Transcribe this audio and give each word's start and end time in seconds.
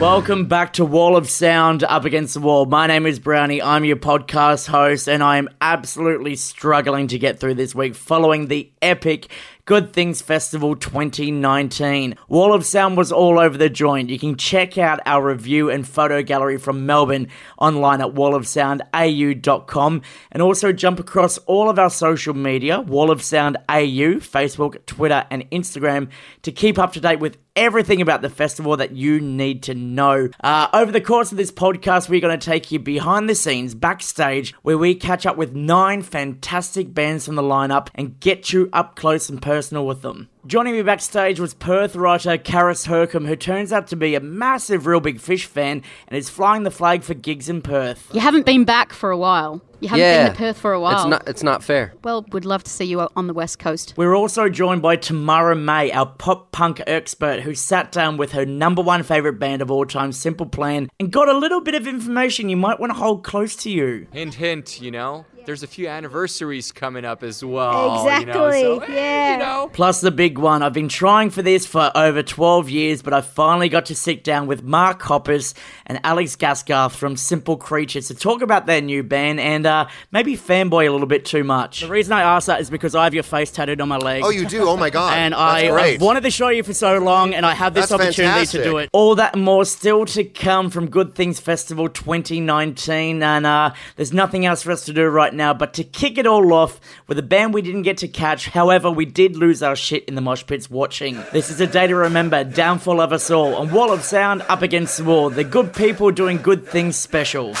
Welcome 0.00 0.46
back 0.46 0.72
to 0.72 0.84
Wall 0.86 1.14
of 1.14 1.28
Sound 1.28 1.84
Up 1.84 2.06
Against 2.06 2.32
the 2.32 2.40
Wall. 2.40 2.64
My 2.64 2.86
name 2.86 3.04
is 3.04 3.18
Brownie. 3.18 3.60
I'm 3.60 3.84
your 3.84 3.96
podcast 3.98 4.66
host, 4.66 5.10
and 5.10 5.22
I 5.22 5.36
am 5.36 5.50
absolutely 5.60 6.36
struggling 6.36 7.08
to 7.08 7.18
get 7.18 7.38
through 7.38 7.56
this 7.56 7.74
week 7.74 7.94
following 7.94 8.46
the 8.46 8.72
epic 8.80 9.28
Good 9.64 9.92
Things 9.92 10.22
Festival 10.22 10.74
2019. 10.74 12.16
Wall 12.28 12.54
of 12.54 12.64
Sound 12.64 12.96
was 12.96 13.12
all 13.12 13.38
over 13.38 13.58
the 13.58 13.68
joint. 13.68 14.10
You 14.10 14.18
can 14.18 14.36
check 14.36 14.78
out 14.78 15.00
our 15.06 15.28
review 15.28 15.70
and 15.70 15.86
photo 15.86 16.22
gallery 16.22 16.56
from 16.56 16.86
Melbourne 16.86 17.28
online 17.58 18.00
at 18.00 18.14
wallofsoundau.com 18.14 20.02
and 20.32 20.42
also 20.42 20.72
jump 20.72 20.98
across 20.98 21.38
all 21.38 21.68
of 21.68 21.78
our 21.78 21.90
social 21.90 22.34
media, 22.34 22.80
Wall 22.80 23.10
of 23.10 23.22
Sound 23.22 23.56
AU, 23.68 24.20
Facebook, 24.20 24.84
Twitter, 24.86 25.26
and 25.30 25.48
Instagram 25.50 26.08
to 26.42 26.52
keep 26.52 26.78
up 26.78 26.92
to 26.94 27.00
date 27.00 27.20
with 27.20 27.36
everything 27.56 28.00
about 28.00 28.22
the 28.22 28.30
festival 28.30 28.76
that 28.76 28.92
you 28.92 29.20
need 29.20 29.62
to 29.64 29.74
know. 29.74 30.28
Uh, 30.42 30.68
over 30.72 30.92
the 30.92 31.00
course 31.00 31.32
of 31.32 31.36
this 31.36 31.50
podcast, 31.50 32.08
we're 32.08 32.20
going 32.20 32.38
to 32.38 32.44
take 32.44 32.70
you 32.70 32.78
behind 32.78 33.28
the 33.28 33.34
scenes, 33.34 33.74
backstage, 33.74 34.52
where 34.62 34.78
we 34.78 34.94
catch 34.94 35.26
up 35.26 35.36
with 35.36 35.52
nine 35.54 36.00
fantastic 36.00 36.94
bands 36.94 37.26
from 37.26 37.34
the 37.34 37.42
lineup 37.42 37.88
and 37.94 38.18
get 38.20 38.52
you 38.52 38.70
up 38.72 38.94
close 38.96 39.28
and 39.28 39.42
personal 39.42 39.49
with 39.50 40.02
them. 40.02 40.28
Joining 40.46 40.74
me 40.74 40.82
backstage 40.82 41.40
was 41.40 41.54
Perth 41.54 41.96
writer 41.96 42.38
Karis 42.38 42.86
Hercombe, 42.86 43.26
who 43.26 43.36
turns 43.36 43.72
out 43.72 43.88
to 43.88 43.96
be 43.96 44.14
a 44.14 44.20
massive 44.20 44.86
Real 44.86 45.00
Big 45.00 45.20
Fish 45.20 45.44
fan 45.44 45.82
and 46.08 46.16
is 46.16 46.30
flying 46.30 46.62
the 46.62 46.70
flag 46.70 47.02
for 47.02 47.14
gigs 47.14 47.48
in 47.48 47.60
Perth. 47.60 48.08
You 48.14 48.20
haven't 48.20 48.46
been 48.46 48.64
back 48.64 48.92
for 48.92 49.10
a 49.10 49.18
while. 49.18 49.60
You 49.80 49.88
haven't 49.88 50.04
yeah, 50.04 50.24
been 50.24 50.32
to 50.32 50.38
Perth 50.38 50.58
for 50.58 50.72
a 50.72 50.80
while. 50.80 51.00
It's 51.00 51.10
not. 51.10 51.28
It's 51.28 51.42
not 51.42 51.64
fair. 51.64 51.94
Well, 52.04 52.24
we'd 52.32 52.44
love 52.44 52.62
to 52.64 52.70
see 52.70 52.84
you 52.84 53.08
on 53.16 53.26
the 53.26 53.34
west 53.34 53.58
coast. 53.58 53.94
We're 53.96 54.14
also 54.14 54.48
joined 54.48 54.82
by 54.82 54.96
Tamara 54.96 55.56
May, 55.56 55.90
our 55.90 56.06
pop 56.06 56.52
punk 56.52 56.82
expert, 56.86 57.40
who 57.40 57.54
sat 57.54 57.90
down 57.90 58.16
with 58.16 58.32
her 58.32 58.44
number 58.44 58.82
one 58.82 59.02
favourite 59.02 59.38
band 59.38 59.62
of 59.62 59.70
all 59.70 59.86
time, 59.86 60.12
Simple 60.12 60.46
Plan, 60.46 60.90
and 61.00 61.10
got 61.10 61.28
a 61.28 61.36
little 61.36 61.60
bit 61.60 61.74
of 61.74 61.86
information 61.86 62.48
you 62.48 62.56
might 62.56 62.78
want 62.78 62.92
to 62.92 62.98
hold 62.98 63.24
close 63.24 63.56
to 63.56 63.70
you. 63.70 64.06
Hint, 64.12 64.34
hint. 64.34 64.80
You 64.80 64.90
know, 64.90 65.24
there's 65.46 65.62
a 65.62 65.66
few 65.66 65.88
anniversaries 65.88 66.72
coming 66.72 67.04
up 67.04 67.22
as 67.22 67.44
well. 67.44 68.02
Exactly. 68.06 68.60
You 68.60 68.68
know, 68.68 68.78
so, 68.78 68.86
hey, 68.86 68.94
yeah. 68.94 69.32
You 69.32 69.38
know. 69.38 69.70
Plus 69.72 70.00
the 70.00 70.10
big 70.10 70.38
one. 70.38 70.62
I've 70.62 70.72
been 70.72 70.88
trying 70.88 71.30
for 71.30 71.42
this 71.42 71.66
for 71.66 71.90
over 71.94 72.22
12 72.22 72.70
years, 72.70 73.02
but 73.02 73.12
I 73.12 73.20
finally 73.20 73.68
got 73.68 73.86
to 73.86 73.94
sit 73.94 74.24
down 74.24 74.46
with 74.46 74.62
Mark 74.62 75.00
Hoppus 75.02 75.54
and 75.86 76.00
Alex 76.04 76.36
Gaskarth 76.36 76.92
from 76.92 77.16
Simple 77.16 77.56
Creatures 77.56 78.08
to 78.08 78.14
talk 78.14 78.42
about 78.42 78.66
their 78.66 78.80
new 78.80 79.02
band 79.02 79.40
and 79.40 79.66
uh, 79.66 79.88
maybe 80.12 80.36
fanboy 80.36 80.88
a 80.88 80.90
little 80.90 81.06
bit 81.06 81.24
too 81.24 81.44
much. 81.44 81.80
The 81.80 81.88
reason 81.88 82.12
I 82.12 82.22
asked 82.22 82.46
that 82.46 82.60
is 82.60 82.70
because 82.70 82.94
I 82.94 83.04
have 83.04 83.14
your 83.14 83.22
face 83.22 83.50
tattooed 83.50 83.80
on 83.80 83.88
my 83.88 83.96
leg. 83.96 84.22
Oh, 84.24 84.30
you 84.30 84.46
do? 84.46 84.68
Oh 84.68 84.76
my 84.76 84.90
god. 84.90 85.14
And 85.16 85.32
That's 85.32 85.40
I, 85.40 85.68
great. 85.68 85.94
I've 85.94 86.02
wanted 86.02 86.22
to 86.22 86.30
show 86.30 86.48
you 86.48 86.62
for 86.62 86.74
so 86.74 86.98
long, 86.98 87.34
and 87.34 87.44
I 87.44 87.54
have 87.54 87.74
this 87.74 87.88
That's 87.88 88.00
opportunity 88.00 88.34
fantastic. 88.34 88.62
to 88.62 88.64
do 88.68 88.78
it. 88.78 88.90
All 88.92 89.14
that 89.16 89.34
and 89.34 89.44
more 89.44 89.64
still 89.64 90.04
to 90.06 90.24
come 90.24 90.70
from 90.70 90.88
Good 90.88 91.14
Things 91.14 91.40
Festival 91.40 91.88
2019, 91.88 93.22
and 93.22 93.46
uh, 93.46 93.72
there's 93.96 94.12
nothing 94.12 94.46
else 94.46 94.62
for 94.62 94.70
us 94.70 94.84
to 94.84 94.92
do 94.92 95.06
right 95.06 95.34
now 95.34 95.39
but 95.54 95.74
to 95.74 95.84
kick 95.84 96.18
it 96.18 96.26
all 96.26 96.52
off 96.52 96.80
with 97.06 97.18
a 97.18 97.22
band 97.22 97.54
we 97.54 97.62
didn't 97.62 97.82
get 97.82 97.98
to 97.98 98.08
catch. 98.08 98.48
However, 98.48 98.90
we 98.90 99.06
did 99.06 99.36
lose 99.36 99.62
our 99.62 99.74
shit 99.74 100.04
in 100.04 100.14
the 100.14 100.20
mosh 100.20 100.44
pits 100.46 100.70
watching. 100.70 101.22
This 101.32 101.50
is 101.50 101.60
a 101.60 101.66
day 101.66 101.86
to 101.86 101.94
remember. 101.96 102.44
Downfall 102.44 103.00
of 103.00 103.12
us 103.12 103.30
all. 103.30 103.54
On 103.54 103.70
Wall 103.70 103.92
of 103.92 104.02
Sound, 104.04 104.42
up 104.48 104.62
against 104.62 104.98
the 104.98 105.04
wall. 105.04 105.30
The 105.30 105.44
good 105.44 105.74
people 105.74 106.10
doing 106.10 106.36
good 106.38 106.66
things 106.66 106.96
special. 106.96 107.54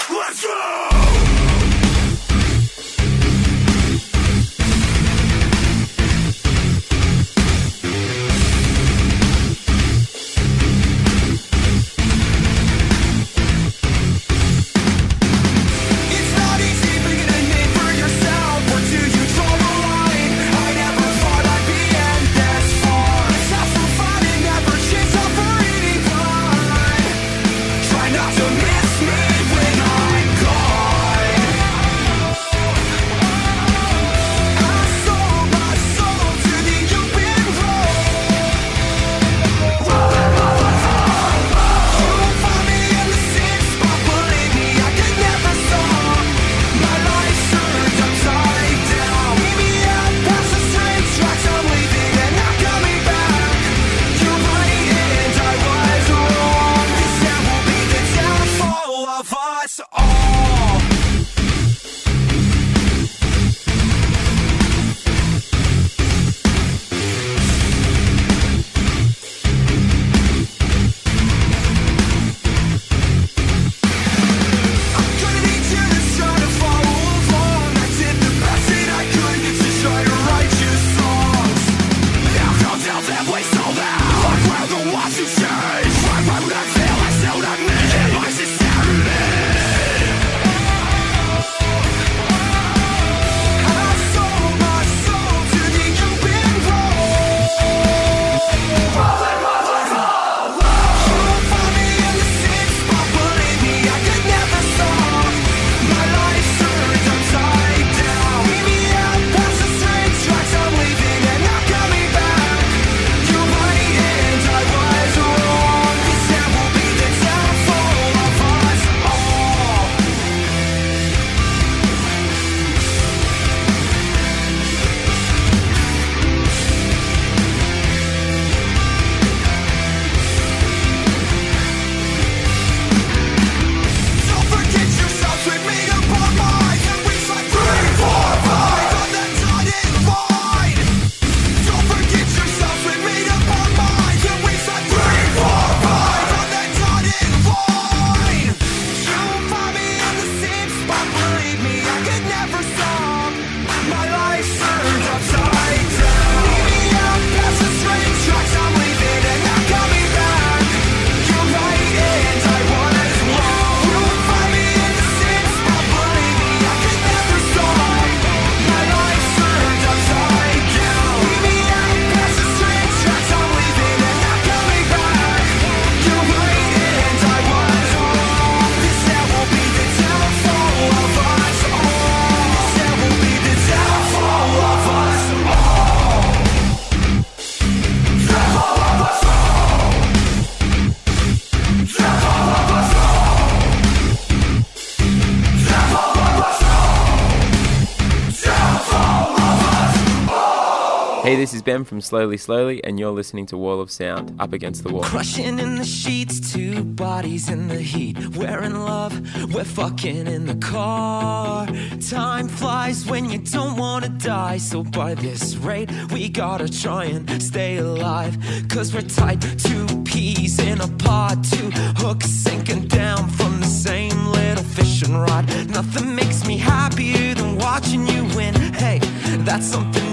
Ben 201.70 201.84
from 201.84 202.00
Slowly 202.00 202.36
Slowly, 202.36 202.82
and 202.82 202.98
you're 202.98 203.12
listening 203.12 203.46
to 203.46 203.56
Wall 203.56 203.80
of 203.80 203.92
Sound 203.92 204.34
Up 204.40 204.52
Against 204.52 204.82
the 204.82 204.92
Wall. 204.92 205.04
Crushing 205.04 205.60
in 205.60 205.76
the 205.76 205.84
sheets, 205.84 206.52
two 206.52 206.82
bodies 206.82 207.48
in 207.48 207.68
the 207.68 207.80
heat. 207.80 208.18
We're 208.34 208.64
in 208.64 208.84
love, 208.84 209.14
we're 209.54 209.62
fucking 209.62 210.26
in 210.26 210.46
the 210.46 210.56
car. 210.56 211.68
Time 212.10 212.48
flies 212.48 213.06
when 213.06 213.30
you 213.30 213.38
don't 213.38 213.76
wanna 213.76 214.08
die. 214.08 214.56
So, 214.56 214.82
by 214.82 215.14
this 215.14 215.54
rate, 215.58 215.88
we 216.12 216.28
gotta 216.28 216.68
try 216.68 217.04
and 217.04 217.40
stay 217.40 217.76
alive. 217.76 218.36
Cause 218.68 218.92
we're 218.92 219.02
tied 219.02 219.40
to 219.40 220.02
peas 220.02 220.58
in 220.58 220.80
a 220.80 220.88
pod, 220.98 221.44
two 221.44 221.70
hooks 222.02 222.28
sinking 222.28 222.88
down 222.88 223.28
from 223.28 223.60
the 223.60 223.72
same 223.86 224.26
little 224.26 224.64
fishing 224.64 225.16
rod. 225.16 225.46
Nothing 225.68 226.16
makes 226.16 226.44
me 226.48 226.56
happier 226.56 227.32
than 227.34 227.58
watching 227.58 228.08
you 228.08 228.24
win. 228.34 228.54
Hey, 228.74 228.98
that's 229.46 229.66
something. 229.66 230.09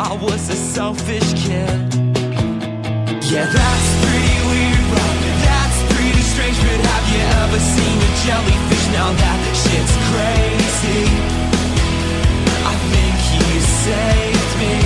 I 0.00 0.14
was 0.22 0.48
a 0.48 0.54
selfish 0.54 1.32
kid. 1.34 1.94
Yeah, 3.30 3.46
that's 3.50 3.90
pretty 4.04 4.38
weird, 4.46 4.84
right? 4.94 5.20
That's 5.42 5.78
pretty 5.92 6.22
strange, 6.22 6.56
but 6.56 6.80
have 6.86 7.06
you 7.12 7.22
ever 7.42 7.58
seen 7.58 7.98
a 7.98 8.10
jellyfish? 8.22 8.84
Now 8.94 9.10
that 9.22 9.38
shit's 9.62 9.94
crazy. 10.08 11.02
I 12.62 12.74
think 12.92 13.16
you 13.34 13.50
saved 13.86 14.52
me. 14.62 14.76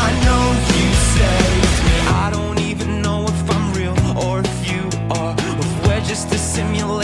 I 0.00 0.10
know 0.24 0.44
you 0.72 0.88
saved 1.12 1.78
me. 1.88 1.96
I 2.24 2.30
don't 2.32 2.60
even 2.70 3.02
know 3.02 3.26
if 3.28 3.50
I'm 3.50 3.66
real 3.74 3.98
or 4.16 4.40
if 4.40 4.58
you 4.70 4.82
are. 5.10 5.34
If 5.36 5.86
we're 5.86 6.04
just 6.08 6.32
a 6.32 6.38
simulation 6.38 7.01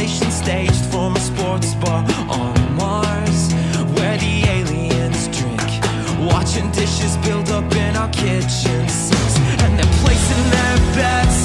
build 7.29 7.51
up 7.51 7.71
in 7.77 7.95
our 7.95 8.09
kitchen 8.09 8.81
sinks. 8.89 9.37
And 9.63 9.79
they're 9.79 9.95
placing 10.03 10.45
their 10.57 10.77
bets, 10.97 11.39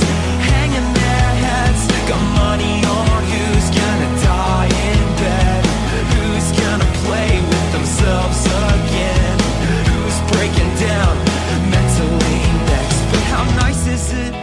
hanging 0.52 0.90
their 1.02 1.30
heads. 1.46 1.82
Got 2.10 2.24
money 2.44 2.76
on 3.00 3.20
who's 3.32 3.68
gonna 3.80 4.12
die 4.24 4.72
in 4.90 5.04
bed. 5.24 5.64
Who's 6.14 6.50
gonna 6.64 6.90
play 7.04 7.32
with 7.50 7.68
themselves 7.76 8.42
again? 8.72 9.38
Who's 9.90 10.20
breaking 10.32 10.72
down 10.90 11.16
mentally 11.76 12.40
next? 12.72 13.00
But 13.12 13.24
how 13.34 13.44
nice 13.64 13.84
is 13.98 14.06
it 14.26 14.34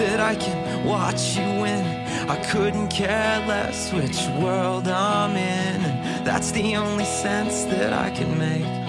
that 0.00 0.20
I 0.20 0.34
can 0.34 0.84
watch 0.84 1.22
you 1.38 1.48
win? 1.62 1.84
I 2.28 2.36
couldn't 2.52 2.88
care 2.88 3.36
less 3.52 3.90
which 3.92 4.18
world 4.42 4.86
I'm 4.86 5.34
in. 5.34 5.76
And 5.88 6.26
that's 6.26 6.50
the 6.50 6.76
only 6.76 7.06
sense 7.06 7.64
that 7.72 7.92
I 7.94 8.10
can 8.10 8.30
make. 8.38 8.79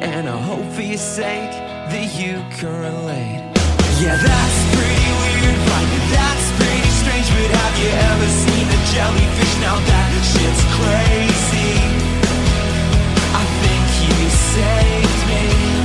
And 0.00 0.28
I 0.28 0.38
hope 0.38 0.64
for 0.74 0.82
your 0.82 0.96
sake 0.96 1.50
that 1.90 2.08
you 2.14 2.38
can 2.54 2.70
relate. 2.70 3.42
Yeah, 3.98 4.14
that's 4.14 4.60
pretty 4.70 5.10
weird, 5.22 5.58
right? 5.58 5.90
That's 6.14 6.48
pretty 6.54 6.90
strange, 7.02 7.26
but 7.34 7.50
have 7.58 7.74
you 7.82 7.90
ever 7.90 8.28
seen 8.30 8.66
a 8.66 8.80
jellyfish? 8.94 9.54
Now 9.58 9.74
that 9.74 10.10
shit's 10.22 10.64
crazy. 10.78 11.82
I 13.34 13.44
think 13.58 13.86
you 14.06 14.18
saved 14.54 15.22
me. 15.26 15.77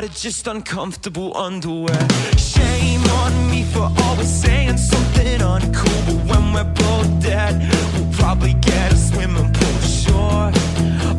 God 0.00 0.10
just 0.12 0.46
uncomfortable 0.46 1.36
underwear. 1.36 2.08
Shame 2.38 3.04
on 3.20 3.50
me 3.50 3.64
for 3.64 3.92
always 4.04 4.30
saying 4.30 4.78
something 4.78 5.40
uncool. 5.40 6.00
But 6.06 6.18
when 6.30 6.54
we're 6.54 6.72
both 6.72 7.22
dead, 7.22 7.60
we'll 7.92 8.10
probably 8.14 8.54
get 8.54 8.94
a 8.94 8.96
swimming 8.96 9.52
pool, 9.52 9.80
sure. 9.80 10.52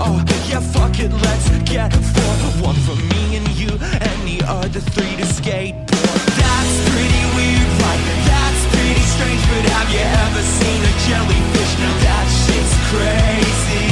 Oh, 0.02 0.18
yeah, 0.50 0.62
fuck 0.62 1.00
it, 1.00 1.12
let's 1.12 1.48
get 1.70 1.94
four. 1.94 2.34
One 2.70 2.80
for 2.88 2.96
me 3.14 3.38
and 3.38 3.48
you, 3.50 3.70
and 3.70 4.20
the 4.28 4.44
other 4.48 4.80
three 4.80 5.16
to 5.18 5.28
skateboard. 5.38 6.22
That's 6.42 6.76
pretty 6.90 7.24
weird, 7.38 7.72
right? 7.86 8.02
That's 8.34 8.64
pretty 8.74 9.06
strange, 9.14 9.44
but 9.52 9.64
have 9.78 9.90
you 9.94 10.06
ever 10.26 10.42
seen 10.58 10.82
a 10.82 10.94
jellyfish? 11.06 11.74
Now 11.84 11.96
that 12.06 12.26
shit's 12.42 12.74
crazy. 12.90 13.91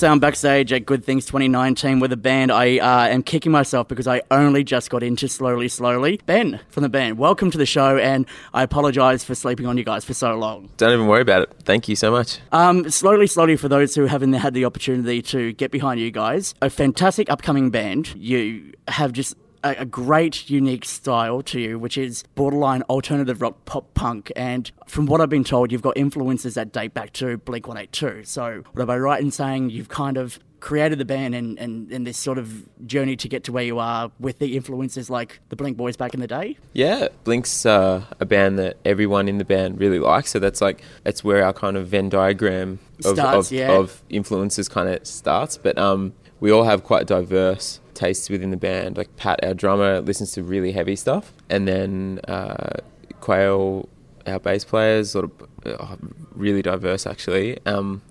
Sound 0.00 0.22
backstage 0.22 0.72
at 0.72 0.86
Good 0.86 1.04
Things 1.04 1.26
2019 1.26 2.00
with 2.00 2.10
a 2.10 2.16
band. 2.16 2.50
I 2.50 2.78
uh, 2.78 3.08
am 3.08 3.22
kicking 3.22 3.52
myself 3.52 3.86
because 3.86 4.06
I 4.06 4.22
only 4.30 4.64
just 4.64 4.88
got 4.88 5.02
into 5.02 5.28
Slowly 5.28 5.68
Slowly. 5.68 6.18
Ben 6.24 6.58
from 6.70 6.84
the 6.84 6.88
band, 6.88 7.18
welcome 7.18 7.50
to 7.50 7.58
the 7.58 7.66
show, 7.66 7.98
and 7.98 8.24
I 8.54 8.62
apologise 8.62 9.24
for 9.24 9.34
sleeping 9.34 9.66
on 9.66 9.76
you 9.76 9.84
guys 9.84 10.06
for 10.06 10.14
so 10.14 10.34
long. 10.36 10.70
Don't 10.78 10.94
even 10.94 11.06
worry 11.06 11.20
about 11.20 11.42
it. 11.42 11.52
Thank 11.64 11.86
you 11.86 11.96
so 11.96 12.10
much. 12.10 12.38
Um, 12.50 12.88
slowly, 12.88 13.26
slowly, 13.26 13.58
for 13.58 13.68
those 13.68 13.94
who 13.94 14.06
haven't 14.06 14.32
had 14.32 14.54
the 14.54 14.64
opportunity 14.64 15.20
to 15.20 15.52
get 15.52 15.70
behind 15.70 16.00
you 16.00 16.10
guys, 16.10 16.54
a 16.62 16.70
fantastic 16.70 17.28
upcoming 17.28 17.68
band. 17.68 18.14
You 18.16 18.72
have 18.88 19.12
just 19.12 19.34
a, 19.62 19.76
a 19.78 19.84
great, 19.84 20.50
unique 20.50 20.84
style 20.84 21.42
to 21.42 21.60
you, 21.60 21.78
which 21.78 21.98
is 21.98 22.24
borderline 22.34 22.82
alternative 22.82 23.40
rock, 23.42 23.64
pop 23.64 23.92
punk. 23.94 24.32
And 24.36 24.70
from 24.86 25.06
what 25.06 25.20
I've 25.20 25.28
been 25.28 25.44
told, 25.44 25.72
you've 25.72 25.82
got 25.82 25.96
influences 25.96 26.54
that 26.54 26.72
date 26.72 26.94
back 26.94 27.12
to 27.14 27.38
Blink 27.38 27.66
182. 27.66 28.24
So, 28.24 28.62
what 28.72 28.82
am 28.82 28.90
I 28.90 28.98
right 28.98 29.20
in 29.20 29.30
saying 29.30 29.70
you've 29.70 29.88
kind 29.88 30.16
of 30.16 30.38
created 30.60 30.98
the 30.98 31.04
band 31.04 31.34
and, 31.34 31.58
and, 31.58 31.90
and 31.90 32.06
this 32.06 32.18
sort 32.18 32.36
of 32.36 32.68
journey 32.86 33.16
to 33.16 33.28
get 33.28 33.44
to 33.44 33.52
where 33.52 33.64
you 33.64 33.78
are 33.78 34.12
with 34.20 34.38
the 34.38 34.56
influences 34.56 35.08
like 35.08 35.40
the 35.48 35.56
Blink 35.56 35.76
Boys 35.76 35.96
back 35.96 36.12
in 36.12 36.20
the 36.20 36.26
day? 36.26 36.58
Yeah, 36.74 37.08
Blink's 37.24 37.64
uh, 37.64 38.04
a 38.20 38.26
band 38.26 38.58
that 38.58 38.76
everyone 38.84 39.26
in 39.28 39.38
the 39.38 39.44
band 39.44 39.80
really 39.80 39.98
likes. 39.98 40.30
So 40.30 40.38
that's 40.38 40.60
like 40.60 40.82
that's 41.02 41.24
where 41.24 41.44
our 41.44 41.52
kind 41.52 41.76
of 41.76 41.88
Venn 41.88 42.08
diagram 42.08 42.78
of, 43.04 43.16
Starts, 43.16 43.50
of, 43.50 43.52
yeah. 43.52 43.72
of 43.72 44.02
influences 44.10 44.68
kind 44.68 44.88
of 44.88 45.06
starts. 45.06 45.56
But 45.56 45.78
um, 45.78 46.12
we 46.40 46.50
all 46.50 46.64
have 46.64 46.84
quite 46.84 47.06
diverse 47.06 47.80
tastes 48.00 48.30
within 48.30 48.50
the 48.50 48.56
band. 48.56 48.96
Like 48.96 49.14
Pat, 49.16 49.38
our 49.44 49.54
drummer, 49.54 50.00
listens 50.00 50.32
to 50.32 50.42
really 50.42 50.72
heavy 50.72 50.96
stuff, 50.96 51.32
and 51.48 51.68
then 51.68 52.20
uh, 52.26 52.78
Quayle, 53.20 53.88
our 54.26 54.40
bass 54.40 54.64
players, 54.64 55.10
sort 55.10 55.24
of 55.26 55.32
uh, 55.66 55.96
really 56.34 56.62
diverse 56.62 57.06
actually. 57.06 57.58
Um, 57.66 58.02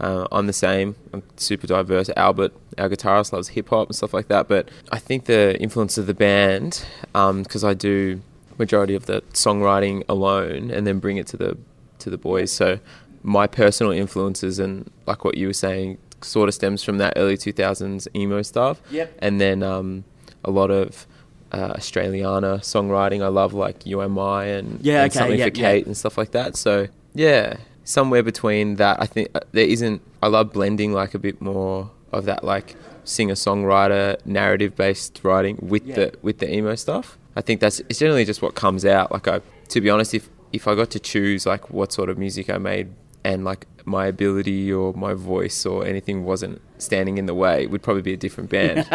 uh, 0.00 0.26
I'm 0.32 0.46
the 0.46 0.52
same. 0.52 0.96
I'm 1.12 1.22
super 1.36 1.66
diverse. 1.66 2.10
Albert, 2.16 2.52
our 2.78 2.88
guitarist, 2.88 3.32
loves 3.32 3.48
hip 3.48 3.68
hop 3.68 3.88
and 3.88 3.96
stuff 3.96 4.12
like 4.12 4.28
that. 4.28 4.48
But 4.48 4.68
I 4.90 4.98
think 4.98 5.26
the 5.26 5.60
influence 5.60 5.96
of 5.96 6.06
the 6.06 6.14
band, 6.14 6.84
because 7.12 7.62
I 7.62 7.74
do 7.74 8.20
majority 8.58 8.94
of 8.94 9.06
the 9.06 9.22
songwriting 9.32 10.02
alone, 10.08 10.70
and 10.70 10.86
then 10.86 10.98
bring 10.98 11.18
it 11.18 11.26
to 11.28 11.36
the 11.36 11.56
to 12.00 12.10
the 12.10 12.18
boys. 12.18 12.50
So 12.50 12.80
my 13.22 13.46
personal 13.46 13.92
influences 13.92 14.58
and 14.58 14.90
like 15.06 15.24
what 15.24 15.36
you 15.36 15.46
were 15.46 15.60
saying, 15.66 15.98
sort 16.24 16.48
of 16.48 16.54
stems 16.54 16.82
from 16.82 16.98
that 16.98 17.14
early 17.16 17.36
2000s 17.36 18.08
emo 18.14 18.42
stuff. 18.42 18.80
Yep. 18.90 19.16
And 19.20 19.40
then 19.40 19.62
um, 19.62 20.04
a 20.44 20.50
lot 20.50 20.70
of 20.70 21.06
uh, 21.52 21.74
Australiana 21.74 22.60
songwriting. 22.60 23.22
I 23.22 23.28
love 23.28 23.52
like 23.54 23.84
You 23.86 24.02
Am 24.02 24.18
I 24.18 24.46
and, 24.46 24.80
Yeah, 24.84 25.02
and 25.02 25.10
okay, 25.12 25.18
something 25.18 25.38
for. 25.42 25.50
Kate 25.50 25.86
and 25.86 25.96
stuff 25.96 26.16
like 26.18 26.30
that. 26.32 26.56
So 26.56 26.88
yeah, 27.14 27.56
somewhere 27.84 28.22
between 28.22 28.76
that. 28.76 29.00
I 29.00 29.06
think 29.06 29.28
uh, 29.34 29.40
there 29.52 29.66
isn't. 29.66 30.00
I 30.22 30.28
love 30.28 30.52
blending 30.52 30.92
like 30.92 31.14
a 31.14 31.18
bit 31.18 31.40
more 31.42 31.90
of 32.12 32.24
that 32.26 32.44
like 32.44 32.76
singer 33.04 33.34
songwriter 33.34 34.24
narrative 34.24 34.76
based 34.76 35.20
writing 35.24 35.58
with 35.60 35.84
Yeah. 35.86 35.94
the 35.96 36.14
with 36.22 36.38
the 36.38 36.54
emo 36.54 36.74
stuff. 36.74 37.18
I 37.36 37.40
think 37.40 37.60
that's 37.60 37.80
it's 37.88 37.98
generally 37.98 38.24
just 38.24 38.40
what 38.42 38.54
comes 38.54 38.84
out. 38.84 39.10
Like 39.12 39.26
I, 39.28 39.40
to 39.68 39.80
be 39.80 39.90
honest, 39.90 40.14
if 40.14 40.28
if 40.52 40.68
I 40.68 40.74
got 40.74 40.90
to 40.90 41.00
choose 41.00 41.44
like 41.46 41.70
what 41.70 41.92
sort 41.92 42.08
of 42.10 42.16
music 42.18 42.48
I 42.50 42.58
made 42.58 42.88
and 43.24 43.44
like 43.44 43.66
my 43.84 44.06
ability 44.06 44.72
or 44.72 44.92
my 44.94 45.12
voice 45.14 45.66
or 45.66 45.84
anything 45.84 46.24
wasn't 46.24 46.60
standing 46.78 47.18
in 47.18 47.26
the 47.26 47.34
way, 47.34 47.66
we'd 47.66 47.82
probably 47.82 48.02
be 48.02 48.12
a 48.12 48.16
different 48.16 48.48
band. 48.56 48.86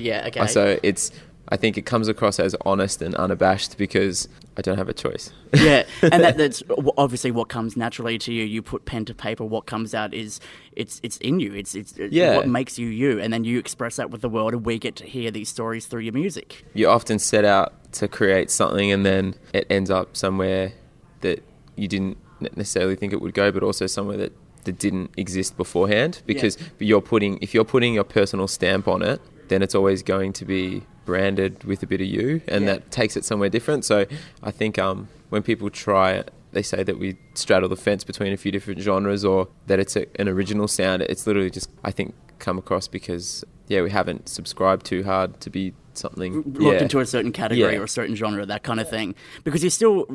yeah, 0.00 0.24
okay. 0.28 0.46
So 0.46 0.78
it's 0.82 1.10
I 1.48 1.56
think 1.56 1.78
it 1.78 1.82
comes 1.86 2.08
across 2.08 2.40
as 2.40 2.56
honest 2.64 3.00
and 3.02 3.14
unabashed 3.14 3.78
because 3.78 4.28
I 4.56 4.62
don't 4.62 4.78
have 4.78 4.88
a 4.88 4.92
choice. 4.92 5.32
yeah, 5.54 5.84
and 6.02 6.24
that, 6.24 6.36
that's 6.42 6.60
obviously 6.98 7.30
what 7.30 7.48
comes 7.48 7.76
naturally 7.76 8.18
to 8.18 8.32
you. 8.32 8.42
You 8.44 8.62
put 8.62 8.84
pen 8.84 9.04
to 9.04 9.14
paper. 9.14 9.44
What 9.44 9.66
comes 9.66 9.94
out 9.94 10.12
is 10.12 10.40
it's 10.72 11.00
it's 11.04 11.18
in 11.18 11.38
you. 11.38 11.54
It's 11.54 11.76
it's 11.76 11.94
Yeah. 11.98 12.36
what 12.36 12.48
makes 12.48 12.80
you 12.80 12.88
you, 12.88 13.20
and 13.20 13.32
then 13.32 13.44
you 13.44 13.60
express 13.60 13.94
that 13.96 14.10
with 14.10 14.22
the 14.22 14.28
world, 14.28 14.54
and 14.54 14.66
we 14.66 14.78
get 14.80 14.96
to 14.96 15.04
hear 15.04 15.30
these 15.30 15.48
stories 15.48 15.86
through 15.86 16.00
your 16.00 16.14
music. 16.14 16.64
you 16.74 16.88
often 16.88 17.18
set 17.20 17.44
out 17.44 17.92
to 17.92 18.08
create 18.08 18.50
something 18.50 18.90
and 18.90 19.06
then 19.06 19.34
it 19.54 19.66
ends 19.70 19.88
up 19.90 20.16
somewhere 20.16 20.72
that 21.20 21.42
you 21.76 21.86
didn't 21.88 22.18
necessarily 22.40 22.96
think 22.96 23.12
it 23.12 23.20
would 23.20 23.34
go, 23.34 23.50
but 23.50 23.62
also 23.62 23.86
somewhere 23.86 24.16
that, 24.16 24.32
that 24.64 24.78
didn't 24.78 25.10
exist 25.16 25.56
beforehand. 25.56 26.22
Because 26.26 26.58
you're 26.78 27.00
putting, 27.00 27.38
if 27.40 27.54
you're 27.54 27.64
putting 27.64 27.94
your 27.94 28.04
personal 28.04 28.48
stamp 28.48 28.88
on 28.88 29.02
it, 29.02 29.20
then 29.48 29.62
it's 29.62 29.74
always 29.74 30.02
going 30.02 30.32
to 30.34 30.44
be 30.44 30.82
branded 31.04 31.62
with 31.64 31.82
a 31.82 31.86
bit 31.86 32.00
of 32.00 32.06
you, 32.08 32.40
and 32.48 32.64
Yeah. 32.64 32.72
that 32.74 32.90
takes 32.90 33.16
it 33.16 33.24
somewhere 33.24 33.48
different. 33.48 33.84
So 33.84 34.06
I 34.42 34.50
think 34.50 34.76
um, 34.78 35.08
when 35.28 35.42
people 35.42 35.70
try 35.70 36.12
it, 36.12 36.32
they 36.52 36.62
say 36.62 36.82
that 36.82 36.98
we 36.98 37.16
straddle 37.34 37.68
the 37.68 37.76
fence 37.76 38.02
between 38.02 38.32
a 38.32 38.36
few 38.36 38.50
different 38.50 38.80
genres 38.80 39.24
or 39.24 39.48
that 39.66 39.78
it's 39.78 39.94
a, 39.94 40.06
an 40.20 40.28
original 40.28 40.66
sound. 40.66 41.02
It's 41.02 41.26
literally 41.26 41.50
just, 41.50 41.70
I 41.84 41.90
think, 41.92 42.14
come 42.38 42.58
across 42.58 42.88
because, 42.88 43.44
yeah, 43.68 43.82
we 43.82 43.90
haven't 43.90 44.28
subscribed 44.28 44.84
too 44.86 45.04
hard 45.04 45.40
to 45.42 45.50
be 45.50 45.74
something. 45.94 46.42
looked 46.42 46.60
yeah. 46.60 46.82
into 46.82 46.98
a 47.00 47.06
certain 47.06 47.30
category 47.30 47.74
Yeah. 47.74 47.80
or 47.80 47.84
a 47.84 47.88
certain 47.88 48.14
genre, 48.16 48.44
that 48.46 48.62
kind 48.64 48.80
of 48.80 48.88
thing. 48.90 49.14
Because 49.44 49.62
you're 49.62 49.70
still, 49.70 50.06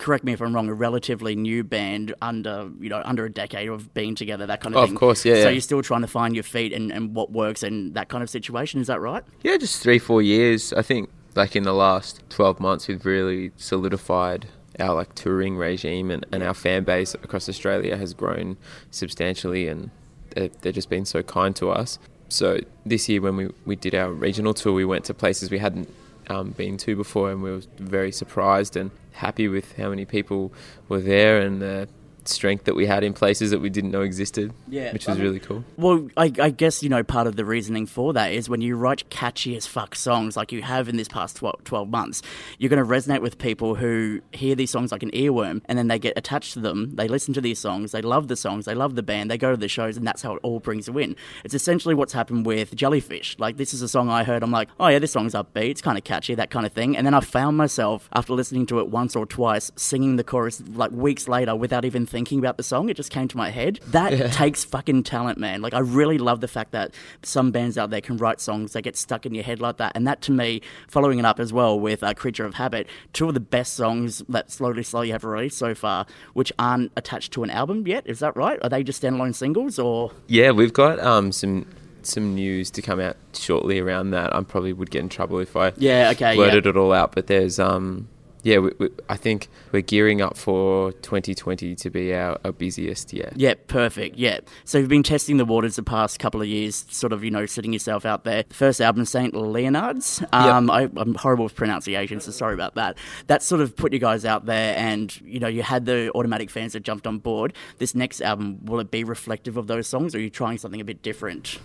correct 0.00 0.24
me 0.24 0.32
if 0.32 0.40
I'm 0.40 0.54
wrong, 0.54 0.68
a 0.68 0.74
relatively 0.74 1.36
new 1.36 1.62
band 1.62 2.14
under 2.20 2.68
you 2.80 2.88
know 2.88 3.02
under 3.04 3.24
a 3.24 3.30
decade 3.32 3.68
of 3.68 3.94
being 3.94 4.14
together, 4.16 4.46
that 4.46 4.60
kind 4.60 4.74
of 4.74 4.82
Of 4.82 4.88
thing. 4.88 4.98
course, 4.98 5.24
yeah, 5.24 5.34
So 5.34 5.40
yeah. 5.42 5.48
you're 5.50 5.60
still 5.60 5.82
trying 5.82 6.00
to 6.00 6.08
find 6.08 6.34
your 6.34 6.42
feet 6.44 6.72
and, 6.72 6.90
and 6.90 7.14
what 7.14 7.30
works 7.30 7.62
and 7.62 7.94
that 7.94 8.08
kind 8.08 8.22
of 8.22 8.30
situation. 8.30 8.80
Is 8.80 8.88
that 8.88 9.00
right? 9.00 9.22
Yeah, 9.42 9.56
just 9.56 9.82
three, 9.82 9.98
four 9.98 10.20
years. 10.22 10.72
I 10.72 10.82
think 10.82 11.08
like 11.36 11.54
in 11.54 11.62
the 11.62 11.72
last 11.72 12.22
12 12.30 12.58
months, 12.58 12.88
we've 12.88 13.04
really 13.06 13.52
solidified 13.56 14.48
our 14.80 14.94
like 14.94 15.14
touring 15.14 15.56
regime 15.56 16.10
and, 16.10 16.24
and 16.32 16.42
our 16.42 16.54
fan 16.54 16.84
base 16.84 17.14
across 17.14 17.48
Australia 17.48 17.96
has 17.96 18.14
grown 18.14 18.56
substantially 18.90 19.68
and 19.68 19.90
they've 20.34 20.74
just 20.74 20.88
been 20.88 21.04
so 21.04 21.22
kind 21.22 21.54
to 21.56 21.70
us. 21.70 21.98
So 22.28 22.60
this 22.86 23.08
year 23.08 23.20
when 23.20 23.36
we, 23.36 23.50
we 23.66 23.76
did 23.76 23.94
our 23.94 24.10
regional 24.12 24.54
tour, 24.54 24.72
we 24.72 24.84
went 24.84 25.04
to 25.06 25.14
places 25.14 25.50
we 25.50 25.58
hadn't 25.58 25.92
um, 26.30 26.50
been 26.50 26.76
to 26.78 26.94
before 26.96 27.30
and 27.30 27.42
we 27.42 27.50
were 27.50 27.62
very 27.78 28.12
surprised 28.12 28.76
and 28.76 28.90
happy 29.12 29.48
with 29.48 29.76
how 29.76 29.90
many 29.90 30.04
people 30.04 30.52
were 30.88 31.00
there 31.00 31.40
and 31.40 31.60
the 31.60 31.88
strength 32.28 32.64
that 32.64 32.74
we 32.74 32.86
had 32.86 33.04
in 33.04 33.12
places 33.12 33.50
that 33.50 33.60
we 33.60 33.70
didn't 33.70 33.90
know 33.90 34.02
existed, 34.02 34.52
Yeah, 34.68 34.92
which 34.92 35.08
I 35.08 35.12
was 35.12 35.18
mean- 35.18 35.26
really 35.26 35.40
cool. 35.40 35.64
Well, 35.76 36.08
I, 36.16 36.32
I 36.40 36.50
guess, 36.50 36.82
you 36.82 36.88
know, 36.88 37.02
part 37.02 37.26
of 37.26 37.36
the 37.36 37.44
reasoning 37.44 37.86
for 37.86 38.12
that 38.12 38.32
is 38.32 38.48
when 38.48 38.60
you 38.60 38.76
write 38.76 39.08
catchy 39.10 39.56
as 39.56 39.66
fuck 39.66 39.94
songs 39.94 40.36
like 40.36 40.52
you 40.52 40.62
have 40.62 40.88
in 40.88 40.96
this 40.96 41.08
past 41.08 41.36
12, 41.36 41.64
12 41.64 41.88
months, 41.88 42.22
you're 42.58 42.68
going 42.70 42.82
to 42.84 42.88
resonate 42.88 43.22
with 43.22 43.38
people 43.38 43.74
who 43.74 44.20
hear 44.32 44.54
these 44.54 44.70
songs 44.70 44.92
like 44.92 45.02
an 45.02 45.10
earworm 45.12 45.62
and 45.66 45.78
then 45.78 45.88
they 45.88 45.98
get 45.98 46.16
attached 46.16 46.52
to 46.54 46.60
them. 46.60 46.94
They 46.96 47.08
listen 47.08 47.34
to 47.34 47.40
these 47.40 47.58
songs, 47.58 47.92
they 47.92 48.02
love 48.02 48.28
the 48.28 48.36
songs, 48.36 48.64
they 48.64 48.74
love 48.74 48.94
the 48.94 49.02
band, 49.02 49.30
they 49.30 49.38
go 49.38 49.50
to 49.50 49.56
the 49.56 49.68
shows, 49.68 49.96
and 49.96 50.06
that's 50.06 50.22
how 50.22 50.34
it 50.34 50.40
all 50.42 50.60
brings 50.60 50.88
you 50.88 50.98
in. 50.98 51.16
It's 51.44 51.54
essentially 51.54 51.94
what's 51.94 52.12
happened 52.12 52.46
with 52.46 52.74
Jellyfish. 52.74 53.36
Like, 53.38 53.56
this 53.56 53.72
is 53.74 53.82
a 53.82 53.88
song 53.88 54.08
I 54.10 54.24
heard, 54.24 54.42
I'm 54.42 54.50
like, 54.50 54.68
oh 54.78 54.88
yeah, 54.88 54.98
this 54.98 55.12
song's 55.12 55.34
upbeat, 55.34 55.70
it's 55.70 55.82
kind 55.82 55.96
of 55.98 56.04
catchy, 56.04 56.34
that 56.34 56.50
kind 56.50 56.66
of 56.66 56.72
thing. 56.72 56.96
And 56.96 57.06
then 57.06 57.14
I 57.14 57.20
found 57.20 57.56
myself, 57.56 58.08
after 58.12 58.32
listening 58.32 58.66
to 58.66 58.78
it 58.80 58.88
once 58.88 59.16
or 59.16 59.26
twice, 59.26 59.70
singing 59.76 60.16
the 60.16 60.24
chorus 60.24 60.62
like 60.74 60.90
weeks 60.90 61.28
later 61.28 61.54
without 61.56 61.84
even 61.84 62.06
thinking 62.10 62.38
about 62.38 62.56
the 62.56 62.62
song. 62.62 62.88
It 62.88 62.94
just 62.96 63.10
came 63.10 63.28
to 63.28 63.36
my 63.36 63.50
head. 63.50 63.80
That 63.88 64.32
takes 64.32 64.64
fucking 64.64 65.04
talent, 65.04 65.38
man. 65.38 65.62
Like 65.62 65.72
I 65.74 65.78
really 65.78 66.18
love 66.18 66.40
the 66.40 66.48
fact 66.48 66.72
that 66.72 66.92
some 67.22 67.50
bands 67.50 67.78
out 67.78 67.90
there 67.90 68.00
can 68.00 68.16
write 68.16 68.40
songs 68.40 68.72
that 68.72 68.82
get 68.82 68.96
stuck 68.96 69.24
in 69.24 69.34
your 69.34 69.44
head 69.44 69.60
like 69.60 69.76
that. 69.78 69.92
And 69.94 70.06
that 70.06 70.20
to 70.22 70.32
me, 70.32 70.60
following 70.88 71.18
it 71.18 71.24
up 71.24 71.40
as 71.40 71.52
well 71.52 71.78
with 71.78 72.02
uh, 72.02 72.12
Creature 72.14 72.44
of 72.44 72.54
Habit, 72.54 72.86
two 73.12 73.28
of 73.28 73.34
the 73.34 73.40
best 73.40 73.74
songs 73.74 74.22
that 74.28 74.50
Slowly 74.50 74.82
Slowly 74.82 75.10
have 75.10 75.24
released 75.24 75.56
so 75.58 75.74
far, 75.74 76.06
which 76.34 76.52
aren't 76.58 76.92
attached 76.96 77.32
to 77.32 77.42
an 77.42 77.50
album 77.50 77.86
yet. 77.86 78.02
Is 78.06 78.18
that 78.18 78.36
right? 78.36 78.58
Are 78.62 78.68
they 78.68 78.82
just 78.82 79.02
standalone 79.02 79.34
singles 79.34 79.78
or? 79.78 80.12
Yeah, 80.26 80.50
we've 80.50 80.72
got 80.72 80.98
um, 81.00 81.32
some 81.32 81.66
some 82.02 82.34
news 82.34 82.70
to 82.70 82.82
come 82.82 82.98
out 82.98 83.16
shortly 83.34 83.78
around 83.78 84.10
that. 84.10 84.34
I 84.34 84.42
probably 84.42 84.72
would 84.72 84.90
get 84.90 85.00
in 85.00 85.08
trouble 85.08 85.38
if 85.38 85.54
I 85.56 85.72
Yeah, 85.76 86.10
okay, 86.14 86.34
blurted 86.34 86.64
yeah. 86.64 86.70
it 86.70 86.76
all 86.76 86.92
out. 86.92 87.12
But 87.12 87.26
there's 87.26 87.58
um, 87.58 88.08
yeah, 88.42 88.58
we, 88.58 88.72
we, 88.78 88.88
I 89.08 89.16
think 89.16 89.48
we're 89.72 89.82
gearing 89.82 90.20
up 90.20 90.36
for 90.36 90.92
2020 90.92 91.74
to 91.74 91.90
be 91.90 92.14
our, 92.14 92.38
our 92.44 92.52
busiest. 92.52 93.12
Yeah. 93.12 93.30
Yeah, 93.34 93.54
perfect. 93.66 94.16
Yeah. 94.16 94.40
So 94.64 94.78
you've 94.78 94.88
been 94.88 95.02
testing 95.02 95.36
the 95.36 95.44
waters 95.44 95.76
the 95.76 95.82
past 95.82 96.18
couple 96.18 96.40
of 96.40 96.46
years, 96.48 96.86
sort 96.90 97.12
of, 97.12 97.22
you 97.24 97.30
know, 97.30 97.46
setting 97.46 97.72
yourself 97.72 98.04
out 98.06 98.24
there. 98.24 98.44
The 98.44 98.54
first 98.54 98.80
album, 98.80 99.04
St. 99.04 99.34
Leonard's. 99.34 100.22
Um, 100.32 100.70
I, 100.70 100.90
I'm 100.96 101.14
horrible 101.14 101.44
with 101.44 101.54
pronunciation, 101.54 102.20
so 102.20 102.30
sorry 102.30 102.54
about 102.54 102.74
that. 102.76 102.96
That 103.26 103.42
sort 103.42 103.60
of 103.60 103.76
put 103.76 103.92
you 103.92 103.98
guys 103.98 104.24
out 104.24 104.46
there, 104.46 104.76
and, 104.76 105.18
you 105.20 105.40
know, 105.40 105.48
you 105.48 105.62
had 105.62 105.86
the 105.86 106.10
automatic 106.14 106.50
fans 106.50 106.72
that 106.72 106.82
jumped 106.82 107.06
on 107.06 107.18
board. 107.18 107.52
This 107.78 107.94
next 107.94 108.20
album, 108.20 108.64
will 108.64 108.80
it 108.80 108.90
be 108.90 109.04
reflective 109.04 109.56
of 109.56 109.66
those 109.66 109.86
songs, 109.86 110.14
or 110.14 110.18
are 110.18 110.20
you 110.20 110.30
trying 110.30 110.58
something 110.58 110.80
a 110.80 110.84
bit 110.84 111.02
different? 111.02 111.58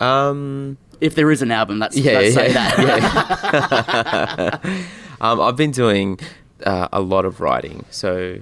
Um, 0.00 0.76
If 1.00 1.14
there 1.14 1.30
is 1.30 1.42
an 1.42 1.50
album, 1.50 1.78
that's, 1.78 1.96
yeah, 1.96 2.12
let's 2.12 2.34
say 2.34 2.52
yeah, 2.52 2.76
that. 2.76 4.60
yeah. 4.64 4.82
um, 5.20 5.40
I've 5.40 5.56
been 5.56 5.70
doing 5.70 6.18
uh, 6.64 6.88
a 6.92 7.00
lot 7.00 7.24
of 7.24 7.40
writing. 7.40 7.84
So 7.90 8.38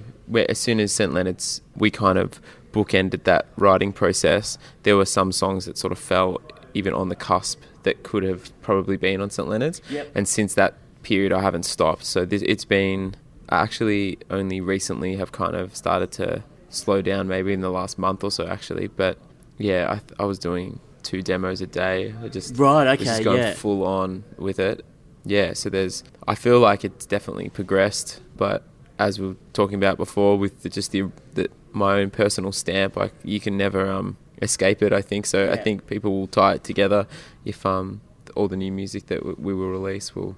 as 0.48 0.58
soon 0.58 0.80
as 0.80 0.92
St. 0.92 1.12
Leonard's, 1.12 1.60
we 1.76 1.90
kind 1.90 2.18
of 2.18 2.40
bookended 2.72 3.24
that 3.24 3.46
writing 3.56 3.92
process. 3.92 4.58
There 4.82 4.96
were 4.96 5.04
some 5.04 5.32
songs 5.32 5.64
that 5.66 5.78
sort 5.78 5.92
of 5.92 5.98
fell 5.98 6.40
even 6.74 6.92
on 6.92 7.08
the 7.08 7.16
cusp 7.16 7.60
that 7.84 8.02
could 8.02 8.22
have 8.24 8.50
probably 8.62 8.96
been 8.96 9.20
on 9.20 9.30
St. 9.30 9.48
Leonard's. 9.48 9.80
Yep. 9.90 10.10
And 10.14 10.26
since 10.26 10.54
that 10.54 10.74
period, 11.02 11.32
I 11.32 11.40
haven't 11.40 11.64
stopped. 11.64 12.04
So 12.04 12.24
this, 12.24 12.42
it's 12.42 12.64
been 12.64 13.14
I 13.48 13.62
actually 13.62 14.18
only 14.30 14.60
recently 14.60 15.16
have 15.16 15.32
kind 15.32 15.54
of 15.54 15.76
started 15.76 16.10
to 16.12 16.42
slow 16.70 17.02
down, 17.02 17.28
maybe 17.28 17.52
in 17.52 17.60
the 17.60 17.70
last 17.70 17.98
month 17.98 18.24
or 18.24 18.30
so, 18.30 18.46
actually. 18.46 18.88
But 18.88 19.18
yeah, 19.58 19.98
I, 20.18 20.22
I 20.22 20.26
was 20.26 20.38
doing 20.38 20.80
two 21.02 21.22
demos 21.22 21.60
a 21.60 21.66
day. 21.66 22.14
I 22.22 22.28
just 22.28 22.56
Right, 22.56 22.88
was 22.90 22.98
just 23.06 23.20
okay, 23.20 23.24
going 23.24 23.38
yeah. 23.38 23.54
full 23.54 23.84
on 23.84 24.24
with 24.38 24.58
it. 24.58 24.84
Yeah, 25.24 25.54
so 25.54 25.70
there's. 25.70 26.04
I 26.28 26.34
feel 26.34 26.60
like 26.60 26.84
it's 26.84 27.06
definitely 27.06 27.48
progressed, 27.48 28.20
but 28.36 28.62
as 28.98 29.18
we 29.18 29.28
were 29.28 29.36
talking 29.52 29.76
about 29.76 29.96
before, 29.96 30.38
with 30.38 30.62
the, 30.62 30.68
just 30.68 30.92
the, 30.92 31.10
the 31.32 31.48
my 31.72 32.00
own 32.00 32.10
personal 32.10 32.52
stamp, 32.52 32.96
like 32.96 33.12
you 33.24 33.40
can 33.40 33.56
never 33.56 33.90
um 33.90 34.16
escape 34.42 34.82
it. 34.82 34.92
I 34.92 35.02
think 35.02 35.26
so. 35.26 35.50
I 35.50 35.56
think 35.56 35.86
people 35.86 36.12
will 36.12 36.26
tie 36.26 36.54
it 36.54 36.64
together 36.64 37.06
if 37.44 37.64
um 37.64 38.00
all 38.34 38.48
the 38.48 38.56
new 38.56 38.72
music 38.72 39.06
that 39.06 39.18
w- 39.18 39.36
we 39.38 39.54
will 39.54 39.70
release 39.70 40.14
will 40.14 40.36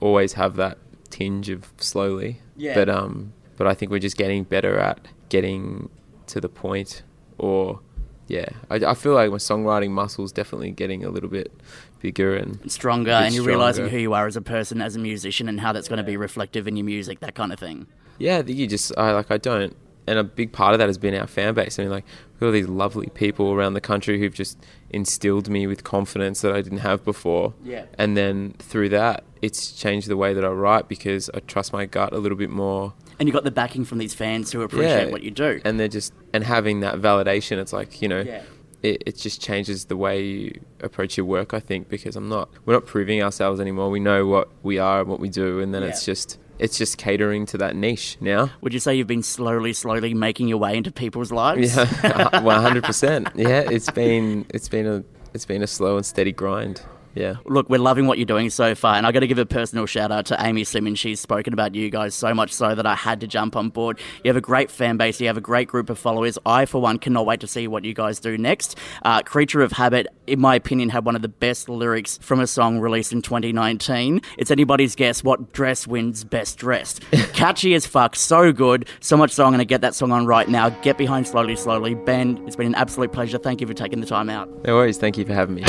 always 0.00 0.34
have 0.34 0.56
that 0.56 0.78
tinge 1.10 1.48
of 1.48 1.72
slowly. 1.78 2.40
Yeah. 2.56 2.74
But 2.74 2.88
um, 2.88 3.32
but 3.56 3.66
I 3.66 3.74
think 3.74 3.90
we're 3.90 3.98
just 3.98 4.16
getting 4.16 4.44
better 4.44 4.78
at 4.78 5.08
getting 5.28 5.88
to 6.28 6.40
the 6.40 6.48
point, 6.48 7.02
or 7.38 7.80
yeah, 8.28 8.48
I, 8.70 8.76
I 8.76 8.94
feel 8.94 9.14
like 9.14 9.30
my 9.30 9.38
songwriting 9.38 9.90
muscles 9.90 10.32
definitely 10.32 10.70
getting 10.70 11.04
a 11.04 11.10
little 11.10 11.30
bit 11.30 11.50
bigger 12.00 12.34
and 12.36 12.70
Stronger, 12.70 13.10
and 13.12 13.34
you're 13.34 13.44
realizing 13.44 13.88
who 13.88 13.98
you 13.98 14.14
are 14.14 14.26
as 14.26 14.36
a 14.36 14.42
person, 14.42 14.80
as 14.82 14.96
a 14.96 14.98
musician, 14.98 15.48
and 15.48 15.60
how 15.60 15.72
that's 15.72 15.88
going 15.88 15.98
to 15.98 16.04
be 16.04 16.16
reflective 16.16 16.66
in 16.68 16.76
your 16.76 16.84
music, 16.86 17.20
that 17.20 17.34
kind 17.34 17.52
of 17.52 17.58
thing. 17.58 17.86
Yeah, 18.18 18.38
I 18.38 18.42
think 18.42 18.58
you 18.58 18.66
just 18.66 18.92
I 18.98 19.12
like 19.12 19.30
I 19.30 19.36
don't, 19.38 19.76
and 20.06 20.18
a 20.18 20.24
big 20.24 20.52
part 20.52 20.72
of 20.74 20.78
that 20.78 20.88
has 20.88 20.98
been 20.98 21.14
our 21.14 21.26
fan 21.26 21.54
base. 21.54 21.78
I 21.78 21.82
mean, 21.82 21.90
like 21.92 22.04
we 22.04 22.10
have 22.34 22.40
got 22.40 22.46
all 22.46 22.52
these 22.52 22.68
lovely 22.68 23.08
people 23.08 23.52
around 23.52 23.74
the 23.74 23.80
country 23.80 24.18
who've 24.18 24.34
just 24.34 24.58
instilled 24.90 25.48
me 25.48 25.66
with 25.66 25.84
confidence 25.84 26.40
that 26.40 26.52
I 26.52 26.62
didn't 26.62 26.78
have 26.78 27.04
before. 27.04 27.54
Yeah. 27.64 27.84
And 27.98 28.16
then 28.16 28.54
through 28.58 28.88
that, 28.90 29.24
it's 29.42 29.72
changed 29.72 30.08
the 30.08 30.16
way 30.16 30.34
that 30.34 30.44
I 30.44 30.48
write 30.48 30.88
because 30.88 31.30
I 31.34 31.40
trust 31.40 31.72
my 31.72 31.86
gut 31.86 32.12
a 32.12 32.18
little 32.18 32.38
bit 32.38 32.50
more. 32.50 32.94
And 33.20 33.28
you 33.28 33.32
got 33.32 33.44
the 33.44 33.50
backing 33.50 33.84
from 33.84 33.98
these 33.98 34.14
fans 34.14 34.50
who 34.52 34.62
appreciate 34.62 35.06
Yeah. 35.06 35.12
what 35.12 35.22
you 35.22 35.30
do. 35.30 35.60
And 35.64 35.78
they're 35.78 35.88
just 35.88 36.12
and 36.32 36.42
having 36.44 36.80
that 36.80 36.96
validation, 36.96 37.58
it's 37.58 37.72
like 37.72 38.00
you 38.02 38.08
know. 38.08 38.20
Yeah. 38.20 38.42
It, 38.82 39.02
it 39.06 39.16
just 39.16 39.40
changes 39.40 39.86
the 39.86 39.96
way 39.96 40.22
you 40.22 40.60
approach 40.80 41.16
your 41.16 41.26
work, 41.26 41.52
I 41.52 41.60
think, 41.60 41.88
because 41.88 42.14
I'm 42.16 42.28
not 42.28 42.48
we're 42.64 42.74
not 42.74 42.86
proving 42.86 43.22
ourselves 43.22 43.60
anymore. 43.60 43.90
We 43.90 44.00
know 44.00 44.26
what 44.26 44.48
we 44.62 44.78
are 44.78 45.00
and 45.00 45.08
what 45.08 45.20
we 45.20 45.28
do, 45.28 45.60
and 45.60 45.74
then 45.74 45.82
it's 45.82 46.04
just 46.04 46.38
it's 46.58 46.76
just 46.76 46.98
catering 46.98 47.46
to 47.46 47.58
that 47.58 47.76
niche 47.76 48.16
now. 48.20 48.50
Would 48.60 48.72
you 48.72 48.80
say 48.80 48.94
you've 48.94 49.06
been 49.06 49.22
slowly, 49.22 49.72
slowly 49.72 50.14
making 50.14 50.48
your 50.48 50.58
way 50.58 50.76
into 50.76 50.90
people's 50.90 51.32
lives? 51.32 51.76
Yeah, 51.76 52.40
one 52.42 52.62
hundred 52.62 52.84
percent. 52.84 53.28
Yeah, 53.34 53.60
it's 53.68 53.90
been 53.90 54.46
it's 54.50 54.68
been 54.68 54.86
a 54.86 55.04
it's 55.34 55.44
been 55.44 55.62
a 55.62 55.66
slow 55.66 55.96
and 55.96 56.06
steady 56.06 56.32
grind. 56.32 56.82
Yeah. 57.14 57.36
Look, 57.44 57.68
we're 57.68 57.78
loving 57.78 58.06
what 58.06 58.18
you're 58.18 58.26
doing 58.26 58.50
so 58.50 58.74
far, 58.74 58.96
and 58.96 59.06
I 59.06 59.12
got 59.12 59.20
to 59.20 59.26
give 59.26 59.38
a 59.38 59.46
personal 59.46 59.86
shout 59.86 60.12
out 60.12 60.26
to 60.26 60.36
Amy 60.44 60.64
Simmons. 60.64 60.98
She's 60.98 61.20
spoken 61.20 61.52
about 61.52 61.74
you 61.74 61.90
guys 61.90 62.14
so 62.14 62.34
much 62.34 62.52
so 62.52 62.74
that 62.74 62.86
I 62.86 62.94
had 62.94 63.20
to 63.20 63.26
jump 63.26 63.56
on 63.56 63.70
board. 63.70 63.98
You 64.24 64.28
have 64.28 64.36
a 64.36 64.40
great 64.40 64.70
fan 64.70 64.96
base. 64.96 65.20
You 65.20 65.26
have 65.26 65.36
a 65.36 65.42
great 65.42 65.68
group 65.68 65.90
of 65.90 65.98
followers. 65.98 66.38
I, 66.46 66.64
for 66.66 66.80
one, 66.80 66.98
cannot 66.98 67.26
wait 67.26 67.40
to 67.40 67.46
see 67.46 67.66
what 67.66 67.84
you 67.84 67.94
guys 67.94 68.20
do 68.20 68.38
next. 68.38 68.76
Uh, 69.04 69.22
Creature 69.22 69.62
of 69.62 69.72
Habit, 69.72 70.06
in 70.26 70.40
my 70.40 70.54
opinion, 70.54 70.90
had 70.90 71.04
one 71.04 71.16
of 71.16 71.22
the 71.22 71.28
best 71.28 71.68
lyrics 71.68 72.18
from 72.18 72.40
a 72.40 72.46
song 72.46 72.78
released 72.78 73.12
in 73.12 73.22
2019. 73.22 74.20
It's 74.36 74.50
anybody's 74.50 74.94
guess 74.94 75.24
what 75.24 75.52
dress 75.52 75.86
wins 75.86 76.24
best 76.24 76.58
dressed. 76.58 77.02
Catchy 77.32 77.74
as 77.74 77.86
fuck, 77.86 78.16
so 78.16 78.52
good, 78.52 78.88
so 79.00 79.16
much 79.16 79.32
so 79.32 79.44
I'm 79.44 79.50
going 79.50 79.58
to 79.58 79.64
get 79.64 79.80
that 79.80 79.94
song 79.94 80.12
on 80.12 80.26
right 80.26 80.48
now. 80.48 80.68
Get 80.68 80.98
behind 80.98 81.26
slowly, 81.26 81.56
slowly. 81.56 81.94
Ben, 81.94 82.42
it's 82.46 82.56
been 82.56 82.66
an 82.66 82.74
absolute 82.74 83.12
pleasure. 83.12 83.38
Thank 83.38 83.60
you 83.60 83.66
for 83.66 83.74
taking 83.74 84.00
the 84.00 84.06
time 84.06 84.30
out. 84.30 84.48
No 84.64 84.74
worries. 84.74 84.98
Thank 84.98 85.18
you 85.18 85.24
for 85.24 85.34
having 85.34 85.56
me. 85.56 85.64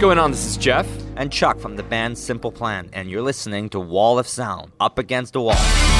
going 0.00 0.18
on? 0.18 0.30
This 0.30 0.46
is 0.46 0.56
Jeff. 0.56 0.88
And 1.16 1.30
Chuck 1.30 1.58
from 1.58 1.76
the 1.76 1.82
band 1.82 2.16
Simple 2.16 2.50
Plan, 2.50 2.88
and 2.94 3.10
you're 3.10 3.20
listening 3.20 3.68
to 3.68 3.78
Wall 3.78 4.18
of 4.18 4.26
Sound 4.26 4.72
Up 4.80 4.98
Against 4.98 5.34
the 5.34 5.42
Wall. 5.42 5.99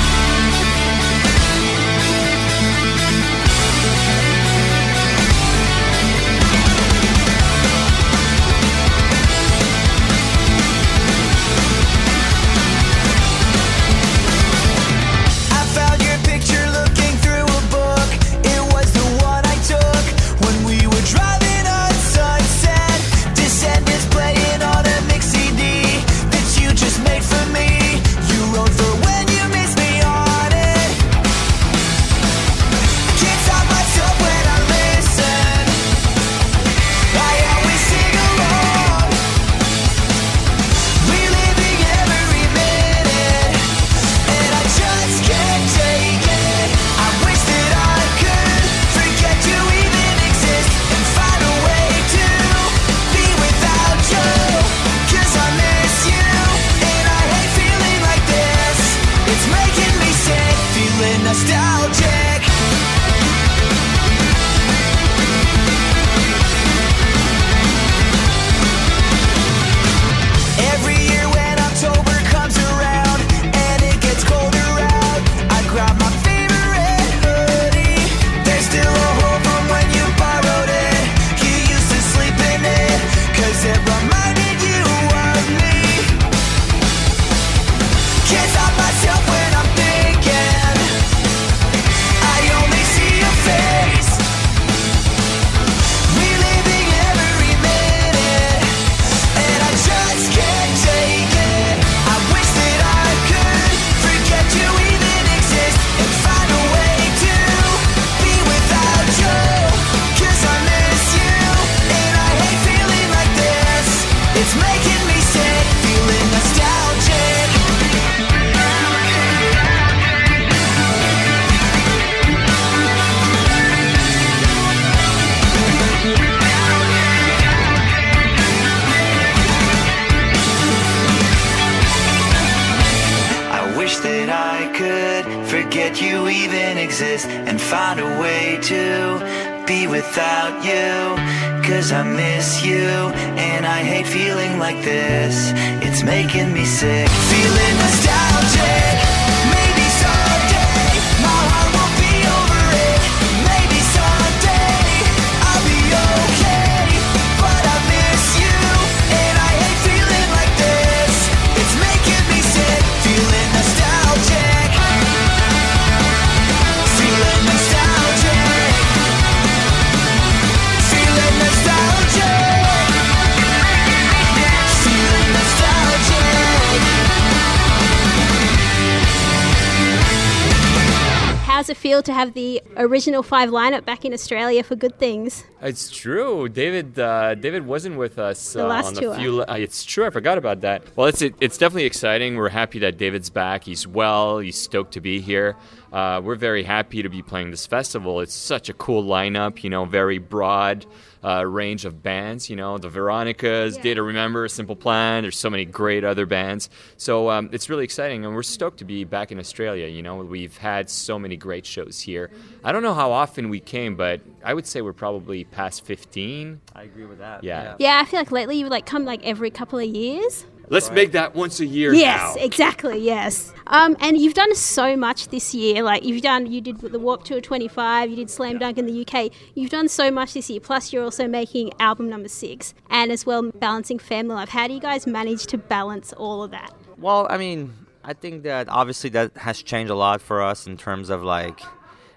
Have 182.20 182.34
the 182.34 182.62
original 182.76 183.22
five 183.22 183.48
lineup 183.50 183.84
back 183.84 184.04
in 184.04 184.12
Australia 184.12 184.62
for 184.62 184.76
good 184.76 184.98
things? 184.98 185.44
It's 185.62 185.90
true. 185.90 186.48
David 186.48 186.98
uh, 186.98 187.34
David 187.34 187.66
wasn't 187.66 187.96
with 187.96 188.18
us 188.18 188.52
The 188.52 188.64
uh, 188.64 188.68
last 188.68 188.86
on 188.88 188.94
the 188.94 189.00
tour. 189.00 189.14
few. 189.14 189.42
Uh, 189.42 189.56
it's 189.58 189.84
true. 189.84 190.04
I 190.06 190.10
forgot 190.10 190.38
about 190.38 190.60
that. 190.60 190.84
Well, 190.96 191.06
it's 191.06 191.22
it's 191.22 191.58
definitely 191.58 191.84
exciting. 191.84 192.36
We're 192.36 192.48
happy 192.62 192.78
that 192.80 192.98
David's 192.98 193.30
back. 193.30 193.64
He's 193.64 193.86
well. 193.86 194.38
He's 194.38 194.58
stoked 194.60 194.92
to 194.94 195.00
be 195.00 195.20
here. 195.20 195.56
Uh, 195.92 196.20
we're 196.22 196.36
very 196.36 196.62
happy 196.62 197.02
to 197.02 197.08
be 197.08 197.22
playing 197.22 197.50
this 197.50 197.66
festival. 197.66 198.20
It's 198.20 198.34
such 198.34 198.68
a 198.68 198.74
cool 198.74 199.02
lineup. 199.04 199.64
You 199.64 199.70
know, 199.70 199.84
very 199.84 200.18
broad 200.18 200.86
uh, 201.24 201.44
range 201.46 201.84
of 201.84 202.02
bands. 202.02 202.48
You 202.50 202.56
know, 202.56 202.78
the 202.78 202.88
Veronicas, 202.88 203.76
Yeah. 203.76 203.82
Day 203.82 203.94
to 203.94 204.02
Remember, 204.02 204.48
Simple 204.48 204.76
Plan. 204.76 205.22
There's 205.22 205.38
so 205.38 205.50
many 205.50 205.64
great 205.64 206.04
other 206.04 206.26
bands. 206.26 206.70
So 206.96 207.30
um, 207.30 207.50
it's 207.52 207.68
really 207.68 207.84
exciting, 207.84 208.24
and 208.24 208.34
we're 208.34 208.42
stoked 208.42 208.78
to 208.78 208.84
be 208.84 209.04
back 209.04 209.32
in 209.32 209.38
Australia. 209.38 209.86
You 209.86 210.02
know, 210.02 210.16
we've 210.16 210.56
had 210.56 210.88
so 210.90 211.18
many 211.18 211.36
great 211.36 211.66
shows 211.66 212.00
here. 212.00 212.30
I 212.64 212.72
don't 212.72 212.82
know 212.82 212.94
how 212.94 213.12
often 213.12 213.48
we 213.48 213.60
came, 213.60 213.96
but 213.96 214.20
I 214.44 214.54
would 214.54 214.66
say 214.66 214.80
we're 214.80 214.92
probably 214.92 215.44
past 215.44 215.84
15. 215.84 216.60
I 216.74 216.82
agree 216.84 217.06
with 217.06 217.18
that. 217.18 217.44
Yeah. 217.44 217.74
Yeah, 217.78 218.00
I 218.02 218.04
feel 218.04 218.20
like 218.20 218.30
lately 218.32 218.56
you 218.58 218.64
would 218.64 218.70
like 218.72 218.86
come 218.86 219.04
like 219.04 219.22
every 219.24 219.50
couple 219.50 219.78
of 219.78 219.86
years. 219.86 220.46
Let's 220.70 220.88
make 220.90 221.12
that 221.12 221.34
once 221.34 221.58
a 221.58 221.66
year 221.66 221.92
Yes, 221.92 222.36
now. 222.36 222.42
exactly. 222.42 222.98
Yes. 223.00 223.52
Um, 223.66 223.96
and 223.98 224.16
you've 224.16 224.34
done 224.34 224.54
so 224.54 224.96
much 224.96 225.28
this 225.28 225.52
year. 225.52 225.82
Like 225.82 226.04
you've 226.04 226.22
done, 226.22 226.46
you 226.50 226.60
did 226.60 226.78
the 226.80 226.98
Warped 226.98 227.26
Tour 227.26 227.40
25. 227.40 228.08
You 228.08 228.14
did 228.16 228.30
Slam 228.30 228.58
Dunk 228.58 228.78
in 228.78 228.86
the 228.86 229.04
UK. 229.04 229.32
You've 229.54 229.70
done 229.70 229.88
so 229.88 230.12
much 230.12 230.32
this 230.32 230.48
year. 230.48 230.60
Plus, 230.60 230.92
you're 230.92 231.02
also 231.02 231.26
making 231.26 231.72
album 231.80 232.08
number 232.08 232.28
six, 232.28 232.72
and 232.88 233.10
as 233.10 233.26
well 233.26 233.50
balancing 233.50 233.98
family 233.98 234.36
life. 234.36 234.48
How 234.50 234.68
do 234.68 234.74
you 234.74 234.80
guys 234.80 235.06
manage 235.08 235.46
to 235.46 235.58
balance 235.58 236.12
all 236.12 236.44
of 236.44 236.52
that? 236.52 236.72
Well, 236.98 237.26
I 237.28 237.36
mean, 237.36 237.74
I 238.04 238.12
think 238.12 238.44
that 238.44 238.68
obviously 238.68 239.10
that 239.10 239.36
has 239.38 239.60
changed 239.62 239.90
a 239.90 239.96
lot 239.96 240.20
for 240.22 240.40
us 240.40 240.68
in 240.68 240.76
terms 240.76 241.10
of 241.10 241.24
like 241.24 241.60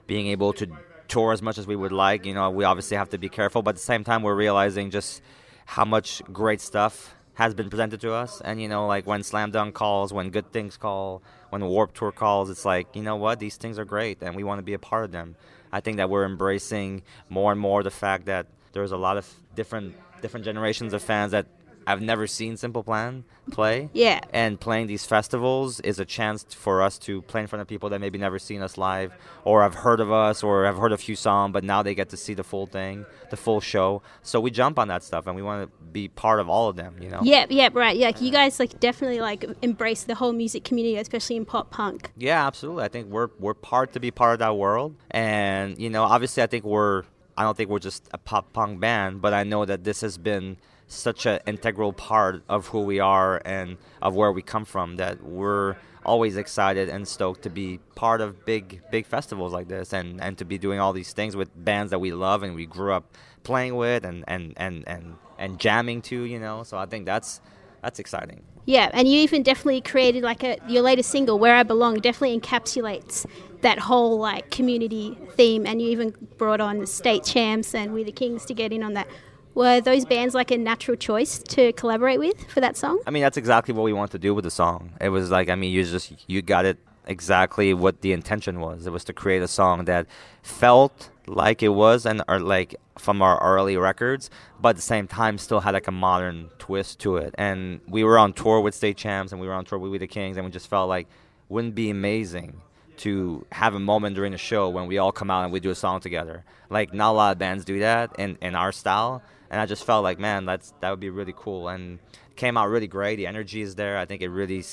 being 0.05 0.27
able 0.27 0.53
to 0.53 0.67
tour 1.07 1.33
as 1.33 1.41
much 1.41 1.57
as 1.57 1.65
we 1.65 1.75
would 1.75 1.91
like. 1.91 2.23
You 2.25 2.35
know, 2.35 2.51
we 2.51 2.65
obviously 2.65 2.97
have 2.97 3.09
to 3.09 3.17
be 3.17 3.29
careful, 3.29 3.63
but 3.63 3.71
at 3.71 3.75
the 3.77 3.81
same 3.81 4.03
time, 4.03 4.21
we're 4.21 4.35
realizing 4.35 4.91
just 4.91 5.23
how 5.65 5.85
much 5.85 6.21
great 6.31 6.61
stuff 6.61 7.15
has 7.35 7.53
been 7.53 7.69
presented 7.69 7.99
to 8.01 8.13
us. 8.13 8.41
And 8.41 8.61
you 8.61 8.67
know, 8.67 8.87
like 8.87 9.07
when 9.07 9.23
Slam 9.23 9.51
Dunk 9.51 9.73
calls, 9.73 10.13
when 10.13 10.29
Good 10.29 10.51
Things 10.51 10.77
call, 10.77 11.21
when 11.49 11.65
Warped 11.65 11.95
Tour 11.95 12.11
calls, 12.11 12.49
it's 12.49 12.65
like 12.65 12.95
you 12.95 13.01
know 13.01 13.15
what, 13.15 13.39
these 13.39 13.57
things 13.57 13.79
are 13.79 13.85
great, 13.85 14.21
and 14.21 14.35
we 14.35 14.43
want 14.43 14.59
to 14.59 14.63
be 14.63 14.73
a 14.73 14.79
part 14.79 15.05
of 15.05 15.11
them. 15.11 15.35
I 15.71 15.79
think 15.81 15.97
that 15.97 16.09
we're 16.09 16.25
embracing 16.25 17.01
more 17.29 17.51
and 17.51 17.59
more 17.59 17.81
the 17.83 17.91
fact 17.91 18.25
that 18.25 18.45
there's 18.73 18.91
a 18.91 18.97
lot 18.97 19.17
of 19.17 19.27
different 19.55 19.95
different 20.21 20.45
generations 20.45 20.93
of 20.93 21.01
fans 21.01 21.31
that 21.31 21.47
I've 21.85 22.01
never 22.01 22.27
seen 22.27 22.57
Simple 22.57 22.83
Plan 22.83 23.23
play. 23.51 23.89
Yeah. 23.93 24.21
And 24.31 24.59
playing 24.59 24.87
these 24.87 25.05
festivals 25.05 25.79
is 25.81 25.99
a 25.99 26.05
chance 26.05 26.45
for 26.53 26.81
us 26.81 26.97
to 26.99 27.21
play 27.23 27.41
in 27.41 27.47
front 27.47 27.61
of 27.61 27.67
people 27.67 27.89
that 27.89 27.99
maybe 27.99 28.17
never 28.17 28.39
seen 28.39 28.61
us 28.61 28.77
live 28.77 29.13
or 29.43 29.63
have 29.63 29.75
heard 29.75 29.99
of 29.99 30.11
us 30.11 30.43
or 30.43 30.65
have 30.65 30.77
heard 30.77 30.91
a 30.91 30.97
few 30.97 31.15
songs, 31.15 31.51
but 31.53 31.63
now 31.63 31.83
they 31.83 31.93
get 31.95 32.09
to 32.09 32.17
see 32.17 32.33
the 32.33 32.43
full 32.43 32.65
thing, 32.65 33.05
the 33.29 33.37
full 33.37 33.59
show. 33.59 34.01
So 34.21 34.39
we 34.39 34.51
jump 34.51 34.79
on 34.79 34.87
that 34.87 35.03
stuff 35.03 35.27
and 35.27 35.35
we 35.35 35.41
want 35.41 35.69
to 35.69 35.85
be 35.85 36.07
part 36.07 36.39
of 36.39 36.49
all 36.49 36.69
of 36.69 36.75
them, 36.75 36.95
you 37.01 37.09
know? 37.09 37.19
Yep, 37.23 37.51
yep, 37.51 37.75
right. 37.75 37.95
Yeah, 37.97 38.07
like 38.07 38.21
you 38.21 38.31
guys 38.31 38.59
like 38.59 38.79
definitely 38.79 39.19
like 39.19 39.45
embrace 39.61 40.03
the 40.03 40.15
whole 40.15 40.33
music 40.33 40.63
community, 40.63 40.97
especially 40.97 41.35
in 41.35 41.45
pop 41.45 41.69
punk. 41.69 42.11
Yeah, 42.17 42.45
absolutely. 42.47 42.83
I 42.83 42.87
think 42.87 43.09
we're 43.09 43.29
we're 43.39 43.53
part 43.53 43.93
to 43.93 43.99
be 43.99 44.11
part 44.11 44.33
of 44.33 44.39
that 44.39 44.57
world, 44.57 44.95
and 45.11 45.77
you 45.77 45.89
know, 45.89 46.03
obviously, 46.03 46.43
I 46.43 46.47
think 46.47 46.63
we're. 46.63 47.03
I 47.35 47.41
don't 47.41 47.57
think 47.57 47.71
we're 47.71 47.79
just 47.79 48.07
a 48.13 48.19
pop 48.19 48.53
punk 48.53 48.79
band, 48.79 49.19
but 49.19 49.33
I 49.33 49.43
know 49.43 49.65
that 49.65 49.83
this 49.83 50.01
has 50.01 50.19
been 50.19 50.57
such 50.93 51.25
an 51.25 51.39
integral 51.45 51.93
part 51.93 52.43
of 52.47 52.67
who 52.67 52.81
we 52.81 52.99
are 52.99 53.41
and 53.45 53.77
of 54.01 54.15
where 54.15 54.31
we 54.31 54.41
come 54.41 54.65
from 54.65 54.97
that 54.97 55.23
we're 55.23 55.75
always 56.05 56.37
excited 56.37 56.89
and 56.89 57.07
stoked 57.07 57.41
to 57.43 57.49
be 57.49 57.79
part 57.95 58.21
of 58.21 58.45
big 58.45 58.81
big 58.91 59.05
festivals 59.05 59.53
like 59.53 59.67
this 59.67 59.93
and 59.93 60.21
and 60.21 60.37
to 60.37 60.45
be 60.45 60.57
doing 60.57 60.79
all 60.79 60.93
these 60.93 61.13
things 61.13 61.35
with 61.35 61.49
bands 61.63 61.91
that 61.91 61.99
we 61.99 62.11
love 62.11 62.43
and 62.43 62.55
we 62.55 62.65
grew 62.65 62.93
up 62.93 63.15
playing 63.43 63.75
with 63.75 64.03
and 64.05 64.23
and 64.27 64.53
and 64.57 64.83
and, 64.87 65.15
and 65.37 65.59
jamming 65.59 66.01
to 66.01 66.23
you 66.23 66.39
know 66.39 66.63
so 66.63 66.77
i 66.77 66.85
think 66.85 67.05
that's 67.05 67.41
that's 67.81 67.99
exciting 67.99 68.41
Yeah, 68.65 68.89
and 68.93 69.09
you 69.09 69.19
even 69.19 69.43
definitely 69.43 69.81
created 69.81 70.23
like 70.23 70.41
a 70.43 70.57
your 70.69 70.83
latest 70.83 71.09
single, 71.09 71.37
"Where 71.37 71.53
I 71.53 71.63
Belong," 71.63 71.99
definitely 71.99 72.39
encapsulates 72.39 73.25
that 73.59 73.77
whole 73.79 74.17
like 74.17 74.51
community 74.51 75.17
theme, 75.35 75.65
and 75.65 75.81
you 75.81 75.89
even 75.89 76.13
brought 76.37 76.61
on 76.61 76.85
State 76.85 77.25
Champs 77.25 77.75
and 77.75 77.93
We 77.93 78.05
the 78.05 78.13
Kings 78.13 78.45
to 78.45 78.53
get 78.53 78.71
in 78.71 78.81
on 78.81 78.93
that. 78.93 79.07
Were 79.55 79.81
those 79.81 80.05
bands 80.05 80.33
like 80.33 80.51
a 80.51 80.57
natural 80.57 80.97
choice 80.97 81.39
to 81.49 81.73
collaborate 81.73 82.19
with 82.19 82.49
for 82.49 82.61
that 82.61 82.75
song? 82.75 82.99
I 83.05 83.11
mean, 83.11 83.21
that's 83.21 83.37
exactly 83.37 83.73
what 83.73 83.83
we 83.83 83.93
want 83.93 84.11
to 84.11 84.19
do 84.19 84.33
with 84.33 84.43
the 84.43 84.51
song. 84.51 84.93
It 84.99 85.09
was 85.09 85.29
like, 85.29 85.49
I 85.49 85.55
mean, 85.55 85.71
you 85.71 85.83
just 85.83 86.11
you 86.27 86.41
got 86.41 86.65
it 86.65 86.77
exactly 87.05 87.73
what 87.73 88.01
the 88.01 88.13
intention 88.13 88.59
was. 88.59 88.87
It 88.87 88.91
was 88.91 89.03
to 89.05 89.13
create 89.13 89.41
a 89.41 89.47
song 89.47 89.85
that 89.85 90.07
felt 90.41 91.09
like 91.27 91.63
it 91.63 91.69
was 91.69 92.05
and 92.05 92.23
or 92.27 92.39
like 92.39 92.75
from 92.97 93.21
our 93.21 93.41
early 93.41 93.77
records, 93.77 94.29
but 94.59 94.69
at 94.69 94.75
the 94.75 94.81
same 94.81 95.07
time 95.07 95.37
still 95.37 95.59
had 95.59 95.73
like 95.73 95.87
a 95.87 95.91
modern 95.91 96.49
twist 96.57 96.99
to 97.01 97.17
it. 97.17 97.35
And 97.37 97.81
we 97.87 98.03
were 98.03 98.17
on 98.17 98.33
tour 98.33 98.59
with 98.59 98.73
State 98.73 98.97
Champs 98.97 99.31
and 99.31 99.39
we 99.39 99.47
were 99.47 99.53
on 99.53 99.65
tour 99.65 99.79
with 99.79 99.91
We 99.91 99.97
the 99.99 100.07
Kings, 100.07 100.37
and 100.37 100.45
we 100.45 100.51
just 100.51 100.67
felt 100.67 100.89
like 100.89 101.07
wouldn't 101.49 101.73
it 101.73 101.75
be 101.75 101.89
amazing 101.89 102.61
to 102.97 103.45
have 103.51 103.75
a 103.75 103.79
moment 103.79 104.15
during 104.15 104.31
the 104.31 104.37
show 104.37 104.69
when 104.69 104.87
we 104.87 104.97
all 104.97 105.11
come 105.11 105.31
out 105.31 105.43
and 105.43 105.53
we 105.53 105.59
do 105.59 105.69
a 105.69 105.75
song 105.75 105.99
together. 105.99 106.43
Like 106.69 106.93
not 106.93 107.11
a 107.11 107.13
lot 107.13 107.31
of 107.31 107.39
bands 107.39 107.65
do 107.65 107.79
that 107.79 108.11
in, 108.19 108.37
in 108.41 108.55
our 108.55 108.71
style. 108.71 109.21
And 109.53 109.61
I 109.61 109.67
just 109.67 109.85
felt 109.85 110.01
like, 110.03 110.17
man, 110.17 110.47
that's 110.47 110.73
that 110.79 110.89
would 110.89 110.99
be 110.99 111.11
really 111.11 111.35
cool. 111.37 111.67
And 111.67 111.99
it 112.31 112.35
came 112.35 112.57
out 112.57 112.69
really 112.69 112.87
great. 112.87 113.17
The 113.17 113.27
energy 113.27 113.61
is 113.61 113.75
there. 113.75 113.99
I 113.99 114.05
think 114.05 114.23
it 114.23 114.29
really 114.29 114.63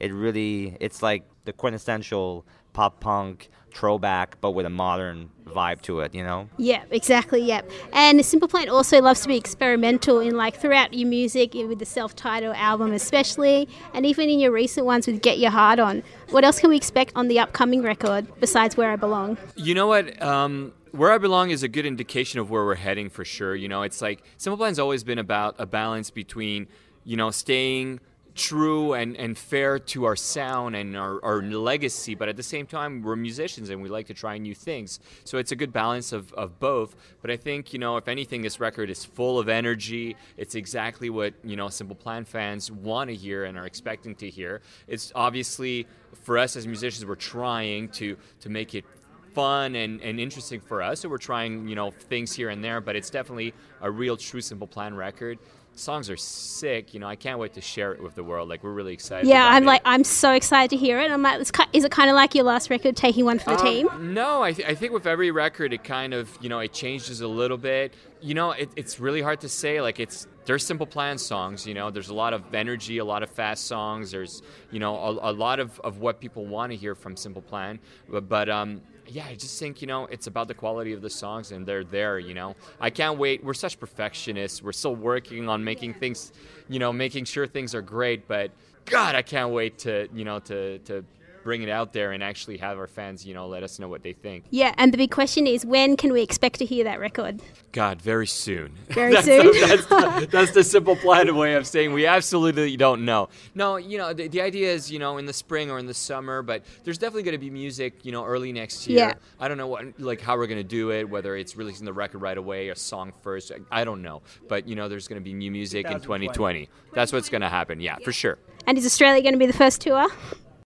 it 0.00 0.14
really 0.14 0.78
it's 0.80 1.02
like 1.02 1.24
the 1.44 1.52
quintessential 1.52 2.46
pop 2.72 3.00
punk 3.00 3.50
throwback 3.70 4.40
but 4.40 4.52
with 4.52 4.64
a 4.64 4.70
modern 4.70 5.28
vibe 5.46 5.82
to 5.82 6.00
it, 6.00 6.14
you 6.14 6.24
know? 6.24 6.48
Yeah, 6.56 6.84
exactly. 6.90 7.42
Yeah, 7.42 7.60
and 7.92 8.24
Simple 8.24 8.48
Plan 8.48 8.70
also 8.70 9.02
loves 9.02 9.20
to 9.20 9.28
be 9.28 9.36
experimental 9.36 10.20
in 10.20 10.36
like 10.36 10.56
throughout 10.56 10.94
your 10.94 11.08
music, 11.08 11.52
with 11.54 11.78
the 11.78 11.84
self-titled 11.84 12.56
album 12.56 12.92
especially, 12.92 13.68
and 13.92 14.06
even 14.06 14.30
in 14.30 14.40
your 14.40 14.52
recent 14.52 14.86
ones 14.86 15.06
with 15.06 15.20
Get 15.20 15.38
Your 15.38 15.50
Heart 15.50 15.80
On. 15.80 16.02
What 16.30 16.44
else 16.44 16.60
can 16.60 16.70
we 16.70 16.76
expect 16.76 17.12
on 17.14 17.28
the 17.28 17.38
upcoming 17.38 17.82
record 17.82 18.26
besides 18.40 18.76
Where 18.76 18.90
I 18.90 18.96
Belong? 18.96 19.36
You 19.56 19.74
know 19.74 19.86
what? 19.86 20.20
Um, 20.22 20.72
where 20.92 21.12
I 21.12 21.18
belong 21.18 21.50
is 21.50 21.62
a 21.62 21.68
good 21.68 21.86
indication 21.86 22.40
of 22.40 22.50
where 22.50 22.64
we're 22.64 22.74
heading 22.74 23.10
for 23.10 23.24
sure. 23.24 23.54
You 23.54 23.68
know, 23.68 23.82
it's 23.82 24.02
like 24.02 24.22
Simple 24.36 24.56
Plan's 24.56 24.78
always 24.78 25.04
been 25.04 25.18
about 25.18 25.56
a 25.58 25.66
balance 25.66 26.10
between, 26.10 26.68
you 27.04 27.16
know, 27.16 27.30
staying 27.30 28.00
true 28.34 28.94
and, 28.94 29.16
and 29.16 29.36
fair 29.36 29.78
to 29.78 30.04
our 30.04 30.16
sound 30.16 30.76
and 30.76 30.96
our, 30.96 31.22
our 31.24 31.42
legacy, 31.42 32.14
but 32.14 32.28
at 32.28 32.36
the 32.36 32.42
same 32.42 32.66
time, 32.66 33.02
we're 33.02 33.16
musicians 33.16 33.70
and 33.70 33.82
we 33.82 33.88
like 33.88 34.06
to 34.06 34.14
try 34.14 34.38
new 34.38 34.54
things. 34.54 35.00
So 35.24 35.38
it's 35.38 35.52
a 35.52 35.56
good 35.56 35.72
balance 35.72 36.12
of, 36.12 36.32
of 36.34 36.58
both. 36.58 36.96
But 37.22 37.30
I 37.30 37.36
think, 37.36 37.72
you 37.72 37.78
know, 37.78 37.96
if 37.96 38.08
anything, 38.08 38.42
this 38.42 38.60
record 38.60 38.88
is 38.88 39.04
full 39.04 39.38
of 39.38 39.48
energy. 39.48 40.16
It's 40.36 40.54
exactly 40.54 41.10
what, 41.10 41.34
you 41.44 41.56
know, 41.56 41.68
Simple 41.68 41.96
Plan 41.96 42.24
fans 42.24 42.70
want 42.70 43.10
to 43.10 43.16
hear 43.16 43.44
and 43.44 43.58
are 43.58 43.66
expecting 43.66 44.14
to 44.16 44.30
hear. 44.30 44.62
It's 44.86 45.12
obviously, 45.14 45.86
for 46.22 46.38
us 46.38 46.56
as 46.56 46.66
musicians, 46.66 47.04
we're 47.04 47.16
trying 47.16 47.88
to, 47.90 48.16
to 48.40 48.48
make 48.48 48.74
it 48.74 48.84
fun 49.34 49.74
and, 49.74 50.00
and 50.02 50.18
interesting 50.20 50.60
for 50.60 50.82
us. 50.82 51.00
So 51.00 51.08
we're 51.08 51.18
trying, 51.18 51.68
you 51.68 51.74
know, 51.74 51.90
things 51.90 52.32
here 52.32 52.48
and 52.48 52.62
there, 52.62 52.80
but 52.80 52.96
it's 52.96 53.10
definitely 53.10 53.54
a 53.80 53.90
real 53.90 54.16
true 54.16 54.40
Simple 54.40 54.66
Plan 54.66 54.94
record. 54.94 55.38
Songs 55.76 56.10
are 56.10 56.16
sick, 56.16 56.92
you 56.94 57.00
know. 57.00 57.06
I 57.06 57.14
can't 57.14 57.38
wait 57.38 57.54
to 57.54 57.60
share 57.60 57.92
it 57.92 58.02
with 58.02 58.16
the 58.16 58.24
world. 58.24 58.48
Like 58.48 58.64
we're 58.64 58.72
really 58.72 58.92
excited. 58.92 59.28
Yeah, 59.28 59.46
I'm 59.46 59.62
it. 59.62 59.66
like 59.66 59.82
I'm 59.84 60.02
so 60.02 60.32
excited 60.32 60.68
to 60.70 60.76
hear 60.76 60.98
it. 61.00 61.10
I'm 61.12 61.22
like, 61.22 61.40
is 61.72 61.84
it 61.84 61.90
kind 61.92 62.10
of 62.10 62.16
like 62.16 62.34
your 62.34 62.44
last 62.44 62.70
record, 62.70 62.96
taking 62.96 63.24
one 63.24 63.38
for 63.38 63.50
the 63.50 63.60
Um, 63.60 63.64
team? 63.64 64.12
No, 64.14 64.42
I, 64.42 64.52
th- 64.52 64.68
I 64.68 64.74
think 64.74 64.92
with 64.92 65.06
every 65.06 65.30
record, 65.30 65.72
it 65.72 65.84
kind 65.84 66.12
of, 66.12 66.36
you 66.40 66.48
know, 66.48 66.58
it 66.58 66.72
changes 66.72 67.20
a 67.20 67.28
little 67.28 67.56
bit. 67.56 67.94
you 68.20 68.34
know, 68.34 68.50
it, 68.50 68.68
it's 68.76 68.98
really 69.00 69.22
hard 69.22 69.40
to 69.42 69.48
say. 69.48 69.80
Like, 69.80 70.00
it's 70.00 70.26
there's 70.44 70.66
Simple 70.66 70.86
Plan 70.86 71.16
songs. 71.18 71.64
You 71.66 71.74
know, 71.74 71.90
there's 71.90 72.08
a 72.08 72.14
lot 72.14 72.32
of 72.34 72.52
energy, 72.52 72.98
a 72.98 73.04
lot 73.04 73.22
of 73.22 73.30
fast 73.30 73.66
songs. 73.66 74.10
There's 74.10 74.42
you 74.72 74.80
know 74.80 74.96
a, 74.96 75.30
a 75.30 75.32
lot 75.32 75.60
of, 75.60 75.78
of 75.80 75.98
what 75.98 76.20
people 76.20 76.46
want 76.46 76.72
to 76.72 76.76
hear 76.76 76.94
from 76.96 77.16
Simple 77.16 77.42
Plan. 77.42 77.78
But, 78.08 78.28
but 78.28 78.48
um, 78.50 78.82
yeah, 79.10 79.26
I 79.26 79.34
just 79.34 79.58
think 79.58 79.80
you 79.80 79.86
know 79.86 80.06
it's 80.06 80.26
about 80.26 80.48
the 80.48 80.54
quality 80.54 80.92
of 80.92 81.02
the 81.02 81.10
songs, 81.10 81.52
and 81.52 81.66
they're 81.66 81.84
there. 81.84 82.18
You 82.18 82.34
know, 82.34 82.56
I 82.80 82.90
can't 82.90 83.18
wait. 83.18 83.44
We're 83.44 83.54
such 83.54 83.78
perfectionists. 83.78 84.62
We're 84.62 84.72
still 84.72 84.94
working 84.94 85.48
on 85.48 85.64
making 85.64 85.94
things, 85.94 86.32
you 86.68 86.78
know, 86.78 86.92
making 86.92 87.24
sure 87.24 87.46
things 87.46 87.74
are 87.74 87.82
great. 87.82 88.28
But 88.28 88.52
God, 88.84 89.14
I 89.14 89.22
can't 89.22 89.52
wait 89.52 89.78
to 89.80 90.08
you 90.14 90.24
know 90.24 90.38
to 90.40 90.78
to 90.80 91.04
bring 91.42 91.62
it 91.62 91.68
out 91.68 91.92
there 91.92 92.12
and 92.12 92.22
actually 92.22 92.58
have 92.58 92.78
our 92.78 92.86
fans, 92.86 93.26
you 93.26 93.34
know, 93.34 93.46
let 93.48 93.62
us 93.62 93.78
know 93.78 93.88
what 93.88 94.02
they 94.02 94.12
think. 94.12 94.44
Yeah, 94.50 94.74
and 94.76 94.92
the 94.92 94.98
big 94.98 95.10
question 95.10 95.46
is 95.46 95.64
when 95.64 95.96
can 95.96 96.12
we 96.12 96.22
expect 96.22 96.58
to 96.58 96.64
hear 96.64 96.84
that 96.84 97.00
record? 97.00 97.40
God, 97.72 98.02
very 98.02 98.26
soon. 98.26 98.72
Very 98.88 99.12
that's 99.14 99.26
soon. 99.26 99.46
The, 99.46 99.52
that's, 99.66 99.86
the, 99.86 100.28
that's 100.30 100.50
the 100.52 100.64
simple 100.64 100.96
plan 100.96 101.34
way 101.36 101.54
of 101.54 101.66
saying 101.66 101.92
we 101.92 102.06
absolutely 102.06 102.76
don't 102.76 103.04
know. 103.04 103.28
No, 103.54 103.76
you 103.76 103.98
know, 103.98 104.12
the, 104.12 104.28
the 104.28 104.40
idea 104.40 104.72
is, 104.72 104.90
you 104.90 104.98
know, 104.98 105.18
in 105.18 105.26
the 105.26 105.32
spring 105.32 105.70
or 105.70 105.78
in 105.78 105.86
the 105.86 105.94
summer, 105.94 106.42
but 106.42 106.64
there's 106.84 106.98
definitely 106.98 107.24
going 107.24 107.32
to 107.32 107.38
be 107.38 107.50
music, 107.50 108.04
you 108.04 108.12
know, 108.12 108.24
early 108.24 108.52
next 108.52 108.86
year. 108.86 108.98
Yeah. 108.98 109.14
I 109.38 109.48
don't 109.48 109.58
know 109.58 109.68
what, 109.68 110.00
like, 110.00 110.20
how 110.20 110.36
we're 110.36 110.46
going 110.46 110.58
to 110.58 110.64
do 110.64 110.90
it, 110.90 111.08
whether 111.08 111.36
it's 111.36 111.56
releasing 111.56 111.84
the 111.84 111.92
record 111.92 112.18
right 112.18 112.36
away, 112.36 112.68
a 112.68 112.76
song 112.76 113.12
first. 113.22 113.52
I 113.70 113.84
don't 113.84 114.02
know. 114.02 114.22
But, 114.48 114.66
you 114.66 114.74
know, 114.74 114.88
there's 114.88 115.08
going 115.08 115.20
to 115.20 115.24
be 115.24 115.32
new 115.32 115.50
music 115.50 115.86
in 115.86 116.00
2020. 116.00 116.68
That's 116.92 117.12
what's 117.12 117.28
going 117.28 117.42
to 117.42 117.48
happen. 117.48 117.80
Yeah, 117.80 117.96
for 118.04 118.12
sure. 118.12 118.38
And 118.66 118.76
is 118.76 118.84
Australia 118.84 119.22
going 119.22 119.34
to 119.34 119.38
be 119.38 119.46
the 119.46 119.52
first 119.52 119.80
tour? 119.80 120.06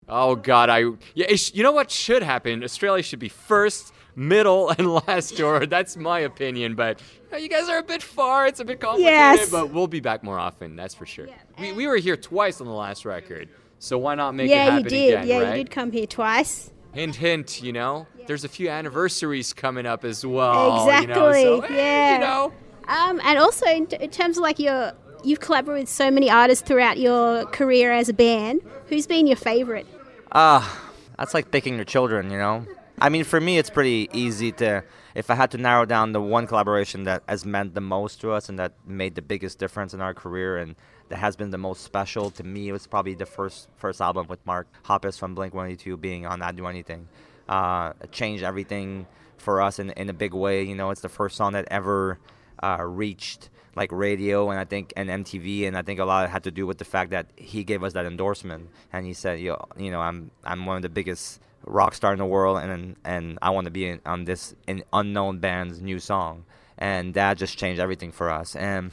Oh 0.09 0.37
God, 0.37 0.69
I 0.69 0.81
yeah. 1.14 1.27
It 1.29 1.38
sh- 1.38 1.53
you 1.55 1.62
know 1.62 1.73
what 1.73 1.90
should 1.90 2.23
happen? 2.23 2.62
Australia 2.62 3.03
should 3.03 3.19
be 3.19 3.29
first, 3.29 3.93
middle, 4.14 4.71
and 4.79 4.93
last 5.07 5.37
tour. 5.37 5.67
That's 5.67 5.97
my 5.97 6.21
opinion. 6.21 6.75
But 6.75 7.01
you, 7.01 7.31
know, 7.33 7.38
you 7.38 7.49
guys 7.49 7.69
are 7.69 7.79
a 7.79 7.83
bit 7.83 8.03
far. 8.03 8.47
It's 8.47 8.61
a 8.61 8.64
bit 8.64 8.81
complicated. 8.81 9.12
Yes. 9.12 9.51
But 9.51 9.71
we'll 9.71 9.87
be 9.87 10.01
back 10.01 10.23
more 10.23 10.38
often. 10.38 10.77
That's 10.77 10.95
for 10.95 11.07
sure. 11.07 11.29
We, 11.59 11.73
we 11.73 11.87
were 11.87 11.97
here 11.97 12.17
twice 12.17 12.61
on 12.61 12.67
the 12.67 12.73
last 12.73 13.05
record, 13.05 13.49
so 13.79 13.99
why 13.99 14.14
not 14.14 14.35
make 14.35 14.47
it 14.47 14.51
yeah, 14.51 14.64
happen 14.64 14.85
you 14.85 14.90
did. 14.90 15.14
again? 15.14 15.29
yeah, 15.29 15.38
right? 15.40 15.59
you 15.59 15.64
did 15.64 15.71
come 15.71 15.90
here 15.90 16.07
twice. 16.07 16.71
Hint, 16.93 17.17
hint. 17.17 17.62
You 17.62 17.73
know, 17.73 18.07
there's 18.27 18.45
a 18.45 18.49
few 18.49 18.69
anniversaries 18.69 19.53
coming 19.53 19.87
up 19.87 20.05
as 20.05 20.25
well. 20.25 20.85
exactly. 20.85 21.43
You 21.43 21.51
know, 21.51 21.61
so, 21.61 21.67
hey, 21.67 21.77
yeah. 21.77 22.14
You 22.14 22.21
know. 22.21 22.53
Um, 22.87 23.21
and 23.25 23.38
also 23.38 23.67
in, 23.67 23.87
t- 23.87 23.97
in 23.99 24.11
terms 24.11 24.37
of 24.37 24.43
like 24.43 24.59
your, 24.59 24.93
you've 25.25 25.40
collaborated 25.40 25.85
with 25.85 25.88
so 25.88 26.11
many 26.11 26.31
artists 26.31 26.67
throughout 26.67 26.99
your 26.99 27.47
career 27.47 27.93
as 27.93 28.11
a 28.11 28.12
band. 28.12 28.61
Who's 28.88 29.07
been 29.07 29.27
your 29.27 29.38
favorite? 29.38 29.87
Ah, 30.35 30.92
that's 31.16 31.33
like 31.33 31.53
picking 31.53 31.77
your 31.77 31.85
children, 31.85 32.29
you 32.29 32.38
know? 32.38 32.66
I 33.01 33.09
mean, 33.09 33.23
for 33.23 33.40
me, 33.40 33.59
it's 33.59 33.70
pretty 33.70 34.09
easy 34.12 34.51
to. 34.53 34.83
If 35.14 35.31
I 35.31 35.37
had 35.37 35.53
to 35.53 35.59
narrow 35.59 35.85
down 35.85 36.11
the 36.11 36.20
one 36.20 36.49
collaboration 36.49 37.05
that 37.05 37.23
has 37.29 37.44
meant 37.44 37.75
the 37.75 37.81
most 37.81 38.20
to 38.23 38.33
us 38.33 38.49
and 38.49 38.59
that 38.59 38.73
made 38.85 39.14
the 39.14 39.23
biggest 39.23 39.61
difference 39.61 39.94
in 39.94 40.01
our 40.01 40.12
career 40.12 40.59
and 40.59 40.75
that 41.09 41.18
has 41.18 41.37
been 41.37 41.51
the 41.51 41.59
most 41.59 41.85
special 41.85 42.31
to 42.33 42.42
me, 42.42 42.68
it 42.68 42.73
was 42.73 42.88
probably 42.88 43.14
the 43.14 43.27
first 43.27 43.68
first 43.77 44.01
album 44.01 44.27
with 44.27 44.44
Mark 44.44 44.66
Hoppus 44.85 45.16
from 45.16 45.37
Blink 45.37 45.55
182 45.55 45.97
being 45.97 46.27
on 46.27 46.42
I'd 46.42 46.57
Do 46.57 46.66
Anything. 46.66 47.09
Uh, 47.49 47.92
it 48.03 48.11
changed 48.11 48.42
everything 48.42 49.07
for 49.37 49.62
us 49.62 49.79
in, 49.79 49.90
in 49.90 50.09
a 50.09 50.12
big 50.12 50.35
way. 50.35 50.64
You 50.64 50.75
know, 50.75 50.90
it's 50.90 51.03
the 51.03 51.09
first 51.09 51.37
song 51.37 51.53
that 51.53 51.68
ever 51.70 52.18
uh, 52.61 52.83
reached 52.83 53.51
like 53.77 53.91
radio 53.93 54.51
and 54.51 54.59
I 54.59 54.65
think 54.65 54.93
and 54.97 55.09
MTV 55.09 55.67
and 55.67 55.77
I 55.77 55.83
think 55.83 56.01
a 56.01 56.05
lot 56.05 56.29
had 56.31 56.45
to 56.45 56.51
do 56.51 56.67
with 56.67 56.79
the 56.79 56.85
fact 56.85 57.11
that 57.11 57.27
he 57.37 57.65
gave 57.65 57.83
us 57.83 57.93
that 57.95 58.07
endorsement 58.07 58.71
and 58.93 59.07
he 59.07 59.15
said, 59.15 59.41
"Yo, 59.41 59.67
you 59.77 59.91
know, 59.91 60.01
I'm 60.01 60.31
I'm 60.45 60.67
one 60.67 60.77
of 60.77 60.83
the 60.83 60.89
biggest 60.89 61.41
rock 61.67 61.95
star 61.95 62.13
in 62.13 62.19
the 62.19 62.27
world 62.27 62.59
and 62.59 62.97
and 63.05 63.39
I 63.43 63.51
want 63.51 63.65
to 63.67 63.71
be 63.71 63.87
in, 63.87 64.01
on 64.07 64.25
this 64.25 64.55
unknown 64.93 65.39
band's 65.39 65.81
new 65.81 65.99
song." 65.99 66.45
And 66.79 67.15
that 67.15 67.39
just 67.39 67.57
changed 67.57 67.81
everything 67.81 68.11
for 68.11 68.31
us. 68.31 68.57
And 68.57 68.91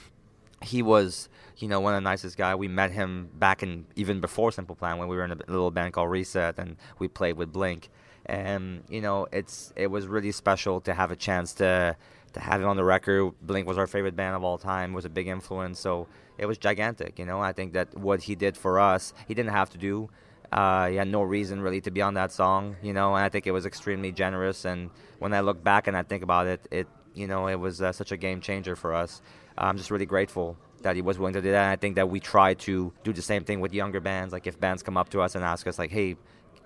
he 0.62 0.82
was, 0.82 1.30
you 1.58 1.68
know, 1.68 1.80
one 1.80 1.94
of 1.94 1.98
the 1.98 2.10
nicest 2.10 2.38
guy. 2.38 2.54
We 2.56 2.68
met 2.68 2.92
him 2.92 3.30
back 3.34 3.64
in 3.64 3.86
even 3.96 4.22
before 4.22 4.52
Simple 4.52 4.76
Plan 4.76 4.98
when 4.98 5.08
we 5.08 5.16
were 5.16 5.26
in 5.26 5.32
a 5.32 5.38
little 5.48 5.72
band 5.72 5.94
called 5.94 6.10
Reset 6.10 6.58
and 6.58 6.78
we 7.00 7.08
played 7.08 7.38
with 7.38 7.52
Blink. 7.52 7.90
And 8.28 8.84
you 8.88 9.02
know, 9.02 9.28
it's 9.32 9.74
it 9.76 9.88
was 9.88 10.08
really 10.08 10.32
special 10.32 10.80
to 10.82 10.94
have 10.94 11.12
a 11.12 11.16
chance 11.16 11.54
to 11.54 11.96
to 12.34 12.40
have 12.40 12.62
him 12.62 12.68
on 12.68 12.78
the 12.78 12.84
record. 12.84 13.34
Blink 13.42 13.68
was 13.68 13.78
our 13.78 13.88
favorite 13.88 14.16
band 14.16 14.36
of 14.36 14.44
all 14.44 14.58
time. 14.58 14.94
Was 14.94 15.06
a 15.06 15.10
big 15.10 15.28
influence. 15.28 15.80
So 15.80 16.08
it 16.38 16.46
was 16.46 16.58
gigantic. 16.58 17.20
You 17.20 17.26
know, 17.26 17.42
I 17.42 17.54
think 17.54 17.74
that 17.74 17.98
what 17.98 18.22
he 18.22 18.36
did 18.36 18.58
for 18.58 18.80
us, 18.80 19.14
he 19.28 19.34
didn't 19.34 19.52
have 19.52 19.70
to 19.72 19.78
do. 19.78 20.10
Uh, 20.52 20.88
he 20.90 20.96
had 20.96 21.08
no 21.08 21.22
reason 21.22 21.62
really 21.62 21.80
to 21.82 21.92
be 21.92 22.02
on 22.02 22.14
that 22.16 22.32
song. 22.32 22.76
You 22.82 22.94
know, 22.94 23.16
and 23.16 23.24
I 23.24 23.30
think 23.30 23.48
it 23.48 23.52
was 23.52 23.66
extremely 23.66 24.12
generous. 24.12 24.66
And 24.66 24.90
when 25.20 25.34
I 25.34 25.42
look 25.42 25.64
back 25.64 25.88
and 25.88 25.96
I 25.96 26.04
think 26.04 26.24
about 26.24 26.48
it, 26.48 26.68
it 26.72 26.88
you 27.14 27.28
know, 27.28 27.48
it 27.48 27.56
was 27.56 27.82
uh, 27.82 27.92
such 27.92 28.12
a 28.12 28.18
game 28.18 28.42
changer 28.42 28.76
for 28.76 28.94
us. 28.94 29.22
I'm 29.58 29.78
just 29.78 29.92
really 29.92 30.06
grateful 30.06 30.58
that 30.82 30.96
he 30.96 31.02
was 31.02 31.20
willing 31.20 31.34
to 31.34 31.42
do 31.42 31.52
that. 31.52 31.64
And 31.64 31.72
I 31.72 31.76
think 31.76 31.96
that 31.96 32.10
we 32.10 32.20
try 32.20 32.54
to 32.56 32.94
do 33.04 33.14
the 33.14 33.22
same 33.22 33.44
thing 33.44 33.60
with 33.60 33.74
younger 33.74 34.00
bands. 34.00 34.34
Like 34.34 34.48
if 34.48 34.60
bands 34.60 34.82
come 34.82 34.98
up 34.98 35.10
to 35.10 35.22
us 35.22 35.36
and 35.36 35.44
ask 35.44 35.68
us, 35.68 35.78
like, 35.78 35.92
"Hey, 35.92 36.16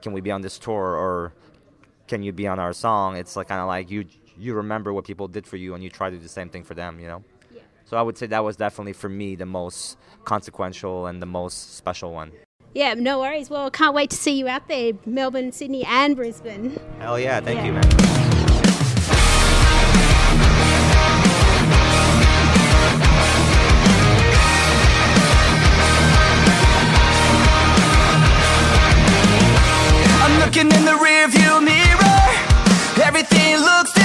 can 0.01 0.13
we 0.13 0.21
be 0.21 0.31
on 0.31 0.41
this 0.41 0.57
tour?" 0.59 0.95
or 0.95 1.33
"Can 2.07 2.23
you 2.23 2.31
be 2.31 2.47
on 2.47 2.59
our 2.59 2.73
song?" 2.73 3.17
It's 3.17 3.35
like 3.35 3.47
kind 3.47 3.61
of 3.61 3.67
like 3.67 3.89
you 3.89 4.05
you 4.37 4.53
remember 4.53 4.93
what 4.93 5.05
people 5.05 5.27
did 5.27 5.45
for 5.47 5.57
you 5.57 5.73
and 5.73 5.83
you 5.83 5.89
try 5.89 6.09
to 6.09 6.15
do 6.17 6.21
the 6.21 6.29
same 6.29 6.49
thing 6.49 6.63
for 6.63 6.73
them. 6.73 6.99
You 6.99 7.07
know. 7.07 7.23
Yeah. 7.53 7.61
So 7.85 7.97
I 7.97 8.01
would 8.01 8.17
say 8.17 8.27
that 8.27 8.43
was 8.43 8.55
definitely 8.57 8.93
for 8.93 9.09
me 9.09 9.35
the 9.35 9.45
most 9.45 9.97
consequential 10.23 11.05
and 11.07 11.21
the 11.21 11.25
most 11.27 11.75
special 11.75 12.13
one. 12.13 12.31
Yeah, 12.73 12.93
no 12.93 13.19
worries. 13.19 13.49
Well, 13.49 13.71
can't 13.71 13.93
wait 13.95 14.09
to 14.09 14.17
see 14.17 14.37
you 14.37 14.49
out 14.49 14.67
there, 14.67 14.91
Melbourne, 15.05 15.53
Sydney, 15.53 15.85
and 15.85 16.13
Brisbane. 16.15 16.77
Hell 16.99 17.17
yeah! 17.19 17.39
Thank 17.39 17.59
Yeah. 17.59 17.65
you, 17.67 17.73
man. 17.73 18.95
I'm 30.23 30.39
looking 30.39 30.71
in 30.71 30.85
the 30.85 30.97
rearview 31.05 31.63
mirror. 31.63 33.05
Everything 33.05 33.57
looks 33.59 33.91
the 33.93 33.99
same. 33.99 34.04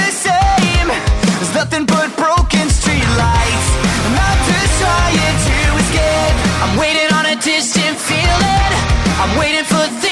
nothing 1.63 1.85
but 1.85 2.09
broken 2.17 2.65
streetlights. 2.69 3.67
And 4.05 4.13
I'm 4.17 4.39
just 4.49 4.73
trying 4.81 5.37
to 5.47 5.57
escape. 5.81 6.35
I'm 6.63 6.75
waiting 6.79 7.09
on 7.13 7.25
a 7.27 7.35
distant 7.35 7.97
feeling. 7.99 8.71
I'm 9.21 9.37
waiting 9.37 9.65
for 9.65 9.85
things 10.01 10.10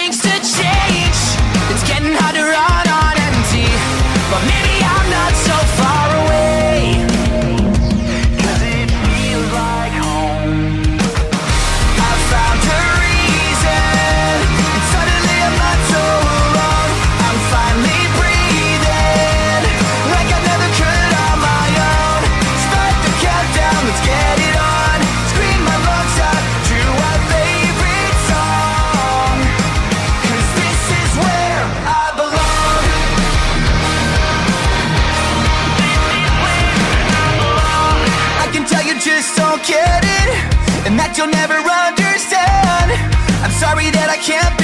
sorry 43.70 43.92
that 43.92 44.10
I 44.10 44.18
can't 44.18 44.59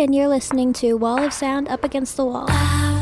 and 0.00 0.14
you're 0.14 0.28
listening 0.28 0.72
to 0.72 0.94
Wall 0.94 1.22
of 1.22 1.30
Sound 1.30 1.68
Up 1.68 1.84
Against 1.84 2.16
the 2.16 2.24
Wall. 2.24 2.99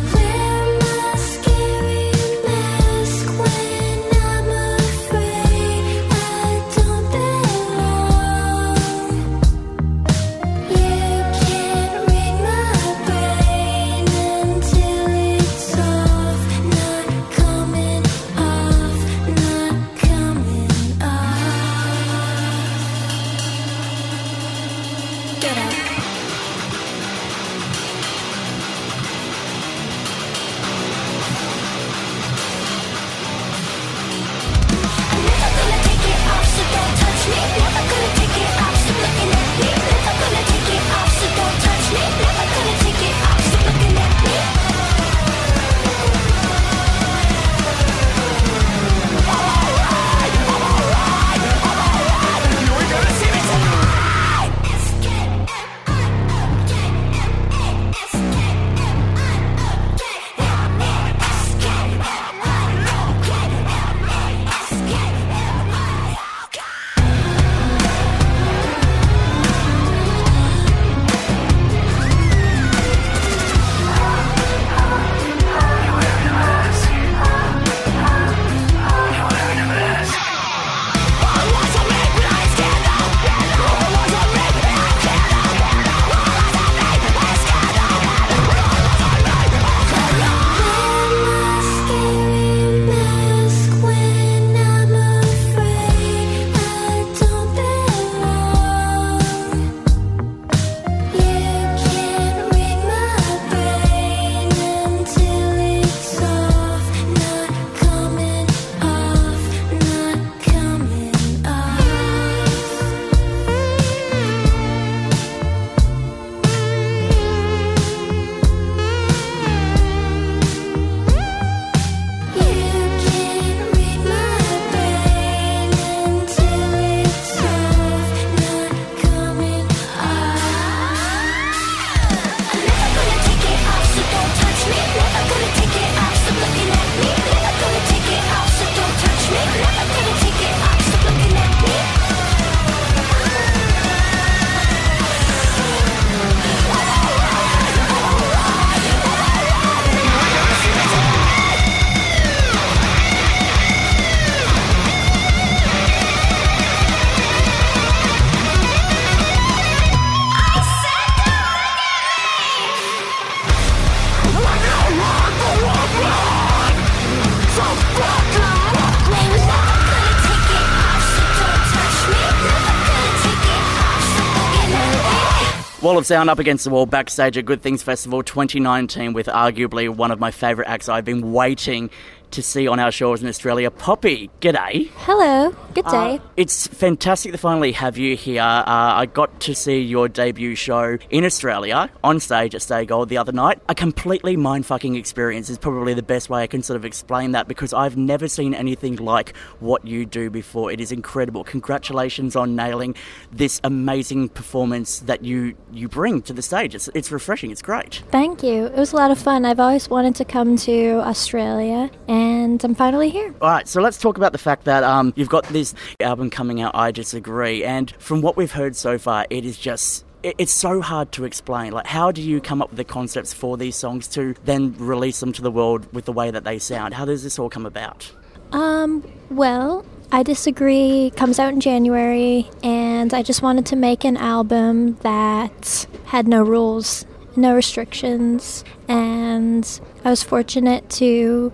Wall 175.88 175.96
of 175.96 176.04
Sound 176.04 176.28
up 176.28 176.38
against 176.38 176.64
the 176.64 176.70
wall 176.70 176.84
backstage 176.84 177.38
at 177.38 177.46
Good 177.46 177.62
Things 177.62 177.82
Festival 177.82 178.22
2019 178.22 179.14
with 179.14 179.26
arguably 179.26 179.88
one 179.88 180.10
of 180.10 180.20
my 180.20 180.30
favourite 180.30 180.68
acts 180.68 180.86
I've 180.86 181.06
been 181.06 181.32
waiting 181.32 181.88
to 182.30 182.42
see 182.42 182.68
on 182.68 182.78
our 182.78 182.92
shores 182.92 183.22
in 183.22 183.28
Australia. 183.28 183.70
Poppy, 183.70 184.30
g'day. 184.40 184.90
Hello. 184.96 185.54
Good 185.74 185.86
day. 185.86 186.16
Uh, 186.16 186.18
it's 186.36 186.66
fantastic 186.66 187.32
to 187.32 187.38
finally 187.38 187.72
have 187.72 187.96
you 187.96 188.16
here. 188.16 188.42
Uh, 188.42 188.64
I 188.66 189.06
got 189.06 189.40
to 189.40 189.54
see 189.54 189.80
your 189.80 190.08
debut 190.08 190.54
show 190.54 190.98
in 191.10 191.24
Australia 191.24 191.90
on 192.02 192.20
stage 192.20 192.54
at 192.54 192.62
Stay 192.62 192.84
Gold 192.84 193.08
the 193.08 193.18
other 193.18 193.32
night. 193.32 193.60
A 193.68 193.74
completely 193.74 194.36
mind 194.36 194.66
fucking 194.66 194.96
experience 194.96 195.48
is 195.50 195.58
probably 195.58 195.94
the 195.94 196.02
best 196.02 196.28
way 196.28 196.42
I 196.42 196.46
can 196.46 196.62
sort 196.62 196.76
of 196.76 196.84
explain 196.84 197.32
that 197.32 197.48
because 197.48 197.72
I've 197.72 197.96
never 197.96 198.28
seen 198.28 198.54
anything 198.54 198.96
like 198.96 199.36
what 199.60 199.86
you 199.86 200.04
do 200.04 200.30
before. 200.30 200.72
It 200.72 200.80
is 200.80 200.92
incredible. 200.92 201.44
Congratulations 201.44 202.34
on 202.36 202.56
nailing 202.56 202.94
this 203.32 203.60
amazing 203.64 204.30
performance 204.30 205.00
that 205.00 205.24
you 205.24 205.54
you 205.72 205.88
bring 205.88 206.22
to 206.22 206.32
the 206.32 206.42
stage. 206.42 206.74
It's, 206.74 206.88
it's 206.94 207.12
refreshing. 207.12 207.50
It's 207.50 207.62
great. 207.62 208.02
Thank 208.10 208.42
you. 208.42 208.66
It 208.66 208.74
was 208.74 208.92
a 208.92 208.96
lot 208.96 209.10
of 209.10 209.18
fun. 209.18 209.44
I've 209.44 209.60
always 209.60 209.88
wanted 209.88 210.14
to 210.16 210.24
come 210.24 210.56
to 210.56 211.00
Australia, 211.12 211.90
and 212.08 212.17
I'm 212.64 212.74
finally 212.74 213.10
here. 213.10 213.34
All 213.40 213.48
right, 213.48 213.68
so 213.68 213.80
let's 213.80 213.98
talk 213.98 214.16
about 214.16 214.32
the 214.32 214.38
fact 214.38 214.64
that 214.64 214.84
um, 214.84 215.12
you've 215.16 215.28
got 215.28 215.44
this 215.48 215.74
album 216.00 216.30
coming 216.30 216.60
out, 216.60 216.74
I 216.74 216.90
Disagree, 216.90 217.64
and 217.64 217.90
from 217.98 218.20
what 218.20 218.36
we've 218.36 218.52
heard 218.52 218.76
so 218.76 218.98
far, 218.98 219.26
it 219.30 219.44
is 219.44 219.56
just 219.56 220.04
it's 220.22 220.52
so 220.52 220.80
hard 220.80 221.12
to 221.12 221.24
explain. 221.24 221.72
Like, 221.72 221.86
how 221.86 222.10
do 222.10 222.20
you 222.20 222.40
come 222.40 222.60
up 222.60 222.70
with 222.70 222.76
the 222.76 222.84
concepts 222.84 223.32
for 223.32 223.56
these 223.56 223.76
songs 223.76 224.08
to 224.08 224.34
then 224.44 224.74
release 224.78 225.20
them 225.20 225.32
to 225.34 225.42
the 225.42 225.50
world 225.50 225.92
with 225.92 226.06
the 226.06 226.12
way 226.12 226.30
that 226.30 226.44
they 226.44 226.58
sound? 226.58 226.94
How 226.94 227.04
does 227.04 227.22
this 227.22 227.38
all 227.38 227.48
come 227.48 227.66
about? 227.66 228.10
Um, 228.52 229.06
well, 229.30 229.86
I 230.10 230.22
Disagree 230.22 231.12
comes 231.14 231.38
out 231.38 231.52
in 231.52 231.60
January, 231.60 232.50
and 232.62 233.14
I 233.14 233.22
just 233.22 233.42
wanted 233.42 233.66
to 233.66 233.76
make 233.76 234.04
an 234.04 234.16
album 234.16 234.96
that 234.96 235.86
had 236.06 236.26
no 236.26 236.42
rules, 236.42 237.06
no 237.36 237.54
restrictions, 237.54 238.64
and 238.88 239.80
I 240.04 240.10
was 240.10 240.22
fortunate 240.22 240.88
to 240.90 241.52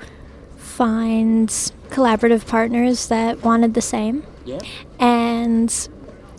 find 0.74 1.48
collaborative 1.90 2.46
partners 2.48 3.06
that 3.06 3.44
wanted 3.44 3.74
the 3.74 3.80
same. 3.80 4.26
Yeah. 4.44 4.58
And 4.98 5.70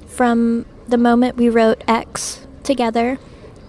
from 0.08 0.66
the 0.88 0.98
moment 0.98 1.38
we 1.38 1.48
wrote 1.50 1.82
X 1.88 2.46
together, 2.64 3.16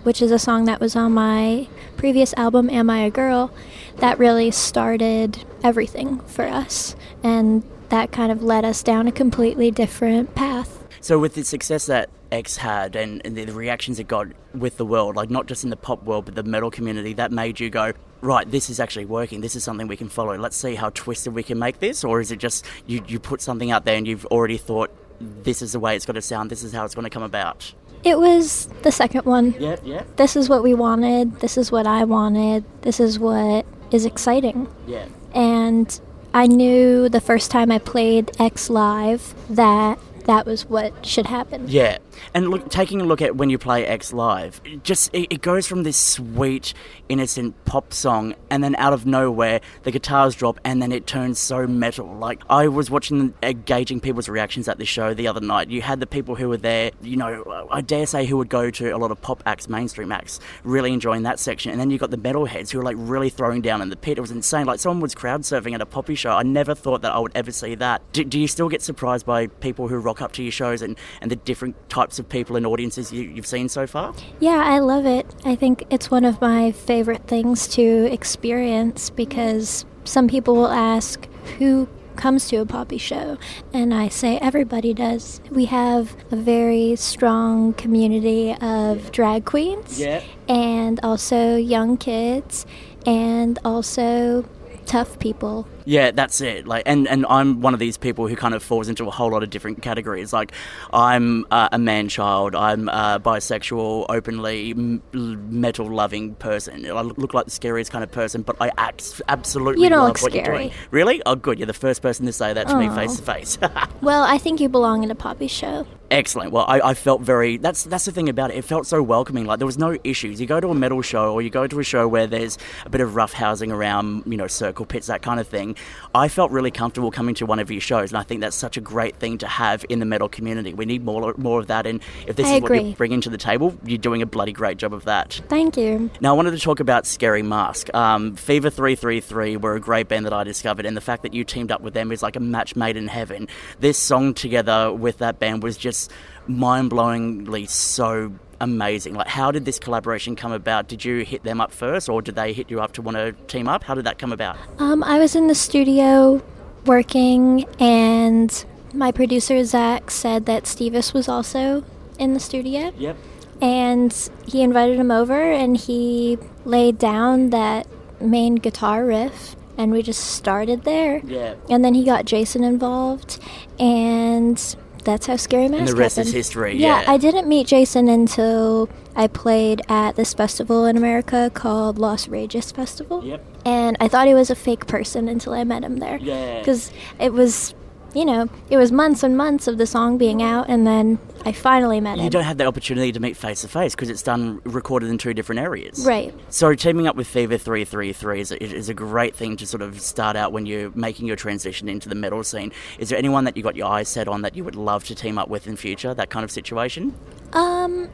which 0.02 0.20
is 0.20 0.32
a 0.32 0.38
song 0.38 0.64
that 0.64 0.80
was 0.80 0.96
on 0.96 1.12
my 1.12 1.68
previous 1.96 2.34
album, 2.34 2.68
Am 2.68 2.90
I 2.90 2.98
a 2.98 3.10
Girl, 3.10 3.52
that 3.98 4.18
really 4.18 4.50
started 4.50 5.44
everything 5.62 6.18
for 6.20 6.44
us. 6.44 6.96
And 7.22 7.62
that 7.88 8.10
kind 8.10 8.32
of 8.32 8.42
led 8.42 8.64
us 8.64 8.82
down 8.82 9.06
a 9.06 9.12
completely 9.12 9.70
different 9.70 10.34
path. 10.34 10.84
So 11.00 11.20
with 11.20 11.34
the 11.34 11.44
success 11.44 11.86
that 11.86 12.10
X 12.32 12.56
had 12.56 12.96
and, 12.96 13.22
and 13.24 13.36
the, 13.36 13.44
the 13.44 13.52
reactions 13.52 14.00
it 14.00 14.08
got 14.08 14.26
with 14.52 14.78
the 14.78 14.84
world, 14.84 15.14
like 15.14 15.30
not 15.30 15.46
just 15.46 15.62
in 15.62 15.70
the 15.70 15.76
pop 15.76 16.02
world 16.02 16.24
but 16.24 16.34
the 16.34 16.42
metal 16.42 16.72
community, 16.72 17.12
that 17.12 17.30
made 17.30 17.60
you 17.60 17.70
go, 17.70 17.92
right, 18.20 18.50
this 18.50 18.70
is 18.70 18.80
actually 18.80 19.04
working. 19.06 19.40
This 19.40 19.56
is 19.56 19.64
something 19.64 19.86
we 19.88 19.96
can 19.96 20.08
follow. 20.08 20.36
Let's 20.36 20.56
see 20.56 20.74
how 20.74 20.90
twisted 20.90 21.34
we 21.34 21.42
can 21.42 21.58
make 21.58 21.80
this, 21.80 22.04
or 22.04 22.20
is 22.20 22.30
it 22.32 22.38
just 22.38 22.64
you 22.86 23.02
you 23.06 23.18
put 23.18 23.40
something 23.40 23.70
out 23.70 23.84
there 23.84 23.96
and 23.96 24.06
you've 24.06 24.26
already 24.26 24.56
thought 24.56 24.90
this 25.20 25.62
is 25.62 25.72
the 25.72 25.80
way 25.80 25.96
it's 25.96 26.04
going 26.06 26.14
to 26.16 26.22
sound. 26.22 26.50
This 26.50 26.62
is 26.62 26.72
how 26.72 26.84
it's 26.84 26.94
going 26.94 27.04
to 27.04 27.10
come 27.10 27.22
about. 27.22 27.72
It 28.04 28.18
was 28.18 28.66
the 28.82 28.92
second 28.92 29.24
one. 29.24 29.54
Yeah, 29.58 29.76
yeah, 29.82 30.04
This 30.16 30.36
is 30.36 30.48
what 30.48 30.62
we 30.62 30.74
wanted. 30.74 31.40
This 31.40 31.56
is 31.56 31.72
what 31.72 31.86
I 31.86 32.04
wanted. 32.04 32.64
This 32.82 33.00
is 33.00 33.18
what 33.18 33.64
is 33.90 34.04
exciting. 34.04 34.68
yeah. 34.86 35.06
And 35.34 35.98
I 36.34 36.46
knew 36.46 37.08
the 37.08 37.20
first 37.20 37.50
time 37.50 37.70
I 37.72 37.78
played 37.78 38.30
X 38.40 38.68
Live 38.70 39.34
that 39.50 39.98
that 40.26 40.44
was 40.44 40.66
what 40.66 41.04
should 41.06 41.26
happen. 41.26 41.64
Yeah, 41.68 41.98
and 42.34 42.48
look, 42.48 42.68
taking 42.70 43.00
a 43.00 43.04
look 43.04 43.22
at 43.22 43.36
when 43.36 43.50
you 43.50 43.58
play 43.58 43.86
X 43.86 44.12
live, 44.12 44.60
it 44.64 44.84
just 44.84 45.14
it, 45.14 45.32
it 45.32 45.42
goes 45.42 45.66
from 45.66 45.82
this 45.82 45.96
sweet, 45.96 46.74
innocent 47.08 47.54
pop 47.64 47.92
song, 47.92 48.34
and 48.50 48.62
then 48.62 48.74
out 48.76 48.92
of 48.92 49.06
nowhere 49.06 49.60
the 49.82 49.90
guitars 49.90 50.34
drop, 50.34 50.58
and 50.64 50.82
then 50.82 50.92
it 50.92 51.06
turns 51.06 51.38
so 51.38 51.66
metal. 51.66 52.06
Like 52.16 52.42
I 52.48 52.68
was 52.68 52.90
watching, 52.90 53.34
uh, 53.42 53.52
gauging 53.52 54.00
people's 54.00 54.28
reactions 54.28 54.68
at 54.68 54.78
the 54.78 54.84
show 54.84 55.14
the 55.14 55.28
other 55.28 55.40
night. 55.40 55.70
You 55.70 55.82
had 55.82 56.00
the 56.00 56.06
people 56.06 56.34
who 56.34 56.48
were 56.48 56.56
there, 56.56 56.90
you 57.02 57.16
know, 57.16 57.66
I 57.70 57.80
dare 57.80 58.06
say 58.06 58.26
who 58.26 58.36
would 58.38 58.48
go 58.48 58.70
to 58.70 58.90
a 58.90 58.98
lot 58.98 59.10
of 59.10 59.20
pop 59.20 59.42
acts, 59.46 59.68
mainstream 59.68 60.12
acts, 60.12 60.40
really 60.64 60.92
enjoying 60.92 61.22
that 61.24 61.38
section, 61.38 61.70
and 61.72 61.80
then 61.80 61.90
you 61.90 61.98
got 61.98 62.10
the 62.10 62.18
metalheads 62.18 62.70
who 62.70 62.78
were 62.78 62.84
like 62.84 62.96
really 62.98 63.30
throwing 63.30 63.60
down 63.60 63.82
in 63.82 63.90
the 63.90 63.96
pit. 63.96 64.18
It 64.18 64.20
was 64.20 64.30
insane. 64.30 64.66
Like 64.66 64.80
someone 64.80 65.00
was 65.00 65.14
crowd 65.14 65.42
surfing 65.42 65.74
at 65.74 65.80
a 65.80 65.86
poppy 65.86 66.14
show. 66.14 66.30
I 66.30 66.42
never 66.42 66.74
thought 66.74 67.02
that 67.02 67.12
I 67.12 67.18
would 67.18 67.32
ever 67.34 67.50
see 67.50 67.74
that. 67.76 68.02
Do, 68.12 68.24
do 68.24 68.38
you 68.38 68.48
still 68.48 68.68
get 68.68 68.82
surprised 68.82 69.26
by 69.26 69.46
people 69.46 69.88
who 69.88 69.98
rock 69.98 70.22
up 70.22 70.32
to 70.32 70.42
your 70.42 70.52
shows 70.52 70.82
and, 70.82 70.96
and 71.20 71.30
the 71.30 71.36
different 71.36 71.88
types 71.88 72.05
of 72.18 72.28
people 72.28 72.56
and 72.56 72.64
audiences 72.66 73.12
you, 73.12 73.22
you've 73.22 73.46
seen 73.46 73.68
so 73.68 73.86
far? 73.86 74.14
Yeah, 74.40 74.62
I 74.64 74.78
love 74.78 75.06
it. 75.06 75.26
I 75.44 75.54
think 75.56 75.84
it's 75.90 76.10
one 76.10 76.24
of 76.24 76.40
my 76.40 76.72
favorite 76.72 77.26
things 77.26 77.66
to 77.68 78.08
experience 78.12 79.10
because 79.10 79.84
some 80.04 80.28
people 80.28 80.54
will 80.54 80.68
ask 80.68 81.26
who 81.58 81.88
comes 82.16 82.48
to 82.48 82.56
a 82.56 82.64
poppy 82.66 82.96
show 82.96 83.36
and 83.74 83.92
I 83.92 84.08
say 84.08 84.38
everybody 84.38 84.94
does. 84.94 85.40
We 85.50 85.66
have 85.66 86.16
a 86.30 86.36
very 86.36 86.96
strong 86.96 87.74
community 87.74 88.54
of 88.60 89.12
drag 89.12 89.44
queens 89.44 90.00
Yeah. 90.00 90.22
and 90.48 90.98
also 91.02 91.56
young 91.56 91.98
kids 91.98 92.64
and 93.04 93.58
also 93.64 94.48
tough 94.86 95.18
people. 95.18 95.66
Yeah, 95.86 96.10
that's 96.10 96.40
it. 96.40 96.66
Like, 96.66 96.82
and, 96.84 97.06
and 97.06 97.24
I'm 97.30 97.60
one 97.60 97.72
of 97.72 97.80
these 97.80 97.96
people 97.96 98.26
who 98.26 98.34
kind 98.34 98.54
of 98.54 98.62
falls 98.62 98.88
into 98.88 99.06
a 99.06 99.10
whole 99.10 99.30
lot 99.30 99.44
of 99.44 99.50
different 99.50 99.82
categories. 99.82 100.32
Like, 100.32 100.52
I'm 100.92 101.46
uh, 101.52 101.68
a 101.70 101.78
man 101.78 102.08
child. 102.08 102.56
I'm 102.56 102.88
a 102.88 103.20
bisexual, 103.22 104.06
openly 104.08 104.72
m- 104.72 105.00
metal 105.12 105.86
loving 105.86 106.34
person. 106.34 106.84
I 106.90 107.00
look 107.00 107.34
like 107.34 107.44
the 107.44 107.52
scariest 107.52 107.92
kind 107.92 108.02
of 108.02 108.10
person, 108.10 108.42
but 108.42 108.56
I 108.60 108.72
act 108.76 109.22
absolutely 109.28 109.84
You 109.84 109.90
don't 109.90 110.00
love 110.00 110.08
look 110.08 110.22
what 110.22 110.34
you're 110.34 110.44
doing. 110.44 110.72
Really? 110.90 111.22
Oh, 111.24 111.36
good. 111.36 111.58
You're 111.58 111.66
the 111.66 111.72
first 111.72 112.02
person 112.02 112.26
to 112.26 112.32
say 112.32 112.52
that 112.52 112.66
to 112.66 112.76
me 112.76 112.88
face 112.90 113.16
to 113.16 113.22
face. 113.22 113.58
Well, 114.02 114.22
I 114.24 114.38
think 114.38 114.60
you 114.60 114.68
belong 114.68 115.02
in 115.04 115.10
a 115.10 115.14
poppy 115.14 115.48
show. 115.48 115.86
Excellent. 116.10 116.52
Well, 116.52 116.64
I, 116.68 116.80
I 116.80 116.94
felt 116.94 117.22
very. 117.22 117.56
That's 117.56 117.82
that's 117.84 118.04
the 118.04 118.12
thing 118.12 118.28
about 118.28 118.50
it. 118.50 118.58
It 118.58 118.64
felt 118.64 118.86
so 118.86 119.02
welcoming. 119.02 119.44
Like 119.44 119.58
there 119.58 119.66
was 119.66 119.78
no 119.78 119.96
issues. 120.04 120.40
You 120.40 120.46
go 120.46 120.60
to 120.60 120.68
a 120.68 120.74
metal 120.74 121.02
show 121.02 121.32
or 121.32 121.42
you 121.42 121.50
go 121.50 121.66
to 121.66 121.80
a 121.80 121.84
show 121.84 122.06
where 122.06 122.26
there's 122.26 122.58
a 122.84 122.90
bit 122.90 123.00
of 123.00 123.16
rough 123.16 123.32
housing 123.32 123.72
around, 123.72 124.22
you 124.26 124.36
know, 124.36 124.46
circle 124.46 124.86
pits, 124.86 125.08
that 125.08 125.22
kind 125.22 125.40
of 125.40 125.48
thing. 125.48 125.75
I 126.14 126.28
felt 126.28 126.50
really 126.50 126.70
comfortable 126.70 127.10
coming 127.10 127.34
to 127.36 127.46
one 127.46 127.58
of 127.58 127.70
your 127.70 127.80
shows, 127.80 128.10
and 128.10 128.18
I 128.18 128.22
think 128.22 128.40
that's 128.40 128.56
such 128.56 128.76
a 128.76 128.80
great 128.80 129.16
thing 129.16 129.38
to 129.38 129.46
have 129.46 129.84
in 129.88 129.98
the 129.98 130.06
metal 130.06 130.28
community. 130.28 130.74
We 130.74 130.84
need 130.84 131.04
more 131.04 131.34
more 131.36 131.60
of 131.60 131.66
that. 131.68 131.86
And 131.86 132.02
if 132.26 132.36
this 132.36 132.46
I 132.46 132.56
is 132.56 132.62
what 132.62 132.74
you're 132.74 132.94
bringing 132.94 133.20
to 133.22 133.30
the 133.30 133.38
table, 133.38 133.76
you're 133.84 133.98
doing 133.98 134.22
a 134.22 134.26
bloody 134.26 134.52
great 134.52 134.78
job 134.78 134.92
of 134.92 135.04
that. 135.04 135.40
Thank 135.48 135.76
you. 135.76 136.10
Now, 136.20 136.30
I 136.30 136.36
wanted 136.36 136.52
to 136.52 136.58
talk 136.58 136.80
about 136.80 137.06
Scary 137.06 137.42
Mask. 137.42 137.92
Um, 137.94 138.36
Fever 138.36 138.70
333 138.70 139.56
were 139.56 139.74
a 139.74 139.80
great 139.80 140.08
band 140.08 140.26
that 140.26 140.32
I 140.32 140.44
discovered, 140.44 140.86
and 140.86 140.96
the 140.96 141.00
fact 141.00 141.22
that 141.22 141.34
you 141.34 141.44
teamed 141.44 141.70
up 141.70 141.80
with 141.80 141.94
them 141.94 142.12
is 142.12 142.22
like 142.22 142.36
a 142.36 142.40
match 142.40 142.76
made 142.76 142.96
in 142.96 143.08
heaven. 143.08 143.48
This 143.80 143.98
song 143.98 144.34
together 144.34 144.92
with 144.92 145.18
that 145.18 145.38
band 145.38 145.62
was 145.62 145.76
just 145.76 146.10
mind 146.46 146.90
blowingly 146.90 147.68
so 147.68 148.32
amazing. 148.60 149.14
Like, 149.14 149.28
how 149.28 149.50
did 149.50 149.64
this 149.64 149.78
collaboration 149.78 150.36
come 150.36 150.52
about? 150.52 150.88
Did 150.88 151.04
you 151.04 151.24
hit 151.24 151.42
them 151.42 151.60
up 151.60 151.72
first, 151.72 152.08
or 152.08 152.22
did 152.22 152.34
they 152.34 152.52
hit 152.52 152.70
you 152.70 152.80
up 152.80 152.92
to 152.92 153.02
want 153.02 153.16
to 153.16 153.32
team 153.48 153.68
up? 153.68 153.84
How 153.84 153.94
did 153.94 154.04
that 154.04 154.18
come 154.18 154.32
about? 154.32 154.56
Um, 154.78 155.02
I 155.04 155.18
was 155.18 155.34
in 155.36 155.46
the 155.46 155.54
studio 155.54 156.42
working, 156.84 157.64
and 157.78 158.64
my 158.94 159.12
producer 159.12 159.62
Zach 159.64 160.10
said 160.10 160.46
that 160.46 160.64
Stevis 160.64 161.12
was 161.12 161.28
also 161.28 161.84
in 162.18 162.32
the 162.32 162.40
studio, 162.40 162.92
Yep. 162.96 163.16
and 163.60 164.30
he 164.46 164.62
invited 164.62 164.98
him 164.98 165.10
over, 165.10 165.40
and 165.52 165.76
he 165.76 166.38
laid 166.64 166.98
down 166.98 167.50
that 167.50 167.86
main 168.20 168.54
guitar 168.54 169.04
riff, 169.04 169.54
and 169.76 169.92
we 169.92 170.02
just 170.02 170.20
started 170.34 170.84
there. 170.84 171.20
Yeah. 171.26 171.54
And 171.68 171.84
then 171.84 171.92
he 171.94 172.04
got 172.04 172.24
Jason 172.24 172.64
involved, 172.64 173.38
and 173.78 174.58
that's 175.06 175.26
how 175.26 175.36
Scary 175.36 175.68
Mask 175.68 175.80
And 175.80 175.88
the 175.88 175.96
rest 175.96 176.18
is 176.18 176.32
history, 176.32 176.76
Yeah, 176.76 177.00
yeah. 177.00 177.10
I 177.10 177.16
didn't 177.16 177.48
meet 177.48 177.68
Jason 177.68 178.08
until 178.08 178.90
I 179.14 179.28
played 179.28 179.80
at 179.88 180.16
this 180.16 180.34
festival 180.34 180.84
in 180.84 180.96
America 180.96 181.50
called 181.54 181.98
Las 181.98 182.28
Rageous 182.28 182.72
Festival. 182.72 183.24
Yep. 183.24 183.42
And 183.64 183.96
I 184.00 184.08
thought 184.08 184.26
he 184.26 184.34
was 184.34 184.50
a 184.50 184.54
fake 184.54 184.86
person 184.86 185.28
until 185.28 185.54
I 185.54 185.64
met 185.64 185.82
him 185.84 185.96
there. 185.98 186.18
Yeah. 186.18 186.58
Because 186.58 186.92
it 187.18 187.32
was, 187.32 187.74
you 188.16 188.24
know, 188.24 188.48
it 188.70 188.78
was 188.78 188.90
months 188.90 189.22
and 189.22 189.36
months 189.36 189.68
of 189.68 189.76
the 189.78 189.86
song 189.86 190.16
being 190.16 190.42
out, 190.42 190.68
and 190.68 190.86
then 190.86 191.18
I 191.44 191.52
finally 191.52 192.00
met 192.00 192.16
You 192.16 192.24
him. 192.24 192.30
don't 192.30 192.44
have 192.44 192.56
the 192.56 192.64
opportunity 192.64 193.12
to 193.12 193.20
meet 193.20 193.36
face 193.36 193.60
to 193.60 193.68
face 193.68 193.94
because 193.94 194.08
it's 194.08 194.22
done 194.22 194.60
recorded 194.64 195.10
in 195.10 195.18
two 195.18 195.34
different 195.34 195.60
areas. 195.60 196.04
Right. 196.06 196.34
So 196.48 196.74
teaming 196.74 197.06
up 197.06 197.14
with 197.14 197.26
Fever 197.26 197.58
333 197.58 198.40
is 198.40 198.52
a, 198.52 198.62
is 198.62 198.88
a 198.88 198.94
great 198.94 199.36
thing 199.36 199.56
to 199.58 199.66
sort 199.66 199.82
of 199.82 200.00
start 200.00 200.34
out 200.34 200.52
when 200.52 200.64
you're 200.66 200.90
making 200.94 201.26
your 201.26 201.36
transition 201.36 201.88
into 201.88 202.08
the 202.08 202.14
metal 202.14 202.42
scene. 202.42 202.72
Is 202.98 203.10
there 203.10 203.18
anyone 203.18 203.44
that 203.44 203.56
you 203.56 203.62
got 203.62 203.76
your 203.76 203.86
eyes 203.88 204.08
set 204.08 204.28
on 204.28 204.40
that 204.42 204.56
you 204.56 204.64
would 204.64 204.76
love 204.76 205.04
to 205.04 205.14
team 205.14 205.36
up 205.38 205.48
with 205.48 205.66
in 205.66 205.76
future? 205.76 206.14
That 206.14 206.30
kind 206.30 206.42
of 206.42 206.50
situation? 206.50 207.14
Um, 207.52 208.08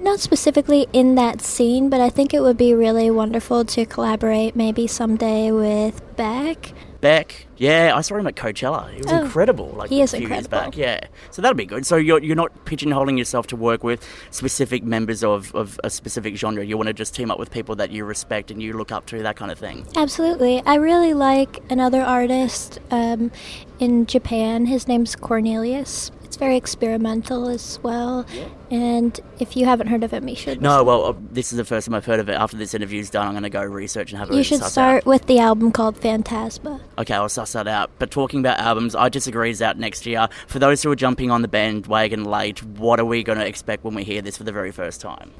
not 0.00 0.20
specifically 0.20 0.86
in 0.92 1.16
that 1.16 1.40
scene, 1.40 1.90
but 1.90 2.00
I 2.00 2.08
think 2.10 2.32
it 2.32 2.40
would 2.40 2.56
be 2.56 2.72
really 2.72 3.10
wonderful 3.10 3.64
to 3.64 3.84
collaborate 3.84 4.54
maybe 4.54 4.86
someday 4.86 5.50
with 5.50 6.00
Beck. 6.16 6.72
Beck, 7.00 7.43
yeah, 7.56 7.92
I 7.94 8.00
saw 8.00 8.16
him 8.16 8.26
at 8.26 8.34
Coachella. 8.36 8.90
He 8.90 8.98
was 8.98 9.06
Oh, 9.12 9.22
incredible. 9.24 9.68
Like 9.76 9.90
he 9.90 10.00
a 10.00 10.04
is 10.04 10.10
few 10.10 10.20
years 10.20 10.30
incredible. 10.44 10.58
back, 10.70 10.76
yeah. 10.76 11.00
So 11.30 11.40
that'll 11.42 11.54
be 11.56 11.66
good. 11.66 11.86
So 11.86 11.96
you're 11.96 12.20
you're 12.22 12.36
not 12.36 12.52
pigeonholing 12.64 13.16
yourself 13.18 13.46
to 13.48 13.56
work 13.56 13.84
with 13.84 14.06
specific 14.30 14.82
members 14.84 15.22
of, 15.24 15.54
of 15.54 15.78
a 15.84 15.90
specific 15.90 16.36
genre. 16.36 16.64
You 16.64 16.76
want 16.76 16.88
to 16.88 16.92
just 16.92 17.14
team 17.14 17.30
up 17.30 17.38
with 17.38 17.50
people 17.50 17.76
that 17.76 17.90
you 17.90 18.04
respect 18.04 18.50
and 18.50 18.62
you 18.62 18.72
look 18.74 18.92
up 18.92 19.06
to, 19.06 19.22
that 19.22 19.36
kind 19.36 19.50
of 19.52 19.58
thing. 19.58 19.86
Absolutely. 19.96 20.62
I 20.66 20.76
really 20.76 21.14
like 21.14 21.62
another 21.70 22.02
artist 22.02 22.78
um, 22.90 23.30
in 23.78 24.06
Japan. 24.06 24.66
His 24.66 24.88
name's 24.88 25.14
Cornelius. 25.16 26.10
It's 26.34 26.40
very 26.40 26.56
experimental 26.56 27.46
as 27.46 27.78
well. 27.84 28.26
And 28.68 29.20
if 29.38 29.56
you 29.56 29.66
haven't 29.66 29.86
heard 29.86 30.02
of 30.02 30.12
him, 30.12 30.26
you 30.26 30.34
should. 30.34 30.60
No, 30.60 30.82
well, 30.82 31.04
uh, 31.04 31.14
this 31.30 31.52
is 31.52 31.58
the 31.58 31.64
first 31.64 31.86
time 31.86 31.94
I've 31.94 32.06
heard 32.06 32.18
of 32.18 32.28
it. 32.28 32.32
After 32.32 32.56
this 32.56 32.74
interview's 32.74 33.08
done, 33.08 33.28
I'm 33.28 33.34
going 33.34 33.44
to 33.44 33.50
go 33.50 33.62
research 33.62 34.10
and 34.10 34.18
have 34.18 34.30
a 34.30 34.32
look. 34.32 34.38
You 34.38 34.42
should 34.42 34.64
start 34.64 35.04
out. 35.04 35.06
with 35.06 35.26
the 35.26 35.38
album 35.38 35.70
called 35.70 35.94
Fantasma. 35.94 36.80
Okay, 36.98 37.14
I'll 37.14 37.28
suss 37.28 37.52
that 37.52 37.68
out. 37.68 37.92
But 38.00 38.10
talking 38.10 38.40
about 38.40 38.58
albums, 38.58 38.96
I 38.96 39.10
Disagree 39.10 39.50
is 39.50 39.62
out 39.62 39.78
next 39.78 40.06
year. 40.06 40.28
For 40.48 40.58
those 40.58 40.82
who 40.82 40.90
are 40.90 40.96
jumping 40.96 41.30
on 41.30 41.42
the 41.42 41.46
bandwagon 41.46 42.24
late, 42.24 42.64
what 42.64 42.98
are 42.98 43.04
we 43.04 43.22
going 43.22 43.38
to 43.38 43.46
expect 43.46 43.84
when 43.84 43.94
we 43.94 44.02
hear 44.02 44.20
this 44.20 44.36
for 44.36 44.42
the 44.42 44.50
very 44.50 44.72
first 44.72 45.00
time? 45.00 45.30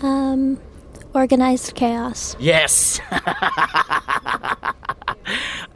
Um, 0.00 0.58
organized 1.12 1.74
chaos. 1.74 2.36
Yes! 2.40 3.00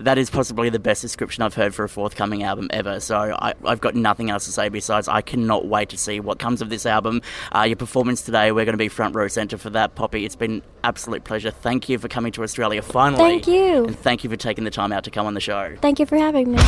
that 0.05 0.19
is 0.19 0.31
possibly 0.31 0.71
the 0.71 0.79
best 0.79 1.03
description 1.03 1.43
I've 1.43 1.55
heard 1.55 1.75
for 1.75 1.85
a 1.85 1.89
forthcoming 1.89 2.43
album 2.43 2.69
ever. 2.71 3.01
So 3.01 3.17
I, 3.17 3.55
I've 3.65 3.81
got 3.81 3.95
nothing 3.95 4.31
else 4.31 4.45
to 4.47 4.53
say 4.53 4.69
besides 4.69 5.09
I 5.09 5.21
cannot 5.21 5.67
wait 5.67 5.89
to 5.91 5.99
see 5.99 6.21
what 6.21 6.39
comes 6.39 6.63
of 6.63 6.69
this 6.69 6.87
album. 6.87 7.23
Uh, 7.55 7.63
your 7.63 7.77
performance 7.77 8.23
today, 8.23 8.53
we're 8.53 8.65
going 8.65 8.75
to 8.75 8.79
be 8.79 8.89
front 8.89 9.15
row 9.15 9.29
centre 9.29 9.59
for 9.59 9.71
that, 9.71 9.95
Poppy. 9.95 10.25
It's 10.25 10.37
been 10.37 10.63
absolute 10.85 11.25
pleasure. 11.25 11.51
Thank 11.51 11.89
you 11.89 11.99
for 11.99 12.09
coming 12.09 12.33
to 12.33 12.43
Australia 12.43 12.83
finally. 12.83 13.23
Thank 13.23 13.47
you. 13.47 13.85
And 13.87 13.99
thank 13.99 14.25
you 14.25 14.31
for 14.31 14.37
taking 14.37 14.65
the 14.65 14.71
time 14.71 14.93
out 14.93 15.05
to 15.05 15.11
come 15.11 15.27
on 15.27 15.35
the 15.35 15.41
show. 15.41 15.75
Thank 15.81 15.99
you 15.99 16.07
for 16.07 16.17
having 16.17 16.53
me. 16.53 16.59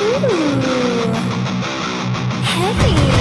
Ooh, 0.00 1.12
heavy. 2.42 3.17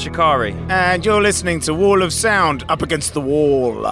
Shikari. 0.00 0.52
And 0.68 1.04
you're 1.04 1.20
listening 1.20 1.60
to 1.60 1.74
Wall 1.74 2.02
of 2.02 2.12
Sound 2.12 2.64
Up 2.68 2.80
Against 2.80 3.12
the 3.12 3.20
Wall. 3.20 3.86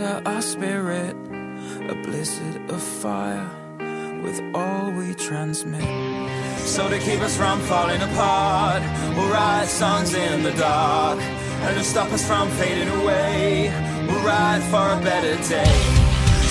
our 0.00 0.42
spirit, 0.42 1.16
a 1.90 1.94
blizzard 2.04 2.70
of 2.70 2.82
fire 2.82 3.48
with 4.22 4.40
all 4.54 4.90
we 4.92 5.14
transmit. 5.14 5.82
So 6.60 6.88
to 6.88 6.98
keep 6.98 7.20
us 7.20 7.36
from 7.36 7.60
falling 7.60 8.00
apart, 8.02 8.82
we'll 9.16 9.30
write 9.32 9.66
songs 9.66 10.14
in 10.14 10.42
the 10.42 10.52
dark. 10.52 11.20
And 11.20 11.76
to 11.76 11.82
stop 11.82 12.12
us 12.12 12.24
from 12.26 12.48
fading 12.50 12.88
away, 13.00 13.72
we'll 14.06 14.24
ride 14.24 14.62
for 14.70 14.86
a 14.98 15.00
better 15.02 15.34
day. 15.48 15.76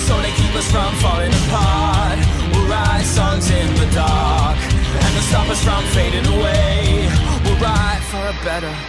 So 0.06 0.20
they 0.20 0.32
keep 0.32 0.54
us 0.54 0.70
from 0.70 0.94
falling 0.96 1.32
apart, 1.32 2.18
we'll 2.52 2.68
write 2.68 3.04
songs 3.04 3.50
in 3.50 3.74
the 3.76 3.88
dark. 3.94 4.58
And 4.58 5.14
to 5.16 5.22
stop 5.22 5.48
us 5.48 5.62
from 5.64 5.82
fading 5.96 6.26
away, 6.26 7.08
we'll 7.44 7.60
ride 7.60 8.02
for 8.10 8.26
a 8.26 8.44
better 8.44 8.87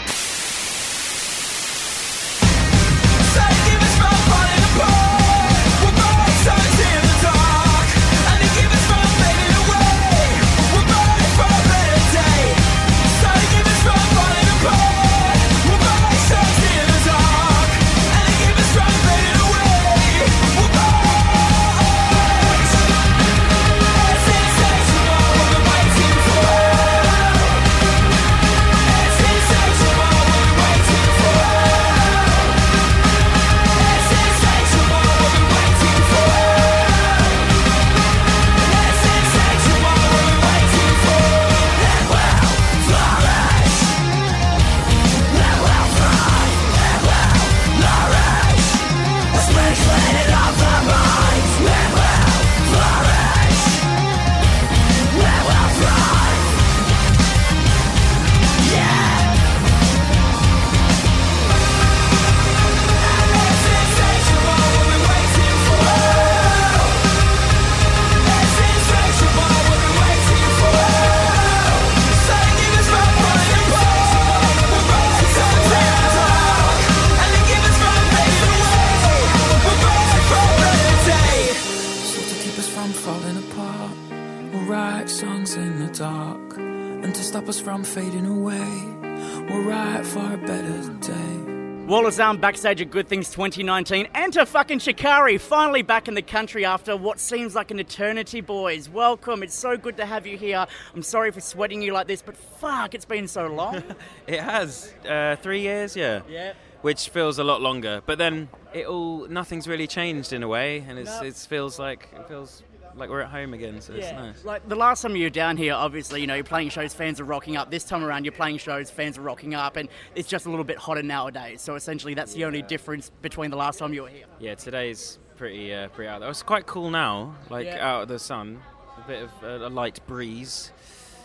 Of 92.30 92.40
backstage 92.40 92.80
at 92.80 92.92
Good 92.92 93.08
Things 93.08 93.32
2019. 93.32 94.08
Enter 94.14 94.46
fucking 94.46 94.78
Shikari, 94.78 95.40
finally 95.40 95.82
back 95.82 96.08
in 96.08 96.14
the 96.14 96.22
country 96.22 96.64
after 96.64 96.96
what 96.96 97.20
seems 97.20 97.56
like 97.56 97.72
an 97.72 97.80
eternity, 97.80 98.40
boys. 98.40 98.88
Welcome, 98.88 99.42
it's 99.42 99.56
so 99.56 99.76
good 99.78 99.98
to 99.98 100.06
have 100.06 100.28
you 100.28 100.38
here. 100.38 100.68
I'm 100.94 101.02
sorry 101.02 101.32
for 101.32 101.42
sweating 101.42 101.82
you 101.82 101.92
like 101.92 102.06
this, 102.06 102.22
but 102.22 102.38
fuck, 102.38 102.94
it's 102.94 103.04
been 103.04 103.28
so 103.28 103.48
long. 103.48 103.82
It 104.28 104.42
has 104.42 104.94
uh, 105.10 105.38
three 105.38 105.62
years, 105.62 105.96
yeah. 105.96 106.22
Yeah. 106.30 106.54
Which 106.84 107.10
feels 107.10 107.40
a 107.40 107.44
lot 107.44 107.62
longer, 107.62 108.04
but 108.06 108.20
then 108.20 108.50
it 108.74 108.86
all 108.86 109.28
nothing's 109.28 109.68
really 109.68 109.88
changed 109.88 110.32
in 110.32 110.44
a 110.44 110.48
way, 110.48 110.86
and 110.88 111.00
it 111.00 111.08
feels 111.36 111.80
like 111.80 112.10
it 112.16 112.28
feels 112.28 112.62
like 113.00 113.10
we're 113.10 113.22
at 113.22 113.30
home 113.30 113.54
again. 113.54 113.82
So 113.82 113.94
it's 113.94 114.12
nice. 114.12 114.44
Like 114.46 114.68
the 114.68 114.76
last 114.76 115.02
time 115.02 115.16
you 115.16 115.24
were 115.24 115.30
down 115.30 115.58
here, 115.58 115.74
obviously, 115.74 116.22
you 116.22 116.28
know, 116.28 116.36
you're 116.36 116.44
playing 116.44 116.70
shows, 116.70 116.94
fans 116.94 117.20
are 117.20 117.24
rocking 117.26 117.58
up. 117.58 117.72
This 117.72 117.84
time 117.84 118.04
around, 118.04 118.26
you're 118.26 118.32
playing 118.32 118.58
shows, 118.58 118.90
fans 118.92 119.18
are 119.18 119.22
rocking 119.22 119.54
up, 119.56 119.78
and 119.78 119.90
it's 120.16 120.28
just 120.28 120.46
a 120.46 120.50
little 120.50 120.66
bit 120.66 120.78
hotter 120.78 121.04
nowadays. 121.04 121.62
So 121.62 121.76
essentially, 121.76 122.14
that's 122.14 122.34
the 122.34 122.46
only 122.46 122.62
difference 122.62 123.12
between 123.22 123.50
the 123.52 123.58
last 123.58 123.80
time 123.80 123.94
you 123.94 124.04
were 124.04 124.10
here. 124.10 124.26
Yeah, 124.40 124.56
today's 124.56 125.18
pretty 125.38 125.74
uh, 125.74 125.88
pretty 125.90 126.10
out 126.10 126.20
there. 126.20 126.30
It's 126.30 126.44
quite 126.44 126.66
cool 126.68 126.90
now, 126.92 127.36
like 127.50 127.66
Yeah. 127.66 127.88
out 127.96 128.04
of 128.04 128.08
the 128.10 128.20
sun, 128.20 128.62
a 129.04 129.08
bit 129.08 129.24
of 129.24 129.32
uh, 129.44 129.68
a 129.68 129.70
light 129.70 130.00
breeze. 130.08 130.72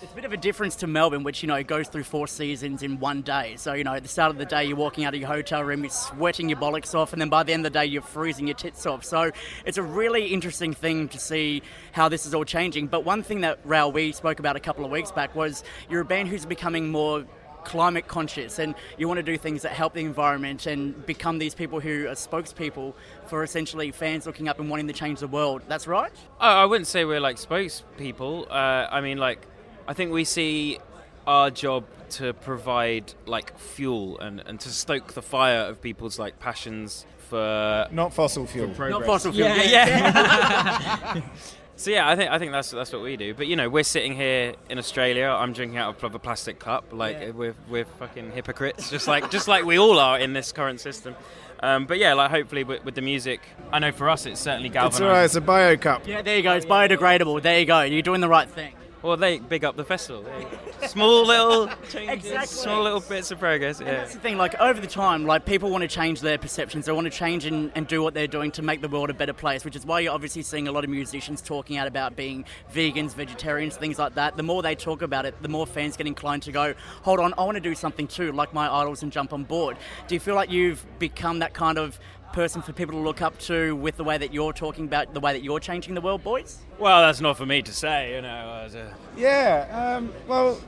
It's 0.05 0.13
a 0.13 0.17
bit 0.17 0.27
of 0.27 0.35
a 0.35 0.37
difference 0.37 0.77
to 0.77 0.87
Melbourne, 0.87 1.23
which, 1.23 1.43
you 1.43 1.47
know, 1.47 1.63
goes 1.65 1.89
through 1.89 2.05
four 2.05 2.27
seasons 2.27 2.83
in 2.83 3.01
one 3.01 3.23
day. 3.23 3.55
So, 3.57 3.73
you 3.73 3.85
know, 3.85 3.95
at 3.95 4.03
the 4.03 4.09
start 4.11 4.31
of 4.31 4.37
the 4.37 4.45
day, 4.45 4.67
you're 4.67 4.77
walking 4.77 5.07
out 5.07 5.15
of 5.15 5.21
your 5.21 5.31
hotel 5.31 5.65
room, 5.65 5.83
you're 5.83 5.89
sweating 5.89 6.51
your 6.51 6.59
bollocks 6.59 6.95
off, 6.95 7.15
and 7.15 7.23
then 7.23 7.31
by 7.31 7.43
the 7.43 7.55
end 7.55 7.65
of 7.65 7.73
the 7.73 7.79
day, 7.79 7.87
you're 7.87 8.03
freezing 8.03 8.47
your 8.47 8.55
tits 8.55 8.85
off. 8.85 9.03
So, 9.03 9.31
it's 9.65 9.79
a 9.79 9.83
really 9.83 10.27
interesting 10.27 10.75
thing 10.75 11.09
to 11.09 11.19
see 11.19 11.63
how 11.93 12.11
this 12.11 12.27
is 12.27 12.35
all 12.35 12.45
changing. 12.45 12.89
But 12.89 13.07
one 13.07 13.23
thing 13.23 13.41
that, 13.41 13.61
Rou, 13.65 13.89
we 13.89 14.13
spoke 14.13 14.41
about 14.41 14.57
a 14.57 14.61
couple 14.61 14.85
of 14.85 14.91
weeks 14.91 15.11
back 15.11 15.35
was 15.35 15.65
you're 15.89 16.03
a 16.03 16.05
band 16.05 16.29
who's 16.29 16.45
becoming 16.45 16.91
more 16.91 17.25
climate 17.65 18.07
conscious 18.07 18.59
and 18.59 18.75
you 18.99 19.09
want 19.09 19.17
to 19.17 19.23
do 19.23 19.39
things 19.39 19.63
that 19.63 19.73
help 19.73 19.95
the 19.95 20.01
environment 20.01 20.67
and 20.67 21.07
become 21.07 21.39
these 21.39 21.55
people 21.55 21.81
who 21.81 22.07
are 22.09 22.15
spokespeople 22.15 22.93
for 23.25 23.43
essentially 23.43 23.91
fans 23.91 24.27
looking 24.27 24.49
up 24.49 24.61
and 24.61 24.69
wanting 24.69 24.87
to 24.87 24.93
change 24.93 25.21
the 25.21 25.27
world. 25.27 25.63
That's 25.67 25.87
right? 25.87 26.13
I 26.39 26.67
wouldn't 26.67 26.89
say 26.89 27.07
we're 27.07 27.21
like 27.21 27.37
spokespeople. 27.37 28.51
Uh, 28.51 28.87
I 28.91 29.01
mean, 29.01 29.17
like, 29.17 29.47
I 29.87 29.93
think 29.95 30.13
we 30.13 30.25
see 30.25 30.79
our 31.27 31.51
job 31.51 31.85
to 32.11 32.33
provide 32.35 33.13
like 33.27 33.59
fuel 33.59 34.19
and, 34.21 34.41
and 34.47 34.61
to 34.61 34.69
stoke 34.69 35.15
the 35.15 35.23
fire 35.23 35.61
of 35.61 35.81
people's 35.81 36.19
like 36.19 36.39
passions 36.39 37.07
for 37.29 37.89
Not 37.91 38.13
fossil 38.13 38.47
fuel. 38.47 38.69
Not 38.79 39.05
fossil 39.07 39.33
fuel. 39.33 39.49
Yeah, 39.49 39.63
yeah. 39.63 41.21
so 41.77 41.91
yeah, 41.91 42.09
I 42.09 42.15
think 42.17 42.31
I 42.31 42.39
think 42.39 42.53
that's 42.53 42.71
that's 42.71 42.93
what 42.93 43.03
we 43.03 43.17
do. 43.17 43.35
But 43.35 43.47
you 43.47 43.57
know, 43.57 43.69
we're 43.69 43.83
sitting 43.85 44.15
here 44.15 44.55
in 44.69 44.79
Australia. 44.79 45.27
I'm 45.29 45.53
drinking 45.53 45.79
out 45.79 46.03
of 46.03 46.15
a 46.15 46.19
plastic 46.19 46.59
cup. 46.59 46.85
Like 46.93 47.17
Yeah. 47.21 47.31
we're 47.31 47.55
we're 47.69 47.85
fucking 47.87 48.33
hypocrites, 48.33 48.91
just 48.91 49.09
like 49.09 49.31
just 49.31 49.49
like 49.49 49.65
we 49.65 49.79
all 49.79 49.99
are 49.99 50.19
in 50.19 50.33
this 50.35 50.53
current 50.53 50.81
system. 50.81 51.15
Um, 51.61 51.87
but 51.87 51.99
yeah, 51.99 52.13
like 52.13 52.31
hopefully 52.31 52.63
with, 52.65 52.85
with 52.85 52.95
the 52.95 53.01
music, 53.01 53.41
I 53.73 53.79
know 53.79 53.91
for 53.93 54.11
us 54.11 54.27
it's 54.27 54.41
certainly 54.41 54.67
It's 54.69 54.75
galvanized. 54.75 55.03
alright, 55.03 55.25
it's 55.25 55.35
a 55.37 55.41
bio 55.41 55.77
cup. 55.79 56.07
Yeah, 56.07 56.21
there 56.21 56.37
you 56.37 56.43
go. 56.43 56.53
It's 56.53 56.67
biodegradable. 56.67 57.41
There 57.41 57.59
you 57.59 57.65
go. 57.65 57.81
You're 57.83 58.03
doing 58.03 58.21
the 58.21 58.29
right 58.29 58.49
thing. 58.49 58.75
Well, 59.05 59.19
they 59.19 59.39
big 59.39 59.67
up 59.67 59.77
the 59.77 59.85
festival. 59.85 60.23
There 60.23 60.41
you 60.41 60.47
go. 60.81 60.87
Small 60.87 61.27
little 61.27 61.67
changes, 61.91 62.25
Exactly. 62.31 62.47
small 62.47 62.83
little 62.85 63.01
bits 63.01 63.31
of 63.31 63.39
progress. 63.39 63.79
And 63.81 63.87
Yeah. 63.89 63.97
that's 63.97 64.15
the 64.15 64.19
thing, 64.21 64.39
like 64.39 64.55
over 64.59 64.81
the 64.81 64.87
time, 64.87 65.27
like 65.27 65.45
people 65.45 65.69
want 65.69 65.83
to 65.83 65.89
change 65.89 66.23
their 66.23 66.39
perceptions. 66.39 66.87
They 66.87 66.93
want 66.93 67.05
to 67.05 67.11
change 67.11 67.45
and, 67.45 67.71
and 67.75 67.87
do 67.87 68.03
what 68.03 68.15
they're 68.15 68.27
doing 68.27 68.51
to 68.53 68.63
make 68.63 68.81
the 68.81 68.89
world 68.89 69.11
a 69.11 69.15
better 69.15 69.35
place, 69.35 69.63
which 69.63 69.77
is 69.77 69.85
why 69.85 70.01
you're 70.01 70.13
obviously 70.15 70.41
seeing 70.41 70.69
a 70.69 70.73
lot 70.73 70.85
of 70.85 70.91
musicians 70.91 71.43
talking 71.43 71.77
out 71.77 71.87
about 71.87 72.17
being 72.17 72.47
vegans, 72.73 73.15
vegetarians, 73.15 73.77
things 73.77 73.99
like 73.99 74.15
that. 74.15 74.39
The 74.39 74.43
more 74.43 74.63
they 74.63 74.75
talk 74.75 75.03
about 75.03 75.27
it, 75.27 75.35
the 75.43 75.49
more 75.51 75.67
fans 75.67 75.99
get 75.99 76.07
inclined 76.07 76.43
to 76.45 76.53
go, 76.53 76.73
hold 77.03 77.21
on, 77.21 77.35
I 77.37 77.45
want 77.45 77.57
to 77.57 77.61
do 77.61 77.75
something 77.75 78.07
too, 78.07 78.33
like 78.33 78.55
my 78.55 78.73
idols, 78.73 79.03
and 79.03 79.13
jump 79.13 79.35
on 79.35 79.45
board. 79.45 79.77
Do 80.09 80.15
you 80.15 80.21
feel 80.21 80.35
like 80.35 80.51
you've 80.51 80.83
become 80.99 81.41
that 81.41 81.53
kind 81.53 81.77
of 81.77 82.01
person 82.35 82.61
for 82.61 82.73
people 82.73 82.97
to 82.97 83.01
look 83.01 83.23
up 83.23 83.39
to 83.39 83.77
with 83.77 83.97
the 83.97 84.03
way 84.03 84.19
that 84.19 84.35
you're 84.35 84.53
talking 84.53 84.87
about 84.87 85.15
the 85.15 85.21
way 85.21 85.33
that 85.33 85.45
you're 85.45 85.61
changing 85.61 85.95
the 85.95 86.01
world, 86.01 86.23
boys? 86.25 86.59
Well, 86.79 87.01
that's 87.01 87.21
not 87.21 87.37
for 87.37 87.47
me 87.47 87.63
to 87.63 87.73
say, 87.73 88.17
you 88.17 88.23
know. 88.23 88.63
As 88.65 88.75
a, 88.75 88.93
Yeah, 89.17 89.97
um, 89.97 90.13
well, 90.27 90.61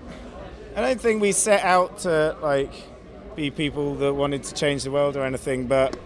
I 0.77 0.81
don't 0.81 1.01
think 1.01 1.21
we 1.21 1.33
set 1.33 1.63
out 1.65 1.99
to 1.99 2.37
like 2.41 2.73
be 3.35 3.51
people 3.51 3.97
that 3.97 4.15
wanted 4.15 4.45
to 4.45 4.55
change 4.55 4.85
the 4.85 4.93
world 4.93 5.17
or 5.17 5.25
anything, 5.25 5.67
but 5.67 5.99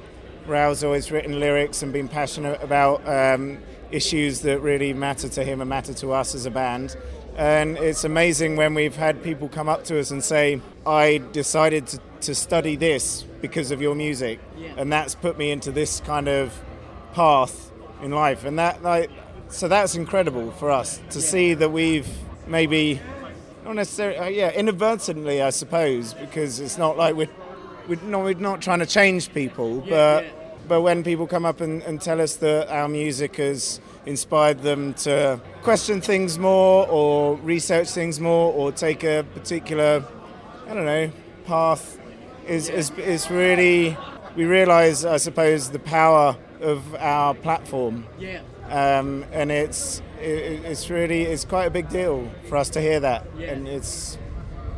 Rou's 0.47 0.83
always 0.83 1.13
written 1.13 1.39
lyrics 1.39 1.83
and 1.83 1.93
been 1.93 2.09
passionate 2.09 2.61
about 2.63 3.07
um, 3.07 3.59
issues 3.91 4.41
that 4.41 4.61
really 4.61 4.95
matter 4.95 5.29
to 5.29 5.45
him 5.45 5.61
and 5.61 5.69
matter 5.69 5.93
to 5.95 6.13
us 6.13 6.35
as 6.35 6.47
a 6.47 6.51
band. 6.51 6.97
And 7.37 7.79
it's 7.79 8.05
amazing 8.05 8.57
when 8.57 8.75
we've 8.75 8.97
had 8.97 9.23
people 9.23 9.49
come 9.49 9.69
up 9.69 9.85
to 9.85 9.99
us 9.99 10.11
and 10.11 10.23
say, 10.23 10.61
I 10.87 11.23
decided 11.33 11.87
to, 11.89 12.01
to 12.23 12.35
study 12.35 12.77
this 12.77 13.23
because 13.41 13.71
of 13.71 13.81
your 13.81 13.95
music. 13.95 14.41
And 14.77 14.93
that's 14.93 15.15
put 15.15 15.39
me 15.39 15.51
into 15.51 15.73
this 15.73 16.01
kind 16.01 16.29
of 16.29 16.61
path 17.15 17.71
in 18.03 18.11
life. 18.11 18.45
And 18.45 18.59
that, 18.59 18.83
like, 18.83 19.11
so 19.49 19.69
that's 19.69 19.95
incredible 19.95 20.51
for 20.53 20.71
us 20.71 21.01
to 21.11 21.21
see 21.21 21.55
that 21.55 21.71
we've 21.71 22.09
maybe, 22.47 23.01
not 23.65 23.77
necessarily, 23.77 24.19
uh, 24.19 24.27
yeah, 24.27 24.53
inadvertently, 24.53 25.43
I 25.43 25.51
suppose, 25.51 26.15
because 26.15 26.61
it's 26.61 26.79
not 26.79 26.97
like 26.97 27.15
we're, 27.15 27.29
we're, 27.89 28.01
not, 28.03 28.25
we're 28.25 28.35
not 28.35 28.61
trying 28.61 28.81
to 28.81 28.87
change 28.87 29.33
people, 29.33 29.81
but, 29.89 30.25
but 30.69 30.83
when 30.83 31.03
people 31.03 31.27
come 31.27 31.45
up 31.45 31.61
and, 31.61 31.83
and 31.83 32.01
tell 32.01 32.21
us 32.21 32.37
that 32.37 32.69
our 32.69 32.89
music 32.89 33.37
has 33.37 33.81
inspired 34.07 34.61
them 34.61 34.95
to 34.95 35.41
question 35.63 36.01
things 36.01 36.39
more 36.39 36.87
or 36.89 37.37
research 37.37 37.91
things 37.91 38.19
more 38.21 38.53
or 38.53 38.73
take 38.73 39.05
a 39.05 39.25
particular, 39.35 40.05
I 40.69 40.75
don't 40.75 40.85
know, 40.87 41.11
path, 41.47 41.99
is, 42.47 42.69
is, 42.69 42.91
is 42.99 43.31
really, 43.31 43.97
we 44.37 44.45
realize, 44.45 45.05
I 45.05 45.19
suppose, 45.19 45.71
the 45.71 45.79
power 45.79 46.37
of 46.61 46.95
our 46.97 47.35
platform 47.35 48.07
Yeah. 48.19 48.41
um, 48.69 49.25
and 49.33 49.51
it's 49.51 50.03
it, 50.21 50.63
it's 50.67 50.91
really 50.91 51.23
it's 51.23 51.47
quite 51.47 51.65
a 51.65 51.71
big 51.71 51.89
deal 51.89 52.31
for 52.49 52.57
us 52.59 52.69
to 52.71 52.81
hear 52.83 53.01
that, 53.01 53.25
Yeah. 53.39 53.53
and 53.53 53.67
it's 53.67 54.19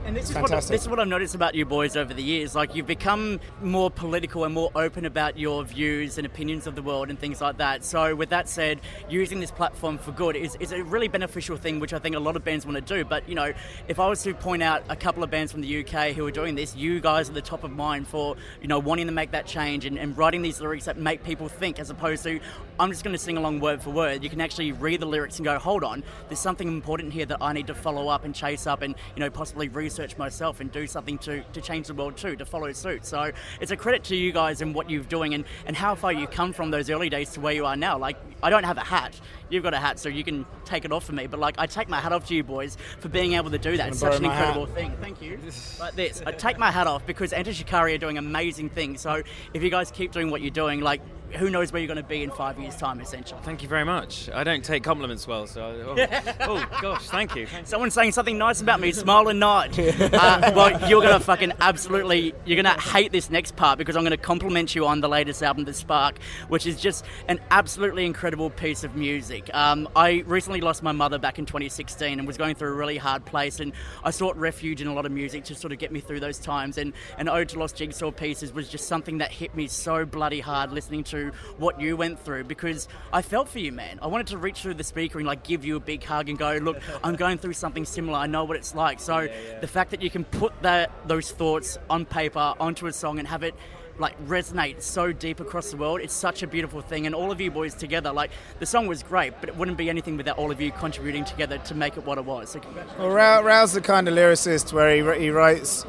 And 0.04 0.16
this 0.16 0.30
is, 0.30 0.36
what, 0.36 0.50
this 0.50 0.82
is 0.82 0.88
what 0.88 0.98
I've 0.98 1.06
noticed 1.06 1.36
about 1.36 1.54
you 1.54 1.64
boys 1.64 1.96
over 1.96 2.12
the 2.12 2.22
years. 2.22 2.56
Like, 2.56 2.74
you've 2.74 2.88
become 2.88 3.38
more 3.62 3.88
political 3.88 4.44
and 4.44 4.52
more 4.52 4.72
open 4.74 5.04
about 5.04 5.38
your 5.38 5.62
views 5.62 6.18
and 6.18 6.26
opinions 6.26 6.66
of 6.66 6.74
the 6.74 6.82
world 6.82 7.08
and 7.08 7.16
things 7.16 7.40
like 7.40 7.58
that. 7.58 7.84
So, 7.84 8.16
with 8.16 8.28
that 8.30 8.48
said, 8.48 8.80
using 9.08 9.38
this 9.38 9.52
platform 9.52 9.98
for 9.98 10.10
good 10.10 10.34
is, 10.34 10.56
is 10.56 10.72
a 10.72 10.82
really 10.82 11.06
beneficial 11.06 11.56
thing, 11.56 11.78
which 11.78 11.92
I 11.92 12.00
think 12.00 12.16
a 12.16 12.18
lot 12.18 12.34
of 12.34 12.44
bands 12.44 12.66
want 12.66 12.84
to 12.84 12.94
do. 12.94 13.04
But, 13.04 13.28
you 13.28 13.36
know, 13.36 13.52
if 13.86 14.00
I 14.00 14.08
was 14.08 14.24
to 14.24 14.34
point 14.34 14.60
out 14.60 14.82
a 14.88 14.96
couple 14.96 15.22
of 15.22 15.30
bands 15.30 15.52
from 15.52 15.60
the 15.60 15.84
UK 15.84 16.08
who 16.08 16.26
are 16.26 16.32
doing 16.32 16.56
this, 16.56 16.74
you 16.74 16.98
guys 17.00 17.30
are 17.30 17.34
the 17.34 17.40
top 17.40 17.62
of 17.62 17.70
mind 17.70 18.08
for, 18.08 18.34
you 18.60 18.66
know, 18.66 18.80
wanting 18.80 19.06
to 19.06 19.12
make 19.12 19.30
that 19.30 19.46
change 19.46 19.84
and, 19.86 19.96
and 19.96 20.18
writing 20.18 20.42
these 20.42 20.60
lyrics 20.60 20.86
that 20.86 20.98
make 20.98 21.22
people 21.22 21.48
think, 21.48 21.78
as 21.78 21.90
opposed 21.90 22.24
to, 22.24 22.40
I'm 22.80 22.90
just 22.90 23.04
going 23.04 23.14
to 23.14 23.22
sing 23.22 23.36
along 23.36 23.60
word 23.60 23.80
for 23.80 23.90
word. 23.90 24.24
You 24.24 24.30
can 24.30 24.40
actually 24.40 24.72
read 24.72 24.98
the 24.98 25.06
lyrics 25.06 25.36
and 25.36 25.44
go, 25.44 25.60
hold 25.60 25.84
on, 25.84 26.02
there's 26.28 26.40
something 26.40 26.66
important 26.66 27.12
here 27.12 27.26
that 27.26 27.38
I 27.40 27.52
need 27.52 27.68
to 27.68 27.74
follow 27.74 28.08
up 28.08 28.24
and 28.24 28.34
chase 28.34 28.66
up 28.66 28.82
and, 28.82 28.96
you 29.14 29.20
know, 29.20 29.30
possibly 29.30 29.68
research 29.68 29.91
myself 30.18 30.60
and 30.60 30.70
do 30.70 30.86
something 30.86 31.18
to, 31.18 31.42
to 31.42 31.60
change 31.60 31.86
the 31.86 31.94
world 31.94 32.16
too, 32.16 32.36
to 32.36 32.44
follow 32.44 32.72
suit. 32.72 33.04
So 33.04 33.32
it's 33.60 33.70
a 33.70 33.76
credit 33.76 34.04
to 34.04 34.16
you 34.16 34.32
guys 34.32 34.60
and 34.62 34.74
what 34.74 34.90
you're 34.90 35.02
doing 35.04 35.34
and, 35.34 35.44
and 35.66 35.76
how 35.76 35.94
far 35.94 36.12
you 36.12 36.26
come 36.26 36.52
from 36.52 36.70
those 36.70 36.90
early 36.90 37.08
days 37.08 37.30
to 37.30 37.40
where 37.40 37.52
you 37.52 37.66
are 37.66 37.76
now. 37.76 37.98
Like, 37.98 38.16
I 38.42 38.50
don't 38.50 38.64
have 38.64 38.76
a 38.76 38.84
hat. 38.84 39.20
You've 39.50 39.62
got 39.62 39.74
a 39.74 39.78
hat, 39.78 39.98
so 39.98 40.08
you 40.08 40.24
can 40.24 40.46
take 40.64 40.84
it 40.84 40.92
off 40.92 41.04
for 41.04 41.12
me. 41.12 41.26
But, 41.26 41.38
like, 41.38 41.56
I 41.58 41.66
take 41.66 41.88
my 41.88 42.00
hat 42.00 42.12
off 42.12 42.26
to 42.28 42.34
you 42.34 42.42
boys 42.42 42.76
for 42.98 43.08
being 43.08 43.34
able 43.34 43.50
to 43.50 43.58
do 43.58 43.76
that. 43.76 43.88
It's 43.88 43.98
such 43.98 44.16
an 44.16 44.22
my 44.22 44.34
hat? 44.34 44.48
incredible 44.48 44.74
thing. 44.74 44.96
Thank 45.00 45.22
you. 45.22 45.38
Like 45.78 45.94
this. 45.94 46.22
I 46.26 46.32
take 46.32 46.58
my 46.58 46.70
hat 46.70 46.86
off 46.86 47.06
because 47.06 47.32
Enter 47.32 47.52
Shikari 47.52 47.94
are 47.94 47.98
doing 47.98 48.18
amazing 48.18 48.70
things. 48.70 49.00
So 49.00 49.22
if 49.54 49.62
you 49.62 49.70
guys 49.70 49.90
keep 49.90 50.10
doing 50.12 50.30
what 50.30 50.40
you're 50.40 50.50
doing, 50.50 50.80
like, 50.80 51.02
who 51.34 51.50
knows 51.50 51.72
where 51.72 51.80
you're 51.80 51.86
going 51.86 51.96
to 51.96 52.02
be 52.02 52.22
in 52.22 52.30
five 52.30 52.58
years' 52.58 52.76
time, 52.76 53.00
essentially. 53.00 53.40
Thank 53.42 53.62
you 53.62 53.68
very 53.68 53.84
much. 53.84 54.28
I 54.30 54.44
don't 54.44 54.64
take 54.64 54.82
compliments 54.82 55.26
well, 55.26 55.46
so. 55.46 55.96
Oh, 55.96 56.22
oh 56.40 56.78
gosh, 56.80 57.08
thank 57.08 57.34
you. 57.34 57.46
Thank 57.46 57.62
you. 57.62 57.66
Someone 57.66 57.90
saying 57.90 58.12
something 58.12 58.38
nice 58.38 58.60
about 58.60 58.80
me, 58.80 58.92
smile 58.92 59.28
and 59.28 59.40
nod. 59.40 59.78
Uh, 60.12 60.52
well, 60.54 60.88
you're 60.88 61.02
gonna 61.02 61.20
fucking 61.20 61.52
absolutely, 61.60 62.34
you're 62.44 62.56
gonna 62.56 62.78
hate 62.80 63.12
this 63.12 63.30
next 63.30 63.56
part 63.56 63.78
because 63.78 63.96
I'm 63.96 64.02
gonna 64.02 64.16
compliment 64.16 64.74
you 64.74 64.86
on 64.86 65.00
the 65.00 65.08
latest 65.08 65.42
album, 65.42 65.64
The 65.64 65.72
Spark, 65.72 66.18
which 66.48 66.66
is 66.66 66.80
just 66.80 67.04
an 67.28 67.40
absolutely 67.50 68.04
incredible 68.04 68.50
piece 68.50 68.84
of 68.84 68.94
music. 68.94 69.48
Um, 69.54 69.88
I 69.96 70.22
recently 70.26 70.60
lost 70.60 70.82
my 70.82 70.92
mother 70.92 71.18
back 71.18 71.38
in 71.38 71.46
2016 71.46 72.18
and 72.18 72.26
was 72.26 72.36
going 72.36 72.54
through 72.56 72.68
a 72.68 72.74
really 72.74 72.98
hard 72.98 73.24
place, 73.24 73.60
and 73.60 73.72
I 74.04 74.10
sought 74.10 74.36
refuge 74.36 74.80
in 74.80 74.86
a 74.86 74.94
lot 74.94 75.06
of 75.06 75.12
music 75.12 75.44
to 75.44 75.54
sort 75.54 75.72
of 75.72 75.78
get 75.78 75.92
me 75.92 76.00
through 76.00 76.20
those 76.20 76.38
times. 76.38 76.78
And 76.78 76.92
an 77.18 77.28
Ode 77.28 77.48
to 77.50 77.58
Lost 77.58 77.76
Jigsaw 77.76 78.10
Pieces 78.10 78.52
was 78.52 78.68
just 78.68 78.86
something 78.86 79.18
that 79.18 79.30
hit 79.30 79.54
me 79.54 79.66
so 79.66 80.04
bloody 80.04 80.40
hard 80.40 80.72
listening 80.72 81.04
to 81.04 81.21
what 81.58 81.80
you 81.80 81.96
went 81.96 82.18
through 82.18 82.44
because 82.44 82.88
I 83.12 83.22
felt 83.22 83.48
for 83.48 83.58
you, 83.58 83.72
man. 83.72 83.98
I 84.02 84.06
wanted 84.06 84.28
to 84.28 84.38
reach 84.38 84.60
through 84.60 84.74
the 84.74 84.84
speaker 84.84 85.18
and 85.18 85.26
like 85.26 85.42
give 85.42 85.64
you 85.64 85.76
a 85.76 85.80
big 85.80 86.04
hug 86.04 86.28
and 86.28 86.38
go, 86.38 86.56
look, 86.56 86.80
I'm 87.02 87.16
going 87.16 87.38
through 87.38 87.54
something 87.54 87.84
similar. 87.84 88.18
I 88.18 88.26
know 88.26 88.44
what 88.44 88.56
it's 88.56 88.74
like. 88.74 89.00
So 89.00 89.28
the 89.60 89.66
fact 89.66 89.90
that 89.90 90.02
you 90.02 90.10
can 90.10 90.24
put 90.24 90.52
that 90.62 90.90
those 91.06 91.30
thoughts 91.30 91.78
on 91.88 92.04
paper 92.04 92.54
onto 92.60 92.86
a 92.86 92.92
song 92.92 93.18
and 93.18 93.28
have 93.28 93.42
it 93.42 93.54
like 93.98 94.18
resonate 94.26 94.80
so 94.82 95.12
deep 95.12 95.40
across 95.40 95.70
the 95.70 95.76
world. 95.76 96.00
It's 96.00 96.14
such 96.14 96.42
a 96.42 96.46
beautiful 96.46 96.80
thing, 96.80 97.06
and 97.06 97.14
all 97.14 97.30
of 97.30 97.40
you 97.40 97.50
boys 97.50 97.74
together, 97.74 98.12
like 98.12 98.30
the 98.58 98.66
song 98.66 98.86
was 98.86 99.02
great, 99.02 99.34
but 99.40 99.48
it 99.48 99.56
wouldn't 99.56 99.76
be 99.76 99.90
anything 99.90 100.16
without 100.16 100.38
all 100.38 100.50
of 100.50 100.60
you 100.60 100.72
contributing 100.72 101.24
together 101.24 101.58
to 101.58 101.74
make 101.74 101.96
it 101.96 102.04
what 102.04 102.18
it 102.18 102.24
was. 102.24 102.50
So. 102.50 102.60
Well, 102.98 103.10
Ra- 103.10 103.40
Rou's 103.40 103.72
the 103.72 103.80
kind 103.80 104.08
of 104.08 104.14
lyricist 104.14 104.72
where 104.72 105.14
he, 105.14 105.24
he 105.24 105.30
writes 105.30 105.84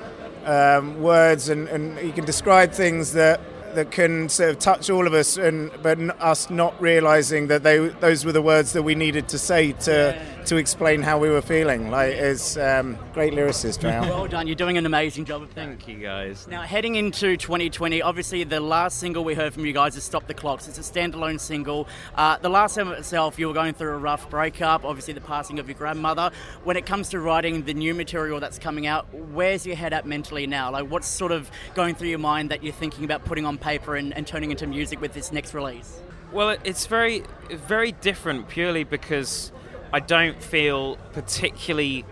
um, 0.46 1.02
words 1.02 1.50
and, 1.50 1.68
and 1.70 1.98
he 1.98 2.12
can 2.12 2.26
describe 2.26 2.72
things 2.72 3.14
that 3.14 3.40
that 3.76 3.92
can 3.92 4.30
sort 4.30 4.50
of 4.50 4.60
touch 4.60 4.90
all 4.90 5.08
of 5.08 5.14
us, 5.14 5.38
and 5.38 5.72
but 5.82 6.00
us 6.22 6.50
not 6.50 6.80
realizing 6.82 7.48
that 7.48 7.64
they 7.64 7.88
those 7.88 8.26
were 8.26 8.32
the 8.32 8.42
words 8.42 8.74
that 8.74 8.84
we 8.84 8.96
needed 8.96 9.28
to 9.30 9.38
say 9.38 9.72
to 9.74 10.20
to 10.48 10.58
explain 10.58 11.02
how 11.02 11.18
we 11.18 11.30
were 11.30 11.42
feeling. 11.42 11.90
Like, 11.90 12.14
it's 12.14 12.58
um, 12.58 12.98
great 13.14 13.34
lyricist, 13.34 13.84
Rou. 13.84 14.10
Well 14.14 14.28
done, 14.28 14.48
you're 14.48 14.56
doing 14.56 14.78
an 14.78 14.86
amazing 14.86 15.26
job 15.26 15.42
of 15.42 15.54
that. 15.56 15.68
Thank 15.68 15.88
you 15.88 15.98
guys. 15.98 16.48
Now, 16.48 16.62
heading 16.62 16.96
into 16.96 17.38
2020, 17.38 18.02
obviously 18.02 18.44
the 18.44 18.60
last 18.60 19.00
single 19.00 19.24
we 19.24 19.34
heard 19.34 19.54
from 19.54 19.66
you 19.66 19.74
guys 19.74 19.96
is 19.96 20.04
Stop 20.04 20.28
the 20.28 20.34
Clocks. 20.34 20.68
It's 20.68 20.78
a 20.78 20.82
standalone 20.82 21.40
single. 21.40 21.88
Uh, 22.16 22.38
the 22.38 22.50
last 22.50 22.78
album 22.78 22.94
itself, 22.94 23.40
you 23.40 23.48
were 23.48 23.54
going 23.54 23.74
through 23.74 23.94
a 23.94 23.98
rough 23.98 24.30
breakup, 24.30 24.86
obviously 24.86 25.14
the 25.14 25.22
passing 25.22 25.60
of 25.60 25.68
your 25.68 25.78
grandmother. 25.78 26.32
When 26.64 26.78
it 26.78 26.86
comes 26.86 27.10
to 27.10 27.20
writing 27.20 27.64
the 27.64 27.74
new 27.74 27.94
material 27.94 28.40
that's 28.40 28.60
coming 28.60 28.88
out, 28.88 29.12
where's 29.14 29.66
your 29.66 29.76
head 29.76 29.94
at 29.94 30.06
mentally 30.06 30.48
now? 30.48 30.72
Like, 30.72 30.90
what's 30.90 31.08
sort 31.08 31.32
of 31.32 31.50
going 31.76 31.96
through 31.96 32.10
your 32.10 32.20
mind 32.20 32.52
that 32.52 32.64
you're 32.64 32.74
thinking 32.74 33.06
about 33.06 33.26
putting 33.26 33.46
on 33.46 33.58
paper 33.58 33.96
and, 33.96 34.14
and 34.14 34.28
turning 34.28 34.52
into 34.52 34.68
music 34.68 35.02
with 35.02 35.14
this 35.14 35.32
next 35.32 35.54
release? 35.54 36.02
Well, 36.32 36.58
it's 36.64 36.88
very, 36.88 37.24
very 37.52 37.92
different 37.92 38.50
purely 38.50 38.84
because 38.84 39.52
I 39.94 40.00
don't 40.00 40.42
feel 40.42 40.98
particularly 41.14 42.04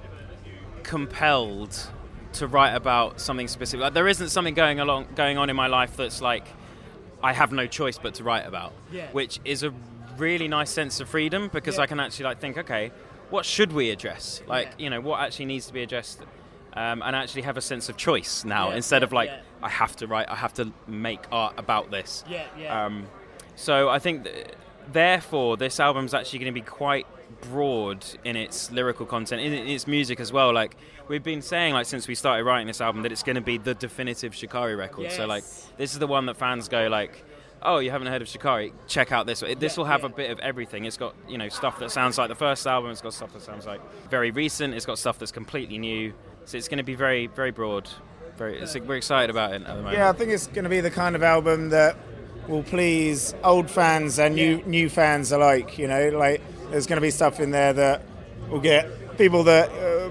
compelled 0.84 1.90
to 2.34 2.48
write 2.48 2.74
about 2.76 3.20
something 3.20 3.48
specific. 3.48 3.82
Like 3.82 3.94
there 3.94 4.08
isn't 4.08 4.30
something 4.30 4.54
going 4.54 4.80
along, 4.80 5.08
going 5.16 5.38
on 5.38 5.50
in 5.50 5.56
my 5.56 5.68
life 5.68 5.98
that's 5.98 6.22
like 6.22 6.46
I 7.24 7.34
have 7.34 7.52
no 7.52 7.68
choice 7.68 7.98
but 7.98 8.14
to 8.16 8.24
write 8.24 8.46
about, 8.48 8.74
Yeah. 8.92 9.08
which 9.12 9.40
is 9.46 9.64
a 9.64 9.74
really 10.18 10.48
nice 10.48 10.70
sense 10.70 11.00
of 11.00 11.10
freedom 11.10 11.50
because 11.52 11.80
I 11.80 11.86
can 11.88 12.00
actually 12.00 12.26
like 12.26 12.40
think, 12.40 12.58
okay, 12.58 12.92
what 13.30 13.46
should 13.46 13.72
we 13.74 13.90
address? 13.92 14.42
Like, 14.48 14.70
you 14.78 14.90
know, 14.90 15.02
what 15.02 15.20
actually 15.22 15.46
needs 15.46 15.68
to 15.68 15.74
be 15.74 15.82
addressed, 15.84 16.22
um, 16.74 17.02
and 17.04 17.16
actually 17.16 17.42
have 17.44 17.58
a 17.58 17.62
sense 17.62 17.90
of 17.90 17.98
choice 17.98 18.46
now 18.46 18.70
Yeah, 18.70 18.76
instead 18.78 19.02
yeah, 19.02 19.06
of 19.06 19.14
like 19.14 19.30
yeah. 19.30 19.40
I 19.64 19.70
have 19.70 19.96
to 19.98 20.08
write, 20.08 20.30
I 20.30 20.36
have 20.36 20.54
to 20.56 20.72
make 20.88 21.22
art 21.32 21.56
about 21.58 21.92
this. 21.92 22.24
Yeah, 22.30 22.44
yeah. 22.58 22.86
Um, 22.86 23.08
so 23.56 23.90
I 23.90 24.00
think, 24.00 24.24
th- 24.26 24.48
therefore, 24.92 25.58
this 25.58 25.80
album's 25.80 26.14
actually 26.14 26.40
going 26.40 26.54
to 26.54 26.60
be 26.60 26.66
quite 26.66 27.06
broad 27.42 28.06
in 28.24 28.36
its 28.36 28.72
lyrical 28.72 29.06
content, 29.06 29.42
in, 29.42 29.54
in 29.54 29.68
its 29.68 29.88
music 29.88 30.20
as 30.20 30.32
well. 30.32 30.54
Like 30.54 30.76
we've 31.08 31.24
been 31.24 31.42
saying, 31.42 31.74
like 31.74 31.86
since 31.86 32.08
we 32.08 32.16
started 32.16 32.44
writing 32.44 32.68
this 32.68 32.82
album, 32.82 33.02
that 33.04 33.12
it's 33.12 33.24
going 33.24 33.36
to 33.36 33.42
be 33.42 33.58
the 33.58 33.74
definitive 33.74 34.36
Shikari 34.36 34.76
record. 34.76 35.12
So 35.12 35.26
like 35.26 35.44
this 35.78 35.94
is 35.94 36.00
the 36.00 36.08
one 36.08 36.26
that 36.28 36.38
fans 36.38 36.68
go 36.68 36.88
like. 36.88 37.24
Oh, 37.64 37.78
you 37.78 37.92
haven't 37.92 38.08
heard 38.08 38.24
of 38.24 38.28
Shikari? 38.28 38.74
Check 38.88 39.12
out 39.12 39.28
this. 39.28 39.44
It- 39.44 39.60
This 39.60 39.74
Yeah, 39.78 39.82
will 39.82 39.86
have 39.86 40.00
yeah. 40.02 40.08
a 40.08 40.10
bit 40.10 40.32
of 40.32 40.40
everything. 40.40 40.86
It's 40.86 40.98
got 40.98 41.14
you 41.30 41.38
know 41.38 41.48
stuff 41.48 41.78
that 41.78 41.92
sounds 41.92 42.18
like 42.18 42.28
the 42.30 42.34
first 42.36 42.66
album. 42.66 42.90
It's 42.90 43.02
got 43.02 43.14
stuff 43.14 43.34
that 43.34 43.44
sounds 43.44 43.68
like 43.68 43.80
very 44.10 44.32
recent. 44.32 44.74
It's 44.74 44.88
got 44.88 44.98
stuff 44.98 45.20
that's 45.20 45.32
completely 45.32 45.78
new. 45.78 46.12
So 46.46 46.58
it's 46.58 46.68
going 46.68 46.80
to 46.80 46.84
be 46.84 46.96
very 46.96 47.28
very 47.28 47.52
broad. 47.52 47.88
Very, 48.38 48.60
it's, 48.60 48.76
we're 48.76 48.96
excited 48.96 49.30
about 49.30 49.52
it 49.52 49.62
at 49.62 49.68
the 49.68 49.76
moment. 49.76 49.94
Yeah, 49.96 50.10
I 50.10 50.14
think 50.14 50.32
it's 50.32 50.48
going 50.48 50.64
to 50.64 50.72
be 50.72 50.82
the 50.82 50.90
kind 50.90 51.16
of 51.16 51.22
album 51.22 51.70
that 51.70 51.98
will 52.48 52.64
please 52.64 53.36
old 53.44 53.70
fans 53.70 54.18
and 54.18 54.34
new 54.34 54.64
new 54.66 54.90
fans 54.90 55.32
alike. 55.32 55.78
You 55.78 55.88
know, 55.88 56.10
like 56.10 56.42
there's 56.72 56.88
going 56.88 56.97
to 56.97 57.01
be 57.01 57.11
stuff 57.11 57.39
in 57.39 57.51
there 57.51 57.74
that 57.74 58.01
will 58.49 58.59
get 58.59 59.17
people 59.17 59.43
that 59.43 59.69
uh, 59.69 60.09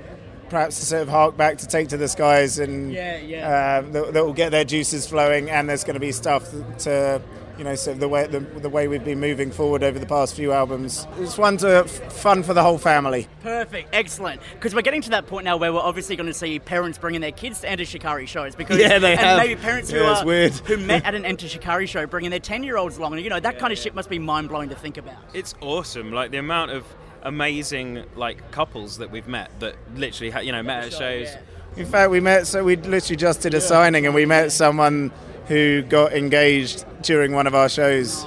perhaps 0.48 0.76
sort 0.76 1.02
of 1.02 1.08
hark 1.08 1.36
back 1.36 1.58
to 1.58 1.66
Take 1.66 1.88
to 1.88 1.96
the 1.96 2.08
Skies 2.08 2.58
and 2.58 2.92
Yeah, 2.92 3.18
yeah. 3.18 3.48
Uh, 3.48 3.90
that, 3.92 4.12
that 4.14 4.24
will 4.24 4.32
get 4.34 4.50
their 4.50 4.64
juices 4.64 5.06
flowing. 5.06 5.50
And 5.50 5.68
there's 5.68 5.84
going 5.84 5.94
to 5.94 6.00
be 6.00 6.12
stuff 6.12 6.50
to 6.78 7.20
you 7.61 7.64
know 7.64 7.74
sort 7.74 7.96
of 7.96 8.00
the 8.00 8.08
way 8.08 8.26
the, 8.26 8.40
the 8.40 8.70
way 8.70 8.88
we've 8.88 9.04
been 9.04 9.20
moving 9.20 9.50
forward 9.50 9.82
over 9.82 9.98
the 9.98 10.06
past 10.06 10.34
few 10.34 10.50
albums. 10.50 11.06
It's 11.18 11.36
one 11.36 11.58
to 11.58 11.84
fun 11.84 12.42
for 12.42 12.54
the 12.54 12.62
whole 12.62 12.78
family. 12.78 13.28
Perfect, 13.42 13.90
excellent. 13.92 14.40
Because 14.54 14.74
we're 14.74 14.80
getting 14.80 15.02
to 15.02 15.11
that 15.11 15.26
point 15.26 15.44
now 15.44 15.58
where 15.58 15.70
we're 15.70 15.78
obviously 15.78 16.16
going 16.16 16.26
to 16.26 16.32
see 16.34 16.58
parents 16.58 16.96
bringing 16.96 17.20
their 17.20 17.32
kids 17.32 17.61
to 17.61 17.68
Enter 17.68 17.84
Shikari 17.84 18.24
shows. 18.24 18.56
Because 18.56 18.78
Yeah, 18.78 18.98
they 18.98 19.12
and 19.12 19.20
have. 19.20 19.38
maybe 19.38 19.56
parents 19.61 19.90
who 19.90 19.98
Yeah, 19.98 20.12
it's 20.12 20.22
are 20.22 20.26
weird. 20.26 20.52
who 20.54 20.78
met 20.78 21.04
at 21.04 21.14
an 21.14 21.26
Enter 21.26 21.48
Shikari 21.48 21.86
show 21.86 22.06
bringing 22.06 22.30
their 22.30 22.40
ten 22.40 22.62
year 22.64 22.78
olds 22.78 22.96
along. 22.96 23.12
And 23.12 23.22
you 23.22 23.28
know 23.28 23.38
that 23.40 23.58
kind 23.58 23.74
of 23.74 23.78
shit 23.78 23.94
must 23.94 24.08
be 24.08 24.18
mind 24.18 24.48
blowing 24.48 24.70
to 24.70 24.74
think 24.74 24.96
about. 24.96 25.18
It's 25.34 25.54
awesome. 25.61 26.12
Like 26.12 26.30
the 26.30 26.38
amount 26.38 26.70
of 26.70 26.86
amazing 27.24 28.04
like 28.16 28.50
couples 28.52 28.96
that 28.96 29.11
we've 29.11 29.28
met 29.28 29.50
that 29.61 29.76
literally 29.96 30.30
ha- 30.30 30.40
you 30.40 30.52
know 30.52 30.62
met 30.62 30.84
at 30.84 30.92
shows. 30.94 31.28
In 31.76 31.84
fact, 31.84 32.11
we 32.11 32.20
met. 32.20 32.46
So 32.46 32.64
we 32.64 32.76
literally 32.76 33.16
just 33.16 33.42
did 33.42 33.52
a 33.52 33.61
signing, 33.61 34.06
and 34.06 34.14
we 34.14 34.24
met 34.24 34.50
someone 34.50 35.12
who 35.51 35.82
got 35.82 36.12
engaged 36.12 36.84
during 37.03 37.32
one 37.32 37.48
of 37.48 37.57
our 37.57 37.68
shows. 37.68 38.24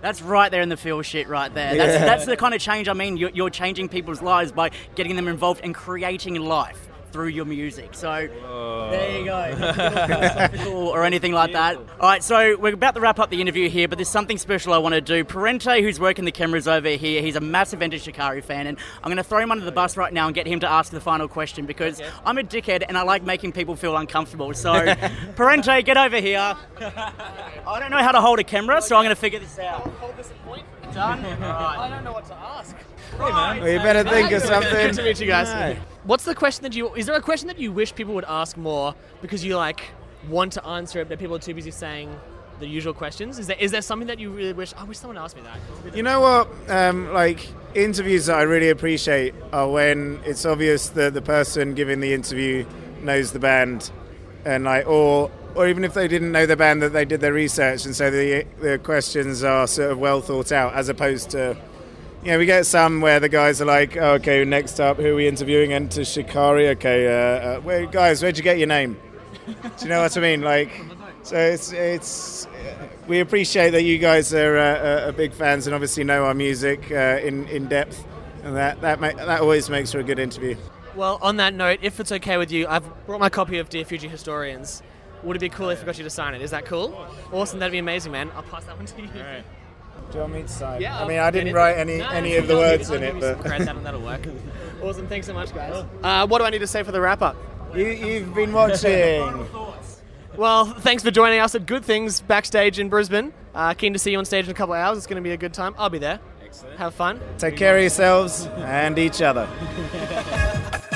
That's 0.00 0.22
right 0.22 0.50
there 0.50 0.62
in 0.62 0.70
the 0.70 0.76
feel 0.76 1.02
shit 1.02 1.28
right 1.28 1.52
there. 1.52 1.76
That's, 1.76 1.92
Yeah. 1.92 2.04
that's 2.06 2.24
the 2.24 2.34
kind 2.36 2.54
of 2.54 2.60
change. 2.62 2.88
I 2.88 2.94
mean, 2.94 3.18
you're, 3.18 3.28
you're 3.30 3.50
changing 3.50 3.90
people's 3.90 4.22
lives 4.22 4.50
by 4.52 4.70
getting 4.94 5.16
them 5.16 5.28
involved 5.28 5.60
and 5.62 5.74
creating 5.74 6.36
life 6.36 6.88
through 7.14 7.28
your 7.28 7.44
music. 7.44 7.90
So 7.94 8.28
there 8.90 9.18
you 9.18 9.24
go. 9.24 9.56
Not 9.56 9.74
to 9.76 9.80
get 9.80 9.96
all 9.96 10.08
philosophical 10.08 10.88
or 10.88 11.04
anything 11.04 11.30
like 11.30 11.52
that. 11.52 11.76
All 11.76 12.08
right, 12.08 12.24
so 12.24 12.56
we're 12.56 12.74
about 12.74 12.96
to 12.96 13.00
wrap 13.00 13.20
up 13.20 13.30
the 13.30 13.40
interview 13.40 13.70
here, 13.70 13.86
but 13.86 13.98
there's 13.98 14.08
something 14.08 14.36
special 14.36 14.72
I 14.72 14.78
want 14.78 14.96
to 14.96 15.00
do. 15.00 15.22
Parente, 15.22 15.80
who's 15.80 16.00
working 16.00 16.24
the 16.24 16.32
cameras 16.32 16.66
over 16.66 16.88
here, 16.88 17.22
he's 17.22 17.36
a 17.36 17.40
massive 17.40 17.82
Enter 17.82 18.00
Shikari 18.00 18.40
fan, 18.40 18.66
and 18.66 18.76
I'm 18.96 19.10
going 19.10 19.18
to 19.18 19.22
throw 19.22 19.38
him 19.38 19.52
under 19.52 19.64
the 19.64 19.70
bus 19.70 19.96
right 19.96 20.12
now 20.12 20.26
and 20.26 20.34
get 20.34 20.48
him 20.48 20.58
to 20.58 20.68
ask 20.68 20.90
the 20.90 21.00
final 21.00 21.28
question 21.28 21.66
because 21.66 22.02
I'm 22.26 22.36
a 22.36 22.42
dickhead 22.42 22.82
and 22.88 22.98
I 22.98 23.02
like 23.02 23.22
making 23.22 23.52
people 23.52 23.76
feel 23.76 23.96
uncomfortable. 23.96 24.52
So, 24.52 24.72
Parente, 25.36 25.84
get 25.84 25.96
over 25.96 26.16
here. 26.16 26.56
I 26.80 27.78
don't 27.78 27.92
know 27.92 28.02
how 28.02 28.10
to 28.10 28.20
hold 28.20 28.40
a 28.40 28.44
camera, 28.44 28.82
so 28.82 28.96
I'm 28.96 29.04
going 29.04 29.14
to 29.14 29.20
figure 29.20 29.38
this 29.38 29.60
out. 29.60 29.86
Hold 29.86 30.16
this 30.16 30.32
point. 30.44 30.64
Done? 30.94 31.24
I 31.42 31.88
don't 31.88 32.04
know 32.04 32.12
what 32.12 32.24
to 32.26 32.34
ask. 32.34 32.76
hey 32.76 33.18
Well, 33.18 33.68
you 33.68 33.78
better 33.78 34.08
think 34.08 34.30
of 34.30 34.42
something. 34.42 34.70
Good 34.70 34.94
to 34.94 35.02
meet 35.02 35.20
you 35.20 35.26
guys. 35.26 35.48
No. 35.48 35.82
What's 36.04 36.24
the 36.24 36.34
question 36.34 36.62
that 36.62 36.74
you? 36.74 36.94
Is 36.94 37.06
there 37.06 37.16
a 37.16 37.20
question 37.20 37.48
that 37.48 37.58
you 37.58 37.72
wish 37.72 37.94
people 37.94 38.14
would 38.14 38.24
ask 38.26 38.56
more 38.56 38.94
because 39.20 39.44
you 39.44 39.56
like 39.56 39.82
want 40.28 40.52
to 40.52 40.64
answer 40.64 41.00
it, 41.00 41.08
but 41.08 41.18
people 41.18 41.34
are 41.34 41.40
too 41.40 41.54
busy 41.54 41.72
saying 41.72 42.16
the 42.60 42.68
usual 42.68 42.94
questions? 42.94 43.40
Is 43.40 43.48
there 43.48 43.56
is 43.58 43.72
there 43.72 43.82
something 43.82 44.06
that 44.06 44.20
you 44.20 44.30
really 44.30 44.52
wish? 44.52 44.72
I 44.74 44.84
wish 44.84 44.98
someone 44.98 45.18
asked 45.18 45.36
me 45.36 45.42
that. 45.42 45.96
You 45.96 46.04
know 46.04 46.20
what? 46.20 46.48
Um, 46.70 47.12
like 47.12 47.48
interviews 47.74 48.26
that 48.26 48.38
I 48.38 48.42
really 48.42 48.70
appreciate 48.70 49.34
are 49.52 49.68
when 49.68 50.20
it's 50.24 50.46
obvious 50.46 50.90
that 50.90 51.12
the 51.12 51.22
person 51.22 51.74
giving 51.74 51.98
the 51.98 52.14
interview 52.14 52.64
knows 53.02 53.32
the 53.32 53.40
band, 53.40 53.90
and 54.44 54.64
like, 54.64 54.86
or 54.86 55.30
or 55.54 55.68
even 55.68 55.84
if 55.84 55.94
they 55.94 56.08
didn't 56.08 56.32
know 56.32 56.46
the 56.46 56.56
band, 56.56 56.82
that 56.82 56.92
they 56.92 57.04
did 57.04 57.20
their 57.20 57.32
research, 57.32 57.84
and 57.84 57.94
so 57.94 58.10
the 58.10 58.44
the 58.60 58.78
questions 58.78 59.42
are 59.42 59.66
sort 59.66 59.90
of 59.92 59.98
well 59.98 60.20
thought 60.20 60.52
out, 60.52 60.74
as 60.74 60.88
opposed 60.88 61.30
to. 61.30 61.56
You 62.22 62.30
know, 62.30 62.38
we 62.38 62.46
get 62.46 62.64
some 62.64 63.02
where 63.02 63.20
the 63.20 63.28
guys 63.28 63.60
are 63.60 63.66
like, 63.66 63.98
oh, 63.98 64.12
okay, 64.14 64.42
next 64.46 64.80
up, 64.80 64.96
who 64.96 65.12
are 65.12 65.14
we 65.14 65.28
interviewing? 65.28 65.74
Enter 65.74 66.06
Shikari. 66.06 66.68
Okay, 66.70 67.06
uh, 67.06 67.10
uh, 67.10 67.60
where, 67.60 67.84
guys, 67.84 68.22
where'd 68.22 68.38
you 68.38 68.42
get 68.42 68.56
your 68.56 68.66
name? 68.66 68.96
Do 69.46 69.52
you 69.82 69.88
know 69.90 70.00
what 70.00 70.16
I 70.16 70.20
mean? 70.20 70.40
Like, 70.40 70.70
so 71.22 71.36
it's 71.36 71.72
it's 71.72 72.48
we 73.06 73.20
appreciate 73.20 73.70
that 73.70 73.82
you 73.82 73.98
guys 73.98 74.32
are 74.32 74.56
uh, 74.56 75.08
are 75.08 75.12
big 75.12 75.34
fans 75.34 75.66
and 75.66 75.74
obviously 75.74 76.02
know 76.02 76.24
our 76.24 76.34
music 76.34 76.90
uh, 76.90 77.20
in 77.22 77.46
in 77.48 77.68
depth, 77.68 78.06
and 78.42 78.56
that 78.56 78.80
that 78.80 79.00
ma- 79.00 79.12
that 79.12 79.40
always 79.42 79.68
makes 79.68 79.92
for 79.92 79.98
a 79.98 80.02
good 80.02 80.18
interview. 80.18 80.56
Well, 80.94 81.18
on 81.20 81.36
that 81.36 81.52
note, 81.54 81.80
if 81.82 82.00
it's 82.00 82.12
okay 82.12 82.36
with 82.38 82.52
you, 82.52 82.66
I've 82.68 82.84
brought 83.04 83.20
my 83.20 83.28
copy 83.28 83.58
of 83.58 83.68
Dear 83.68 83.84
Future 83.84 84.08
Historians. 84.08 84.82
Would 85.24 85.36
it 85.36 85.40
be 85.40 85.48
cool 85.48 85.70
if 85.70 85.82
I 85.82 85.86
got 85.86 85.98
you 85.98 86.04
to 86.04 86.10
sign 86.10 86.34
it? 86.34 86.42
Is 86.42 86.50
that 86.50 86.66
cool? 86.66 87.06
Awesome, 87.32 87.58
that'd 87.58 87.72
be 87.72 87.78
amazing, 87.78 88.12
man. 88.12 88.30
I'll 88.34 88.42
pass 88.42 88.64
that 88.64 88.76
one 88.76 88.86
to 88.86 89.02
you. 89.02 89.08
Do 89.08 90.18
you 90.18 90.20
want 90.20 90.34
me 90.34 90.42
to 90.42 90.48
sign? 90.48 90.80
Yeah, 90.80 91.00
I 91.00 91.08
mean, 91.08 91.18
I 91.18 91.30
didn't 91.30 91.54
write 91.54 91.78
any 91.78 91.98
No, 91.98 92.08
any 92.10 92.36
of 92.36 92.46
the 92.46 92.56
words 92.56 92.90
in 92.90 93.02
it, 93.02 93.06
give 93.06 93.16
you 93.16 93.22
some 93.22 93.34
but 93.36 93.46
credit, 93.46 93.64
that'll, 93.64 93.82
that'll 93.82 94.00
work. 94.02 94.26
awesome, 94.82 95.06
thanks 95.06 95.26
so 95.26 95.34
much, 95.34 95.54
guys. 95.54 95.84
Uh, 96.02 96.26
what 96.26 96.38
do 96.38 96.44
I 96.44 96.50
need 96.50 96.58
to 96.58 96.66
say 96.66 96.82
for 96.82 96.92
the 96.92 97.00
wrap 97.00 97.22
up? 97.22 97.36
you, 97.74 97.86
you've 97.86 98.34
been 98.34 98.52
watching. 98.52 99.48
Well, 100.36 100.64
thanks 100.64 101.04
for 101.04 101.12
joining 101.12 101.38
us 101.38 101.54
at 101.54 101.64
Good 101.64 101.84
Things 101.84 102.20
backstage 102.20 102.80
in 102.80 102.88
Brisbane. 102.88 103.32
Uh, 103.54 103.72
keen 103.74 103.92
to 103.92 104.00
see 104.00 104.10
you 104.10 104.18
on 104.18 104.24
stage 104.24 104.46
in 104.46 104.50
a 104.50 104.54
couple 104.54 104.74
of 104.74 104.80
hours. 104.80 104.98
It's 104.98 105.06
going 105.06 105.14
to 105.14 105.22
be 105.22 105.30
a 105.30 105.36
good 105.36 105.54
time. 105.54 105.76
I'll 105.78 105.90
be 105.90 105.98
there. 105.98 106.18
Excellent. 106.44 106.76
Have 106.76 106.92
fun. 106.92 107.20
Take 107.38 107.56
care 107.56 107.76
of 107.76 107.82
yourselves 107.82 108.46
and 108.46 108.98
each 108.98 109.22
other. 109.22 109.48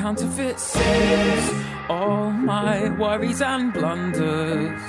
counterfeit 0.00 0.58
sins. 0.58 1.52
All 1.90 2.30
my 2.30 2.88
worries 2.96 3.42
and 3.42 3.70
blunders. 3.70 4.80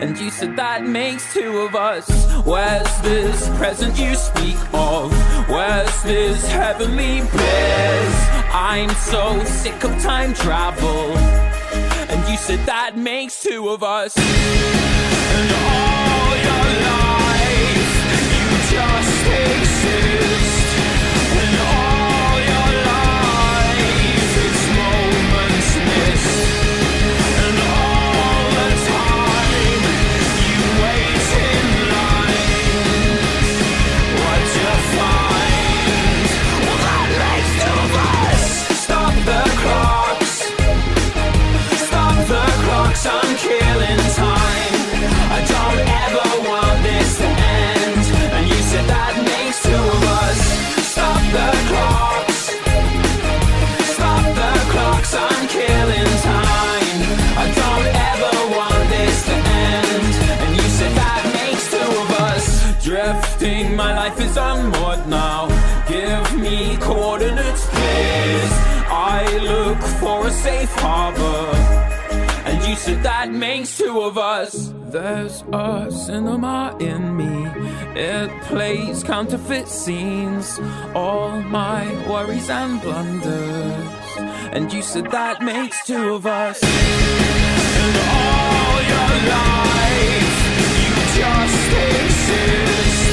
And 0.00 0.16
you 0.18 0.30
said 0.30 0.56
that 0.56 0.82
makes 0.82 1.34
two 1.34 1.58
of 1.58 1.74
us. 1.74 2.06
Where's 2.46 3.00
this 3.02 3.48
present 3.58 3.98
you 3.98 4.14
speak 4.14 4.56
of? 4.72 5.12
Where's 5.50 6.02
this 6.04 6.50
heavenly 6.50 7.20
bliss? 7.32 8.14
I'm 8.50 8.88
so 9.12 9.44
sick 9.44 9.84
of 9.84 9.90
time 10.02 10.32
travel. 10.32 11.14
And 12.10 12.26
you 12.30 12.38
said 12.38 12.60
that 12.64 12.96
makes 12.96 13.42
two 13.42 13.68
of 13.68 13.82
us. 13.82 14.16
Safe 70.66 70.80
harbor. 70.80 71.56
And 72.44 72.64
you 72.68 72.76
said 72.76 73.02
that 73.02 73.30
makes 73.32 73.76
two 73.76 74.00
of 74.00 74.18
us. 74.18 74.72
There's 74.86 75.42
a 75.52 75.90
cinema 75.90 76.76
in 76.80 77.16
me. 77.16 77.46
It 78.00 78.30
plays 78.42 79.02
counterfeit 79.02 79.68
scenes. 79.68 80.58
All 80.94 81.40
my 81.42 81.84
worries 82.08 82.50
and 82.50 82.80
blunders. 82.80 84.16
And 84.54 84.72
you 84.72 84.82
said 84.82 85.10
that 85.10 85.42
makes 85.42 85.84
two 85.86 86.14
of 86.14 86.26
us. 86.26 86.62
And 87.82 87.96
all 88.20 88.76
your 88.92 89.14
life, 89.36 90.36
you 90.82 90.94
just 91.20 91.72
exist. 91.90 93.05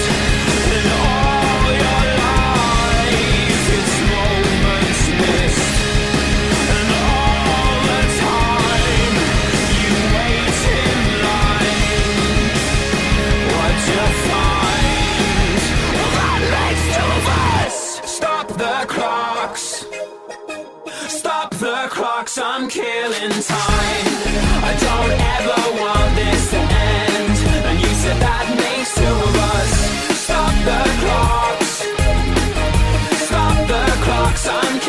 Clocks, 22.23 22.37
I'm 22.37 22.69
killing 22.69 23.31
time. 23.31 24.05
I 24.63 24.73
don't 24.79 25.13
ever 25.35 25.59
want 25.81 26.15
this 26.15 26.51
to 26.51 26.57
end. 26.57 27.37
And 27.67 27.79
you 27.79 27.91
said 28.01 28.17
that 28.21 28.47
makes 28.63 28.95
two 28.95 29.15
of 29.27 29.35
us. 29.51 29.73
Stop 30.23 30.53
the 30.69 30.81
clocks. 31.03 31.71
Stop 33.27 33.67
the 33.67 33.83
clocks, 34.03 34.47
I'm 34.47 34.79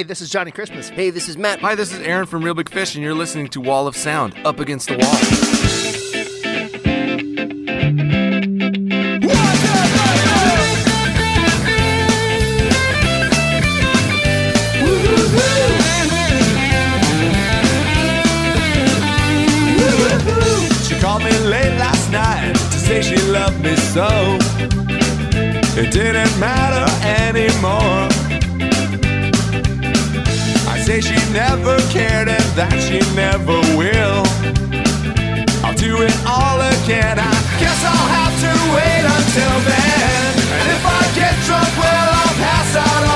Hey, 0.00 0.04
this 0.04 0.22
is 0.22 0.30
Johnny 0.30 0.50
Christmas. 0.50 0.88
Hey, 0.88 1.10
this 1.10 1.28
is 1.28 1.36
Matt. 1.36 1.60
Hi, 1.60 1.74
this 1.74 1.92
is 1.92 2.00
Aaron 2.00 2.24
from 2.24 2.42
Reel 2.42 2.54
Big 2.54 2.70
Fish, 2.70 2.94
and 2.94 3.04
you're 3.04 3.12
listening 3.12 3.48
to 3.48 3.60
Wall 3.60 3.86
of 3.86 3.94
Sound, 3.94 4.34
Up 4.46 4.58
Against 4.58 4.88
the 4.88 4.96
Wall. 4.96 5.14
She 20.82 20.98
called 20.98 21.22
me 21.22 21.30
never 31.32 31.78
cared 31.90 32.28
and 32.28 32.44
that 32.58 32.74
she 32.82 32.98
never 33.14 33.58
will. 33.78 34.22
I'll 35.64 35.74
do 35.74 36.02
it 36.02 36.16
all 36.26 36.58
again. 36.58 37.18
I 37.18 37.30
guess 37.62 37.80
I'll 37.86 38.10
have 38.18 38.34
to 38.42 38.52
wait 38.74 39.04
until 39.06 39.54
then. 39.62 40.22
And 40.58 40.66
if 40.74 40.82
I 40.82 41.02
get 41.14 41.34
drunk, 41.46 41.70
well, 41.78 42.08
I'll 42.18 42.36
pass 42.38 42.70
out 42.76 43.09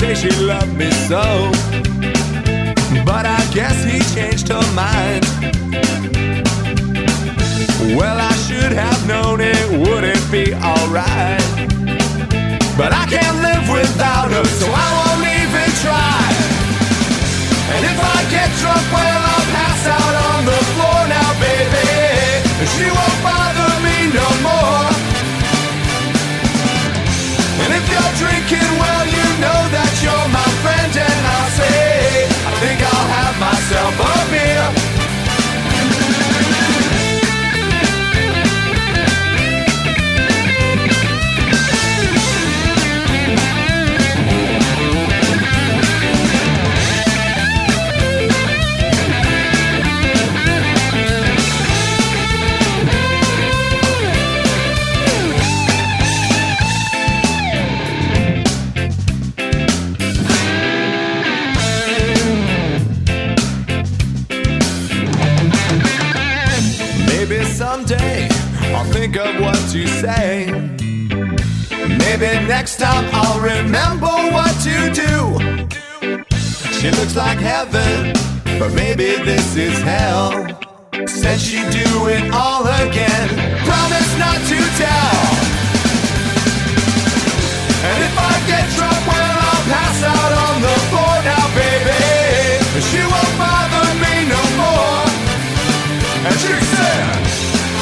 say 0.00 0.14
she 0.14 0.30
loved 0.46 0.74
me 0.78 0.90
so. 1.12 1.52
But 3.04 3.26
I 3.26 3.40
guess 3.52 3.76
he 3.84 3.98
changed 4.14 4.48
her 4.48 4.66
mind. 4.72 5.24
Well, 7.98 8.18
I 8.18 8.32
should 8.46 8.72
have 8.72 9.00
known 9.06 9.42
it 9.42 9.66
wouldn't 9.84 10.26
be 10.32 10.54
alright. 10.54 11.44
But 12.80 12.90
I 13.02 13.04
can't 13.12 13.38
live 13.44 13.64
without 13.68 14.30
her, 14.32 14.46
so 14.60 14.66
I 14.72 14.88
won't 14.96 15.26
even 15.40 15.68
try. 15.84 16.22
And 17.74 17.82
if 17.92 17.98
I 18.00 18.18
get 18.34 18.48
drunk, 18.60 18.84
well, 18.96 19.22
I'll 19.32 19.48
pass 19.52 19.82
out 19.84 20.14
on 20.30 20.40
the 20.50 20.60
floor 20.72 21.00
now, 21.12 21.30
baby. 21.44 21.88
She 22.74 22.86
won't 22.96 23.20
bother 23.20 23.72
me 23.84 23.96
no 24.16 24.28
more. 24.48 24.86
And 27.62 27.70
if 27.78 27.84
you're 27.92 28.14
drinking, 28.22 28.70
well, 28.80 29.04
you 29.16 29.26
know 29.44 29.60
that 29.76 29.89
say. 70.00 70.46
Maybe 72.00 72.30
next 72.48 72.78
time 72.78 73.04
I'll 73.12 73.40
remember 73.40 74.14
what 74.32 74.52
to 74.64 74.76
do. 74.96 75.14
She 76.78 76.90
looks 76.90 77.14
like 77.16 77.38
heaven, 77.38 78.14
but 78.58 78.72
maybe 78.72 79.20
this 79.28 79.56
is 79.56 79.76
hell. 79.82 80.32
Said 81.06 81.38
she'd 81.38 81.68
do 81.68 82.08
it 82.08 82.24
all 82.32 82.64
again. 82.64 83.28
Promise 83.68 84.12
not 84.24 84.40
to 84.50 84.58
tell. 84.80 85.20
And 87.90 88.00
if 88.08 88.16
I 88.16 88.34
get 88.48 88.64
drunk, 88.76 89.00
well, 89.04 89.36
I'll 89.48 89.64
pass 89.68 89.98
out 90.14 90.32
on 90.46 90.54
the 90.64 90.76
floor 90.88 91.16
now, 91.28 91.44
baby. 91.60 92.00
She 92.88 93.00
won't 93.04 93.34
bother 93.36 93.86
me 94.00 94.14
no 94.32 94.42
more. 94.60 95.04
And 96.24 96.34
she 96.40 96.54
said, 96.72 97.04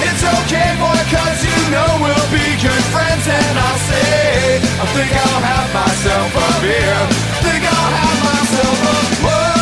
It's 0.03 0.23
okay, 0.35 0.69
boy, 0.83 0.99
cause 1.15 1.39
you 1.47 1.48
know 1.71 1.91
we'll 2.01 2.29
be 2.33 2.47
good 2.61 2.85
friends. 2.95 3.25
And 3.29 3.55
I'll 3.59 3.81
say, 3.91 4.57
I 4.83 4.87
think 4.95 5.11
I'll 5.13 5.43
have 5.43 5.69
myself 5.75 6.31
a 6.35 6.49
beer. 6.63 6.99
Think 7.45 7.63
I'll 7.65 7.93
have 7.99 8.19
myself 8.25 8.79
a. 8.89 8.97
Whoa, 9.25 9.58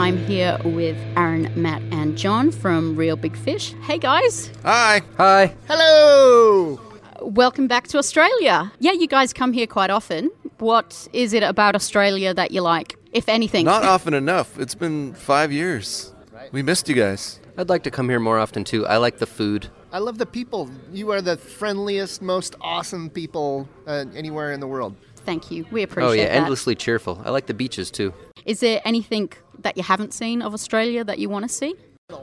I'm 0.00 0.16
here 0.16 0.58
with 0.64 0.96
Aaron, 1.14 1.52
Matt, 1.54 1.82
and 1.92 2.16
John 2.16 2.50
from 2.52 2.96
Reel 2.96 3.16
Big 3.16 3.36
Fish. 3.36 3.74
Hey 3.82 3.98
guys. 3.98 4.50
Hi. 4.62 5.02
Hi. 5.18 5.54
Hello. 5.68 6.80
Welcome 7.20 7.68
back 7.68 7.86
to 7.88 7.98
Australia. 7.98 8.72
Yeah, 8.78 8.92
you 8.92 9.06
guys 9.06 9.34
come 9.34 9.52
here 9.52 9.66
quite 9.66 9.90
often. 9.90 10.30
What 10.58 11.06
is 11.12 11.34
it 11.34 11.42
about 11.42 11.74
Australia 11.74 12.32
that 12.32 12.50
you 12.50 12.62
like, 12.62 12.96
if 13.12 13.28
anything? 13.28 13.66
Not 13.66 13.84
often 13.94 14.14
enough. 14.14 14.58
It's 14.58 14.74
been 14.74 15.12
five 15.12 15.52
years. 15.52 16.14
We 16.50 16.62
missed 16.62 16.88
you 16.88 16.94
guys. 16.94 17.38
I'd 17.58 17.68
like 17.68 17.82
to 17.82 17.90
come 17.90 18.08
here 18.08 18.20
more 18.20 18.38
often 18.38 18.64
too. 18.64 18.86
I 18.86 18.96
like 18.96 19.18
the 19.18 19.26
food. 19.26 19.68
I 19.92 19.98
love 19.98 20.16
the 20.16 20.24
people. 20.24 20.70
You 20.94 21.10
are 21.10 21.20
the 21.20 21.36
friendliest, 21.36 22.22
most 22.22 22.56
awesome 22.62 23.10
people 23.10 23.68
uh, 23.86 24.06
anywhere 24.16 24.52
in 24.52 24.60
the 24.60 24.66
world. 24.66 24.96
Thank 25.26 25.50
you. 25.50 25.66
We 25.70 25.82
appreciate 25.82 26.06
it. 26.06 26.10
oh 26.10 26.12
yeah, 26.14 26.28
that. 26.28 26.36
endlessly 26.36 26.74
cheerful. 26.74 27.20
I 27.22 27.28
like 27.28 27.44
the 27.44 27.54
beaches 27.54 27.90
too. 27.90 28.14
Is 28.46 28.60
there 28.60 28.80
anything 28.86 29.30
that 29.62 29.76
you 29.76 29.82
haven't 29.82 30.12
seen 30.12 30.42
of 30.42 30.54
Australia 30.54 31.04
that 31.04 31.18
you 31.18 31.28
want 31.28 31.44
to 31.44 31.48
see? 31.48 31.74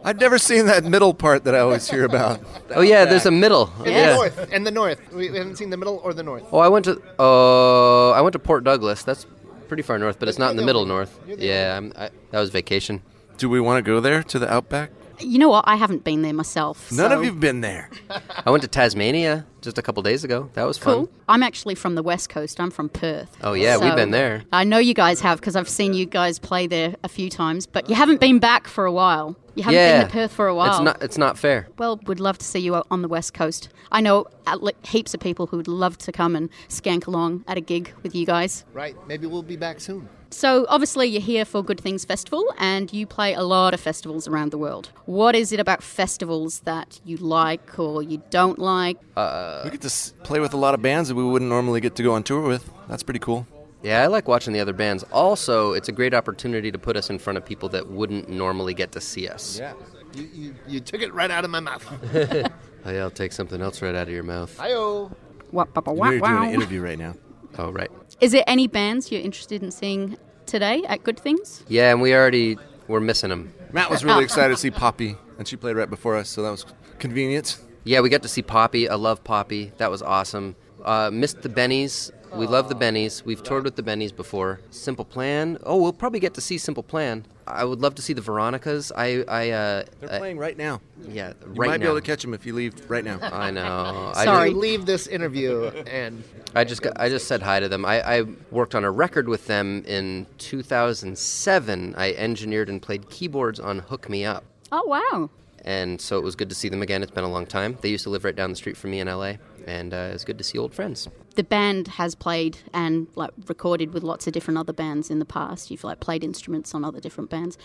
I've 0.03 0.19
never 0.19 0.37
seen 0.37 0.65
that 0.65 0.83
middle 0.83 1.13
part 1.13 1.45
that 1.45 1.55
I 1.55 1.59
always 1.59 1.89
hear 1.89 2.03
about. 2.03 2.41
Oh 2.75 2.81
yeah, 2.81 3.05
there's 3.05 3.25
a 3.25 3.31
middle. 3.31 3.71
In 3.85 3.93
yeah. 3.93 4.09
the 4.09 4.15
north. 4.15 4.49
And 4.51 4.67
the 4.67 4.71
north. 4.71 4.99
We 5.13 5.31
we 5.31 5.37
haven't 5.37 5.55
seen 5.55 5.69
the 5.69 5.77
middle 5.77 6.01
or 6.03 6.13
the 6.13 6.21
north. 6.21 6.43
Oh, 6.51 6.59
I 6.59 6.67
went 6.67 6.83
to 6.85 7.01
uh, 7.17 8.11
I 8.11 8.19
went 8.19 8.33
to 8.33 8.39
Port 8.39 8.65
Douglas. 8.65 9.03
That's 9.03 9.25
pretty 9.69 9.83
far 9.83 9.97
north, 9.97 10.19
but 10.19 10.27
it's 10.27 10.37
not 10.37 10.51
in 10.51 10.57
the 10.57 10.65
middle 10.65 10.85
north. 10.85 11.17
Yeah, 11.25 11.77
I'm, 11.77 11.93
I, 11.95 12.09
that 12.31 12.39
was 12.39 12.49
vacation. 12.49 13.01
Do 13.37 13.49
we 13.49 13.61
want 13.61 13.83
to 13.83 13.89
go 13.89 14.01
there 14.01 14.21
to 14.21 14.37
the 14.37 14.51
outback? 14.51 14.91
You 15.19 15.39
know 15.39 15.49
what? 15.49 15.65
I 15.67 15.75
haven't 15.75 16.03
been 16.03 16.21
there 16.21 16.33
myself. 16.33 16.91
None 16.91 17.09
so- 17.11 17.17
of 17.19 17.25
you've 17.25 17.39
been 17.39 17.61
there. 17.61 17.89
I 18.45 18.49
went 18.51 18.61
to 18.63 18.67
Tasmania 18.67 19.45
just 19.61 19.77
a 19.77 19.81
couple 19.81 20.01
days 20.03 20.23
ago. 20.23 20.49
That 20.53 20.63
was 20.65 20.77
Cool. 20.77 21.05
fun. 21.07 21.15
I'm 21.27 21.43
actually 21.43 21.75
from 21.75 21.95
the 21.95 22.03
west 22.03 22.29
coast. 22.29 22.59
I'm 22.59 22.71
from 22.71 22.89
Perth. 22.89 23.35
Oh 23.43 23.53
yeah, 23.53 23.77
we've 23.77 23.95
been 23.95 24.11
there. 24.11 24.43
I 24.53 24.63
know 24.63 24.77
you 24.77 24.93
guys 24.93 25.19
have 25.21 25.39
because 25.39 25.55
I've 25.55 25.67
seen 25.69 25.93
you 25.93 26.05
guys 26.05 26.39
play 26.39 26.67
there 26.67 26.95
a 27.03 27.09
few 27.09 27.29
times, 27.29 27.65
but 27.65 27.89
you 27.89 27.95
haven't 27.95 28.19
been 28.19 28.39
back 28.39 28.67
for 28.67 28.85
a 28.85 28.91
while. 28.91 29.35
You 29.55 29.63
haven't 29.63 29.79
yeah, 29.79 29.97
been 30.03 30.07
to 30.07 30.13
Perth 30.13 30.31
for 30.33 30.47
a 30.47 30.53
while. 30.55 30.69
It's 30.75 30.81
not. 30.81 31.01
It's 31.01 31.17
not 31.17 31.37
fair. 31.37 31.67
Well, 31.79 31.99
we'd 32.05 32.19
love 32.19 32.37
to 32.37 32.45
see 32.45 32.59
you 32.59 32.75
on 32.91 33.01
the 33.01 33.07
west 33.07 33.33
coast. 33.33 33.69
I 33.91 34.01
know 34.01 34.27
uh, 34.45 34.71
heaps 34.83 35.13
of 35.15 35.19
people 35.19 35.47
who'd 35.47 35.67
love 35.67 35.97
to 35.99 36.11
come 36.11 36.35
and 36.35 36.49
skank 36.69 37.07
along 37.07 37.43
at 37.47 37.57
a 37.57 37.61
gig 37.61 37.91
with 38.03 38.13
you 38.13 38.25
guys. 38.25 38.65
Right. 38.73 38.95
Maybe 39.07 39.25
we'll 39.25 39.41
be 39.43 39.55
back 39.57 39.79
soon. 39.79 40.07
So, 40.29 40.65
obviously, 40.67 41.07
you're 41.07 41.21
here 41.21 41.45
for 41.45 41.63
Good 41.63 41.79
Things 41.79 42.03
Festival 42.03 42.43
and 42.57 42.91
you 42.91 43.07
play 43.07 43.33
a 43.33 43.43
lot 43.43 43.73
of 43.73 43.79
festivals 43.79 44.27
around 44.27 44.51
the 44.51 44.57
world. 44.57 44.89
What 45.05 45.35
is 45.35 45.51
it 45.53 45.59
about 45.59 45.81
festivals 45.81 46.59
that 46.61 46.99
you 47.05 47.17
like 47.17 47.79
or 47.79 48.03
you 48.03 48.21
don't 48.29 48.59
like? 48.59 48.97
Uh, 49.15 49.61
we 49.63 49.71
get 49.71 49.81
to 49.81 50.13
play 50.23 50.39
with 50.39 50.53
a 50.53 50.57
lot 50.57 50.73
of 50.73 50.81
bands 50.81 51.09
that 51.09 51.15
we 51.15 51.23
wouldn't 51.23 51.49
normally 51.49 51.79
get 51.79 51.95
to 51.95 52.03
go 52.03 52.13
on 52.13 52.23
tour 52.23 52.41
with. 52.41 52.69
That's 52.89 53.03
pretty 53.03 53.19
cool. 53.19 53.47
Yeah, 53.83 54.01
I 54.03 54.07
like 54.07 54.27
watching 54.27 54.53
the 54.53 54.59
other 54.59 54.73
bands. 54.73 55.03
Also, 55.13 55.71
it's 55.73 55.87
a 55.87 55.91
great 55.93 56.13
opportunity 56.13 56.71
to 56.71 56.77
put 56.79 56.97
us 56.97 57.09
in 57.09 57.19
front 57.19 57.37
of 57.37 57.45
people 57.45 57.69
that 57.69 57.89
wouldn't 57.89 58.27
normally 58.27 58.73
get 58.73 58.91
to 58.93 59.01
see 59.01 59.27
us. 59.27 59.57
Yeah. 59.59 59.73
You, 60.13 60.29
you, 60.33 60.55
you 60.67 60.79
took 60.79 61.01
it 61.01 61.13
right 61.13 61.29
out 61.31 61.45
of 61.45 61.51
my 61.51 61.59
mouth. 61.59 61.85
Oh 62.85 62.91
yeah, 62.91 63.01
I'll 63.01 63.11
take 63.11 63.33
something 63.33 63.61
else 63.61 63.81
right 63.81 63.93
out 63.93 64.07
of 64.07 64.13
your 64.13 64.23
mouth. 64.23 64.57
Hi-oh. 64.57 65.11
Wah, 65.51 65.65
wah, 65.75 65.81
wah, 65.87 65.91
We're 65.93 66.19
wah, 66.21 66.29
doing 66.29 66.49
an 66.49 66.53
interview 66.53 66.81
right 66.81 66.97
now. 66.97 67.15
Oh 67.57 67.69
right. 67.69 67.91
Is 68.19 68.31
there 68.31 68.43
any 68.47 68.67
bands 68.67 69.11
you're 69.11 69.21
interested 69.21 69.61
in 69.61 69.69
seeing 69.69 70.17
today 70.47 70.81
at 70.87 71.03
Good 71.03 71.19
Things? 71.19 71.63
Yeah, 71.67 71.91
and 71.91 72.01
we 72.01 72.15
already 72.15 72.57
we're 72.87 72.99
missing 72.99 73.29
them. 73.29 73.53
Matt 73.71 73.91
was 73.91 74.03
really 74.03 74.23
excited 74.23 74.55
to 74.55 74.59
see 74.59 74.71
Poppy, 74.85 75.17
and 75.37 75.47
she 75.47 75.55
played 75.55 75.75
right 75.75 75.89
before 75.89 76.15
us, 76.15 76.29
so 76.29 76.41
that 76.41 76.49
was 76.49 76.65
convenient. 76.97 77.59
Yeah, 77.83 78.01
we 78.01 78.09
got 78.09 78.23
to 78.23 78.27
see 78.27 78.41
Poppy. 78.41 78.89
I 78.89 78.95
love 78.95 79.23
Poppy. 79.23 79.71
That 79.77 79.91
was 79.91 80.01
awesome. 80.01 80.55
Uh, 80.83 81.11
missed 81.13 81.41
the 81.41 81.49
Bennies. 81.49 82.11
We 82.35 82.45
love 82.47 82.69
the 82.69 82.75
Bennies. 82.75 83.23
We've 83.23 83.41
toured 83.41 83.63
with 83.63 83.75
the 83.75 83.83
Bennies 83.83 84.15
before. 84.15 84.59
Simple 84.69 85.05
Plan. 85.05 85.57
Oh, 85.63 85.77
we'll 85.81 85.93
probably 85.93 86.19
get 86.19 86.33
to 86.35 86.41
see 86.41 86.57
Simple 86.57 86.83
Plan. 86.83 87.25
I 87.47 87.63
would 87.63 87.79
love 87.79 87.95
to 87.95 88.01
see 88.01 88.13
the 88.13 88.21
Veronicas. 88.21 88.91
I, 88.95 89.23
I, 89.27 89.49
uh, 89.51 89.83
They're 90.01 90.11
I- 90.13 90.17
playing 90.19 90.37
right 90.37 90.57
now. 90.57 90.81
Yeah, 91.07 91.27
right 91.27 91.35
now. 91.39 91.45
You 91.47 91.53
right 91.53 91.67
might 91.69 91.77
now. 91.79 91.85
be 91.85 91.85
able 91.85 91.95
to 91.95 92.01
catch 92.05 92.21
them 92.21 92.33
if 92.33 92.45
you 92.45 92.53
leave 92.53 92.89
right 92.89 93.03
now. 93.05 93.19
I 93.21 93.51
know. 93.51 94.11
I 94.15 94.25
Sorry. 94.25 94.49
just- 94.49 94.59
leave 94.59 94.85
this 94.85 95.07
interview 95.07 95.67
and 95.87 96.23
I 96.55 96.63
just 96.65 96.81
got, 96.81 96.99
I 96.99 97.07
just 97.09 97.27
said 97.27 97.41
hi 97.41 97.59
to 97.59 97.69
them. 97.69 97.85
I, 97.85 98.01
I 98.19 98.21
worked 98.51 98.75
on 98.75 98.83
a 98.83 98.91
record 98.91 99.29
with 99.29 99.47
them 99.47 99.83
in 99.87 100.25
2007. 100.37 101.95
I 101.97 102.13
engineered 102.13 102.69
and 102.69 102.81
played 102.81 103.09
keyboards 103.09 103.59
on 103.59 103.79
Hook 103.79 104.09
Me 104.09 104.25
Up. 104.25 104.43
Oh, 104.71 104.85
wow. 104.85 105.29
And 105.63 105.99
so 105.99 106.17
it 106.17 106.23
was 106.23 106.35
good 106.35 106.49
to 106.49 106.55
see 106.55 106.69
them 106.69 106.81
again. 106.81 107.03
It's 107.03 107.11
been 107.11 107.23
a 107.23 107.29
long 107.31 107.45
time. 107.45 107.77
They 107.81 107.89
used 107.89 108.03
to 108.03 108.09
live 108.09 108.23
right 108.23 108.35
down 108.35 108.49
the 108.49 108.55
street 108.55 108.77
from 108.77 108.91
me 108.91 108.99
in 108.99 109.07
LA, 109.07 109.33
and 109.67 109.93
uh, 109.93 109.97
it 110.09 110.13
was 110.13 110.25
good 110.25 110.37
to 110.37 110.43
see 110.43 110.57
old 110.57 110.73
friends. 110.73 111.07
The 111.35 111.43
band 111.43 111.87
has 111.89 112.15
played 112.15 112.57
and 112.73 113.07
like 113.15 113.31
recorded 113.47 113.93
with 113.93 114.03
lots 114.03 114.25
of 114.27 114.33
different 114.33 114.57
other 114.57 114.73
bands 114.73 115.09
in 115.09 115.19
the 115.19 115.25
past. 115.25 115.69
You've 115.69 115.83
like 115.83 115.99
played 115.99 116.23
instruments 116.23 116.73
on 116.73 116.83
other 116.83 116.99
different 116.99 117.29
bands, 117.29 117.57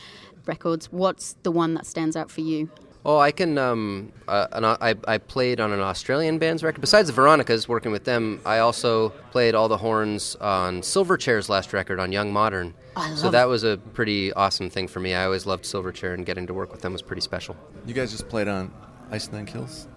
records. 0.46 0.92
What's 0.92 1.36
the 1.42 1.50
one 1.50 1.74
that 1.74 1.86
stands 1.86 2.16
out 2.16 2.30
for 2.30 2.40
you? 2.42 2.70
Oh, 3.04 3.18
I 3.18 3.32
can. 3.32 3.58
Um, 3.58 4.12
uh, 4.28 4.46
an, 4.52 4.64
I, 4.64 4.94
I 5.08 5.18
played 5.18 5.58
on 5.58 5.72
an 5.72 5.80
Australian 5.80 6.38
band's 6.38 6.62
record. 6.62 6.80
Besides 6.80 7.08
the 7.08 7.12
Veronicas, 7.12 7.66
working 7.66 7.90
with 7.90 8.04
them, 8.04 8.40
I 8.46 8.58
also 8.58 9.08
played 9.32 9.56
all 9.56 9.68
the 9.68 9.76
horns 9.78 10.36
on 10.36 10.82
Silverchair's 10.82 11.48
last 11.48 11.72
record 11.72 11.98
on 11.98 12.12
Young 12.12 12.32
Modern. 12.32 12.74
I 12.94 13.12
so 13.14 13.24
love- 13.24 13.32
that 13.32 13.48
was 13.48 13.64
a 13.64 13.78
pretty 13.92 14.32
awesome 14.34 14.70
thing 14.70 14.86
for 14.86 15.00
me. 15.00 15.14
I 15.14 15.24
always 15.24 15.46
loved 15.46 15.64
Silverchair, 15.64 16.14
and 16.14 16.24
getting 16.24 16.46
to 16.46 16.54
work 16.54 16.70
with 16.70 16.82
them 16.82 16.92
was 16.92 17.02
pretty 17.02 17.22
special. 17.22 17.56
You 17.86 17.94
guys 17.94 18.12
just 18.12 18.28
played 18.28 18.46
on 18.46 18.72
Ice 19.10 19.32
Nine 19.32 19.46
Kills. 19.46 19.88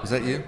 Was 0.00 0.10
that 0.10 0.22
you? 0.22 0.44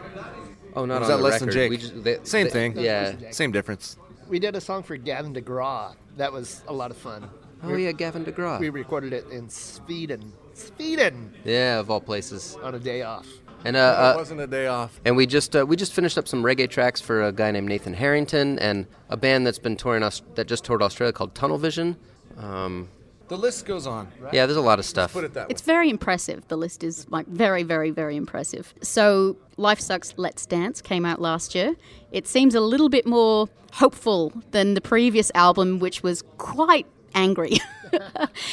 Oh, 0.78 0.84
not 0.84 0.98
Or 0.98 1.00
was 1.00 1.10
on 1.10 1.10
that 1.10 1.16
the 1.18 1.22
less 1.28 1.38
than 1.40 1.48
record. 1.48 1.58
Jake? 1.60 1.70
We 1.70 1.76
just- 1.76 2.04
they- 2.04 2.18
Same 2.22 2.44
they- 2.44 2.50
thing. 2.50 2.78
yeah. 2.78 3.14
Same 3.30 3.50
difference. 3.52 3.96
we 4.28 4.38
did 4.38 4.54
a 4.54 4.60
song 4.60 4.82
for 4.82 4.96
Gavin 4.96 5.34
DeGraw. 5.34 5.94
That 6.18 6.32
was 6.32 6.62
a 6.68 6.72
lot 6.72 6.90
of 6.90 6.96
fun. 6.98 7.28
Oh, 7.64 7.74
yeah, 7.74 7.92
Gavin 7.92 8.24
DeGraw. 8.24 8.60
We 8.60 8.68
recorded 8.68 9.12
it 9.12 9.26
in 9.30 9.48
Sweden. 9.48 10.32
Sweden 10.54 11.32
Yeah, 11.44 11.78
of 11.80 11.90
all 11.90 12.00
places. 12.00 12.56
on 12.62 12.74
a 12.74 12.78
day 12.78 13.02
off. 13.02 13.26
And 13.64 13.74
No, 13.74 13.80
uh, 13.84 13.90
it 14.12 14.14
uh, 14.14 14.18
wasn't 14.18 14.40
a 14.40 14.46
day 14.46 14.66
off. 14.68 15.00
And 15.04 15.16
we 15.16 15.26
just 15.26 15.56
uh, 15.56 15.66
we 15.66 15.74
just 15.76 15.92
finished 15.92 16.16
up 16.18 16.28
some 16.28 16.44
reggae 16.44 16.70
tracks 16.70 17.00
for 17.00 17.22
a 17.24 17.32
guy 17.32 17.50
named 17.50 17.68
Nathan 17.68 17.94
Harrington 17.94 18.56
and 18.60 18.86
a 19.08 19.16
band 19.16 19.44
that's 19.46 19.58
been 19.58 19.76
touring 19.76 20.04
us 20.04 20.22
that 20.36 20.46
just 20.46 20.64
toured 20.64 20.80
Australia 20.82 21.12
called 21.12 21.34
Tunnel 21.34 21.58
Vision. 21.58 21.96
Um, 22.36 22.88
The 23.28 23.36
list 23.36 23.66
goes 23.66 23.86
on. 23.86 24.08
yeah, 24.32 24.46
there's 24.46 24.56
a 24.56 24.62
lot 24.62 24.78
of 24.78 24.84
stuff. 24.86 25.12
Put 25.12 25.24
it 25.24 25.34
that 25.34 25.48
way. 25.48 25.50
It's 25.50 25.60
very 25.60 25.90
impressive. 25.90 26.48
The 26.48 26.56
list 26.56 26.82
is 26.82 27.06
like 27.10 27.26
very, 27.26 27.62
very, 27.62 27.90
very 27.90 28.16
impressive. 28.16 28.72
So, 28.80 29.36
Life 29.58 29.80
Sucks, 29.80 30.14
Let's 30.16 30.46
Dance 30.46 30.80
came 30.80 31.04
out 31.04 31.20
last 31.20 31.54
year. 31.54 31.76
It 32.10 32.26
seems 32.26 32.54
a 32.54 32.60
little 32.60 32.88
bit 32.88 33.06
more 33.06 33.48
hopeful 33.72 34.32
than 34.52 34.72
the 34.74 34.80
previous 34.80 35.30
album, 35.34 35.78
which 35.78 36.02
was 36.02 36.22
quite 36.38 36.86
angry. 37.14 37.58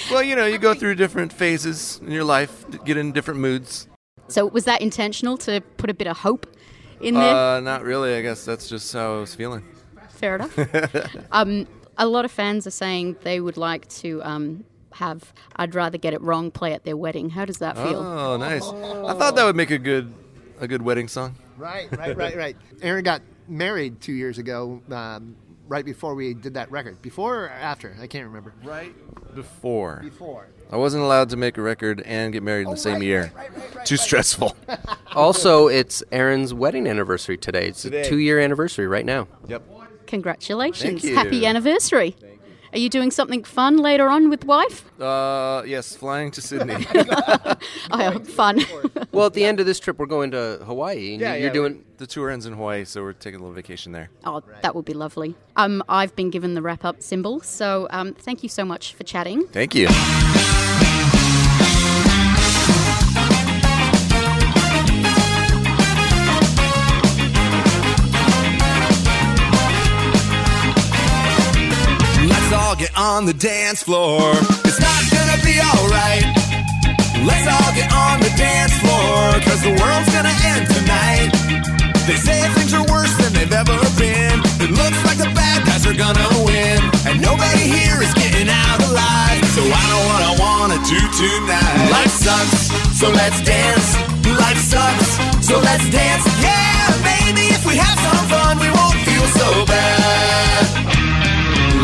Well, 0.09 0.23
you 0.23 0.33
know, 0.33 0.45
you 0.45 0.57
go 0.57 0.73
through 0.73 0.95
different 0.95 1.33
phases 1.33 1.99
in 2.01 2.11
your 2.11 2.23
life, 2.23 2.65
get 2.85 2.95
in 2.95 3.11
different 3.11 3.41
moods. 3.41 3.85
so, 4.29 4.45
was 4.45 4.63
that 4.63 4.81
intentional 4.81 5.35
to 5.39 5.59
put 5.75 5.89
a 5.89 5.93
bit 5.93 6.07
of 6.07 6.19
hope 6.19 6.47
in 7.01 7.15
there? 7.15 7.35
Uh, 7.35 7.59
not 7.59 7.83
really. 7.83 8.15
I 8.15 8.21
guess 8.21 8.45
that's 8.45 8.69
just 8.69 8.93
how 8.93 9.17
I 9.17 9.19
was 9.19 9.35
feeling. 9.35 9.65
fair 10.07 10.35
enough. 10.35 10.57
um, 11.33 11.67
a 11.97 12.07
lot 12.07 12.25
of 12.25 12.31
fans 12.31 12.67
are 12.67 12.71
saying 12.71 13.17
they 13.23 13.39
would 13.39 13.57
like 13.57 13.87
to 13.89 14.21
um, 14.23 14.65
have 14.93 15.33
"I'd 15.55 15.75
rather 15.75 15.97
get 15.97 16.13
it 16.13 16.21
wrong" 16.21 16.51
play 16.51 16.73
at 16.73 16.83
their 16.83 16.97
wedding. 16.97 17.31
How 17.31 17.45
does 17.45 17.57
that 17.59 17.75
feel? 17.75 17.99
Oh, 17.99 18.37
nice. 18.37 18.63
I 18.63 19.13
thought 19.13 19.35
that 19.35 19.45
would 19.45 19.55
make 19.55 19.71
a 19.71 19.77
good 19.77 20.13
a 20.59 20.67
good 20.67 20.81
wedding 20.81 21.07
song. 21.07 21.35
Right, 21.57 21.87
right, 21.97 22.15
right, 22.17 22.35
right. 22.35 22.57
Aaron 22.81 23.03
got 23.03 23.21
married 23.47 24.01
two 24.01 24.13
years 24.13 24.37
ago, 24.37 24.81
um, 24.91 25.35
right 25.67 25.85
before 25.85 26.15
we 26.15 26.33
did 26.33 26.55
that 26.55 26.69
record. 26.71 27.01
Before 27.01 27.45
or 27.45 27.49
after? 27.49 27.95
I 28.01 28.07
can't 28.07 28.25
remember. 28.25 28.53
Right 28.63 28.93
before. 29.35 30.01
Before. 30.03 30.47
I 30.71 30.77
wasn't 30.77 31.03
allowed 31.03 31.29
to 31.29 31.37
make 31.37 31.57
a 31.57 31.61
record 31.61 32.01
and 32.01 32.33
get 32.33 32.41
married 32.41 32.65
in 32.65 32.71
the 32.71 32.77
same 32.77 33.03
year. 33.03 33.31
Too 33.85 33.97
stressful. 33.97 34.55
Also, 35.13 35.69
it's 35.69 36.03
Aaron's 36.11 36.53
wedding 36.53 36.87
anniversary 36.87 37.37
today. 37.37 37.69
It's 37.69 37.83
Today. 37.83 38.01
a 38.01 38.05
two-year 38.09 38.37
anniversary 38.37 38.85
right 38.85 39.05
now. 39.05 39.29
Yep. 39.47 39.63
Congratulations! 40.07 41.01
Thank 41.01 41.03
you. 41.03 41.15
Happy 41.15 41.45
anniversary. 41.45 42.15
Are 42.75 42.77
you 42.77 42.89
doing 42.89 43.09
something 43.09 43.45
fun 43.45 43.77
later 43.77 44.09
on 44.09 44.29
with 44.29 44.43
wife? 44.43 44.83
Uh, 44.99 45.63
yes, 45.65 45.95
flying 45.95 46.29
to 46.31 46.41
Sydney. 46.41 46.85
Oh, 47.91 48.19
fun. 48.19 48.59
Well, 49.11 49.27
at 49.27 49.33
the 49.33 49.45
end 49.45 49.59
of 49.59 49.65
this 49.65 49.79
trip, 49.79 49.97
we're 49.97 50.07
going 50.07 50.31
to 50.31 50.59
Hawaii. 50.65 51.15
Yeah, 51.17 51.35
you're 51.35 51.47
yeah, 51.47 51.53
doing. 51.53 51.85
the 51.97 52.05
tour 52.07 52.29
ends 52.29 52.45
in 52.45 52.53
Hawaii, 52.53 52.83
so 52.83 53.01
we're 53.01 53.13
taking 53.13 53.39
a 53.39 53.43
little 53.43 53.55
vacation 53.55 53.91
there. 53.91 54.09
Oh, 54.25 54.41
that 54.61 54.75
would 54.75 54.85
be 54.85 54.93
lovely. 54.93 55.35
Um, 55.55 55.83
I've 55.87 56.15
been 56.15 56.29
given 56.31 56.53
the 56.53 56.61
wrap 56.61 56.83
up 56.83 57.01
symbol, 57.01 57.39
so 57.39 57.87
um, 57.91 58.13
thank 58.13 58.43
you 58.43 58.49
so 58.49 58.65
much 58.65 58.93
for 58.93 59.03
chatting. 59.03 59.47
Thank 59.47 59.73
you. 59.75 59.87
The 73.25 73.33
dance 73.33 73.81
floor. 73.81 74.21
It's 74.69 74.77
not 74.77 75.01
gonna 75.09 75.41
be 75.41 75.57
alright. 75.57 76.25
Let's 77.25 77.47
all 77.49 77.71
get 77.73 77.89
on 77.89 78.21
the 78.21 78.29
dance 78.37 78.73
floor, 78.85 79.33
cause 79.41 79.61
the 79.65 79.73
world's 79.73 80.09
gonna 80.13 80.35
end 80.53 80.69
tonight. 80.69 81.33
They 82.05 82.17
say 82.21 82.45
things 82.53 82.73
are 82.73 82.85
worse 82.85 83.09
than 83.17 83.33
they've 83.33 83.51
ever 83.51 83.77
been. 83.97 84.45
It 84.61 84.69
looks 84.77 84.99
like 85.09 85.17
the 85.17 85.31
bad 85.33 85.65
guys 85.65 85.89
are 85.89 85.97
gonna 85.97 86.29
win. 86.45 86.77
And 87.09 87.17
nobody 87.21 87.65
here 87.65 87.97
is 87.97 88.13
getting 88.13 88.45
out 88.45 88.79
alive. 88.85 89.41
So 89.57 89.61
I 89.65 89.83
know 89.89 90.03
what 90.05 90.21
I 90.21 90.33
wanna 90.37 90.79
do 90.85 91.01
tonight. 91.17 91.89
Life 91.89 92.13
sucks, 92.13 92.69
so 92.93 93.09
let's 93.09 93.41
dance. 93.41 93.97
Life 94.37 94.61
sucks, 94.61 95.17
so 95.41 95.57
let's 95.65 95.89
dance. 95.89 96.25
Yeah, 96.45 96.93
maybe 97.01 97.49
if 97.49 97.65
we 97.65 97.73
have 97.77 97.97
some 98.05 98.21
fun, 98.29 98.59
we 98.61 98.69
won't 98.69 98.99
feel 99.01 99.25
so 99.33 99.65
bad. 99.65 100.94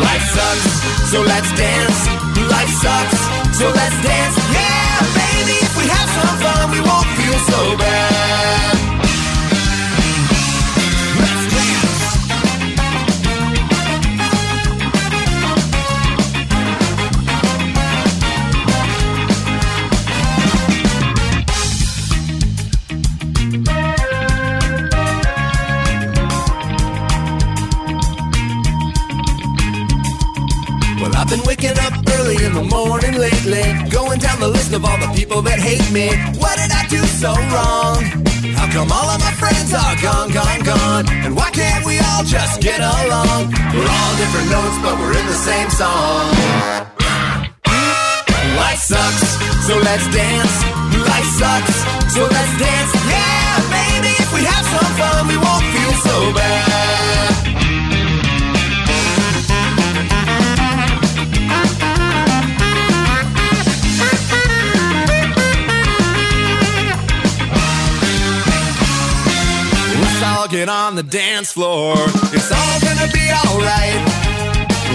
Life 0.00 0.26
sucks, 0.34 1.10
so 1.10 1.20
let's 1.22 1.52
dance. 1.52 2.06
Life 2.48 2.72
sucks, 2.80 3.20
so 3.58 3.66
let's 3.68 3.98
dance. 4.02 4.36
Yeah, 4.52 5.00
baby, 5.20 5.56
if 5.66 5.76
we 5.76 5.84
have 5.88 6.08
some 6.08 6.36
fun, 6.40 6.70
we 6.70 6.80
won't 6.80 7.08
feel 7.18 7.38
so 7.52 7.76
bad. 7.76 8.81
The 34.42 34.48
list 34.48 34.72
of 34.72 34.84
all 34.84 34.98
the 34.98 35.12
people 35.14 35.40
that 35.40 35.62
hate 35.62 35.86
me. 35.94 36.10
What 36.42 36.58
did 36.58 36.74
I 36.74 36.82
do 36.90 36.98
so 37.22 37.30
wrong? 37.54 38.02
How 38.58 38.66
come 38.74 38.90
all 38.90 39.06
of 39.06 39.22
my 39.22 39.30
friends 39.38 39.70
are 39.70 39.94
gone, 40.02 40.34
gone, 40.34 40.62
gone? 40.66 41.06
And 41.22 41.36
why 41.38 41.50
can't 41.54 41.86
we 41.86 42.02
all 42.10 42.26
just 42.26 42.58
get 42.58 42.82
along? 42.82 43.54
We're 43.70 43.86
all 43.86 44.14
different 44.18 44.50
notes, 44.50 44.78
but 44.82 44.98
we're 44.98 45.14
in 45.14 45.26
the 45.30 45.40
same 45.46 45.70
song. 45.70 46.34
Life 48.58 48.82
sucks, 48.82 49.30
so 49.62 49.78
let's 49.78 50.10
dance. 50.10 50.54
Life 50.90 51.30
sucks, 51.38 51.76
so 52.10 52.26
let's 52.26 52.54
dance. 52.58 52.90
Yeah, 53.06 53.62
maybe 53.70 54.10
if 54.18 54.30
we 54.34 54.42
have 54.42 54.66
some 54.74 54.90
fun, 54.98 55.30
we 55.30 55.38
won't 55.38 55.66
feel 55.70 55.94
so 56.02 56.34
bad. 56.34 57.01
Get 70.62 70.70
on 70.70 70.94
the 70.94 71.02
dance 71.02 71.50
floor. 71.50 71.98
It's 72.30 72.50
all 72.54 72.78
gonna 72.86 73.10
be 73.10 73.26
alright. 73.34 73.98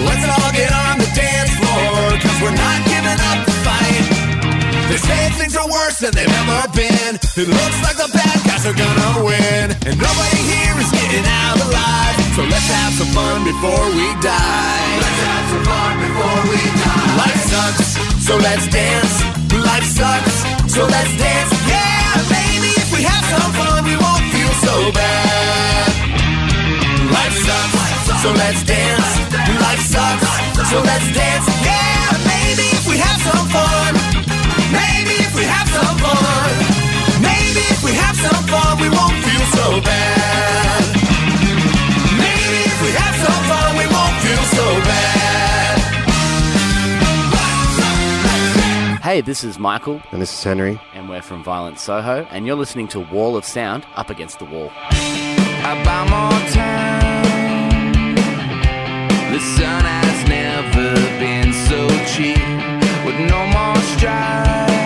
Let's 0.08 0.24
all 0.24 0.48
get 0.56 0.72
on 0.72 0.96
the 0.96 1.10
dance 1.12 1.52
floor, 1.60 1.92
cause 2.24 2.38
we're 2.40 2.56
not 2.56 2.80
giving 2.88 3.20
up 3.28 3.44
the 3.44 3.52
fight. 3.68 4.04
They 4.88 4.96
say 4.96 5.28
things 5.36 5.60
are 5.60 5.68
worse 5.68 6.00
than 6.00 6.16
they've 6.16 6.24
ever 6.24 6.72
been. 6.72 7.20
It 7.36 7.52
looks 7.52 7.78
like 7.84 8.00
the 8.00 8.08
bad 8.16 8.36
guys 8.48 8.64
are 8.64 8.72
gonna 8.72 9.28
win. 9.28 9.76
And 9.84 10.00
nobody 10.00 10.40
here 10.40 10.72
is 10.80 10.88
getting 10.88 11.28
out 11.44 11.60
alive. 11.60 12.16
So 12.32 12.48
let's 12.48 12.68
have 12.72 12.96
some 12.96 13.12
fun 13.12 13.44
before 13.44 13.84
we 13.92 14.08
die. 14.24 14.88
Let's 15.04 15.20
have 15.20 15.46
some 15.52 15.64
fun 15.68 15.92
before 16.00 16.40
we 16.48 16.60
die. 16.80 17.12
Life 17.20 17.40
sucks, 17.44 17.88
so 18.24 18.40
let's 18.40 18.64
dance. 18.72 19.20
Life 19.52 19.84
sucks, 19.84 20.36
so 20.72 20.88
let's 20.88 21.12
dance. 21.20 21.52
Yeah, 21.68 22.24
baby, 22.32 22.72
if 22.80 22.88
we 22.88 23.04
have 23.04 23.24
some 23.36 23.52
fun, 23.52 23.84
we 23.84 24.00
won't 24.00 24.07
bad. 24.92 25.90
Life 27.10 27.36
sucks, 27.46 28.22
so 28.22 28.30
let's 28.32 28.62
dance. 28.62 29.10
Life 29.66 29.84
sucks, 29.92 30.30
so 30.70 30.78
let's 30.82 31.08
dance. 31.12 31.46
Yeah, 31.66 32.12
maybe 32.32 32.66
if 32.76 32.84
we 32.86 32.96
have 32.98 33.20
some 33.28 33.46
fun. 33.54 33.92
Maybe 34.70 35.14
if 35.26 35.34
we 35.34 35.44
have 35.44 35.68
some 35.68 35.96
fun. 36.04 36.50
Maybe 37.28 37.62
if 37.74 37.80
we 37.82 37.92
have 37.92 38.16
some 38.16 38.42
fun, 38.52 38.72
we 38.82 38.88
won't 38.96 39.18
feel 39.26 39.44
so 39.58 39.66
bad. 39.80 40.82
Maybe 42.22 42.58
if 42.70 42.78
we 42.84 42.90
have 43.02 43.16
some 43.24 43.42
fun, 43.50 43.68
we 43.80 43.86
won't 43.94 44.16
feel 44.24 44.44
so 44.56 44.66
bad. 44.88 45.17
Hey, 49.08 49.22
this 49.22 49.42
is 49.42 49.58
Michael. 49.58 50.02
And 50.12 50.20
this 50.20 50.30
is 50.30 50.44
Henry. 50.44 50.78
And 50.92 51.08
we're 51.08 51.22
from 51.22 51.42
Violent 51.42 51.78
Soho, 51.78 52.26
and 52.30 52.46
you're 52.46 52.56
listening 52.56 52.88
to 52.88 53.00
Wall 53.00 53.38
of 53.38 53.44
Sound 53.46 53.86
up 53.96 54.10
against 54.10 54.38
the 54.38 54.44
wall. 54.44 54.70
I 54.74 55.82
buy 55.82 56.04
more 56.10 56.28
time. 56.52 58.14
The 59.32 59.40
sun 59.40 59.82
has 59.82 60.28
never 60.28 60.92
been 61.18 61.54
so 61.54 61.88
cheap. 62.04 62.36
With 63.06 63.18
no 63.30 63.46
more 63.46 63.80
strife. 63.96 64.77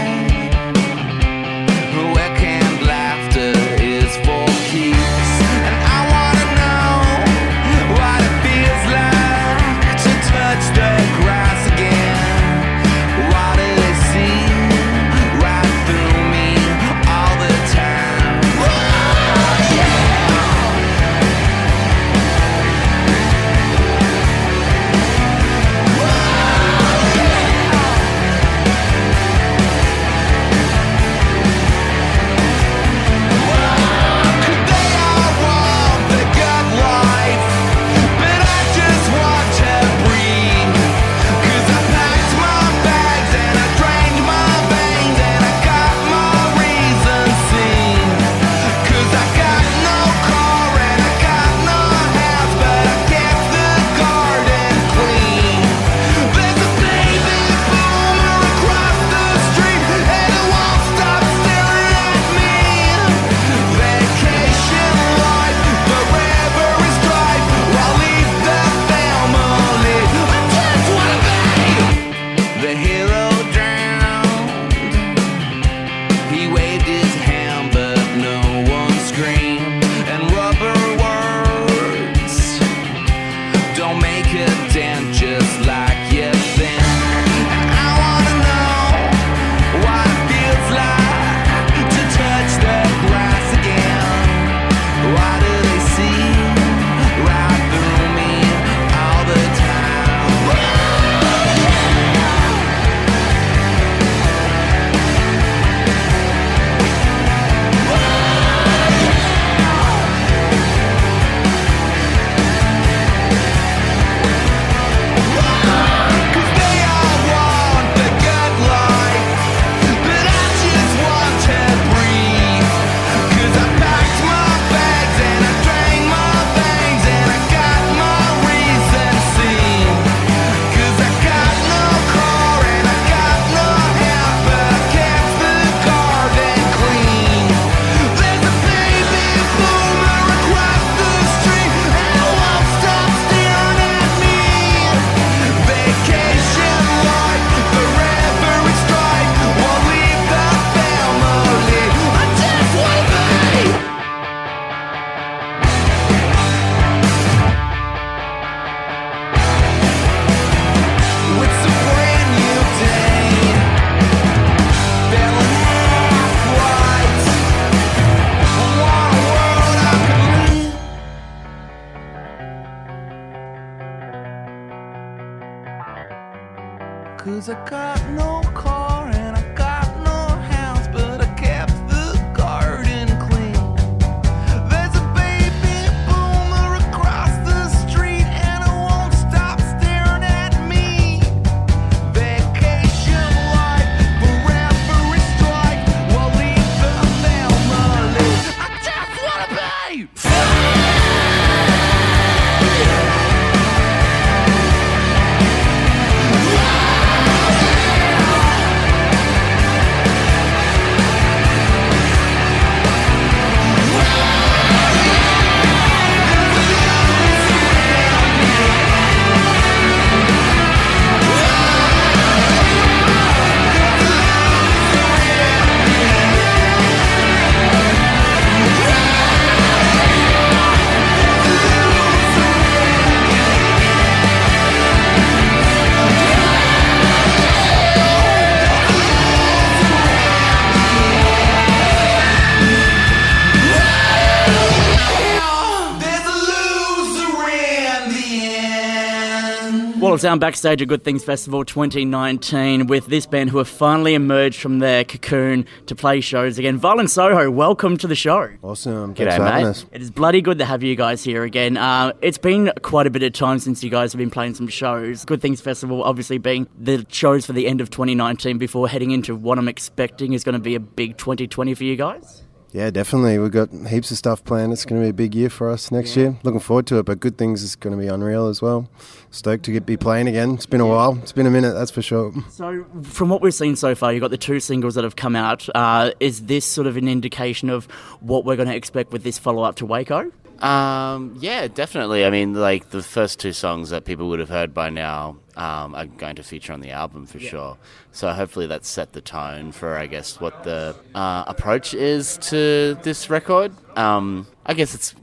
Sound 250.22 250.40
backstage 250.40 250.80
at 250.80 250.86
Good 250.86 251.02
Things 251.02 251.24
Festival 251.24 251.64
2019 251.64 252.86
with 252.86 253.06
this 253.06 253.26
band 253.26 253.50
who 253.50 253.58
have 253.58 253.66
finally 253.66 254.14
emerged 254.14 254.60
from 254.60 254.78
their 254.78 255.02
cocoon 255.02 255.66
to 255.86 255.96
play 255.96 256.20
shows 256.20 256.58
again. 256.58 256.78
Violent 256.78 257.10
Soho, 257.10 257.50
welcome 257.50 257.96
to 257.96 258.06
the 258.06 258.14
show. 258.14 258.48
Awesome. 258.62 259.16
G'day, 259.16 259.16
Thanks 259.16 259.36
for 259.36 259.42
having 259.42 259.64
mate. 259.64 259.70
us. 259.70 259.86
It 259.90 260.00
is 260.00 260.12
bloody 260.12 260.40
good 260.40 260.58
to 260.58 260.64
have 260.64 260.84
you 260.84 260.94
guys 260.94 261.24
here 261.24 261.42
again. 261.42 261.76
Uh, 261.76 262.12
it's 262.22 262.38
been 262.38 262.70
quite 262.82 263.08
a 263.08 263.10
bit 263.10 263.24
of 263.24 263.32
time 263.32 263.58
since 263.58 263.82
you 263.82 263.90
guys 263.90 264.12
have 264.12 264.18
been 264.20 264.30
playing 264.30 264.54
some 264.54 264.68
shows. 264.68 265.24
Good 265.24 265.42
Things 265.42 265.60
Festival 265.60 266.04
obviously 266.04 266.38
being 266.38 266.68
the 266.78 267.04
shows 267.08 267.44
for 267.44 267.52
the 267.52 267.66
end 267.66 267.80
of 267.80 267.90
2019 267.90 268.58
before 268.58 268.86
heading 268.88 269.10
into 269.10 269.34
what 269.34 269.58
I'm 269.58 269.66
expecting 269.66 270.34
is 270.34 270.44
going 270.44 270.52
to 270.52 270.60
be 270.60 270.76
a 270.76 270.80
big 270.80 271.16
2020 271.16 271.74
for 271.74 271.82
you 271.82 271.96
guys. 271.96 272.44
Yeah, 272.72 272.90
definitely. 272.90 273.38
We've 273.38 273.50
got 273.50 273.68
heaps 273.88 274.10
of 274.10 274.16
stuff 274.16 274.42
planned. 274.44 274.72
It's 274.72 274.86
going 274.86 275.00
to 275.00 275.04
be 275.04 275.10
a 275.10 275.12
big 275.12 275.34
year 275.34 275.50
for 275.50 275.68
us 275.68 275.90
next 275.90 276.16
year. 276.16 276.38
Looking 276.42 276.60
forward 276.60 276.86
to 276.86 276.98
it, 276.98 277.04
but 277.04 277.20
Good 277.20 277.36
Things 277.36 277.62
is 277.62 277.76
going 277.76 277.94
to 277.94 278.02
be 278.02 278.08
unreal 278.08 278.48
as 278.48 278.62
well. 278.62 278.88
Stoked 279.30 279.64
to 279.66 279.72
get, 279.72 279.84
be 279.84 279.98
playing 279.98 280.26
again. 280.26 280.54
It's 280.54 280.64
been 280.64 280.80
a 280.80 280.86
while. 280.86 281.18
It's 281.18 281.32
been 281.32 281.46
a 281.46 281.50
minute, 281.50 281.74
that's 281.74 281.90
for 281.90 282.00
sure. 282.00 282.32
So, 282.50 282.86
from 283.02 283.28
what 283.28 283.42
we've 283.42 283.52
seen 283.52 283.76
so 283.76 283.94
far, 283.94 284.12
you've 284.12 284.22
got 284.22 284.30
the 284.30 284.38
two 284.38 284.58
singles 284.58 284.94
that 284.94 285.04
have 285.04 285.16
come 285.16 285.36
out. 285.36 285.68
Uh, 285.74 286.12
is 286.18 286.46
this 286.46 286.64
sort 286.64 286.86
of 286.86 286.96
an 286.96 287.08
indication 287.08 287.68
of 287.68 287.84
what 288.20 288.46
we're 288.46 288.56
going 288.56 288.68
to 288.68 288.74
expect 288.76 289.12
with 289.12 289.22
this 289.22 289.38
follow 289.38 289.62
up 289.62 289.76
to 289.76 289.86
Waco? 289.86 290.32
Um, 290.60 291.36
yeah, 291.40 291.68
definitely. 291.68 292.24
I 292.24 292.30
mean, 292.30 292.54
like 292.54 292.90
the 292.90 293.02
first 293.02 293.38
two 293.38 293.52
songs 293.52 293.90
that 293.90 294.04
people 294.04 294.28
would 294.28 294.38
have 294.38 294.48
heard 294.48 294.72
by 294.72 294.88
now 294.90 295.36
um, 295.56 295.94
are 295.94 296.06
going 296.06 296.36
to 296.36 296.42
feature 296.42 296.72
on 296.72 296.80
the 296.80 296.90
album 296.90 297.26
for 297.26 297.38
sure. 297.38 297.76
So 298.10 298.30
hopefully 298.30 298.66
that's 298.66 298.88
set 298.88 299.12
the 299.12 299.20
tone 299.20 299.72
for, 299.72 299.96
I 299.96 300.06
guess, 300.06 300.40
what 300.40 300.64
the 300.64 300.96
uh, 301.14 301.44
approach 301.46 301.94
is 301.94 302.38
to 302.38 302.98
this 303.02 303.28
record. 303.30 303.72
Um, 303.96 304.46
I 304.64 304.74
guess 304.74 304.94
it's 304.94 305.14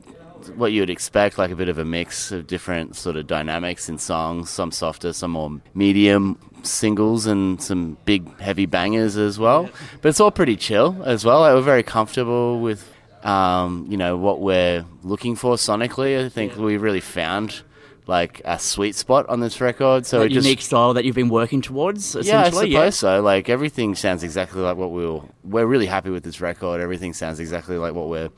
what 0.56 0.72
you 0.72 0.81
would 0.81 0.89
expect, 0.89 1.38
like 1.38 1.51
a 1.51 1.56
bit 1.56 1.69
of 1.69 1.77
a 1.77 1.85
mix 1.85 2.31
of 2.31 2.47
different 2.47 2.95
sort 2.95 3.15
of 3.15 3.27
dynamics 3.27 3.89
in 3.89 3.97
songs, 3.97 4.49
some 4.49 4.72
softer, 4.72 5.14
some 5.14 5.31
more 5.31 5.60
medium 5.73 6.39
singles, 6.64 7.26
and 7.26 7.61
some 7.61 7.97
big 8.06 8.39
heavy 8.39 8.65
bangers 8.65 9.18
as 9.18 9.38
well. 9.39 9.69
But 10.01 10.10
it's 10.10 10.19
all 10.19 10.31
pretty 10.31 10.56
chill 10.56 11.01
as 11.06 11.26
well. 11.26 11.41
Like, 11.41 11.53
we're 11.53 11.61
very 11.61 11.84
comfortable 11.84 12.60
with, 12.60 12.91
um, 13.23 13.88
you 13.89 13.97
know, 13.97 14.18
what 14.18 14.41
we're 14.41 14.85
looking 15.03 15.35
for 15.35 15.56
sonically. 15.56 16.23
I 16.23 16.30
think 16.30 16.56
we 16.56 16.77
really 16.77 17.01
found 17.01 17.61
like 18.10 18.41
a 18.44 18.57
sweet 18.60 18.95
spot 18.95 19.30
on 19.30 19.40
this 19.40 19.61
record. 19.61 20.06
So 20.06 20.19
that 20.19 20.26
it 20.26 20.30
just 20.30 20.45
unique 20.45 20.61
style 20.61 20.95
that 20.95 21.06
you've 21.06 21.15
been 21.15 21.30
working 21.30 21.61
towards. 21.61 22.15
yeah, 22.15 22.41
I 22.41 22.49
suppose 22.49 22.95
so. 22.98 23.22
Like 23.22 23.48
everything 23.48 23.95
sounds 23.95 24.23
exactly 24.23 24.61
like 24.61 24.76
what 24.76 24.91
we 24.91 25.06
were. 25.06 25.22
We're 25.44 25.68
really 25.68 25.86
happy 25.86 26.10
with 26.10 26.23
this 26.23 26.41
record. 26.41 26.81
Everything 26.81 27.14
sounds 27.14 27.40
exactly 27.40 27.77
like 27.77 27.94
what 27.94 28.10
we're 28.10 28.31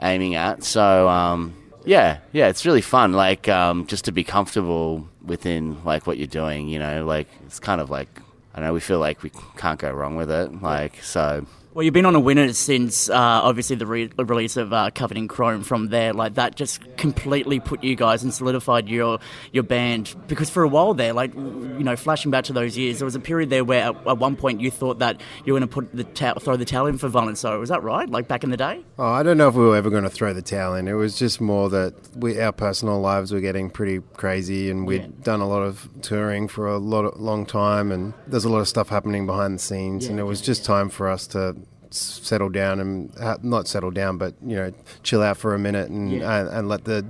aiming 0.00 0.34
at. 0.34 0.64
So 0.64 1.06
um, 1.08 1.54
yeah, 1.84 2.18
yeah, 2.32 2.48
it's 2.48 2.64
really 2.64 2.80
fun. 2.80 3.12
Like 3.12 3.48
um, 3.48 3.86
just 3.86 4.06
to 4.06 4.12
be 4.12 4.24
comfortable 4.24 5.06
within 5.22 5.84
like 5.84 6.06
what 6.06 6.16
you're 6.16 6.26
doing. 6.26 6.68
You 6.68 6.78
know, 6.78 7.04
like 7.04 7.28
it's 7.46 7.60
kind 7.60 7.80
of 7.80 7.90
like 7.90 8.08
I 8.54 8.60
don't 8.60 8.68
know. 8.68 8.72
We 8.72 8.80
feel 8.80 8.98
like 8.98 9.22
we 9.22 9.30
can't 9.58 9.78
go 9.78 9.92
wrong 9.92 10.16
with 10.16 10.30
it. 10.30 10.62
Like 10.62 11.02
so. 11.02 11.46
Well, 11.72 11.84
you've 11.84 11.94
been 11.94 12.04
on 12.06 12.16
a 12.16 12.20
winner 12.20 12.52
since 12.52 13.08
uh, 13.08 13.14
obviously 13.14 13.76
the 13.76 13.86
re- 13.86 14.10
release 14.18 14.56
of 14.56 14.72
uh, 14.72 14.90
Covered 14.92 15.16
in 15.16 15.28
Chrome. 15.28 15.62
From 15.62 15.86
there, 15.86 16.12
like 16.12 16.34
that, 16.34 16.56
just 16.56 16.96
completely 16.96 17.60
put 17.60 17.84
you 17.84 17.94
guys 17.94 18.24
and 18.24 18.34
solidified 18.34 18.88
your 18.88 19.20
your 19.52 19.62
band. 19.62 20.16
Because 20.26 20.50
for 20.50 20.64
a 20.64 20.68
while 20.68 20.94
there, 20.94 21.12
like 21.12 21.32
you 21.32 21.84
know, 21.84 21.94
flashing 21.94 22.32
back 22.32 22.42
to 22.46 22.52
those 22.52 22.76
years, 22.76 22.98
there 22.98 23.04
was 23.06 23.14
a 23.14 23.20
period 23.20 23.50
there 23.50 23.62
where 23.62 23.84
at, 23.84 23.94
at 24.04 24.18
one 24.18 24.34
point 24.34 24.60
you 24.60 24.68
thought 24.68 24.98
that 24.98 25.20
you 25.44 25.52
were 25.52 25.60
going 25.60 25.68
to 25.68 25.72
put 25.72 25.94
the 25.94 26.02
ta- 26.02 26.34
throw 26.40 26.56
the 26.56 26.64
towel 26.64 26.86
in 26.86 26.98
for 26.98 27.06
Violent 27.06 27.38
So 27.38 27.60
was 27.60 27.68
that 27.68 27.84
right? 27.84 28.08
Like 28.10 28.26
back 28.26 28.42
in 28.42 28.50
the 28.50 28.56
day? 28.56 28.84
Oh, 28.98 29.04
I 29.06 29.22
don't 29.22 29.38
know 29.38 29.46
if 29.46 29.54
we 29.54 29.62
were 29.64 29.76
ever 29.76 29.90
going 29.90 30.02
to 30.02 30.10
throw 30.10 30.32
the 30.32 30.42
towel 30.42 30.74
in. 30.74 30.88
It 30.88 30.94
was 30.94 31.16
just 31.16 31.40
more 31.40 31.70
that 31.70 31.94
we, 32.16 32.40
our 32.40 32.50
personal 32.50 33.00
lives 33.00 33.30
were 33.30 33.40
getting 33.40 33.70
pretty 33.70 34.00
crazy, 34.14 34.70
and 34.72 34.88
we'd 34.88 35.02
Yeah. 35.02 35.08
done 35.22 35.40
a 35.40 35.46
lot 35.48 35.62
of 35.62 35.88
touring 36.02 36.48
for 36.48 36.66
a 36.66 36.78
lot 36.78 37.04
of, 37.04 37.20
long 37.20 37.46
time, 37.46 37.92
and 37.92 38.12
there's 38.26 38.44
a 38.44 38.48
lot 38.50 38.58
of 38.58 38.66
stuff 38.66 38.88
happening 38.88 39.24
behind 39.24 39.54
the 39.54 39.62
scenes, 39.62 40.06
and 40.06 40.18
it 40.18 40.24
was 40.24 40.40
just 40.40 40.64
time 40.64 40.88
for 40.88 41.08
us 41.08 41.28
to 41.28 41.54
settle 41.90 42.48
down 42.48 42.80
and 42.80 43.12
ha- 43.20 43.38
not 43.42 43.66
settle 43.68 43.90
down, 43.90 44.18
but 44.18 44.34
you 44.44 44.56
know, 44.56 44.72
chill 45.02 45.22
out 45.22 45.36
for 45.36 45.54
a 45.54 45.58
minute 45.58 45.90
and 45.90 46.10
Yeah. 46.12 46.40
and, 46.40 46.48
and 46.48 46.68
let 46.68 46.84
the 46.84 47.04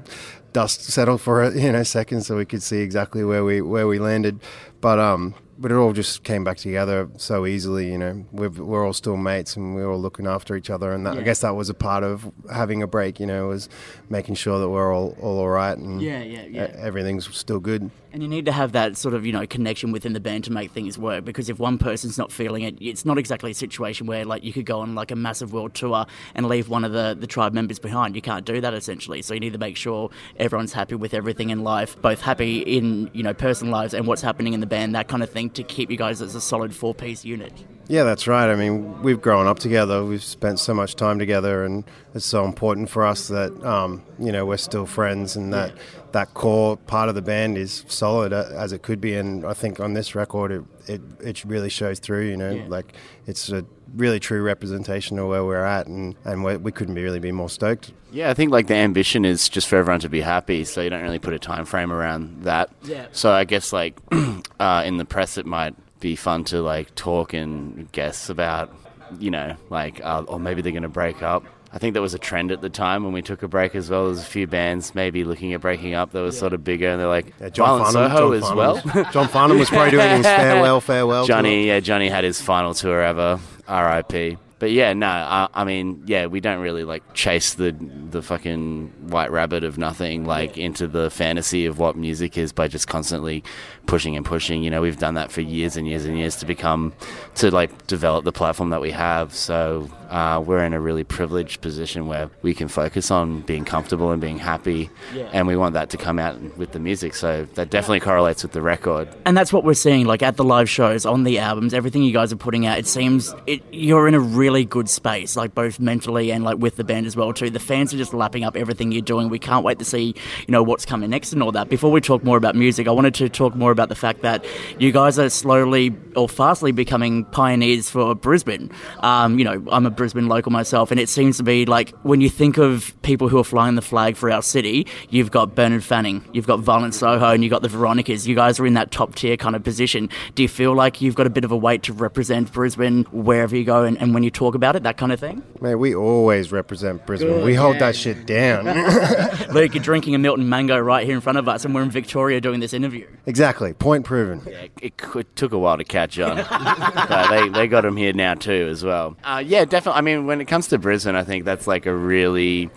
dust 0.52 0.82
settle 0.82 1.16
for 1.18 1.42
a 1.42 1.52
you 1.58 1.70
know 1.72 1.82
second, 1.82 2.22
so 2.22 2.36
we 2.36 2.44
could 2.44 2.62
see 2.62 2.78
exactly 2.78 3.24
where 3.24 3.44
we 3.44 3.60
where 3.60 3.86
we 3.86 3.98
landed. 3.98 4.40
But 4.80 4.98
um, 4.98 5.34
but 5.58 5.70
it 5.70 5.74
all 5.74 5.92
just 5.92 6.24
came 6.24 6.42
back 6.42 6.56
together 6.56 7.08
so 7.18 7.44
easily. 7.46 7.92
You 7.92 7.98
know, 7.98 8.24
we've, 8.32 8.58
we're 8.58 8.84
all 8.86 8.94
still 8.94 9.18
mates 9.18 9.56
and 9.56 9.74
we're 9.74 9.90
all 9.92 10.00
looking 10.00 10.26
after 10.26 10.56
each 10.56 10.70
other, 10.70 10.92
and 10.92 11.04
that, 11.06 11.18
I 11.18 11.22
guess 11.22 11.40
that 11.42 11.54
was 11.54 11.68
a 11.68 11.74
part 11.74 12.02
of 12.02 12.30
having 12.50 12.82
a 12.82 12.86
break. 12.86 13.20
You 13.20 13.26
know, 13.26 13.48
was 13.48 13.68
making 14.08 14.36
sure 14.36 14.58
that 14.58 14.68
we're 14.70 14.92
all 14.94 15.16
all 15.20 15.38
all 15.38 15.48
right 15.50 15.76
and 15.76 16.00
Yeah, 16.00 16.22
yeah, 16.22 16.46
yeah. 16.48 16.72
everything's 16.78 17.32
still 17.36 17.60
good. 17.60 17.90
And 18.12 18.22
you 18.22 18.28
need 18.28 18.46
to 18.46 18.52
have 18.52 18.72
that 18.72 18.96
sort 18.96 19.14
of, 19.14 19.24
you 19.24 19.32
know, 19.32 19.46
connection 19.46 19.92
within 19.92 20.12
the 20.12 20.20
band 20.20 20.44
to 20.44 20.52
make 20.52 20.72
things 20.72 20.98
work. 20.98 21.24
Because 21.24 21.48
if 21.48 21.58
one 21.58 21.78
person's 21.78 22.18
not 22.18 22.32
feeling 22.32 22.62
it, 22.62 22.76
it's 22.80 23.04
not 23.04 23.18
exactly 23.18 23.52
a 23.52 23.54
situation 23.54 24.06
where 24.06 24.24
like 24.24 24.42
you 24.42 24.52
could 24.52 24.66
go 24.66 24.80
on 24.80 24.94
like 24.94 25.10
a 25.10 25.16
massive 25.16 25.52
world 25.52 25.74
tour 25.74 26.06
and 26.34 26.48
leave 26.48 26.68
one 26.68 26.84
of 26.84 26.92
the, 26.92 27.16
the 27.18 27.26
tribe 27.26 27.52
members 27.52 27.78
behind. 27.78 28.16
You 28.16 28.22
can't 28.22 28.44
do 28.44 28.60
that 28.60 28.74
essentially. 28.74 29.22
So 29.22 29.34
you 29.34 29.40
need 29.40 29.52
to 29.52 29.58
make 29.58 29.76
sure 29.76 30.10
everyone's 30.36 30.72
happy 30.72 30.96
with 30.96 31.14
everything 31.14 31.50
in 31.50 31.62
life, 31.62 32.00
both 32.00 32.20
happy 32.20 32.60
in, 32.60 33.10
you 33.12 33.22
know, 33.22 33.34
personal 33.34 33.72
lives 33.72 33.94
and 33.94 34.06
what's 34.06 34.22
happening 34.22 34.54
in 34.54 34.60
the 34.60 34.66
band, 34.66 34.94
that 34.94 35.08
kind 35.08 35.22
of 35.22 35.30
thing 35.30 35.50
to 35.50 35.62
keep 35.62 35.90
you 35.90 35.96
guys 35.96 36.20
as 36.20 36.34
a 36.34 36.40
solid 36.40 36.74
four 36.74 36.94
piece 36.94 37.24
unit. 37.24 37.52
Yeah, 37.90 38.04
that's 38.04 38.28
right. 38.28 38.48
I 38.48 38.54
mean, 38.54 39.02
we've 39.02 39.20
grown 39.20 39.48
up 39.48 39.58
together. 39.58 40.04
We've 40.04 40.22
spent 40.22 40.60
so 40.60 40.72
much 40.72 40.94
time 40.94 41.18
together, 41.18 41.64
and 41.64 41.82
it's 42.14 42.24
so 42.24 42.44
important 42.44 42.88
for 42.88 43.04
us 43.04 43.26
that 43.26 43.52
um, 43.64 44.04
you 44.16 44.30
know 44.30 44.46
we're 44.46 44.58
still 44.58 44.86
friends, 44.86 45.34
and 45.34 45.52
that 45.52 45.72
that 46.12 46.34
core 46.34 46.76
part 46.76 47.08
of 47.08 47.14
the 47.14 47.22
band 47.22 47.56
is 47.58 47.84
solid 47.88 48.32
uh, 48.32 48.44
as 48.52 48.72
it 48.72 48.82
could 48.82 49.00
be. 49.00 49.14
And 49.14 49.44
I 49.44 49.54
think 49.54 49.80
on 49.80 49.94
this 49.94 50.14
record, 50.14 50.52
it 50.52 50.62
it, 50.86 51.00
it 51.22 51.44
really 51.44 51.68
shows 51.68 51.98
through. 51.98 52.26
You 52.26 52.36
know, 52.36 52.50
Yeah. 52.50 52.64
like 52.68 52.92
it's 53.26 53.50
a 53.50 53.64
really 53.96 54.20
true 54.20 54.40
representation 54.42 55.18
of 55.18 55.28
where 55.28 55.44
we're 55.44 55.64
at, 55.64 55.86
and 55.86 56.14
and 56.24 56.44
we 56.44 56.56
we 56.56 56.72
couldn't 56.72 56.94
be 56.94 57.02
really 57.02 57.20
be 57.20 57.32
more 57.32 57.48
stoked. 57.48 57.92
Yeah, 58.12 58.30
I 58.30 58.34
think 58.34 58.50
like 58.50 58.66
the 58.66 58.74
ambition 58.74 59.24
is 59.24 59.48
just 59.48 59.68
for 59.68 59.76
everyone 59.76 60.00
to 60.00 60.08
be 60.08 60.20
happy, 60.20 60.64
so 60.64 60.80
you 60.80 60.90
don't 60.90 61.02
really 61.02 61.18
put 61.20 61.32
a 61.32 61.38
time 61.38 61.64
frame 61.64 61.92
around 61.92 62.42
that. 62.42 62.70
Yeah. 62.82 63.06
So 63.12 63.30
I 63.32 63.44
guess 63.44 63.72
like 63.72 63.98
uh, 64.60 64.82
in 64.84 64.96
the 64.96 65.04
press, 65.04 65.38
it 65.38 65.46
might 65.46 65.74
be 66.00 66.16
fun 66.16 66.44
to 66.44 66.60
like 66.62 66.94
talk 66.94 67.34
and 67.34 67.90
guess 67.92 68.28
about, 68.30 68.74
you 69.18 69.30
know, 69.30 69.54
like 69.68 70.00
uh, 70.04 70.24
or 70.26 70.40
maybe 70.40 70.62
they're 70.62 70.72
going 70.72 70.82
to 70.82 70.88
break 70.88 71.22
up. 71.22 71.44
I 71.72 71.78
think 71.78 71.92
there 71.92 72.02
was 72.02 72.14
a 72.14 72.18
trend 72.18 72.50
at 72.50 72.60
the 72.60 72.68
time 72.68 73.04
when 73.04 73.12
we 73.12 73.22
took 73.22 73.42
a 73.44 73.48
break 73.48 73.74
as 73.76 73.88
well. 73.90 74.00
There 74.02 74.08
was 74.10 74.22
a 74.22 74.26
few 74.26 74.46
bands 74.48 74.92
maybe 74.94 75.22
looking 75.22 75.52
at 75.54 75.60
breaking 75.60 75.94
up 75.94 76.10
that 76.10 76.20
was 76.20 76.36
sort 76.38 76.52
of 76.52 76.64
bigger, 76.64 76.88
and 76.88 77.00
they're 77.00 77.06
like 77.06 77.26
John 77.52 77.78
Violent 77.78 77.92
Farnham- 77.94 78.10
Soho 78.10 78.18
John 78.28 78.34
as 78.34 78.40
Farnham 78.42 78.56
well. 78.58 78.74
was- 79.04 79.12
John 79.14 79.28
Farnham 79.28 79.58
was 79.58 79.68
probably 79.68 79.90
doing 79.92 80.16
his 80.16 80.26
farewell, 80.26 80.80
farewell 80.80 81.26
Johnny, 81.26 81.64
tour. 81.66 81.74
yeah, 81.74 81.80
Johnny 81.80 82.08
had 82.08 82.24
his 82.24 82.40
final 82.40 82.74
tour 82.74 83.00
ever. 83.00 83.38
R.I.P. 83.68 84.36
But 84.58 84.72
yeah, 84.72 84.92
no, 84.92 85.06
I, 85.06 85.48
I 85.54 85.64
mean, 85.64 86.02
yeah, 86.04 86.26
we 86.26 86.40
don't 86.40 86.60
really 86.60 86.84
like 86.84 87.14
chase 87.14 87.54
the 87.54 87.74
the 88.10 88.20
fucking 88.20 88.88
white 89.08 89.30
rabbit 89.30 89.64
of 89.64 89.78
nothing 89.78 90.26
like 90.26 90.58
into 90.58 90.86
the 90.86 91.08
fantasy 91.08 91.64
of 91.64 91.78
what 91.78 91.96
music 91.96 92.36
is 92.36 92.52
by 92.52 92.68
just 92.68 92.86
constantly 92.88 93.42
pushing 93.86 94.16
and 94.16 94.26
pushing. 94.26 94.62
You 94.62 94.68
know, 94.70 94.82
we've 94.82 94.98
done 94.98 95.14
that 95.14 95.32
for 95.32 95.40
years 95.40 95.78
and 95.78 95.88
years 95.88 96.04
and 96.04 96.18
years 96.18 96.36
to 96.36 96.46
become 96.46 96.92
to 97.36 97.50
like 97.50 97.86
develop 97.86 98.24
the 98.26 98.32
platform 98.32 98.68
that 98.70 98.82
we 98.82 98.90
have. 98.90 99.32
So 99.32 99.88
uh, 100.10 100.42
we're 100.44 100.64
in 100.64 100.74
a 100.74 100.80
really 100.80 101.04
privileged 101.04 101.60
position 101.60 102.06
where 102.06 102.28
we 102.42 102.52
can 102.52 102.68
focus 102.68 103.10
on 103.10 103.40
being 103.42 103.64
comfortable 103.64 104.10
and 104.10 104.20
being 104.20 104.38
happy, 104.38 104.90
Yeah. 105.14 105.28
and 105.32 105.46
we 105.46 105.56
want 105.56 105.74
that 105.74 105.90
to 105.90 105.96
come 105.96 106.18
out 106.18 106.38
with 106.58 106.72
the 106.72 106.80
music. 106.80 107.14
So 107.14 107.46
that 107.54 107.70
definitely 107.70 108.00
correlates 108.00 108.42
with 108.42 108.52
the 108.52 108.60
record. 108.60 109.08
And 109.24 109.36
that's 109.36 109.52
what 109.52 109.64
we're 109.64 109.74
seeing, 109.74 110.06
like 110.06 110.22
at 110.22 110.36
the 110.36 110.44
live 110.44 110.68
shows, 110.68 111.06
on 111.06 111.24
the 111.24 111.38
albums, 111.38 111.72
everything 111.72 112.02
you 112.02 112.12
guys 112.12 112.32
are 112.32 112.36
putting 112.36 112.66
out. 112.66 112.78
It 112.78 112.86
seems 112.86 113.34
it, 113.46 113.62
you're 113.72 114.08
in 114.08 114.14
a 114.14 114.20
really 114.20 114.64
good 114.64 114.88
space, 114.88 115.36
like 115.36 115.54
both 115.54 115.78
mentally 115.80 116.32
and 116.32 116.42
like 116.44 116.58
with 116.58 116.76
the 116.76 116.84
band 116.84 117.06
as 117.06 117.16
well 117.16 117.32
too. 117.32 117.48
The 117.50 117.60
fans 117.60 117.94
are 117.94 117.96
just 117.98 118.12
lapping 118.12 118.44
up 118.44 118.56
everything 118.56 118.92
you're 118.92 119.02
doing. 119.02 119.28
We 119.28 119.38
can't 119.38 119.64
wait 119.64 119.78
to 119.78 119.84
see, 119.84 120.06
you 120.46 120.52
know, 120.52 120.62
what's 120.62 120.84
coming 120.84 121.10
next 121.10 121.32
and 121.32 121.42
all 121.42 121.52
that. 121.52 121.68
Before 121.68 121.90
we 121.90 122.00
talk 122.00 122.24
more 122.24 122.36
about 122.36 122.54
music, 122.56 122.88
I 122.88 122.90
wanted 122.90 123.14
to 123.14 123.28
talk 123.28 123.54
more 123.54 123.70
about 123.70 123.88
the 123.88 123.94
fact 123.94 124.22
that 124.22 124.44
you 124.78 124.90
guys 124.92 125.18
are 125.18 125.28
slowly 125.30 125.94
or 126.16 126.28
fastly 126.28 126.72
becoming 126.72 127.24
pioneers 127.26 127.88
for 127.88 128.14
Brisbane. 128.14 128.70
Um, 129.00 129.38
you 129.38 129.44
know, 129.44 129.62
I'm 129.70 129.86
a 129.86 129.90
Brisbane 130.00 130.28
local 130.28 130.50
myself, 130.50 130.90
and 130.90 130.98
it 130.98 131.10
seems 131.10 131.36
to 131.36 131.42
be 131.42 131.66
like 131.66 131.90
when 132.04 132.22
you 132.22 132.30
think 132.30 132.56
of 132.56 132.94
people 133.02 133.28
who 133.28 133.38
are 133.38 133.44
flying 133.44 133.74
the 133.74 133.82
flag 133.82 134.16
for 134.16 134.30
our 134.30 134.40
city, 134.40 134.86
you've 135.10 135.30
got 135.30 135.54
Bernard 135.54 135.84
Fanning, 135.84 136.24
you've 136.32 136.46
got 136.46 136.60
Violent 136.60 136.94
Soho, 136.94 137.28
and 137.32 137.44
you've 137.44 137.50
got 137.50 137.60
the 137.60 137.68
Veronicas. 137.68 138.26
You 138.26 138.34
guys 138.34 138.58
are 138.58 138.64
in 138.64 138.72
that 138.72 138.92
top 138.92 139.14
tier 139.14 139.36
kind 139.36 139.54
of 139.54 139.62
position. 139.62 140.08
Do 140.34 140.42
you 140.42 140.48
feel 140.48 140.72
like 140.72 141.02
you've 141.02 141.16
got 141.16 141.26
a 141.26 141.30
bit 141.30 141.44
of 141.44 141.52
a 141.52 141.56
weight 141.56 141.82
to 141.82 141.92
represent 141.92 142.50
Brisbane 142.50 143.04
wherever 143.12 143.54
you 143.54 143.62
go 143.62 143.84
and, 143.84 144.00
and 144.00 144.14
when 144.14 144.22
you 144.22 144.30
talk 144.30 144.54
about 144.54 144.74
it, 144.74 144.84
that 144.84 144.96
kind 144.96 145.12
of 145.12 145.20
thing? 145.20 145.42
Mate, 145.60 145.74
we 145.74 145.94
always 145.94 146.50
represent 146.50 147.04
Brisbane. 147.04 147.28
Good, 147.28 147.44
we 147.44 147.54
hold 147.54 147.74
yeah. 147.74 147.80
that 147.80 147.96
shit 147.96 148.24
down. 148.24 148.64
Luke, 149.52 149.74
you're 149.74 149.84
drinking 149.84 150.14
a 150.14 150.18
Milton 150.18 150.48
Mango 150.48 150.78
right 150.78 151.04
here 151.04 151.14
in 151.14 151.20
front 151.20 151.36
of 151.36 151.46
us, 151.46 151.66
and 151.66 151.74
we're 151.74 151.82
in 151.82 151.90
Victoria 151.90 152.40
doing 152.40 152.60
this 152.60 152.72
interview. 152.72 153.06
exactly. 153.26 153.74
Point 153.74 154.06
proven. 154.06 154.40
it, 154.46 154.72
it 154.80 155.36
took 155.36 155.52
a 155.52 155.58
while 155.58 155.76
to 155.76 155.84
catch 155.84 156.18
on. 156.18 156.36
but 156.38 157.28
they, 157.30 157.50
they 157.50 157.68
got 157.68 157.84
him 157.84 157.98
here 157.98 158.14
now 158.14 158.32
too 158.32 158.66
as 158.70 158.82
well. 158.82 159.14
Uh, 159.22 159.42
yeah, 159.44 159.66
definitely. 159.66 159.89
I 159.92 160.00
mean, 160.00 160.26
when 160.26 160.40
it 160.40 160.46
comes 160.46 160.68
to 160.68 160.78
Brisbane, 160.78 161.14
I 161.16 161.24
think 161.24 161.44
that's 161.44 161.66
like 161.66 161.86
a 161.86 161.94
really 161.94 162.70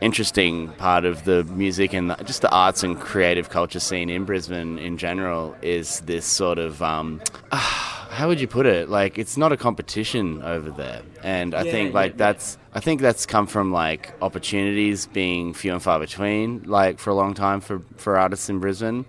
interesting 0.00 0.68
part 0.72 1.04
of 1.04 1.24
the 1.24 1.44
music 1.44 1.92
and 1.92 2.14
just 2.24 2.42
the 2.42 2.50
arts 2.50 2.82
and 2.82 2.98
creative 2.98 3.50
culture 3.50 3.80
scene 3.80 4.08
in 4.10 4.24
Brisbane 4.24 4.78
in 4.78 4.96
general 4.96 5.54
is 5.62 6.00
this 6.00 6.24
sort 6.26 6.58
of. 6.58 6.82
Um, 6.82 7.20
how 7.52 8.26
would 8.28 8.40
you 8.40 8.48
put 8.48 8.66
it? 8.66 8.88
Like 8.88 9.18
it's 9.18 9.36
not 9.36 9.52
a 9.52 9.56
competition 9.56 10.42
over 10.42 10.70
there, 10.70 11.02
and 11.22 11.54
I 11.54 11.62
Yeah, 11.62 11.70
think 11.70 11.94
like 11.94 12.12
yeah. 12.12 12.16
that's 12.18 12.58
I 12.74 12.80
think 12.80 13.00
that's 13.00 13.26
come 13.26 13.46
from 13.46 13.72
like 13.72 14.12
opportunities 14.22 15.06
being 15.06 15.54
few 15.54 15.72
and 15.72 15.82
far 15.82 15.98
between, 15.98 16.62
like 16.64 16.98
for 16.98 17.10
a 17.10 17.14
long 17.14 17.34
time 17.34 17.60
for 17.60 17.82
for 17.96 18.18
artists 18.18 18.48
in 18.48 18.58
Brisbane, 18.58 19.04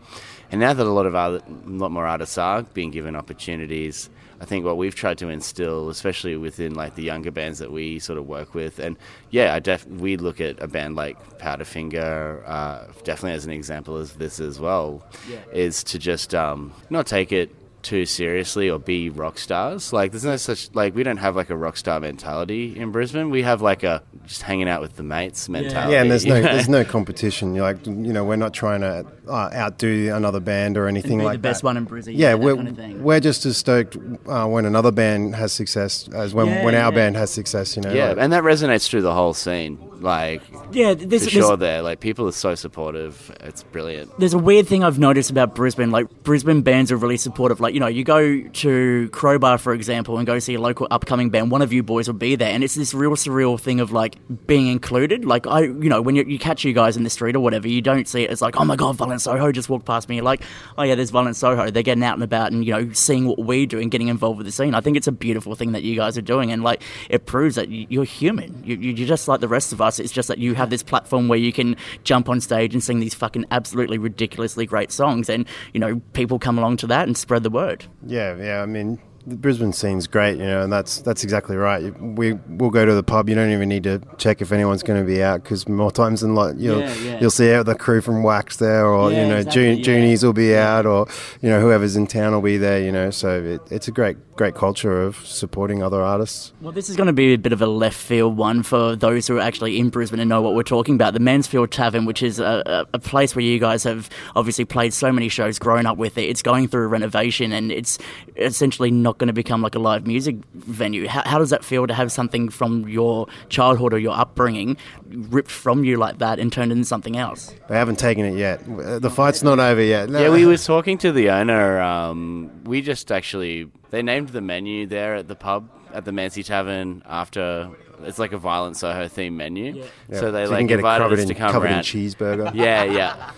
and 0.51 0.61
now 0.61 0.73
that 0.73 0.85
a 0.85 0.89
lot 0.89 1.05
of 1.05 1.15
other, 1.15 1.41
a 1.47 1.69
lot 1.69 1.91
more 1.91 2.05
artists 2.05 2.37
are 2.37 2.63
being 2.63 2.91
given 2.91 3.15
opportunities. 3.15 4.09
I 4.41 4.45
think 4.45 4.65
what 4.65 4.75
we've 4.77 4.95
tried 4.95 5.19
to 5.19 5.29
instill, 5.29 5.89
especially 5.89 6.35
within 6.35 6.73
like 6.73 6.95
the 6.95 7.03
younger 7.03 7.29
bands 7.29 7.59
that 7.59 7.71
we 7.71 7.99
sort 7.99 8.17
of 8.17 8.25
work 8.25 8.55
with, 8.55 8.79
and 8.79 8.97
yeah, 9.29 9.53
I 9.53 9.59
def- 9.59 9.85
we 9.87 10.17
look 10.17 10.41
at 10.41 10.59
a 10.59 10.67
band 10.67 10.95
like 10.95 11.15
Powderfinger, 11.37 12.41
uh, 12.47 12.79
definitely 13.03 13.33
as 13.33 13.45
an 13.45 13.51
example 13.51 13.95
of 13.97 14.17
this 14.17 14.39
as 14.39 14.59
well, 14.59 15.05
Yeah. 15.29 15.37
is 15.53 15.83
to 15.85 15.99
just 15.99 16.33
um, 16.35 16.73
not 16.89 17.05
take 17.05 17.31
it 17.31 17.53
too 17.83 18.05
seriously 18.05 18.69
or 18.69 18.77
be 18.77 19.09
rock 19.09 19.39
stars. 19.39 19.91
Like 19.91 20.11
there's 20.11 20.23
no 20.25 20.37
such 20.37 20.69
like 20.75 20.93
we 20.93 21.01
don't 21.01 21.17
have 21.17 21.35
like 21.35 21.49
a 21.49 21.55
rock 21.57 21.77
star 21.77 21.99
mentality 21.99 22.77
in 22.77 22.91
Brisbane. 22.91 23.31
We 23.31 23.41
have 23.41 23.61
like 23.63 23.81
a 23.83 24.03
just 24.27 24.43
hanging 24.43 24.69
out 24.69 24.81
with 24.81 24.97
the 24.97 25.03
mates 25.03 25.49
mentality. 25.49 25.93
Yeah, 25.93 26.01
and 26.01 26.11
there's 26.11 26.25
no 26.25 26.35
know? 26.35 26.41
there's 26.53 26.69
no 26.69 26.83
competition. 26.85 27.55
You're 27.55 27.63
like 27.63 27.83
you 27.87 27.93
know, 28.13 28.23
we're 28.23 28.35
not 28.35 28.53
trying 28.53 28.81
to 28.81 29.05
uh, 29.27 29.49
outdo 29.53 30.11
another 30.13 30.39
band 30.39 30.77
or 30.77 30.87
anything 30.87 31.19
be 31.19 31.23
like 31.25 31.33
the 31.33 31.39
best 31.39 31.61
that. 31.61 31.65
one 31.67 31.77
in 31.77 31.85
Brizzy, 31.85 32.07
Yeah, 32.07 32.11
yeah, 32.13 32.29
that 32.31 32.39
we're 32.39 32.55
kind 32.55 32.67
of 32.69 32.75
thing. 32.75 33.03
we're 33.03 33.19
just 33.19 33.45
as 33.45 33.57
stoked 33.57 33.97
uh, 34.27 34.45
when 34.47 34.65
another 34.65 34.91
band 34.91 35.35
has 35.35 35.51
success 35.53 36.09
as 36.13 36.33
when 36.33 36.47
Yeah, 36.47 36.65
when 36.65 36.75
our 36.75 36.91
yeah. 36.91 36.95
band 36.95 37.17
has 37.17 37.31
success. 37.31 37.75
You 37.75 37.83
know, 37.83 37.93
yeah, 37.93 38.09
like- 38.09 38.17
and 38.19 38.33
that 38.33 38.43
resonates 38.43 38.89
through 38.89 39.03
the 39.03 39.13
whole 39.13 39.33
scene. 39.33 39.77
Like, 40.01 40.41
Yeah, 40.71 40.95
this- 40.95 41.03
for 41.03 41.07
this- 41.07 41.29
sure. 41.29 41.55
There, 41.57 41.83
like, 41.83 41.99
people 41.99 42.27
are 42.27 42.31
so 42.31 42.55
supportive. 42.55 43.31
It's 43.41 43.61
brilliant. 43.61 44.09
There's 44.19 44.33
a 44.33 44.39
weird 44.39 44.65
thing 44.67 44.83
I've 44.83 44.97
noticed 44.97 45.29
about 45.29 45.53
Brisbane. 45.53 45.91
Like 45.91 46.07
Brisbane 46.23 46.61
bands 46.63 46.91
are 46.91 46.97
really 46.97 47.17
supportive. 47.17 47.59
Like 47.59 47.75
you 47.75 47.79
know, 47.79 47.85
you 47.87 48.03
go 48.03 48.41
to 48.41 49.09
Crowbar 49.11 49.59
for 49.59 49.73
example, 49.75 50.17
and 50.17 50.25
go 50.25 50.39
see 50.39 50.55
a 50.55 50.59
local 50.59 50.87
upcoming 50.89 51.29
band. 51.29 51.51
One 51.51 51.61
of 51.61 51.71
you 51.71 51.83
boys 51.83 52.07
will 52.07 52.15
be 52.15 52.35
there, 52.35 52.49
and 52.51 52.63
it's 52.63 52.73
this 52.73 52.95
real 52.95 53.11
surreal 53.11 53.59
thing 53.59 53.79
of 53.79 53.91
like 53.91 54.15
being 54.47 54.65
included. 54.67 55.25
Like 55.25 55.45
I, 55.45 55.61
you 55.61 55.89
know, 55.89 56.01
when 56.01 56.15
you, 56.15 56.23
you 56.23 56.39
catch 56.39 56.63
you 56.63 56.73
guys 56.73 56.97
in 56.97 57.03
the 57.03 57.09
street 57.11 57.35
or 57.35 57.39
whatever, 57.41 57.67
you 57.67 57.81
don't 57.81 58.07
see 58.07 58.23
it 58.23 58.31
as 58.31 58.41
like, 58.41 58.59
oh 58.59 58.65
my 58.65 58.75
god, 58.75 58.97
Violent 59.11 59.21
Soho 59.21 59.51
just 59.51 59.67
walked 59.67 59.85
past 59.85 60.07
me. 60.07 60.21
Like, 60.21 60.41
oh 60.77 60.83
yeah, 60.83 60.95
there's 60.95 61.09
Violent 61.09 61.35
Soho. 61.35 61.69
They're 61.69 61.83
getting 61.83 62.03
out 62.03 62.13
and 62.13 62.23
about 62.23 62.53
and 62.53 62.63
you 62.63 62.71
know 62.71 62.93
seeing 62.93 63.27
what 63.27 63.39
we 63.39 63.65
do 63.65 63.77
and 63.77 63.91
getting 63.91 64.07
involved 64.07 64.37
with 64.37 64.45
the 64.45 64.53
scene. 64.53 64.73
I 64.73 64.79
think 64.79 64.95
it's 64.95 65.07
a 65.07 65.11
beautiful 65.11 65.53
thing 65.53 65.73
that 65.73 65.83
you 65.83 65.97
guys 65.97 66.17
are 66.17 66.21
doing, 66.21 66.49
and 66.49 66.63
like 66.63 66.81
it 67.09 67.25
proves 67.25 67.55
that 67.55 67.67
you- 67.67 67.87
you're 67.89 68.05
human. 68.05 68.63
You, 68.65 68.77
you're 68.77 69.07
just 69.07 69.27
like 69.27 69.41
the 69.41 69.49
rest 69.49 69.73
of 69.73 69.81
us. 69.81 69.99
It's 69.99 70.13
just 70.13 70.29
that 70.29 70.37
you 70.37 70.53
have 70.55 70.69
this 70.69 70.81
platform 70.81 71.27
where 71.27 71.39
you 71.39 71.51
can 71.51 71.75
jump 72.05 72.29
on 72.29 72.39
stage 72.39 72.73
and 72.73 72.81
sing 72.81 73.01
these 73.01 73.13
fucking 73.13 73.45
absolutely 73.51 73.97
ridiculously 73.97 74.65
great 74.65 74.93
songs, 74.93 75.29
and 75.29 75.45
you 75.73 75.81
know 75.81 76.01
people 76.13 76.39
come 76.39 76.57
along 76.57 76.77
to 76.77 76.87
that 76.87 77.05
and 77.07 77.17
spread 77.17 77.43
the 77.43 77.49
word. 77.49 77.83
Yeah, 78.07 78.37
yeah. 78.37 78.61
I 78.61 78.65
mean, 78.65 78.97
the 79.25 79.35
Brisbane 79.35 79.73
scene's 79.73 80.07
great, 80.07 80.37
you 80.37 80.45
know, 80.45 80.63
and 80.63 80.71
that's 80.73 81.01
that's 81.01 81.23
exactly 81.23 81.55
right. 81.55 81.99
We 82.01 82.33
we'll 82.33 82.69
go 82.69 82.85
to 82.85 82.93
the 82.93 83.03
pub. 83.03 83.29
You 83.29 83.35
don't 83.35 83.51
even 83.51 83.69
need 83.69 83.83
to 83.83 84.01
check 84.17 84.41
if 84.41 84.51
anyone's 84.51 84.83
going 84.83 84.99
to 84.99 85.05
be 85.05 85.21
out 85.21 85.43
because 85.43 85.67
more 85.67 85.91
times 85.91 86.21
than 86.21 86.33
not, 86.33 86.57
you'll 86.57 86.79
Yeah, 86.79 86.93
yeah. 86.95 87.19
you'll 87.21 87.31
see 87.31 87.53
out 87.53 87.65
the 87.65 87.75
crew 87.75 88.01
from 88.01 88.23
WAAX 88.23 88.57
there, 88.57 88.85
or 88.85 89.11
Yeah, 89.11 89.23
you 89.23 89.29
know, 89.29 89.37
exactly, 89.37 89.75
Jun-. 89.75 89.83
Junies 89.83 90.23
will 90.23 90.33
be 90.33 90.55
out, 90.55 90.85
or 90.85 91.07
you 91.41 91.49
know, 91.49 91.61
whoever's 91.61 91.95
in 91.95 92.07
town 92.07 92.33
will 92.33 92.41
be 92.41 92.57
there. 92.57 92.81
You 92.81 92.91
know, 92.91 93.09
so 93.11 93.41
it, 93.41 93.61
it's 93.71 93.87
a 93.87 93.91
great 93.91 94.17
great 94.41 94.55
culture 94.55 95.03
of 95.03 95.17
supporting 95.17 95.83
other 95.83 96.01
artists. 96.01 96.51
Well, 96.61 96.71
this 96.71 96.89
is 96.89 96.95
going 96.95 97.05
to 97.05 97.13
be 97.13 97.35
a 97.35 97.37
bit 97.37 97.53
of 97.53 97.61
a 97.61 97.67
left 97.67 97.95
field 97.95 98.37
one 98.37 98.63
for 98.63 98.95
those 98.95 99.27
who 99.27 99.37
are 99.37 99.39
actually 99.39 99.77
in 99.77 99.89
Brisbane 99.89 100.19
and 100.19 100.27
know 100.27 100.41
what 100.41 100.55
we're 100.55 100.63
talking 100.63 100.95
about. 100.95 101.13
The 101.13 101.19
Mansfield 101.19 101.69
Tavern, 101.69 102.05
which 102.05 102.23
is 102.23 102.39
a, 102.39 102.63
a, 102.65 102.87
a 102.95 102.99
place 102.99 103.35
where 103.35 103.45
you 103.45 103.59
guys 103.59 103.83
have 103.83 104.09
obviously 104.35 104.65
played 104.65 104.95
so 104.95 105.11
many 105.11 105.29
shows, 105.29 105.59
grown 105.59 105.85
up 105.85 105.99
with 105.99 106.17
it. 106.17 106.23
It's 106.23 106.41
going 106.41 106.69
through 106.69 106.85
a 106.85 106.87
renovation 106.87 107.51
and 107.51 107.71
it's 107.71 107.99
essentially 108.35 108.89
not 108.89 109.19
going 109.19 109.27
to 109.27 109.33
become 109.33 109.61
like 109.61 109.75
a 109.75 109.79
live 109.79 110.07
music 110.07 110.37
venue. 110.55 111.07
How, 111.07 111.21
how 111.23 111.37
does 111.37 111.51
that 111.51 111.63
feel 111.63 111.85
to 111.85 111.93
have 111.93 112.11
something 112.11 112.49
from 112.49 112.89
your 112.89 113.27
childhood 113.49 113.93
or 113.93 113.99
your 113.99 114.17
upbringing 114.17 114.75
ripped 115.07 115.51
from 115.51 115.83
you 115.83 115.97
like 115.97 116.17
that 116.17 116.39
and 116.39 116.51
turned 116.51 116.71
into 116.71 116.85
something 116.85 117.15
else? 117.15 117.53
They 117.69 117.75
haven't 117.75 117.99
taken 117.99 118.25
it 118.25 118.39
yet. 118.39 118.63
The 118.65 119.11
fight's 119.11 119.43
not 119.43 119.59
over 119.59 119.83
yet. 119.83 120.09
Yeah, 120.09 120.31
we 120.31 120.47
were 120.47 120.57
talking 120.57 120.97
to 120.97 121.11
the 121.11 121.29
owner. 121.29 121.79
Um, 121.79 122.63
we 122.63 122.81
just 122.81 123.11
actually 123.11 123.69
they 123.91 124.01
named 124.01 124.29
the 124.29 124.41
menu 124.41 124.87
there 124.87 125.15
at 125.15 125.27
the 125.27 125.35
pub 125.35 125.69
at 125.93 126.05
the 126.05 126.11
Mancy 126.11 126.43
Tavern 126.43 127.03
after. 127.05 127.69
It's 128.03 128.17
like 128.17 128.31
a 128.33 128.37
violent 128.39 128.77
Soho 128.77 129.05
themed 129.07 129.33
menu. 129.33 129.83
Yeah. 130.09 130.19
So 130.19 130.31
they 130.31 130.45
So 130.45 130.51
like 130.53 130.67
get 130.67 130.79
invited 130.79 131.13
us 131.13 131.19
in- 131.19 131.27
to 131.27 131.35
come 131.35 131.51
covered 131.51 131.67
in 131.67 131.73
around. 131.73 131.83
cheeseburger. 131.83 132.51
Yeah, 132.55 132.83
yeah. 132.85 133.31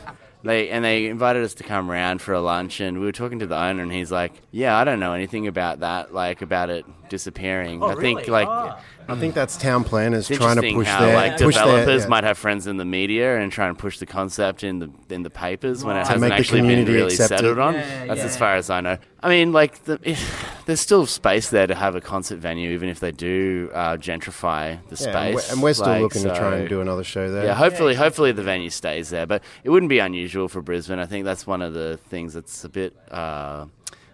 They 0.45 0.69
and 0.69 0.84
they 0.85 1.07
invited 1.07 1.43
us 1.43 1.53
to 1.55 1.63
come 1.63 1.89
around 1.91 2.21
for 2.21 2.34
a 2.34 2.41
lunch, 2.41 2.80
and 2.81 2.99
we 2.99 3.05
were 3.05 3.11
talking 3.13 3.39
to 3.39 3.47
the 3.47 3.57
owner, 3.57 3.81
and 3.84 3.91
he's 3.91 4.11
like, 4.11 4.34
"Yeah, 4.51 4.77
I 4.77 4.84
don't 4.84 4.99
know 4.99 5.13
anything 5.13 5.47
about 5.47 5.80
that, 5.81 6.13
like 6.13 6.41
about 6.41 6.69
it 6.69 6.85
disappearing. 7.09 7.81
Oh, 7.84 7.88
I 7.88 7.95
think 7.95 8.19
really? 8.21 8.31
like." 8.31 8.47
Ah. 8.49 8.80
I 9.05 9.15
think 9.19 9.34
that's 9.35 9.57
town 9.57 9.84
planners 9.84 10.30
It's 10.30 10.39
trying 10.39 10.55
to 10.61 10.73
push 10.73 10.88
how, 10.88 11.01
their 11.01 11.13
like 11.13 11.38
push 11.38 11.55
their- 11.55 11.65
developers 11.65 12.03
yeah. 12.03 12.07
might 12.07 12.23
have 12.23 12.38
friends 12.38 12.67
in 12.67 12.77
the 12.77 12.85
media 12.85 13.38
and 13.38 13.51
try 13.51 13.67
and 13.67 13.77
push 13.77 13.97
the 13.99 14.05
concept 14.05 14.63
in 14.63 14.80
the 14.80 14.89
in 15.09 15.23
the 15.23 15.30
papers 15.30 15.84
when 15.84 15.97
it 15.97 16.05
To 16.05 16.11
hasn't 16.13 16.31
actually 16.31 16.61
been 16.61 16.85
really 16.85 17.07
accept 17.07 17.34
it. 17.34 17.39
settled 17.39 17.59
on. 17.59 17.73
Yeah, 17.73 18.05
That's 18.05 18.19
yeah. 18.21 18.25
as 18.27 18.38
far 18.38 18.55
as 18.55 18.69
I 18.69 18.80
know. 18.80 18.97
I 19.21 19.27
mean, 19.27 19.51
like 19.51 19.84
the, 19.84 19.99
if, 20.03 20.63
there's 20.67 20.80
still 20.80 21.05
space 21.05 21.49
there 21.49 21.67
to 21.67 21.75
have 21.75 21.97
a 21.97 22.01
concert 22.01 22.38
venue, 22.38 22.71
even 22.71 22.88
if 22.88 23.01
they 23.01 23.11
do 23.11 23.69
uh, 23.73 23.97
gentrify 23.97 24.80
the 24.88 24.95
Yeah, 25.03 25.17
and 25.17 25.25
we're- 25.35 25.41
space. 25.41 25.51
and 25.51 25.61
we're 25.61 25.73
still 25.73 25.88
Like, 25.88 26.01
looking 26.01 26.23
to 26.23 26.34
try 26.34 26.55
and 26.55 26.69
do 26.69 26.80
another 26.80 27.03
show 27.03 27.30
there. 27.30 27.43
Yeah, 27.43 27.55
hopefully, 27.55 27.95
hopefully 27.95 28.31
the 28.31 28.43
venue 28.43 28.69
stays 28.69 29.09
there, 29.09 29.25
but 29.25 29.43
it 29.65 29.69
wouldn't 29.69 29.89
be 29.89 29.99
unusual 29.99 30.47
for 30.47 30.61
Brisbane. 30.61 30.99
I 30.99 31.07
think 31.07 31.25
that's 31.25 31.45
one 31.45 31.61
of 31.61 31.73
the 31.73 31.99
things 32.07 32.34
that's 32.34 32.63
a 32.63 32.69
bit. 32.69 32.95
Uh, 33.11 33.65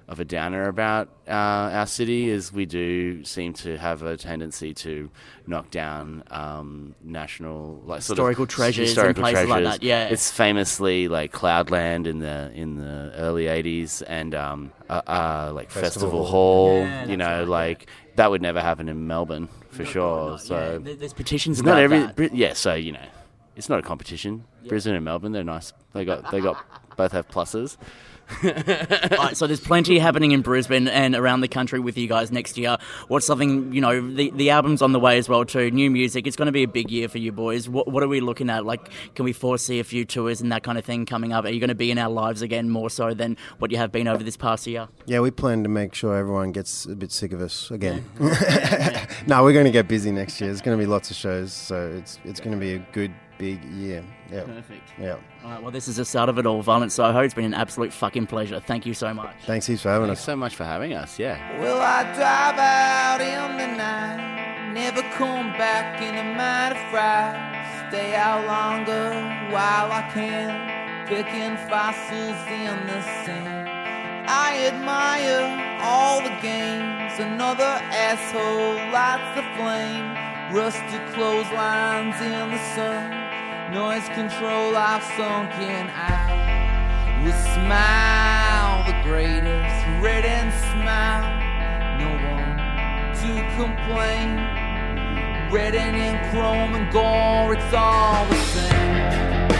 of 0.09 0.19
a 0.19 0.25
downer 0.25 0.67
about 0.67 1.07
uh, 1.27 1.31
our 1.31 1.85
city 1.85 2.29
is 2.29 2.51
we 2.51 2.65
do 2.65 3.23
seem 3.23 3.53
to 3.53 3.77
have 3.77 4.01
a 4.01 4.17
tendency 4.17 4.73
to 4.73 5.07
knock 5.45 5.69
down 5.69 6.23
um, 6.31 6.95
national 7.03 7.79
like 7.85 8.01
sort 8.01 8.17
Historical 8.17 8.43
of 8.45 8.49
treasures 8.49 8.77
and 8.79 8.87
historical 8.87 9.21
places 9.21 9.47
like 9.47 9.61
treasures. 9.63 9.79
that, 9.79 9.83
yeah. 9.85 10.07
it's 10.07 10.31
famously 10.31 11.07
like 11.07 11.31
Cloudland 11.31 12.07
in 12.07 12.17
the 12.19 12.51
in 12.55 12.77
the 12.77 13.13
early 13.17 13.43
'80s 13.45 14.01
and 14.07 14.33
um, 14.33 14.71
uh, 14.89 14.93
uh, 15.05 15.51
like 15.53 15.69
Festival 15.69 16.09
Festival, 16.09 16.25
Hall. 16.25 16.69
Hall. 16.69 16.77
Yeah, 16.79 17.05
you 17.05 17.15
know, 17.15 17.43
like 17.43 17.87
that 18.15 18.31
would 18.31 18.41
never 18.41 18.61
happen 18.61 18.89
in 18.89 19.05
Melbourne 19.05 19.47
for 19.69 19.85
sure. 19.85 20.39
so 20.39 20.79
There- 20.79 20.95
There's 20.95 21.13
petitions 21.13 21.59
it's 21.59 21.65
not 21.67 21.77
every 21.79 21.99
that. 21.99 22.33
Yeah. 22.33 22.53
So 22.53 22.73
you 22.73 22.93
know, 22.93 23.05
it's 23.55 23.69
not 23.69 23.77
a 23.77 23.83
competition. 23.83 24.45
Brisbane 24.67 24.95
and 24.95 25.05
Melbourne, 25.05 25.33
they're 25.33 25.43
nice. 25.43 25.71
They 25.93 26.03
got 26.03 26.31
they 26.31 26.41
got 26.41 26.57
both 26.97 27.11
have 27.11 27.27
pluses. 27.29 27.77
Right, 28.43 29.35
so 29.35 29.47
there's 29.47 29.59
plenty 29.59 29.99
happening 29.99 30.31
in 30.31 30.41
Brisbane 30.41 30.87
and 30.87 31.15
around 31.15 31.41
the 31.41 31.47
country 31.47 31.79
with 31.79 31.97
you 31.97 32.07
guys 32.07 32.31
next 32.31 32.57
year. 32.57 32.77
What's 33.07 33.25
something 33.25 33.73
you 33.73 33.81
know? 33.81 33.99
The 34.09 34.31
the 34.31 34.49
album's 34.51 34.81
on 34.81 34.91
the 34.91 34.99
way 34.99 35.17
as 35.17 35.27
well 35.27 35.45
too. 35.45 35.71
New 35.71 35.89
music. 35.89 36.27
It's 36.27 36.35
going 36.35 36.45
to 36.45 36.51
be 36.51 36.63
a 36.63 36.67
big 36.67 36.91
year 36.91 37.09
for 37.09 37.17
you 37.17 37.31
boys. 37.31 37.67
What 37.67 37.91
what 37.91 38.03
are 38.03 38.07
we 38.07 38.21
looking 38.21 38.49
at? 38.49 38.65
Like, 38.65 38.89
can 39.15 39.25
we 39.25 39.33
foresee 39.33 39.79
a 39.79 39.83
few 39.83 40.05
tours 40.05 40.41
and 40.41 40.51
that 40.51 40.63
kind 40.63 40.77
of 40.77 40.85
thing 40.85 41.05
coming 41.05 41.33
up? 41.33 41.45
Are 41.45 41.49
you 41.49 41.59
going 41.59 41.69
to 41.69 41.75
be 41.75 41.91
in 41.91 41.97
our 41.97 42.09
lives 42.09 42.41
again 42.41 42.69
more 42.69 42.89
so 42.89 43.13
than 43.13 43.37
what 43.59 43.71
you 43.71 43.77
have 43.77 43.91
been 43.91 44.07
over 44.07 44.23
this 44.23 44.37
past 44.37 44.67
year? 44.67 44.87
Yeah, 45.05 45.19
we 45.19 45.31
plan 45.31 45.63
to 45.63 45.69
make 45.69 45.93
sure 45.93 46.15
everyone 46.15 46.51
gets 46.51 46.85
a 46.85 46.95
bit 46.95 47.11
sick 47.11 47.33
of 47.33 47.41
us 47.41 47.71
again. 47.71 48.05
no, 49.27 49.43
we're 49.43 49.53
going 49.53 49.65
to 49.65 49.71
get 49.71 49.87
busy 49.87 50.11
next 50.11 50.39
year. 50.39 50.49
There's 50.49 50.61
going 50.61 50.77
to 50.77 50.81
be 50.81 50.87
lots 50.87 51.11
of 51.11 51.17
shows, 51.17 51.53
so 51.53 51.91
it's 51.97 52.19
it's 52.23 52.39
going 52.39 52.53
to 52.53 52.59
be 52.59 52.73
a 52.73 52.79
good 52.93 53.13
big 53.39 53.63
year. 53.63 54.03
Yeah. 54.31 54.43
Perfect. 54.43 54.87
Yeah. 54.99 55.15
All 55.43 55.49
right. 55.51 55.61
Well, 55.63 55.71
this 55.71 55.87
is 55.87 55.95
the 55.95 56.05
start 56.05 56.29
of 56.29 56.37
it 56.37 56.45
all, 56.45 56.61
Violent 56.61 56.91
Soho. 56.91 57.19
It's 57.21 57.33
been 57.33 57.45
an 57.45 57.55
absolute 57.55 57.91
fucking 57.91 58.27
pleasure. 58.27 58.59
Thank 58.59 58.85
you 58.85 58.93
so 58.93 59.11
much. 59.13 59.33
Thanks 59.47 59.65
heaps 59.65 59.81
for 59.81 59.89
having 59.89 60.07
Thanks 60.07 60.19
us. 60.19 60.25
so 60.25 60.35
much 60.35 60.55
for 60.55 60.65
having 60.65 60.93
us. 60.93 61.17
Yeah. 61.17 61.59
Will 61.59 61.79
I 61.79 62.03
drive 62.13 62.59
out 62.59 63.21
in 63.21 63.57
the 63.57 63.77
night? 63.77 64.73
Never 64.73 65.01
come 65.17 65.47
back 65.57 65.99
in 66.03 66.13
a 66.13 66.35
mighty 66.37 66.79
fright. 66.91 67.89
Stay 67.89 68.13
out 68.13 68.45
longer 68.45 69.09
while 69.51 69.89
I 69.91 70.07
can. 70.13 71.07
Picking 71.07 71.57
fossils 71.69 72.37
in 72.51 72.75
the 72.85 73.01
sand. 73.25 73.67
I 74.29 74.67
admire 74.67 75.79
all 75.81 76.21
the 76.21 76.35
games. 76.41 77.13
Another 77.17 77.63
asshole 77.63 78.75
lights 78.93 79.33
the 79.33 79.45
flame. 79.57 80.05
Rusted 80.53 81.01
clotheslines 81.13 82.15
in 82.21 82.51
the 82.51 82.75
sun. 82.75 83.18
Noise 83.71 84.09
control 84.09 84.75
I've 84.75 85.03
sunken 85.15 85.91
out. 85.93 87.23
Will 87.23 87.31
smile 87.53 88.83
the 88.87 88.99
greatest, 89.03 89.85
and 90.01 90.51
smile. 90.73 91.29
No 91.99 92.09
one 92.33 92.57
to 93.21 93.31
complain. 93.55 94.39
And 95.51 95.95
in 95.95 96.31
chrome 96.31 96.73
and 96.73 96.91
gore, 96.91 97.53
it's 97.53 97.73
all 97.73 98.25
the 98.25 98.35
same. 98.35 99.58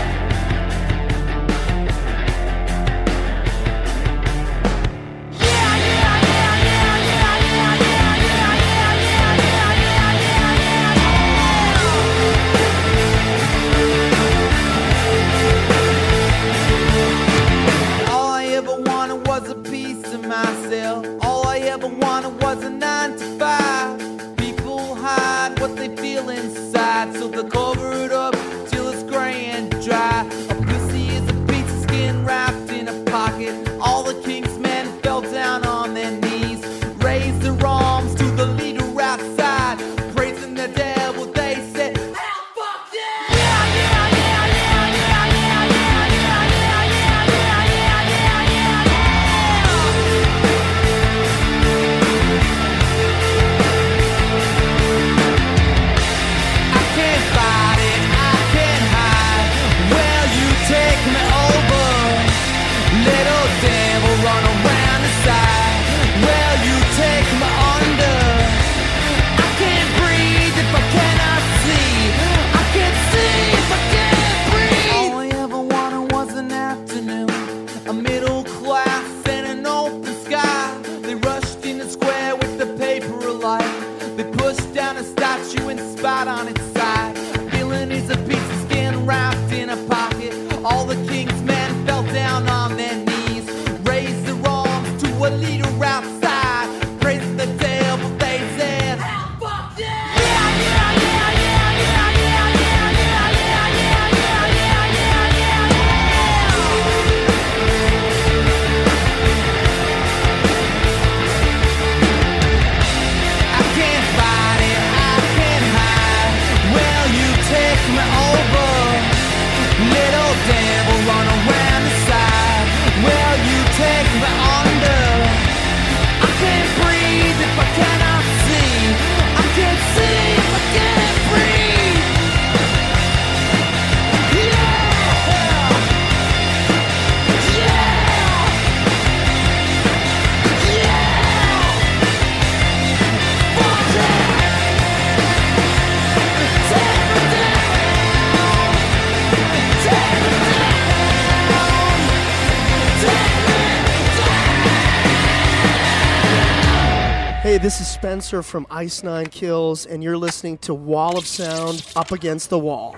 Hey, 157.50 157.58
this 157.58 157.80
is 157.80 157.88
Spencer 157.88 158.44
from 158.44 158.64
Ice 158.70 159.02
Nine 159.02 159.26
Kills, 159.26 159.84
and 159.84 160.04
you're 160.04 160.16
listening 160.16 160.56
to 160.58 160.72
Wall 160.72 161.18
of 161.18 161.26
Sound 161.26 161.84
Up 161.96 162.12
Against 162.12 162.48
the 162.48 162.60
Wall. 162.60 162.94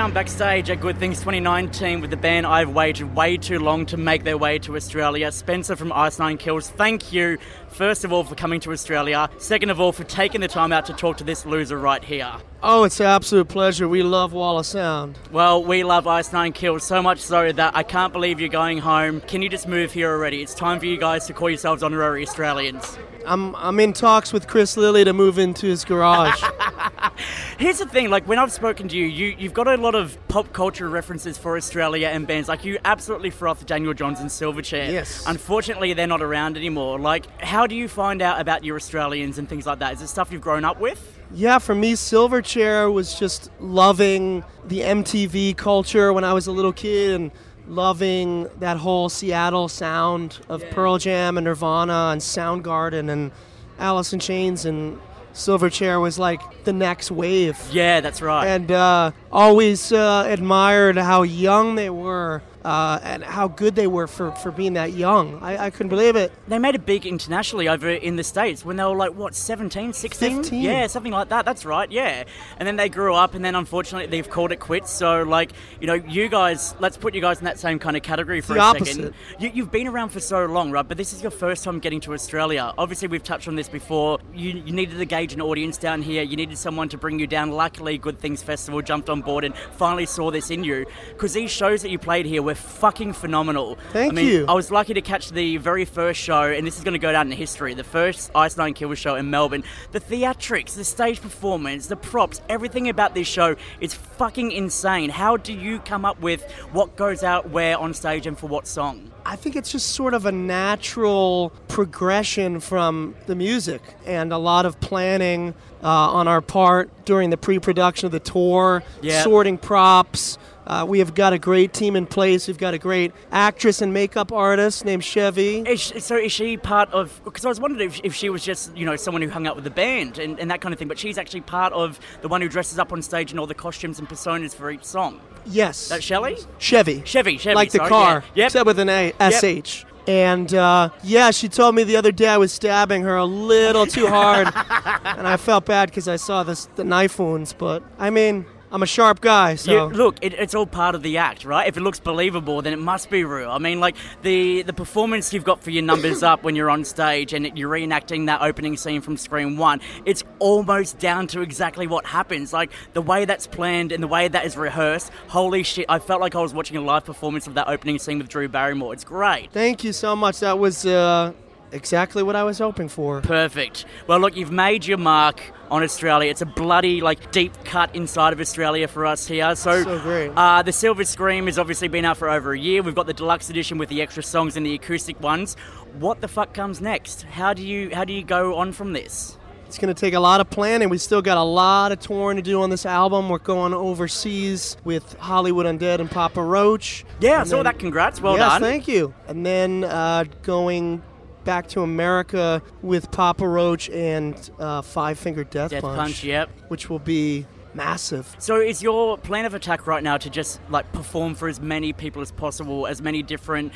Of 0.00 0.14
backstage 0.14 0.70
at 0.70 0.80
Good 0.80 0.96
Things 0.96 1.18
2019 1.18 2.00
with 2.00 2.08
the 2.08 2.16
band 2.16 2.46
I've 2.46 2.70
waited 2.70 3.14
way 3.14 3.36
too 3.36 3.58
long 3.58 3.84
to 3.86 3.98
make 3.98 4.24
their 4.24 4.38
way 4.38 4.58
to 4.60 4.74
Australia. 4.74 5.30
Spencer 5.30 5.76
from 5.76 5.92
Ice 5.92 6.18
Nine 6.18 6.38
Kills, 6.38 6.70
thank 6.70 7.12
you, 7.12 7.36
first 7.68 8.02
of 8.02 8.10
all, 8.10 8.24
for 8.24 8.34
coming 8.34 8.60
to 8.60 8.72
Australia. 8.72 9.28
Second 9.36 9.68
of 9.68 9.78
all, 9.78 9.92
for 9.92 10.04
taking 10.04 10.40
the 10.40 10.48
time 10.48 10.72
out 10.72 10.86
to 10.86 10.94
talk 10.94 11.18
to 11.18 11.24
this 11.24 11.44
loser 11.44 11.78
right 11.78 12.02
here. 12.02 12.32
Oh, 12.62 12.84
it's 12.84 12.98
an 12.98 13.06
absolute 13.06 13.48
pleasure. 13.48 13.88
We 13.88 14.02
love 14.02 14.32
Wall 14.32 14.58
of 14.58 14.64
Sound. 14.64 15.18
Well, 15.30 15.62
we 15.62 15.84
love 15.84 16.06
Ice 16.06 16.32
Nine 16.32 16.54
Kills 16.54 16.82
so 16.82 17.02
much 17.02 17.20
so 17.20 17.52
that 17.52 17.76
I 17.76 17.82
can't 17.82 18.12
believe 18.12 18.40
you're 18.40 18.48
going 18.48 18.78
home. 18.78 19.20
Can 19.20 19.42
you 19.42 19.50
just 19.50 19.68
move 19.68 19.92
here 19.92 20.10
already? 20.10 20.40
It's 20.40 20.54
time 20.54 20.80
for 20.80 20.86
you 20.86 20.96
guys 20.96 21.26
to 21.26 21.34
call 21.34 21.50
yourselves 21.50 21.82
honorary 21.82 22.22
Australians. 22.26 22.98
I'm 23.26 23.54
I'm 23.56 23.78
in 23.80 23.92
talks 23.92 24.32
with 24.32 24.46
Chris 24.46 24.78
Lilley 24.78 25.04
to 25.04 25.12
move 25.12 25.38
into 25.38 25.66
his 25.66 25.84
garage. 25.84 26.42
Here's 27.58 27.78
the 27.78 27.86
thing, 27.86 28.10
like 28.10 28.26
when 28.26 28.38
I've 28.38 28.52
spoken 28.52 28.88
to 28.88 28.96
you, 28.96 29.06
you 29.06 29.36
you've 29.38 29.54
got 29.54 29.68
a 29.68 29.76
lot 29.76 29.94
of 29.94 30.16
pop 30.28 30.52
culture 30.52 30.88
references 30.88 31.38
for 31.38 31.56
Australia 31.56 32.08
and 32.08 32.26
bands. 32.26 32.48
Like 32.48 32.64
you 32.64 32.78
absolutely 32.84 33.30
froth 33.30 33.66
Daniel 33.66 33.94
Johns 33.94 34.20
and 34.20 34.28
Silverchair. 34.28 34.90
Yes. 34.90 35.24
Unfortunately, 35.26 35.92
they're 35.92 36.06
not 36.06 36.22
around 36.22 36.56
anymore. 36.56 36.98
Like, 36.98 37.26
how 37.40 37.66
do 37.66 37.74
you 37.74 37.88
find 37.88 38.22
out 38.22 38.40
about 38.40 38.64
your 38.64 38.76
Australians 38.76 39.38
and 39.38 39.48
things 39.48 39.66
like 39.66 39.78
that? 39.80 39.94
Is 39.94 40.02
it 40.02 40.08
stuff 40.08 40.32
you've 40.32 40.42
grown 40.42 40.64
up 40.64 40.80
with? 40.80 41.18
Yeah, 41.32 41.58
for 41.58 41.74
me, 41.74 41.92
Silverchair 41.92 42.92
was 42.92 43.18
just 43.18 43.50
loving 43.60 44.42
the 44.66 44.80
MTV 44.80 45.56
culture 45.56 46.12
when 46.12 46.24
I 46.24 46.32
was 46.32 46.48
a 46.48 46.52
little 46.52 46.72
kid 46.72 47.12
and 47.12 47.30
loving 47.68 48.48
that 48.58 48.76
whole 48.78 49.08
Seattle 49.08 49.68
sound 49.68 50.40
of 50.48 50.68
Pearl 50.70 50.98
Jam 50.98 51.38
and 51.38 51.44
Nirvana 51.44 52.10
and 52.12 52.20
Soundgarden 52.20 53.08
and 53.08 53.30
Alice 53.78 54.12
in 54.12 54.18
Chains 54.18 54.64
and 54.64 54.98
Silverchair 55.34 56.00
was 56.00 56.18
like 56.18 56.64
the 56.64 56.72
next 56.72 57.10
wave. 57.10 57.58
Yeah, 57.70 58.00
that's 58.00 58.20
right. 58.20 58.46
And 58.46 58.70
uh, 58.70 59.12
always 59.32 59.92
uh, 59.92 60.24
admired 60.26 60.96
how 60.96 61.22
young 61.22 61.74
they 61.74 61.90
were 61.90 62.42
uh, 62.64 62.98
and 63.02 63.24
how 63.24 63.48
good 63.48 63.74
they 63.74 63.86
were 63.86 64.06
for, 64.06 64.32
for 64.32 64.50
being 64.50 64.74
that 64.74 64.92
young. 64.92 65.42
I, 65.42 65.66
I 65.66 65.70
couldn't 65.70 65.88
believe 65.88 66.16
it. 66.16 66.32
They 66.48 66.58
made 66.58 66.74
it 66.74 66.84
big 66.84 67.06
internationally 67.06 67.68
over 67.68 67.88
in 67.88 68.16
the 68.16 68.24
States 68.24 68.64
when 68.64 68.76
they 68.76 68.84
were 68.84 68.96
like, 68.96 69.14
what, 69.14 69.34
17, 69.34 69.92
16? 69.92 70.36
15. 70.42 70.62
Yeah, 70.62 70.86
something 70.86 71.12
like 71.12 71.30
that. 71.30 71.44
That's 71.44 71.64
right, 71.64 71.90
yeah. 71.90 72.24
And 72.58 72.66
then 72.66 72.76
they 72.76 72.88
grew 72.88 73.14
up, 73.14 73.34
and 73.34 73.44
then 73.44 73.54
unfortunately 73.54 74.06
they've 74.06 74.28
called 74.28 74.52
it 74.52 74.60
quits. 74.60 74.90
So, 74.90 75.22
like, 75.22 75.52
you 75.80 75.86
know, 75.86 75.94
you 75.94 76.28
guys, 76.28 76.74
let's 76.80 76.96
put 76.96 77.14
you 77.14 77.20
guys 77.20 77.38
in 77.38 77.44
that 77.44 77.58
same 77.58 77.78
kind 77.78 77.96
of 77.96 78.02
category 78.02 78.40
for 78.40 78.54
the 78.54 78.60
a 78.60 78.62
opposite. 78.62 78.94
second. 78.94 79.14
You, 79.38 79.50
you've 79.54 79.70
been 79.70 79.86
around 79.86 80.10
for 80.10 80.20
so 80.20 80.44
long, 80.46 80.70
right? 80.70 80.86
But 80.86 80.96
this 80.96 81.12
is 81.12 81.22
your 81.22 81.30
first 81.30 81.64
time 81.64 81.78
getting 81.78 82.00
to 82.00 82.12
Australia. 82.12 82.74
Obviously, 82.76 83.08
we've 83.08 83.22
touched 83.22 83.48
on 83.48 83.56
this 83.56 83.68
before. 83.68 84.18
You, 84.34 84.50
you 84.50 84.72
needed 84.72 84.98
to 84.98 85.04
gauge 85.06 85.32
an 85.32 85.40
audience 85.40 85.78
down 85.78 86.02
here, 86.02 86.22
you 86.22 86.36
needed 86.36 86.58
someone 86.58 86.88
to 86.90 86.98
bring 86.98 87.18
you 87.18 87.26
down. 87.26 87.50
Luckily, 87.50 87.96
Good 87.96 88.18
Things 88.18 88.42
Festival 88.42 88.82
jumped 88.82 89.08
on 89.08 89.19
board 89.22 89.44
and 89.44 89.54
finally 89.72 90.06
saw 90.06 90.30
this 90.30 90.50
in 90.50 90.64
you. 90.64 90.86
Because 91.08 91.32
these 91.32 91.50
shows 91.50 91.82
that 91.82 91.90
you 91.90 91.98
played 91.98 92.26
here 92.26 92.42
were 92.42 92.54
fucking 92.54 93.12
phenomenal. 93.12 93.78
Thank 93.92 94.12
I 94.12 94.16
mean, 94.16 94.26
you. 94.26 94.44
I 94.48 94.54
was 94.54 94.70
lucky 94.70 94.94
to 94.94 95.02
catch 95.02 95.30
the 95.30 95.56
very 95.58 95.84
first 95.84 96.20
show, 96.20 96.42
and 96.42 96.66
this 96.66 96.78
is 96.78 96.84
going 96.84 96.94
to 96.94 96.98
go 96.98 97.12
down 97.12 97.30
in 97.30 97.36
history. 97.36 97.74
The 97.74 97.84
first 97.84 98.30
Ice 98.34 98.56
Nine 98.56 98.74
Kills 98.74 98.98
show 98.98 99.16
in 99.16 99.30
Melbourne. 99.30 99.64
The 99.92 100.00
theatrics, 100.00 100.74
the 100.74 100.84
stage 100.84 101.20
performance, 101.20 101.86
the 101.86 101.96
props, 101.96 102.40
everything 102.48 102.88
about 102.88 103.14
this 103.14 103.26
show 103.26 103.56
is 103.80 103.94
fucking 103.94 104.52
insane. 104.52 105.10
How 105.10 105.36
do 105.36 105.52
you 105.52 105.78
come 105.80 106.04
up 106.04 106.20
with 106.20 106.50
what 106.72 106.96
goes 106.96 107.22
out 107.22 107.50
where 107.50 107.78
on 107.78 107.94
stage 107.94 108.26
and 108.26 108.38
for 108.38 108.46
what 108.46 108.66
song? 108.66 109.09
I 109.24 109.36
think 109.36 109.56
it's 109.56 109.70
just 109.72 109.88
sort 109.92 110.14
of 110.14 110.26
a 110.26 110.32
natural 110.32 111.52
progression 111.68 112.60
from 112.60 113.14
the 113.26 113.34
music 113.34 113.82
and 114.06 114.32
a 114.32 114.38
lot 114.38 114.66
of 114.66 114.80
planning 114.80 115.54
uh, 115.82 115.86
on 115.88 116.28
our 116.28 116.40
part 116.40 116.90
during 117.04 117.30
the 117.30 117.36
pre 117.36 117.58
production 117.58 118.06
of 118.06 118.12
the 118.12 118.20
tour, 118.20 118.82
Yeah. 119.02 119.22
sorting 119.22 119.58
props. 119.58 120.38
Uh, 120.66 120.84
we 120.86 121.00
have 121.00 121.14
got 121.14 121.32
a 121.32 121.38
great 121.38 121.72
team 121.72 121.96
in 121.96 122.06
place. 122.06 122.46
We've 122.46 122.58
got 122.58 122.74
a 122.74 122.78
great 122.78 123.12
actress 123.32 123.82
and 123.82 123.92
makeup 123.92 124.30
artist 124.30 124.84
named 124.84 125.02
Chevy. 125.02 125.60
Is 125.60 125.80
she, 125.80 125.98
so 126.00 126.16
is 126.16 126.30
she 126.30 126.56
part 126.56 126.92
of? 126.92 127.20
Because 127.24 127.44
I 127.44 127.48
was 127.48 127.58
wondering 127.58 127.88
if, 127.90 128.00
if 128.04 128.14
she 128.14 128.28
was 128.28 128.44
just 128.44 128.76
you 128.76 128.86
know 128.86 128.94
someone 128.94 129.20
who 129.22 129.28
hung 129.30 129.46
out 129.48 129.56
with 129.56 129.64
the 129.64 129.70
band 129.70 130.18
and, 130.18 130.38
and 130.38 130.50
that 130.50 130.60
kind 130.60 130.72
of 130.72 130.78
thing, 130.78 130.86
but 130.86 130.98
she's 130.98 131.18
actually 131.18 131.40
part 131.40 131.72
of 131.72 131.98
the 132.22 132.28
one 132.28 132.40
who 132.40 132.48
dresses 132.48 132.78
up 132.78 132.92
on 132.92 133.02
stage 133.02 133.32
in 133.32 133.38
all 133.38 133.46
the 133.46 133.54
costumes 133.54 133.98
and 133.98 134.08
personas 134.08 134.54
for 134.54 134.70
each 134.70 134.84
song. 134.84 135.20
Yes. 135.46 135.88
That 135.88 136.02
Shelley? 136.02 136.36
Chevy. 136.58 137.02
Chevy, 137.04 137.38
Chevy. 137.38 137.54
like 137.54 137.70
the 137.70 137.78
sorry, 137.78 137.88
car, 137.88 138.24
Yeah. 138.34 138.42
Yep. 138.44 138.46
except 138.46 138.66
with 138.66 138.78
an 138.78 138.88
A. 138.88 139.12
SH. 139.20 139.84
And 140.06 140.52
uh, 140.54 140.88
yeah, 141.02 141.30
she 141.30 141.48
told 141.48 141.74
me 141.74 141.84
the 141.84 141.96
other 141.96 142.10
day 142.10 142.26
I 142.28 142.38
was 142.38 142.52
stabbing 142.52 143.02
her 143.02 143.16
a 143.16 143.24
little 143.24 143.86
too 143.86 144.06
hard, 144.06 144.46
and 145.04 145.26
I 145.26 145.36
felt 145.36 145.66
bad 145.66 145.90
because 145.90 146.08
I 146.08 146.16
saw 146.16 146.42
this, 146.42 146.66
the 146.76 146.84
knife 146.84 147.18
wounds. 147.18 147.52
But 147.52 147.82
I 147.98 148.10
mean, 148.10 148.46
I'm 148.72 148.82
a 148.82 148.86
sharp 148.86 149.20
guy, 149.20 149.56
so 149.56 149.72
You- 149.88 149.94
look, 149.96 150.16
it, 150.22 150.32
it's 150.34 150.54
all 150.54 150.66
part 150.66 150.94
of 150.94 151.02
the 151.02 151.18
act, 151.18 151.44
right? 151.44 151.66
If 151.66 151.76
it 151.76 151.80
looks 151.80 151.98
believable, 151.98 152.62
then 152.62 152.72
it 152.72 152.78
must 152.78 153.10
be 153.10 153.24
real. 153.24 153.50
I 153.50 153.58
mean, 153.58 153.80
like 153.80 153.96
the 154.22 154.62
the 154.62 154.72
performance 154.72 155.32
you've 155.32 155.44
got 155.44 155.60
for 155.62 155.70
your 155.70 155.82
numbers 155.82 156.22
up 156.22 156.44
when 156.44 156.54
you're 156.54 156.70
on 156.70 156.84
stage 156.84 157.32
and 157.32 157.58
you're 157.58 157.70
reenacting 157.70 158.26
that 158.26 158.42
opening 158.42 158.76
scene 158.76 159.00
from 159.00 159.16
Scream 159.16 159.56
One. 159.56 159.80
It's 160.04 160.22
almost 160.38 160.98
down 161.00 161.26
to 161.28 161.40
exactly 161.40 161.86
what 161.88 162.06
happens. 162.06 162.52
Like 162.52 162.70
the 162.92 163.02
way 163.02 163.24
that's 163.24 163.46
planned 163.46 163.90
and 163.92 164.02
the 164.02 164.08
way 164.08 164.28
that 164.28 164.44
is 164.46 164.56
rehearsed. 164.56 165.10
Holy 165.28 165.62
shit! 165.64 165.86
I 165.88 165.98
felt 165.98 166.20
like 166.20 166.34
I 166.36 166.40
was 166.40 166.54
watching 166.54 166.76
a 166.76 166.80
live 166.80 167.04
performance 167.04 167.46
of 167.48 167.54
that 167.54 167.68
opening 167.68 167.98
scene 167.98 168.18
with 168.18 168.28
Drew 168.28 168.48
Barrymore. 168.48 168.92
It's 168.92 169.04
great. 169.04 169.50
thank 169.52 169.82
you 169.82 169.92
so 169.92 170.14
much. 170.14 170.40
That 170.40 170.58
was 170.58 170.86
uh, 170.86 171.32
exactly 171.72 172.22
what 172.22 172.36
I 172.36 172.44
was 172.44 172.58
hoping 172.58 172.88
for. 172.88 173.20
Perfect. 173.20 173.84
Well, 174.06 174.18
look, 174.20 174.36
you've 174.36 174.52
made 174.52 174.86
your 174.86 174.98
mark 174.98 175.40
on 175.70 175.82
Australia. 175.82 176.30
It's 176.30 176.42
a 176.42 176.46
bloody, 176.46 177.00
like, 177.00 177.30
deep 177.32 177.52
cut 177.64 177.94
inside 177.94 178.32
of 178.32 178.40
Australia 178.40 178.88
for 178.88 179.06
us 179.06 179.26
here. 179.26 179.54
So, 179.54 179.82
So 179.84 179.98
great. 180.00 180.32
Uh, 180.36 180.62
the 180.62 180.72
Silver 180.72 181.04
Scream 181.04 181.46
has 181.46 181.58
obviously 181.58 181.88
been 181.88 182.04
out 182.04 182.16
for 182.16 182.28
over 182.28 182.52
a 182.52 182.58
year. 182.58 182.82
We've 182.82 182.94
got 182.94 183.06
the 183.06 183.14
deluxe 183.14 183.50
edition 183.50 183.78
with 183.78 183.88
the 183.88 184.02
extra 184.02 184.22
songs 184.22 184.56
and 184.56 184.66
the 184.66 184.74
acoustic 184.74 185.20
ones. 185.20 185.56
What 185.98 186.20
the 186.20 186.28
fuck 186.28 186.54
comes 186.54 186.80
next? 186.80 187.22
How 187.22 187.52
do 187.54 187.62
you 187.66 187.94
how 187.94 188.04
do 188.04 188.12
you 188.12 188.22
go 188.24 188.56
on 188.56 188.72
from 188.72 188.92
this? 188.92 189.36
It's 189.66 189.78
going 189.78 189.94
to 189.94 190.00
take 190.00 190.14
a 190.14 190.20
lot 190.20 190.40
of 190.40 190.50
planning. 190.50 190.88
We 190.88 190.98
still 190.98 191.22
got 191.22 191.36
a 191.36 191.42
lot 191.44 191.92
of 191.92 192.00
touring 192.00 192.36
to 192.36 192.42
do 192.42 192.60
on 192.62 192.70
this 192.70 192.84
album. 192.84 193.28
We're 193.28 193.38
going 193.38 193.72
overseas 193.72 194.76
with 194.82 195.16
Hollywood 195.18 195.64
Undead 195.66 196.00
and 196.00 196.10
Papa 196.10 196.42
Roach. 196.42 197.04
Yeah, 197.20 197.42
I 197.42 197.44
saw 197.44 197.56
then- 197.56 197.64
that. 197.66 197.78
Congrats. 197.78 198.20
Well 198.20 198.36
yes, 198.36 198.50
done. 198.50 198.60
thank 198.62 198.88
you. 198.88 199.14
And 199.28 199.46
then 199.46 199.84
uh, 199.84 200.24
going 200.42 201.02
back 201.44 201.68
to 201.68 201.82
America 201.82 202.62
with 202.82 203.10
Papa 203.10 203.46
Roach 203.46 203.88
and 203.90 204.50
uh, 204.58 204.82
Five 204.82 205.18
Finger 205.18 205.44
Death, 205.44 205.70
Death 205.70 205.82
Punch, 205.82 206.24
yep. 206.24 206.50
Which 206.68 206.90
will 206.90 206.98
be 206.98 207.46
massive. 207.74 208.34
So, 208.38 208.60
is 208.60 208.82
your 208.82 209.18
plan 209.18 209.44
of 209.44 209.54
attack 209.54 209.86
right 209.86 210.02
now 210.02 210.16
to 210.18 210.30
just 210.30 210.60
like 210.68 210.90
perform 210.92 211.34
for 211.34 211.48
as 211.48 211.60
many 211.60 211.92
people 211.92 212.22
as 212.22 212.32
possible, 212.32 212.86
as 212.86 213.00
many 213.00 213.22
different 213.22 213.72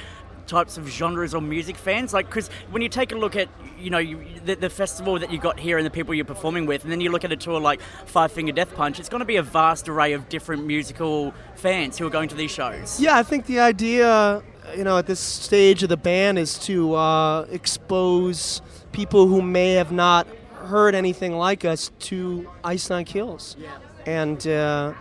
types 0.46 0.76
of 0.76 0.88
genres 0.88 1.34
or 1.34 1.40
music 1.40 1.76
fans? 1.76 2.12
Like, 2.12 2.26
because 2.26 2.48
when 2.70 2.82
you 2.82 2.88
take 2.88 3.12
a 3.12 3.16
look 3.16 3.36
at, 3.36 3.48
you 3.78 3.90
know, 3.90 3.98
you, 3.98 4.24
the, 4.44 4.56
the 4.56 4.70
festival 4.70 5.18
that 5.18 5.32
you 5.32 5.38
got 5.38 5.58
here 5.58 5.78
and 5.78 5.86
the 5.86 5.90
people 5.90 6.14
you're 6.14 6.24
performing 6.24 6.66
with, 6.66 6.82
and 6.82 6.92
then 6.92 7.00
you 7.00 7.10
look 7.10 7.24
at 7.24 7.32
a 7.32 7.36
tour 7.36 7.60
like 7.60 7.80
Five 8.06 8.32
Finger 8.32 8.52
Death 8.52 8.74
Punch, 8.74 9.00
it's 9.00 9.08
going 9.08 9.20
to 9.20 9.26
be 9.26 9.36
a 9.36 9.42
vast 9.42 9.88
array 9.88 10.12
of 10.12 10.28
different 10.28 10.66
musical 10.66 11.32
fans 11.56 11.98
who 11.98 12.06
are 12.06 12.10
going 12.10 12.28
to 12.28 12.34
these 12.34 12.50
shows. 12.50 13.00
Yeah, 13.00 13.16
I 13.16 13.22
think 13.22 13.46
the 13.46 13.60
idea, 13.60 14.42
you 14.76 14.84
know, 14.84 14.98
at 14.98 15.06
this 15.06 15.20
stage 15.20 15.82
of 15.82 15.88
the 15.88 15.96
band 15.96 16.38
is 16.38 16.58
to 16.60 16.94
uh, 16.94 17.46
expose 17.50 18.62
people 18.92 19.26
who 19.26 19.42
may 19.42 19.72
have 19.72 19.92
not 19.92 20.26
heard 20.66 20.94
anything 20.94 21.36
like 21.36 21.64
us 21.64 21.90
to 21.98 22.50
Ice 22.62 22.88
Nine 22.90 23.04
Kills. 23.04 23.56
Yeah. 23.58 23.78
And 24.06 24.46
uh, 24.46 24.94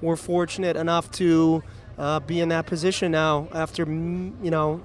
we're 0.00 0.16
fortunate 0.16 0.76
enough 0.76 1.10
to 1.12 1.62
uh, 1.98 2.20
be 2.20 2.40
in 2.40 2.48
that 2.48 2.66
position 2.66 3.12
now 3.12 3.48
after, 3.52 3.84
you 3.84 4.50
know, 4.50 4.82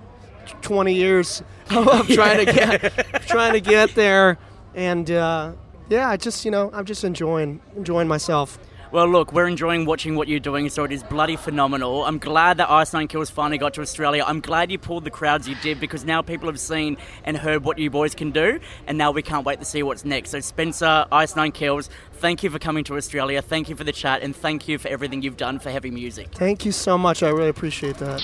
20 0.62 0.94
years 0.94 1.44
of 1.72 2.08
trying 2.10 2.46
to 2.46 2.52
get 2.52 3.28
trying 3.28 3.54
to 3.54 3.62
get 3.62 3.96
there. 3.96 4.38
And 4.76 5.10
uh, 5.10 5.54
yeah, 5.90 6.10
I 6.10 6.18
just, 6.18 6.46
you 6.46 6.52
know, 6.52 6.70
I'm 6.74 6.86
just 6.86 7.04
enjoying 7.04 7.60
enjoying 7.76 8.08
myself. 8.08 8.60
Well, 8.92 9.08
look, 9.08 9.32
we're 9.34 9.48
enjoying 9.48 9.86
watching 9.86 10.16
what 10.16 10.28
you're 10.28 10.40
doing, 10.40 10.68
so 10.70 10.84
it 10.84 10.92
is 10.92 11.04
bloody 11.04 11.36
phenomenal. 11.36 12.04
I'm 12.06 12.18
glad 12.18 12.58
that 12.58 12.72
Ice 12.72 12.92
Nine 12.92 13.08
Kills 13.08 13.30
finally 13.30 13.60
got 13.60 13.76
to 13.76 13.82
Australia. 13.82 14.24
I'm 14.26 14.40
glad 14.40 14.72
you 14.72 14.80
pulled 14.80 15.04
the 15.04 15.12
crowds 15.12 15.48
you 15.48 15.54
did 15.62 15.80
because 15.80 16.06
now 16.06 16.24
people 16.24 16.48
have 16.48 16.60
seen 16.60 16.98
and 17.24 17.38
heard 17.38 17.64
what 17.64 17.78
you 17.78 17.92
boys 17.92 18.16
can 18.16 18.32
do, 18.32 18.60
and 18.88 18.98
now 18.98 19.12
we 19.12 19.22
can't 19.22 19.46
wait 19.46 19.60
to 19.60 19.66
see 19.66 19.84
what's 19.84 20.06
next. 20.06 20.32
So, 20.32 20.40
Spencer, 20.40 21.06
Ice 21.12 21.36
Nine 21.36 21.52
Kills, 21.52 21.88
thank 22.14 22.42
you 22.42 22.50
for 22.50 22.58
coming 22.58 22.84
to 22.86 22.98
Australia. 22.98 23.44
Thank 23.44 23.70
you 23.70 23.76
for 23.76 23.84
the 23.84 23.92
chat, 23.92 24.24
and 24.24 24.36
thank 24.36 24.68
you 24.68 24.80
for 24.80 24.88
everything 24.88 25.22
you've 25.22 25.38
done 25.38 25.60
for 25.60 25.70
heavy 25.70 25.92
music. 25.92 26.30
Thank 26.32 26.66
you 26.66 26.72
so 26.72 26.98
much. 26.98 27.22
I 27.22 27.30
really 27.30 27.50
appreciate 27.50 27.98
that. 27.98 28.24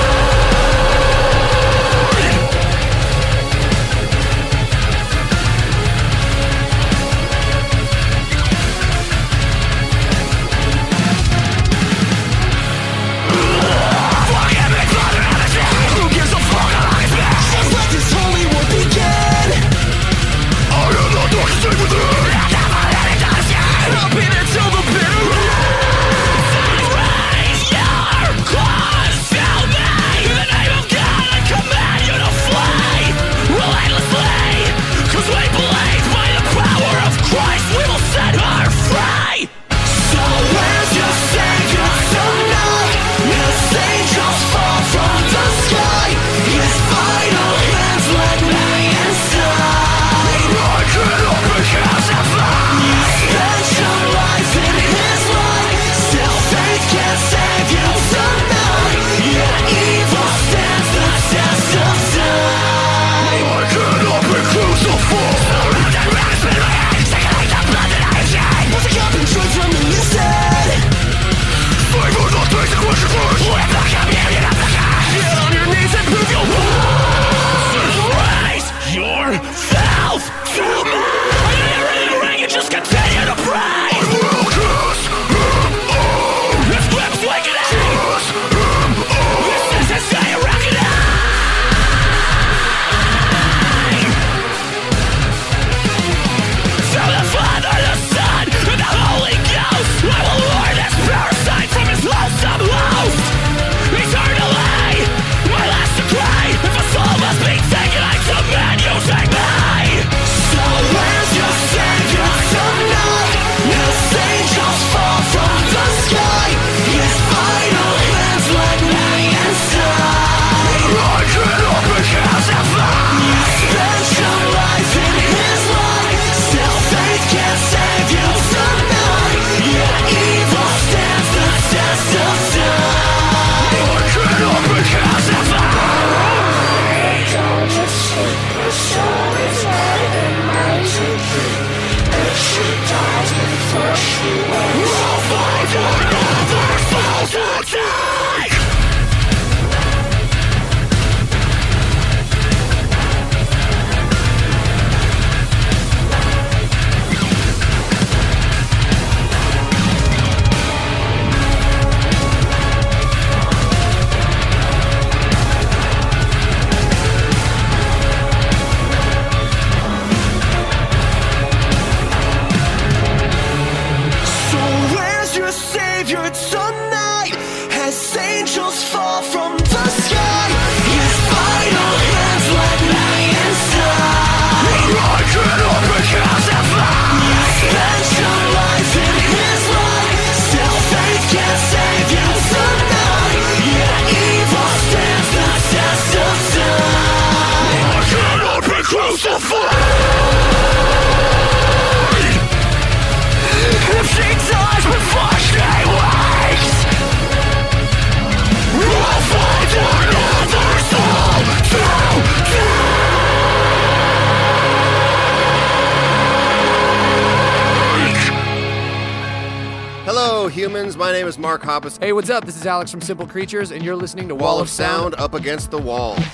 Hoppus. 221.71 221.97
Hey, 222.03 222.11
what's 222.11 222.29
up? 222.29 222.43
This 222.43 222.57
is 222.57 222.65
Alex 222.65 222.91
from 222.91 222.99
Simple 222.99 223.25
Creatures, 223.25 223.71
and 223.71 223.81
you're 223.81 223.95
listening 223.95 224.27
to 224.27 224.35
Wall 224.35 224.59
of 224.59 224.69
Sound 224.69 225.15
up 225.15 225.33
against 225.33 225.71
the 225.71 225.77
wall. 225.77 226.15
I 226.17 226.25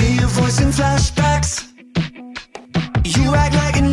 hear 0.00 0.18
your 0.18 0.28
voice 0.30 0.60
in 0.60 0.70
flashbacks. 0.70 1.68
You 3.16 3.32
act 3.32 3.54
like 3.54 3.76
it 3.76 3.84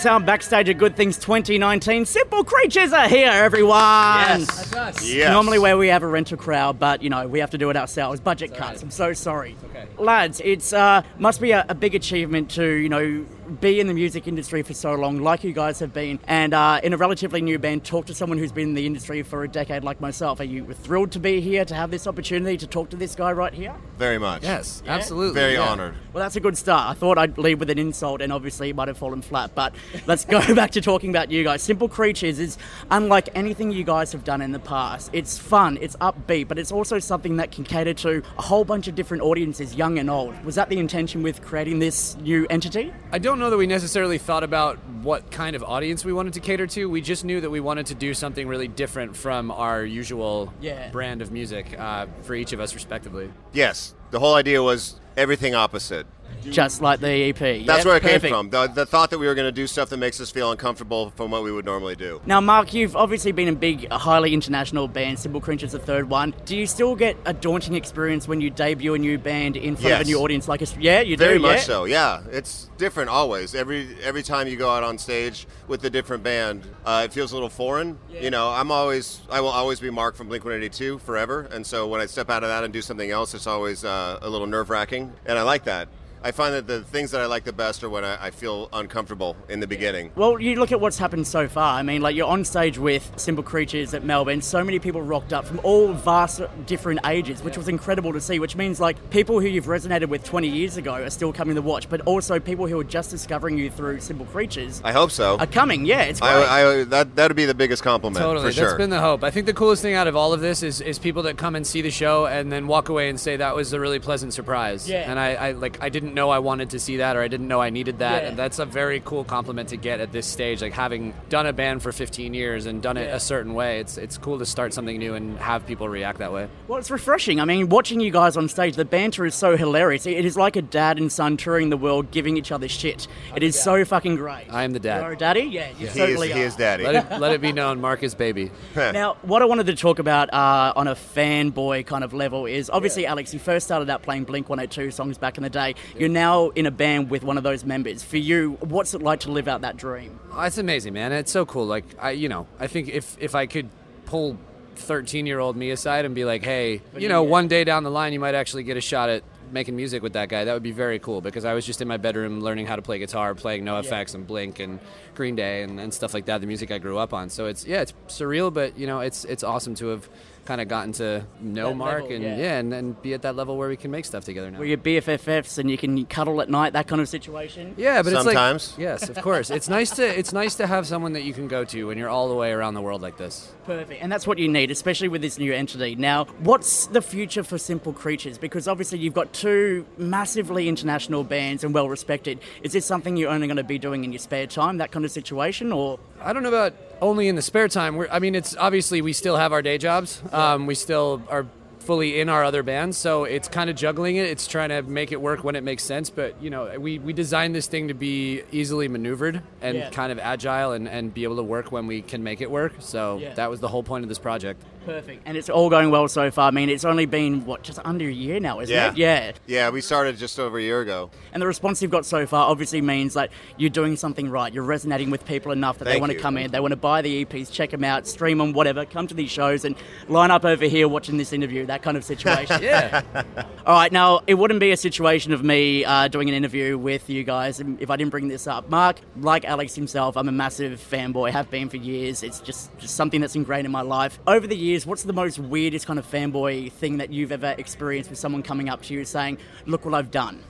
Sound 0.00 0.24
backstage 0.24 0.66
at 0.70 0.78
Good 0.78 0.96
Things 0.96 1.18
2019. 1.18 2.06
Simple 2.06 2.42
Creatures 2.42 2.90
are 2.94 3.06
here, 3.06 3.28
everyone. 3.30 3.76
Yes. 3.76 4.70
That's 4.70 4.72
us. 4.98 5.10
Yes. 5.10 5.30
Normally 5.30 5.58
where 5.58 5.76
we 5.76 5.88
have 5.88 6.02
a 6.02 6.06
rental 6.06 6.38
crowd, 6.38 6.78
but 6.78 7.02
you 7.02 7.10
know 7.10 7.26
we 7.28 7.38
have 7.40 7.50
to 7.50 7.58
do 7.58 7.68
it 7.68 7.76
ourselves. 7.76 8.18
Budget 8.18 8.54
cuts. 8.54 8.82
I'm 8.82 8.90
so 8.90 9.12
sorry. 9.12 9.56
okay. 9.66 9.86
Lads, 9.98 10.40
it's 10.42 10.72
uh, 10.72 11.02
must 11.18 11.38
be 11.38 11.50
a, 11.50 11.66
a 11.68 11.74
big 11.74 11.94
achievement 11.94 12.50
to 12.52 12.64
you 12.64 12.88
know 12.88 13.26
be 13.60 13.78
in 13.78 13.86
the 13.86 13.94
music 13.94 14.26
industry 14.26 14.62
for 14.62 14.72
so 14.74 14.94
long, 14.94 15.20
like 15.20 15.44
you 15.44 15.52
guys 15.52 15.78
have 15.80 15.92
been, 15.92 16.18
and 16.26 16.54
uh, 16.54 16.80
in 16.82 16.92
a 16.92 16.96
relatively 16.96 17.42
new 17.42 17.58
band, 17.58 17.84
talk 17.84 18.06
to 18.06 18.14
someone 18.14 18.38
who's 18.38 18.52
been 18.52 18.68
in 18.70 18.74
the 18.74 18.86
industry 18.86 19.22
for 19.22 19.44
a 19.44 19.48
decade, 19.48 19.84
like 19.84 20.00
myself. 20.00 20.40
Are 20.40 20.44
you 20.44 20.72
thrilled 20.72 21.12
to 21.12 21.18
be 21.18 21.40
here 21.40 21.64
to 21.64 21.74
have 21.74 21.90
this 21.90 22.06
opportunity 22.06 22.56
to 22.56 22.66
talk 22.66 22.88
to 22.90 22.96
this 22.96 23.14
guy 23.14 23.32
right 23.32 23.52
here? 23.52 23.74
Very 23.98 24.18
much. 24.18 24.42
Yes, 24.42 24.82
Yeah? 24.86 24.94
absolutely. 24.94 25.34
Very 25.34 25.52
yeah. 25.54 25.68
honored. 25.68 25.94
Well, 26.12 26.22
that's 26.24 26.36
a 26.36 26.40
good 26.40 26.56
start. 26.56 26.90
I 26.90 26.94
thought 26.98 27.18
I'd 27.18 27.36
lead 27.36 27.60
with 27.60 27.68
an 27.70 27.78
insult, 27.78 28.22
and 28.22 28.32
obviously 28.32 28.70
it 28.70 28.76
might 28.76 28.88
have 28.88 28.96
fallen 28.98 29.20
flat. 29.20 29.54
But 29.54 29.74
let's 30.06 30.24
go 30.24 30.54
back 30.54 30.70
to 30.72 30.80
talking 30.80 31.10
about 31.10 31.30
you 31.30 31.44
guys. 31.44 31.62
Simple 31.62 31.88
Creatures 31.88 32.38
is 32.38 32.56
unlike 32.90 33.28
anything 33.34 33.70
you 33.70 33.84
guys 33.84 34.10
have 34.12 34.24
done 34.24 34.40
in 34.40 34.52
the 34.52 34.58
past. 34.58 35.10
It's 35.12 35.36
fun, 35.36 35.76
it's 35.82 35.96
upbeat, 35.96 36.48
but 36.48 36.58
it's 36.58 36.72
also 36.72 36.98
something 36.98 37.36
that 37.36 37.52
can 37.52 37.64
cater 37.64 37.92
to 37.94 38.22
a 38.38 38.42
whole 38.42 38.64
bunch 38.64 38.88
of 38.88 38.94
different 38.94 39.22
audiences, 39.22 39.74
young 39.74 39.98
and 39.98 40.08
old. 40.08 40.42
Was 40.44 40.54
that 40.54 40.70
the 40.70 40.78
intention 40.78 41.22
with 41.22 41.42
creating 41.42 41.78
this 41.78 42.16
new 42.16 42.46
entity? 42.48 42.92
I 43.12 43.18
don't 43.18 43.38
know 43.38 43.49
that 43.50 43.56
we 43.56 43.66
necessarily 43.66 44.18
thought 44.18 44.42
about 44.44 44.78
what 45.02 45.30
kind 45.30 45.54
of 45.54 45.62
audience 45.62 46.04
we 46.04 46.12
wanted 46.12 46.32
to 46.34 46.40
cater 46.40 46.66
to. 46.68 46.86
We 46.88 47.00
just 47.00 47.24
knew 47.24 47.40
that 47.40 47.50
we 47.50 47.60
wanted 47.60 47.86
to 47.86 47.94
do 47.94 48.14
something 48.14 48.48
really 48.48 48.68
different 48.68 49.16
from 49.16 49.50
our 49.50 49.84
usual 49.84 50.52
Yeah. 50.60 50.90
brand 50.90 51.20
of 51.22 51.30
music 51.30 51.78
uh, 51.78 52.06
for 52.22 52.34
each 52.34 52.52
of 52.52 52.60
us, 52.60 52.74
respectively. 52.74 53.30
Yes, 53.52 53.94
the 54.10 54.18
whole 54.20 54.34
idea 54.34 54.62
was 54.62 54.98
everything 55.16 55.54
opposite. 55.54 56.06
Just 56.50 56.80
like 56.80 57.00
the 57.00 57.08
EP. 57.08 57.38
That's 57.38 57.66
Yeah, 57.66 57.84
where 57.84 57.96
it 57.96 58.02
perfect. 58.02 58.22
came 58.22 58.30
from. 58.30 58.50
The, 58.50 58.66
the 58.68 58.86
thought 58.86 59.10
that 59.10 59.18
we 59.18 59.26
were 59.26 59.34
going 59.34 59.46
to 59.48 59.52
do 59.52 59.66
stuff 59.66 59.90
that 59.90 59.98
makes 59.98 60.20
us 60.20 60.30
feel 60.30 60.50
uncomfortable 60.50 61.10
from 61.16 61.30
what 61.30 61.42
we 61.42 61.52
would 61.52 61.64
normally 61.64 61.96
do. 61.96 62.20
Now, 62.24 62.40
Mark, 62.40 62.72
you've 62.72 62.96
obviously 62.96 63.32
been 63.32 63.48
in 63.48 63.56
big, 63.56 63.90
highly 63.92 64.32
international 64.32 64.88
bands. 64.88 65.22
Simple 65.22 65.40
Creatures, 65.40 65.68
is 65.68 65.72
the 65.72 65.78
third 65.86 66.08
one. 66.08 66.34
Do 66.46 66.56
you 66.56 66.66
still 66.66 66.96
get 66.96 67.16
a 67.26 67.32
daunting 67.34 67.74
experience 67.74 68.26
when 68.26 68.40
you 68.40 68.50
debut 68.50 68.94
a 68.94 68.98
new 68.98 69.18
band 69.18 69.56
in 69.56 69.76
front 69.76 69.94
of 69.94 70.00
a 70.00 70.04
new 70.04 70.18
audience 70.18 70.48
like 70.48 70.62
us? 70.62 70.74
Yeah, 70.78 71.00
you 71.00 71.16
Very 71.16 71.38
do. 71.38 71.42
Very 71.42 71.54
much 71.54 71.58
yeah? 71.58 71.64
so. 71.64 71.84
Yeah, 71.84 72.22
it's 72.30 72.70
different 72.78 73.10
always. 73.10 73.54
Every 73.54 73.88
every 74.02 74.22
time 74.22 74.48
you 74.48 74.56
go 74.56 74.70
out 74.70 74.82
on 74.82 74.96
stage 74.98 75.46
with 75.68 75.84
a 75.84 75.90
different 75.90 76.22
band, 76.22 76.66
uh, 76.84 77.02
it 77.04 77.12
feels 77.12 77.32
a 77.32 77.34
little 77.34 77.50
foreign. 77.50 77.98
You 78.10 78.30
know, 78.30 78.50
I'm 78.50 78.70
always 78.70 79.20
I 79.30 79.40
will 79.40 79.48
always 79.48 79.78
be 79.80 79.90
Mark 79.90 80.16
from 80.16 80.28
Blink 80.28 80.44
182 80.44 80.98
forever, 81.00 81.48
and 81.52 81.66
so 81.66 81.86
when 81.86 82.00
I 82.00 82.06
step 82.06 82.30
out 82.30 82.42
of 82.42 82.48
that 82.48 82.64
and 82.64 82.72
do 82.72 82.80
something 82.82 83.10
else, 83.10 83.34
it's 83.34 83.46
always 83.46 83.84
uh, 83.84 84.18
a 84.22 84.28
little 84.28 84.46
nerve 84.46 84.70
wracking, 84.70 85.12
and 85.26 85.38
I 85.38 85.42
like 85.42 85.64
that. 85.64 85.88
I 86.22 86.32
find 86.32 86.54
that 86.54 86.66
the 86.66 86.82
things 86.82 87.12
that 87.12 87.20
I 87.20 87.26
like 87.26 87.44
the 87.44 87.52
best 87.52 87.82
are 87.82 87.88
when 87.88 88.04
I, 88.04 88.26
I 88.26 88.30
feel 88.30 88.68
uncomfortable 88.72 89.36
in 89.48 89.60
the 89.60 89.66
beginning. 89.66 90.10
Well, 90.14 90.40
you 90.40 90.56
look 90.56 90.70
at 90.70 90.80
what's 90.80 90.98
happened 90.98 91.26
so 91.26 91.48
far. 91.48 91.78
I 91.78 91.82
mean, 91.82 92.02
like 92.02 92.14
you're 92.14 92.28
on 92.28 92.44
stage 92.44 92.78
with 92.78 93.10
Simple 93.16 93.42
Creatures 93.42 93.94
at 93.94 94.04
Melbourne. 94.04 94.42
So 94.42 94.62
many 94.62 94.78
people 94.78 95.00
rocked 95.00 95.32
up 95.32 95.46
from 95.46 95.60
all 95.62 95.92
vast 95.92 96.42
different 96.66 97.00
ages, 97.06 97.42
which 97.42 97.56
was 97.56 97.68
incredible 97.68 98.12
to 98.12 98.20
see. 98.20 98.38
Which 98.38 98.54
means 98.54 98.80
like 98.80 99.10
people 99.10 99.40
who 99.40 99.46
you've 99.46 99.66
resonated 99.66 100.08
with 100.08 100.22
20 100.24 100.48
years 100.48 100.76
ago 100.76 100.94
are 100.94 101.10
still 101.10 101.32
coming 101.32 101.54
to 101.54 101.62
watch, 101.62 101.88
but 101.88 102.02
also 102.02 102.38
people 102.38 102.66
who 102.66 102.78
are 102.78 102.84
just 102.84 103.10
discovering 103.10 103.56
you 103.56 103.70
through 103.70 104.00
Simple 104.00 104.26
Creatures 104.26 104.82
I 104.84 104.92
hope 104.92 105.10
so. 105.10 105.38
are 105.38 105.46
coming. 105.46 105.86
Yeah, 105.86 106.02
it's 106.02 106.20
great. 106.20 106.30
I, 106.30 106.80
I, 106.80 106.84
that 106.84 107.16
that'd 107.16 107.36
be 107.36 107.46
the 107.46 107.54
biggest 107.54 107.82
compliment 107.82 108.22
Totally, 108.22 108.46
for 108.48 108.52
sure. 108.52 108.64
that's 108.66 108.76
been 108.76 108.90
the 108.90 109.00
hope. 109.00 109.24
I 109.24 109.30
think 109.30 109.46
the 109.46 109.54
coolest 109.54 109.80
thing 109.82 109.94
out 109.94 110.06
of 110.06 110.16
all 110.16 110.32
of 110.32 110.40
this 110.40 110.62
is, 110.62 110.80
is 110.80 110.98
people 110.98 111.22
that 111.22 111.38
come 111.38 111.56
and 111.56 111.66
see 111.66 111.80
the 111.80 111.90
show 111.90 112.26
and 112.26 112.52
then 112.52 112.66
walk 112.66 112.90
away 112.90 113.08
and 113.08 113.18
say 113.18 113.36
that 113.36 113.56
was 113.56 113.72
a 113.72 113.80
really 113.80 113.98
pleasant 113.98 114.34
surprise. 114.34 114.88
Yeah. 114.88 115.10
And 115.10 115.18
I, 115.18 115.34
I 115.34 115.52
like 115.52 115.82
I 115.82 115.88
didn't 115.88 116.09
know 116.14 116.30
I 116.30 116.38
wanted 116.38 116.70
to 116.70 116.78
see 116.78 116.98
that 116.98 117.16
or 117.16 117.20
I 117.22 117.28
didn't 117.28 117.48
know 117.48 117.60
I 117.60 117.70
needed 117.70 117.98
that. 118.00 118.22
Yeah. 118.22 118.28
And 118.30 118.38
that's 118.38 118.58
a 118.58 118.64
very 118.66 119.00
cool 119.04 119.24
compliment 119.24 119.68
to 119.70 119.76
get 119.76 120.00
at 120.00 120.12
this 120.12 120.26
stage. 120.26 120.62
Like 120.62 120.72
having 120.72 121.14
done 121.28 121.46
a 121.46 121.52
band 121.52 121.82
for 121.82 121.92
15 121.92 122.34
years 122.34 122.66
and 122.66 122.82
done 122.82 122.96
it 122.96 123.06
Yeah. 123.08 123.16
a 123.16 123.20
certain 123.20 123.54
way, 123.54 123.80
it's 123.80 123.96
it's 123.98 124.18
cool 124.18 124.38
to 124.38 124.46
start 124.46 124.72
something 124.74 124.98
new 124.98 125.14
and 125.14 125.38
have 125.38 125.66
people 125.66 125.88
react 125.88 126.18
that 126.18 126.32
way. 126.32 126.48
Well, 126.68 126.78
it's 126.78 126.90
refreshing. 126.90 127.40
I 127.40 127.44
mean, 127.44 127.68
watching 127.68 128.00
you 128.00 128.10
guys 128.10 128.36
on 128.36 128.48
stage, 128.48 128.76
the 128.76 128.84
banter 128.84 129.24
is 129.26 129.34
so 129.34 129.56
hilarious. 129.56 130.06
It 130.06 130.24
is 130.24 130.36
like 130.36 130.56
a 130.56 130.62
dad 130.62 130.98
and 130.98 131.10
son 131.10 131.36
touring 131.36 131.70
the 131.70 131.76
world, 131.76 132.10
giving 132.10 132.36
each 132.36 132.52
other 132.52 132.68
shit. 132.68 133.06
It 133.34 133.42
is 133.42 133.60
so 133.60 133.84
fucking 133.84 134.16
great. 134.16 134.46
I 134.50 134.64
am 134.64 134.72
the 134.72 134.80
dad. 134.80 135.02
You're 135.02 135.12
a 135.12 135.16
daddy? 135.16 135.42
Yeah, 135.42 135.70
you 135.78 135.86
certainly 135.88 136.32
are. 136.32 136.36
He 136.36 136.50
Let 136.58 136.94
it, 136.94 137.20
let 137.20 137.32
it 137.32 137.40
be 137.40 137.52
known, 137.52 137.80
Mark 137.80 138.02
is 138.02 138.14
baby. 138.14 138.50
now, 138.76 139.16
what 139.22 139.42
I 139.42 139.44
wanted 139.44 139.66
to 139.66 139.74
talk 139.76 139.98
about 139.98 140.32
uh, 140.32 140.72
on 140.76 140.88
a 140.88 140.94
fanboy 140.94 141.86
kind 141.86 142.04
of 142.04 142.12
level 142.12 142.46
is 142.46 142.70
obviously, 142.70 143.06
Alex, 143.06 143.32
you 143.32 143.40
first 143.40 143.66
started 143.66 143.88
out 143.90 144.02
playing 144.02 144.24
Blink 144.24 144.48
182 144.48 144.90
songs 144.90 145.18
back 145.18 145.36
in 145.36 145.42
the 145.42 145.50
day. 145.50 145.74
You're 146.00 146.08
now 146.08 146.48
in 146.48 146.64
a 146.64 146.70
band 146.70 147.10
with 147.10 147.22
one 147.22 147.36
of 147.36 147.42
those 147.42 147.62
members. 147.62 148.02
For 148.02 148.16
you, 148.16 148.52
what's 148.60 148.94
it 148.94 149.02
like 149.02 149.20
to 149.20 149.30
live 149.30 149.48
out 149.48 149.60
that 149.60 149.76
dream? 149.76 150.18
Oh, 150.32 150.40
it's 150.40 150.56
amazing, 150.56 150.94
man. 150.94 151.12
It's 151.12 151.30
so 151.30 151.44
cool. 151.44 151.66
Like 151.66 151.84
I, 152.00 152.12
you 152.12 152.30
know, 152.30 152.46
I 152.58 152.68
think 152.68 152.88
if 152.88 153.18
if 153.20 153.34
I 153.34 153.44
could 153.44 153.68
pull 154.06 154.38
13 154.76 155.26
year 155.26 155.38
old 155.38 155.58
me 155.58 155.70
aside 155.70 156.06
and 156.06 156.14
be 156.14 156.24
like, 156.24 156.42
hey, 156.42 156.80
you 156.96 157.10
know, 157.10 157.22
one 157.22 157.48
day 157.48 157.64
down 157.64 157.82
the 157.84 157.90
line, 157.90 158.14
you 158.14 158.18
might 158.18 158.34
actually 158.34 158.62
get 158.62 158.78
a 158.78 158.80
shot 158.80 159.10
at 159.10 159.22
making 159.52 159.76
music 159.76 160.02
with 160.02 160.14
that 160.14 160.30
guy. 160.30 160.44
That 160.44 160.54
would 160.54 160.62
be 160.62 160.72
very 160.72 160.98
cool 160.98 161.20
because 161.20 161.44
I 161.44 161.52
was 161.52 161.66
just 161.66 161.82
in 161.82 161.88
my 161.88 161.98
bedroom 161.98 162.40
learning 162.40 162.66
how 162.66 162.76
to 162.76 162.82
play 162.82 162.98
guitar, 162.98 163.34
playing 163.34 163.64
no 163.64 163.74
NoFX 163.74 164.14
and 164.14 164.26
Blink 164.26 164.58
and 164.58 164.78
Green 165.14 165.36
Day 165.36 165.64
and, 165.64 165.78
and 165.78 165.92
stuff 165.92 166.14
like 166.14 166.24
that. 166.26 166.40
The 166.40 166.46
music 166.46 166.70
I 166.70 166.78
grew 166.78 166.96
up 166.96 167.12
on. 167.12 167.28
So 167.28 167.44
it's 167.44 167.66
yeah, 167.66 167.82
it's 167.82 167.92
surreal, 168.08 168.50
but 168.50 168.78
you 168.78 168.86
know, 168.86 169.00
it's 169.00 169.26
it's 169.26 169.44
awesome 169.44 169.74
to 169.76 169.88
have 169.88 170.08
kind 170.50 170.60
of 170.60 170.66
gotten 170.66 170.90
to 170.90 171.24
know 171.40 171.68
That 171.68 171.76
Mark 171.76 172.02
level, 172.02 172.16
and 172.16 172.24
yeah. 172.24 172.36
yeah, 172.36 172.58
and, 172.58 172.74
and 172.74 173.00
be 173.00 173.14
at 173.14 173.22
that 173.22 173.36
level 173.36 173.56
where 173.56 173.68
we 173.68 173.76
can 173.76 173.92
make 173.92 174.04
stuff 174.04 174.24
together 174.24 174.50
now. 174.50 174.58
Where 174.58 174.66
you're 174.66 174.78
BFFs 174.78 175.58
and 175.58 175.70
you 175.70 175.78
can 175.78 176.04
cuddle 176.06 176.42
at 176.42 176.50
night, 176.50 176.72
that 176.72 176.88
kind 176.88 177.00
of 177.00 177.08
situation? 177.08 177.74
Yeah, 177.76 178.02
but 178.02 178.12
Sometimes. 178.14 178.64
it's 178.64 178.72
like 178.72 178.80
yes, 178.80 179.08
of 179.08 179.20
course. 179.22 179.50
It's 179.50 179.68
nice 179.68 179.90
to 179.92 180.04
it's 180.04 180.32
nice 180.32 180.56
to 180.56 180.66
have 180.66 180.88
someone 180.88 181.12
that 181.12 181.22
you 181.22 181.32
can 181.32 181.46
go 181.46 181.64
to 181.66 181.86
when 181.86 181.98
you're 181.98 182.08
all 182.08 182.28
the 182.28 182.34
way 182.34 182.50
around 182.50 182.74
the 182.74 182.80
world 182.80 183.00
like 183.00 183.16
this. 183.16 183.52
Perfect, 183.64 184.02
and 184.02 184.10
that's 184.10 184.26
what 184.26 184.38
you 184.38 184.48
need, 184.48 184.72
especially 184.72 185.06
with 185.06 185.22
this 185.22 185.38
new 185.38 185.52
entity. 185.52 185.94
Now, 185.94 186.24
what's 186.40 186.88
the 186.88 187.00
future 187.00 187.44
for 187.44 187.56
Simple 187.56 187.92
Creatures? 187.92 188.36
Because 188.36 188.66
obviously 188.66 188.98
you've 188.98 189.14
got 189.14 189.32
two 189.32 189.86
massively 189.98 190.68
international 190.68 191.22
bands 191.22 191.62
and 191.62 191.72
well 191.72 191.88
respected. 191.88 192.40
Is 192.64 192.72
this 192.72 192.84
something 192.84 193.16
you're 193.16 193.30
only 193.30 193.46
going 193.46 193.56
to 193.56 193.62
be 193.62 193.78
doing 193.78 194.02
in 194.02 194.12
your 194.12 194.18
spare 194.18 194.48
time, 194.48 194.78
that 194.78 194.90
kind 194.90 195.04
of 195.04 195.12
situation, 195.12 195.70
or? 195.70 196.00
I 196.20 196.32
don't 196.32 196.42
know 196.42 196.48
about 196.48 196.74
only 197.00 197.28
in 197.28 197.36
the 197.36 197.42
spare 197.42 197.68
time. 197.68 197.96
We're, 197.96 198.08
I 198.10 198.18
mean, 198.18 198.34
it's 198.34 198.56
obviously 198.56 199.02
we 199.02 199.12
still 199.12 199.36
have 199.36 199.52
our 199.52 199.62
day 199.62 199.78
jobs. 199.78 200.22
Um, 200.32 200.66
we 200.66 200.74
still 200.74 201.22
are 201.28 201.46
fully 201.80 202.20
in 202.20 202.28
our 202.28 202.44
other 202.44 202.62
bands, 202.62 202.98
so 202.98 203.24
it's 203.24 203.48
kind 203.48 203.70
of 203.70 203.74
juggling 203.74 204.16
it. 204.16 204.26
It's 204.26 204.46
trying 204.46 204.68
to 204.68 204.82
make 204.82 205.12
it 205.12 205.20
work 205.20 205.42
when 205.42 205.56
it 205.56 205.64
makes 205.64 205.82
sense. 205.82 206.10
But 206.10 206.40
you 206.42 206.50
know, 206.50 206.78
we, 206.78 206.98
we 206.98 207.12
designed 207.12 207.54
this 207.54 207.66
thing 207.66 207.88
to 207.88 207.94
be 207.94 208.42
easily 208.52 208.86
maneuvered 208.86 209.42
and 209.62 209.76
Yeah. 209.78 209.90
kind 209.90 210.12
of 210.12 210.18
agile 210.18 210.72
and, 210.72 210.86
and 210.88 211.12
be 211.12 211.24
able 211.24 211.36
to 211.36 211.42
work 211.42 211.72
when 211.72 211.86
we 211.86 212.02
can 212.02 212.22
make 212.22 212.40
it 212.42 212.50
work. 212.50 212.74
So 212.80 213.18
Yeah. 213.18 213.34
that 213.34 213.50
was 213.50 213.60
the 213.60 213.68
whole 213.68 213.82
point 213.82 214.04
of 214.04 214.08
this 214.08 214.18
project. 214.18 214.62
Perfect, 214.84 215.22
and 215.26 215.36
it's 215.36 215.50
all 215.50 215.68
going 215.68 215.90
well 215.90 216.08
so 216.08 216.30
far. 216.30 216.48
I 216.48 216.50
mean, 216.50 216.68
it's 216.68 216.84
only 216.84 217.06
been 217.06 217.44
what 217.44 217.62
just 217.62 217.78
under 217.84 218.06
a 218.06 218.12
year 218.12 218.40
now, 218.40 218.60
isn't 218.60 218.74
yeah. 218.74 218.90
it? 218.90 218.96
Yeah. 218.96 219.32
Yeah, 219.46 219.70
we 219.70 219.80
started 219.80 220.16
just 220.16 220.38
over 220.38 220.58
a 220.58 220.62
year 220.62 220.80
ago. 220.80 221.10
And 221.32 221.42
the 221.42 221.46
response 221.46 221.82
you've 221.82 221.90
got 221.90 222.06
so 222.06 222.26
far 222.26 222.48
obviously 222.48 222.80
means 222.80 223.14
that 223.14 223.30
you're 223.56 223.70
doing 223.70 223.96
something 223.96 224.30
right. 224.30 224.52
You're 224.52 224.64
resonating 224.64 225.10
with 225.10 225.24
people 225.26 225.52
enough 225.52 225.78
that 225.78 225.84
they 225.84 225.92
Thank 225.92 226.00
want 226.00 226.12
to 226.12 226.18
come 226.18 226.36
in, 226.36 226.50
they 226.50 226.60
want 226.60 226.72
to 226.72 226.76
buy 226.76 227.02
the 227.02 227.24
EPs, 227.24 227.52
check 227.52 227.70
them 227.70 227.84
out, 227.84 228.06
stream 228.06 228.38
them, 228.38 228.52
whatever. 228.52 228.84
Come 228.84 229.06
to 229.08 229.14
these 229.14 229.30
shows 229.30 229.64
and 229.64 229.76
line 230.08 230.30
up 230.30 230.44
over 230.44 230.64
here 230.64 230.88
watching 230.88 231.16
this 231.16 231.32
interview. 231.32 231.66
That 231.66 231.82
kind 231.82 231.96
of 231.96 232.04
situation. 232.04 232.60
Yeah. 232.70 233.02
All 233.66 233.74
right, 233.74 233.90
now 233.90 234.20
it 234.26 234.34
wouldn't 234.34 234.60
be 234.60 234.70
a 234.70 234.76
situation 234.76 235.32
of 235.32 235.42
me 235.42 235.84
uh, 235.84 236.08
doing 236.08 236.28
an 236.28 236.34
interview 236.34 236.76
with 236.76 237.08
you 237.08 237.24
guys 237.24 237.58
if 237.60 237.90
I 237.90 237.96
didn't 237.96 238.10
bring 238.10 238.28
this 238.28 238.46
up. 238.46 238.68
Mark, 238.68 239.00
like 239.18 239.44
Alex 239.44 239.74
himself, 239.74 240.16
I'm 240.16 240.28
a 240.28 240.32
massive 240.32 240.78
fanboy, 240.80 241.30
have 241.30 241.50
been 241.50 241.68
for 241.68 241.78
years. 241.78 242.22
It's 242.22 242.40
just, 242.40 242.76
just 242.78 242.94
something 242.94 243.20
that's 243.20 243.34
ingrained 243.34 243.66
in 243.66 243.72
my 243.72 243.80
life. 243.80 244.18
Over 244.26 244.46
the 244.46 244.56
years, 244.56 244.69
what's 244.78 245.02
the 245.02 245.12
most 245.12 245.38
weirdest 245.38 245.86
kind 245.86 245.98
of 245.98 246.10
fanboy 246.10 246.70
thing 246.72 246.98
that 246.98 247.12
you've 247.12 247.32
ever 247.32 247.54
experienced 247.58 248.10
with 248.10 248.18
someone 248.18 248.42
coming 248.42 248.68
up 248.68 248.82
to 248.82 248.94
you 248.94 249.04
saying, 249.04 249.38
"Look 249.66 249.84
what 249.84 249.94
I've 249.94 250.10
done"? 250.10 250.42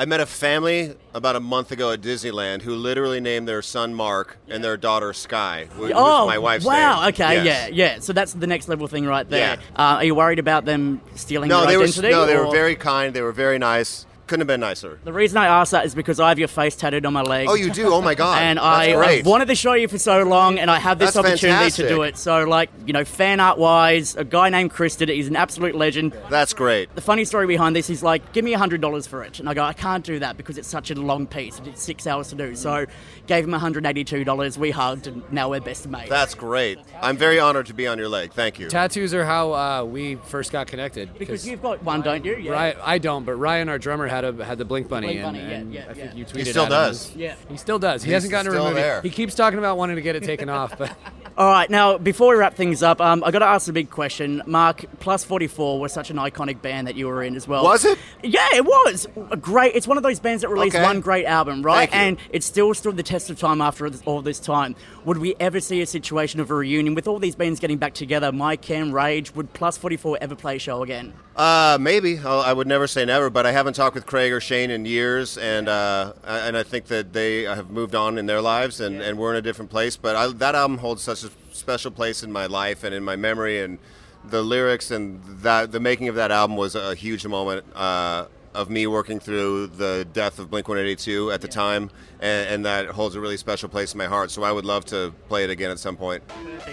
I 0.00 0.04
met 0.04 0.20
a 0.20 0.26
family 0.26 0.94
about 1.12 1.34
a 1.34 1.40
month 1.40 1.72
ago 1.72 1.90
at 1.90 2.00
Disneyland 2.00 2.62
who 2.62 2.76
literally 2.76 3.18
named 3.20 3.48
their 3.48 3.62
son 3.62 3.92
Mark 3.94 4.38
and 4.48 4.62
their 4.62 4.76
daughter 4.76 5.12
Sky, 5.12 5.66
wh- 5.76 5.80
which 5.80 5.92
oh, 5.92 6.24
my 6.26 6.38
wife's 6.38 6.64
wow. 6.64 7.00
name. 7.00 7.08
Okay, 7.08 7.42
Yes. 7.44 7.70
yeah, 7.72 7.94
yeah. 7.94 7.98
So 7.98 8.12
that's 8.12 8.32
the 8.32 8.46
next 8.46 8.68
level 8.68 8.86
thing 8.86 9.06
right 9.06 9.28
there. 9.28 9.56
Yeah. 9.56 9.62
Uh, 9.74 9.96
are 9.96 10.04
you 10.04 10.14
worried 10.14 10.38
about 10.38 10.64
them 10.64 11.00
stealing 11.16 11.48
No, 11.48 11.62
your 11.62 11.66
they 11.66 11.76
were 11.76 11.82
identity? 11.82 12.10
no, 12.10 12.26
they 12.26 12.36
were 12.36 12.50
very 12.52 12.76
kind. 12.76 13.12
They 13.12 13.22
were 13.22 13.32
very 13.32 13.58
nice. 13.58 14.06
Couldn't 14.28 14.42
have 14.42 14.46
been 14.46 14.60
nicer. 14.60 14.98
The 15.04 15.12
reason 15.12 15.38
I 15.38 15.46
ask 15.46 15.72
that 15.72 15.86
is 15.86 15.94
because 15.94 16.20
I 16.20 16.28
have 16.28 16.38
your 16.38 16.48
face 16.48 16.76
tattooed 16.76 17.06
on 17.06 17.14
my 17.14 17.22
leg. 17.22 17.48
Oh, 17.48 17.54
you 17.54 17.70
do? 17.70 17.92
Oh 17.94 18.02
my 18.02 18.14
God. 18.14 18.38
and 18.42 18.58
That's 18.58 18.66
I, 18.66 18.92
great. 18.92 19.18
I've 19.20 19.26
wanted 19.26 19.48
to 19.48 19.54
show 19.54 19.72
you 19.72 19.88
for 19.88 19.96
so 19.96 20.22
long, 20.22 20.58
and 20.58 20.70
I 20.70 20.78
have 20.78 20.98
this 20.98 21.14
That's 21.14 21.26
opportunity 21.26 21.70
to 21.70 21.88
do 21.88 22.02
it. 22.02 22.18
So, 22.18 22.44
like, 22.44 22.68
you 22.84 22.92
know, 22.92 23.06
fan 23.06 23.40
art 23.40 23.56
wise, 23.56 24.16
a 24.16 24.24
guy 24.24 24.50
named 24.50 24.70
Chris 24.70 24.96
did 24.96 25.08
it. 25.08 25.14
He's 25.14 25.28
an 25.28 25.36
absolute 25.36 25.74
legend. 25.74 26.14
That's 26.28 26.52
great. 26.52 26.94
The 26.94 27.00
funny 27.00 27.24
story 27.24 27.46
behind 27.46 27.74
this 27.74 27.88
is 27.88 28.02
like, 28.02 28.32
give 28.34 28.44
me 28.44 28.52
hundred 28.52 28.82
dollars 28.82 29.06
for 29.06 29.22
it, 29.24 29.40
and 29.40 29.48
I 29.48 29.54
go, 29.54 29.62
I 29.62 29.72
can't 29.72 30.04
do 30.04 30.18
that 30.18 30.36
because 30.36 30.58
it's 30.58 30.68
such 30.68 30.90
a 30.90 30.94
long 30.94 31.26
piece. 31.26 31.58
It 31.58 31.64
took 31.64 31.76
six 31.78 32.06
hours 32.06 32.28
to 32.28 32.34
do. 32.34 32.54
So, 32.54 32.84
gave 33.26 33.44
him 33.44 33.52
one 33.52 33.60
hundred 33.60 33.86
eighty-two 33.86 34.24
dollars. 34.24 34.58
We 34.58 34.70
hugged, 34.72 35.06
and 35.06 35.22
now 35.32 35.48
we're 35.48 35.60
best 35.60 35.88
mates. 35.88 36.10
That's 36.10 36.34
great. 36.34 36.78
I'm 37.00 37.16
very 37.16 37.40
honored 37.40 37.66
to 37.66 37.74
be 37.74 37.86
on 37.86 37.98
your 37.98 38.08
leg. 38.10 38.32
Thank 38.34 38.58
you. 38.58 38.68
Tattoos 38.68 39.14
are 39.14 39.24
how 39.24 39.54
uh, 39.54 39.84
we 39.84 40.16
first 40.16 40.52
got 40.52 40.66
connected. 40.66 41.16
Because 41.18 41.46
you've 41.46 41.62
got 41.62 41.82
one, 41.82 42.02
don't 42.02 42.24
you? 42.24 42.36
Yeah. 42.36 42.52
Ryan, 42.52 42.76
I 42.82 42.98
don't, 42.98 43.24
but 43.24 43.34
Ryan, 43.36 43.68
our 43.68 43.78
drummer, 43.78 44.06
had 44.24 44.40
a 44.40 44.44
had 44.44 44.58
the 44.58 44.64
Blink 44.64 44.88
Bunny, 44.88 45.06
Blink 45.08 45.20
and, 45.20 45.26
Bunny, 45.26 45.38
yeah, 45.40 45.56
and 45.56 45.72
yeah, 45.74 45.86
I 45.88 45.94
think 45.94 46.12
yeah. 46.12 46.18
you 46.18 46.24
He 46.24 46.44
still 46.44 46.62
at 46.64 46.66
him. 46.66 46.70
does. 46.70 47.16
Yeah. 47.16 47.34
he 47.48 47.56
still 47.56 47.78
does. 47.78 48.02
He 48.02 48.08
He's 48.10 48.14
hasn't 48.14 48.30
gotten 48.32 48.46
to 48.46 48.52
still 48.52 48.64
remove 48.64 48.76
there. 48.76 48.98
it. 48.98 49.04
He 49.04 49.10
keeps 49.10 49.34
talking 49.34 49.58
about 49.58 49.76
wanting 49.78 49.96
to 49.96 50.02
get 50.02 50.16
it 50.16 50.22
taken 50.24 50.48
off, 50.48 50.76
but 50.78 50.94
All 51.38 51.46
right, 51.48 51.70
now 51.70 51.98
before 51.98 52.30
we 52.32 52.34
wrap 52.40 52.54
things 52.56 52.82
up, 52.82 53.00
um, 53.00 53.22
I 53.22 53.30
got 53.30 53.38
to 53.38 53.44
ask 53.44 53.66
the 53.68 53.72
big 53.72 53.90
question. 53.90 54.42
Mark, 54.44 54.84
Plus 54.98 55.22
Forty 55.22 55.46
Four 55.46 55.78
was 55.78 55.92
such 55.92 56.10
an 56.10 56.16
iconic 56.16 56.60
band 56.60 56.88
that 56.88 56.96
you 56.96 57.06
were 57.06 57.22
in 57.22 57.36
as 57.36 57.46
well. 57.46 57.62
Was 57.62 57.84
it? 57.84 57.96
Yeah, 58.24 58.48
it 58.56 58.64
was. 58.64 59.06
A 59.30 59.36
great. 59.36 59.76
It's 59.76 59.86
one 59.86 59.96
of 59.96 60.02
those 60.02 60.18
bands 60.18 60.42
that 60.42 60.48
released 60.48 60.74
Okay. 60.74 60.82
one 60.82 61.00
great 61.00 61.26
album, 61.26 61.62
right? 61.62 61.88
And 61.92 62.16
it 62.30 62.42
still 62.42 62.74
stood 62.74 62.96
the 62.96 63.04
test 63.04 63.30
of 63.30 63.38
time 63.38 63.60
after 63.60 63.88
all 64.04 64.20
this 64.20 64.40
time. 64.40 64.74
Would 65.04 65.18
we 65.18 65.36
ever 65.38 65.60
see 65.60 65.80
a 65.80 65.86
situation 65.86 66.40
of 66.40 66.50
a 66.50 66.54
reunion 66.56 66.96
with 66.96 67.06
all 67.06 67.20
these 67.20 67.36
bands 67.36 67.60
getting 67.60 67.78
back 67.78 67.94
together? 67.94 68.32
Mike, 68.32 68.60
Cam, 68.62 68.90
Rage. 68.90 69.32
Would 69.36 69.52
Plus 69.52 69.78
Forty 69.78 69.96
Four 69.96 70.18
ever 70.20 70.34
play 70.34 70.56
a 70.56 70.58
show 70.58 70.82
again? 70.82 71.12
Uh, 71.36 71.78
maybe. 71.80 72.18
I'll, 72.18 72.40
I 72.40 72.52
would 72.52 72.66
never 72.66 72.88
say 72.88 73.04
never, 73.04 73.30
but 73.30 73.46
I 73.46 73.52
haven't 73.52 73.74
talked 73.74 73.94
with 73.94 74.06
Craig 74.06 74.32
or 74.32 74.40
Shane 74.40 74.72
in 74.72 74.84
years, 74.86 75.38
and 75.38 75.68
uh, 75.68 76.14
I- 76.24 76.38
and 76.48 76.56
I 76.56 76.64
think 76.64 76.86
that 76.86 77.12
they 77.12 77.44
have 77.44 77.70
moved 77.70 77.94
on 77.94 78.18
in 78.18 78.26
their 78.26 78.40
lives, 78.40 78.80
and, 78.80 79.00
and 79.00 79.16
we're 79.16 79.30
in 79.30 79.36
a 79.36 79.42
different 79.42 79.70
place. 79.70 79.96
But 79.96 80.16
I, 80.16 80.26
that 80.32 80.56
album 80.56 80.78
holds 80.78 81.02
such 81.02 81.22
a 81.22 81.27
special 81.58 81.90
place 81.90 82.22
in 82.22 82.32
my 82.32 82.46
life 82.46 82.84
and 82.84 82.94
in 82.94 83.04
my 83.04 83.16
memory, 83.16 83.60
and 83.60 83.78
the 84.24 84.42
lyrics 84.42 84.90
and 84.90 85.22
that 85.42 85.72
the 85.72 85.80
making 85.80 86.08
of 86.08 86.14
that 86.14 86.30
album 86.30 86.56
was 86.56 86.74
a 86.74 86.94
huge 86.94 87.26
moment. 87.26 87.64
Uh, 87.74 88.26
of 88.54 88.70
me 88.70 88.86
working 88.86 89.20
through 89.20 89.68
the 89.68 90.06
death 90.12 90.38
of 90.38 90.50
Blink 90.50 90.68
182 90.68 91.30
at 91.30 91.40
the 91.40 91.48
time, 91.48 91.90
and, 92.20 92.48
and 92.48 92.66
that 92.66 92.88
holds 92.88 93.14
a 93.14 93.20
really 93.20 93.36
special 93.36 93.68
place 93.68 93.92
in 93.92 93.98
my 93.98 94.06
heart. 94.06 94.30
So 94.30 94.42
I 94.42 94.50
would 94.50 94.64
love 94.64 94.84
to 94.86 95.14
play 95.28 95.44
it 95.44 95.50
again 95.50 95.70
at 95.70 95.78
some 95.78 95.96
point. 95.96 96.22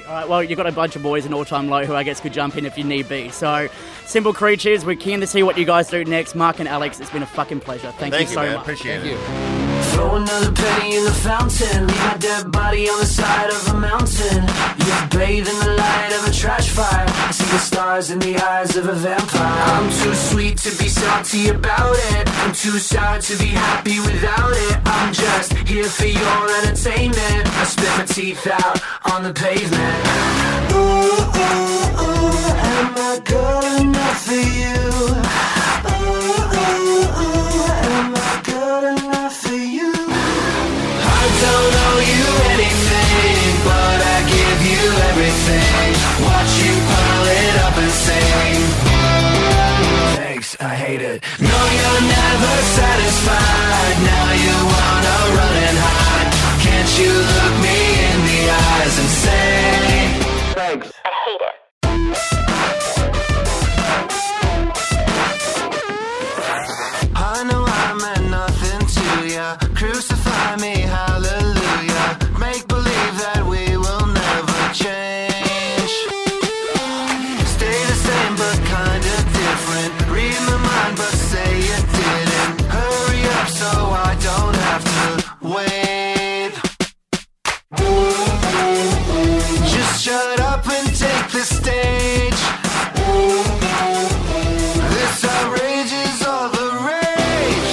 All 0.08 0.14
right, 0.14 0.28
well, 0.28 0.44
you've 0.44 0.58
got 0.58 0.68
a 0.68 0.72
bunch 0.72 0.96
of 0.96 1.04
boys 1.04 1.26
in 1.26 1.34
All 1.34 1.46
Time 1.46 1.70
Low 1.70 1.86
who 1.86 1.94
I 1.94 2.04
guess 2.04 2.20
could 2.20 2.34
jump 2.34 2.58
in 2.58 2.66
if 2.66 2.78
you 2.78 2.84
need 2.84 3.08
be. 3.08 3.30
So, 3.30 3.70
Simple 4.06 4.34
Creatures, 4.34 4.84
we're 4.84 4.96
keen 4.96 5.20
to 5.20 5.28
see 5.28 5.44
what 5.44 5.58
you 5.58 5.66
guys 5.66 5.90
do 5.90 6.04
next. 6.04 6.34
Mark 6.34 6.60
and 6.60 6.68
Alex, 6.68 7.00
it's 7.00 7.12
been 7.12 7.24
a 7.24 7.28
fucking 7.28 7.60
pleasure. 7.60 7.94
Thank, 8.00 8.14
Thank 8.14 8.30
you 8.30 8.30
you, 8.30 8.34
so 8.34 8.42
man. 8.42 8.54
much. 8.54 8.62
Appreciate 8.64 9.02
it. 9.06 9.65
Throw 9.96 10.16
another 10.16 10.52
penny 10.52 10.98
in 10.98 11.06
the 11.06 11.14
fountain. 11.14 11.88
Leave 11.88 12.04
my 12.04 12.18
dead 12.18 12.52
body 12.52 12.90
on 12.90 13.00
the 13.00 13.06
side 13.06 13.50
of 13.50 13.66
a 13.74 13.78
mountain. 13.80 14.44
You 14.86 14.94
bathe 15.18 15.48
in 15.48 15.60
the 15.60 15.74
light 15.78 16.12
of 16.18 16.28
a 16.28 16.34
trash 16.34 16.68
fire. 16.68 17.06
I 17.08 17.32
see 17.32 17.50
the 17.50 17.60
stars 17.60 18.12
in 18.12 18.20
the 18.20 18.36
eyes 18.36 18.76
of 18.76 18.90
a 18.90 18.92
vampire. 18.92 19.64
I'm 19.78 19.90
too 19.90 20.14
sweet 20.14 20.58
to 20.58 20.72
be 20.84 20.90
salty 20.90 21.48
about 21.48 21.96
it. 22.12 22.28
I'm 22.44 22.52
too 22.52 22.78
sour 22.78 23.22
to 23.22 23.38
be 23.38 23.48
happy 23.48 24.02
without 24.02 24.52
it. 24.68 24.78
I'm 24.86 25.14
just 25.14 25.54
here 25.66 25.86
for 25.86 26.08
your 26.08 26.42
entertainment. 26.60 27.48
I 27.62 27.64
spit 27.64 27.94
my 27.98 28.06
teeth 28.06 28.46
out 28.48 28.82
on 29.14 29.24
the 29.24 29.34
pavement. 29.34 30.02
Ooh, 30.74 31.24
ooh, 31.40 32.04
ooh, 32.04 32.52
am 32.76 32.94
I 32.98 33.22
good 33.24 33.82
enough 33.82 34.26
for 34.26 34.44
you? 34.60 35.25
Thanks, 50.58 50.72
I 50.72 50.76
hate 50.76 51.02
it. 51.02 51.24
No, 51.40 51.48
you're 51.48 52.02
never 52.08 52.56
satisfied. 52.80 53.96
Now 54.04 54.32
you 54.46 54.56
wanna 54.72 55.18
run 55.36 55.56
and 55.68 55.78
hide. 55.78 56.32
Can't 56.62 57.00
you 57.00 57.12
look 57.12 57.56
me 57.62 57.80
in 58.10 58.20
the 58.30 58.42
eyes 58.52 59.00
and 59.00 59.10
say, 59.10 60.54
Thanks, 60.54 60.94
I 61.04 61.10
hate 61.26 61.42
it. 61.42 61.65
Shut 90.06 90.40
up 90.40 90.68
and 90.68 90.88
take 90.96 91.28
the 91.34 91.42
stage. 91.42 92.40
This 94.94 95.18
outrage 95.34 95.94
is 96.06 96.18
all 96.22 96.48
the 96.54 96.70
rage. 96.86 97.72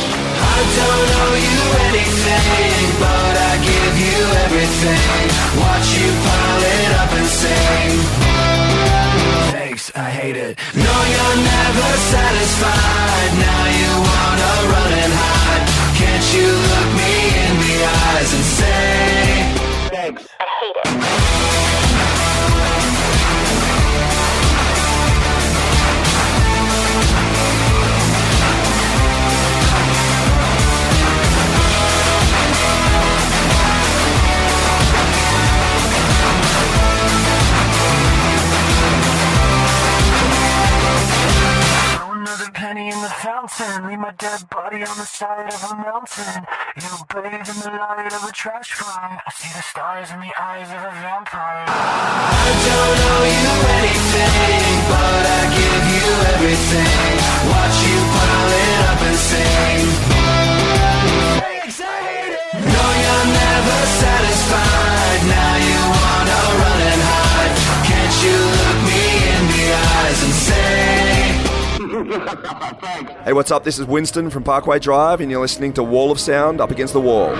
I 0.56 0.58
don't 0.80 1.10
owe 1.20 1.36
you 1.48 1.60
anything, 1.92 2.84
but 3.04 3.34
I 3.36 3.52
give 3.68 3.94
you 4.06 4.20
everything. 4.48 5.28
Watch 5.60 5.88
you 6.00 6.08
pile 6.24 6.62
it 6.80 6.90
up 7.02 7.12
and 7.20 7.28
sing. 7.40 7.92
Thanks, 9.52 9.92
I 9.94 10.08
hate 10.08 10.36
it. 10.36 10.56
No, 10.72 10.96
you're 11.12 11.38
never 11.52 11.88
satisfied. 12.16 13.30
Now 13.44 13.62
you 13.76 13.90
wanna 14.08 14.52
run 14.72 14.92
and 15.04 15.12
hide. 15.20 15.64
Can't 16.00 16.26
you 16.32 16.48
look 16.72 16.90
me 16.96 17.12
in 17.44 17.54
the 17.64 17.76
eyes 18.00 18.30
and 18.36 18.46
say, 18.56 18.80
Thanks, 19.92 20.24
I 20.40 20.46
hate 20.60 20.76
it. 20.80 21.21
Penny 42.52 42.88
in 42.88 43.00
the 43.00 43.08
fountain, 43.08 43.88
leave 43.88 43.98
my 43.98 44.12
dead 44.18 44.48
body 44.50 44.84
on 44.84 44.96
the 44.96 45.08
side 45.08 45.52
of 45.52 45.62
a 45.72 45.74
mountain. 45.76 46.44
You 46.76 46.90
bathe 47.08 47.48
in 47.48 47.58
the 47.64 47.72
light 47.72 48.12
of 48.12 48.28
a 48.28 48.32
trash 48.32 48.72
fire. 48.72 49.20
I 49.26 49.30
see 49.32 49.52
the 49.56 49.62
stars 49.62 50.10
in 50.10 50.20
the 50.20 50.32
eyes 50.38 50.68
of 50.68 50.80
a 50.80 50.92
vampire. 51.02 51.64
I 51.68 52.48
don't 52.66 53.00
owe 53.12 53.26
you 53.40 53.54
anything, 53.78 54.72
but 54.92 55.22
I 55.22 55.42
give 55.56 55.84
you 55.96 56.08
everything. 56.34 57.16
Watch 57.52 57.78
you 57.88 57.98
pile 58.14 58.52
it 58.62 58.70
up 58.90 59.00
and 59.08 59.18
sing. 59.28 59.82
No, 62.52 62.84
you're 63.02 63.28
never 63.32 63.78
satisfied. 64.02 65.20
Now 65.24 65.54
you 65.68 65.78
wanna 65.96 66.40
run 66.60 66.80
and 66.92 67.02
hide. 67.10 67.54
Can't 67.88 68.16
you 68.24 68.36
look 68.60 68.78
me 68.88 69.02
in 69.36 69.42
the 69.52 69.64
eyes 69.72 70.20
and 70.26 70.34
say? 70.46 71.31
Hey, 71.92 73.34
what's 73.34 73.50
up? 73.50 73.64
This 73.64 73.78
is 73.78 73.84
Winston 73.84 74.30
from 74.30 74.44
Parkway 74.44 74.78
Drive, 74.78 75.20
and 75.20 75.30
you're 75.30 75.42
listening 75.42 75.74
to 75.74 75.82
Wall 75.82 76.10
of 76.10 76.18
Sound 76.18 76.58
Up 76.58 76.70
Against 76.70 76.94
the 76.94 77.02
Wall. 77.02 77.36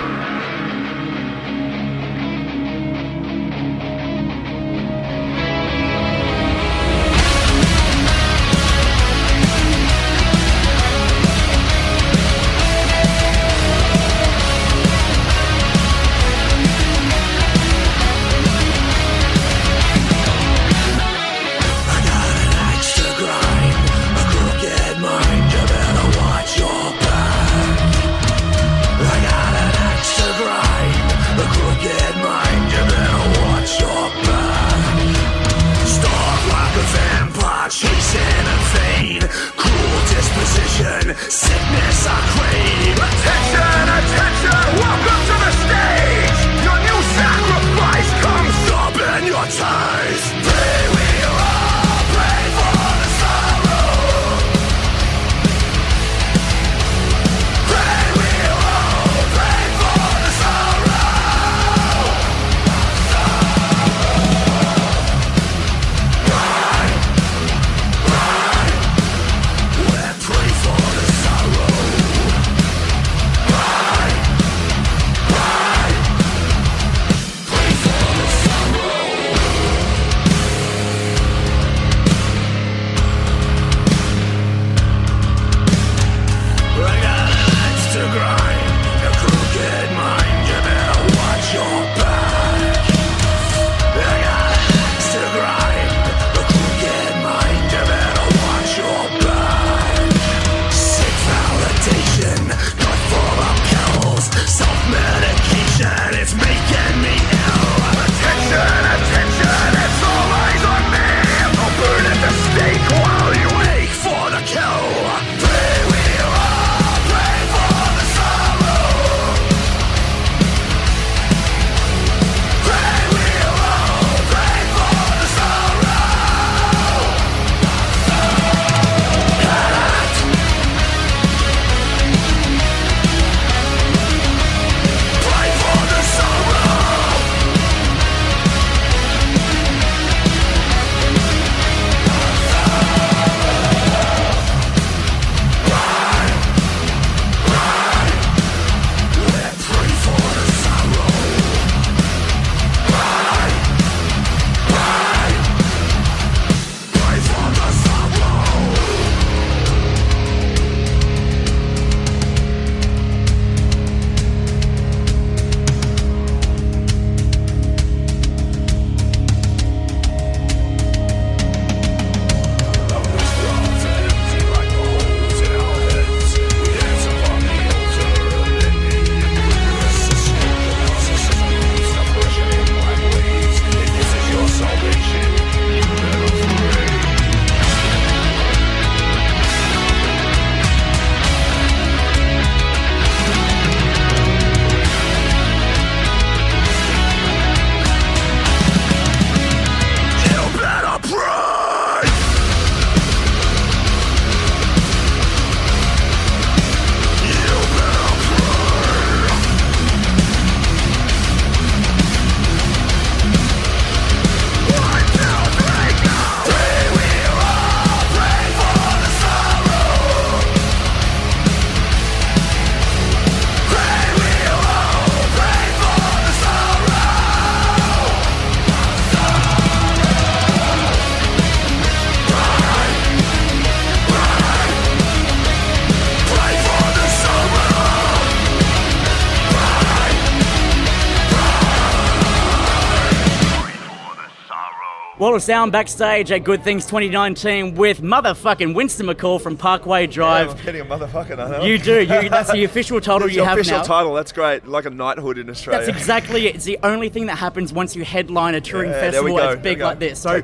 Sound 245.39 245.71
backstage 245.71 246.31
at 246.31 246.43
Good 246.43 246.63
Things 246.63 246.85
2019 246.85 247.75
with 247.75 248.01
motherfucking 248.01 248.73
Winston 248.75 249.07
McCall 249.07 249.41
from 249.41 249.57
Parkway 249.57 250.07
Drive. 250.07 250.51
I'm 250.51 250.65
getting 250.65 250.81
a 250.81 250.85
motherfucking. 250.85 251.39
I 251.39 251.49
know. 251.57 251.63
You 251.63 251.77
do. 251.77 251.99
You, 252.01 252.29
that's 252.29 252.51
the 252.51 252.63
official 252.65 252.99
title 253.01 253.27
That's 253.27 253.35
you 253.35 253.43
have 253.43 253.57
official 253.57 253.77
now. 253.79 253.83
title. 253.83 254.13
That's 254.13 254.31
great. 254.31 254.67
Like 254.67 254.85
a 254.85 254.89
knighthood 254.89 255.37
in 255.37 255.49
Australia. 255.49 255.85
That's 255.85 255.97
exactly 255.97 256.47
it. 256.47 256.55
It's 256.55 256.65
the 256.65 256.79
only 256.83 257.09
thing 257.09 257.25
that 257.27 257.37
happens 257.37 257.73
once 257.73 257.95
you 257.95 258.03
headline 258.03 258.55
a 258.55 258.61
touring 258.61 258.91
Yeah, 258.91 258.99
festival 259.11 259.39
as 259.39 259.59
big 259.59 259.79
like 259.79 259.99
this. 259.99 260.19
So. 260.19 260.41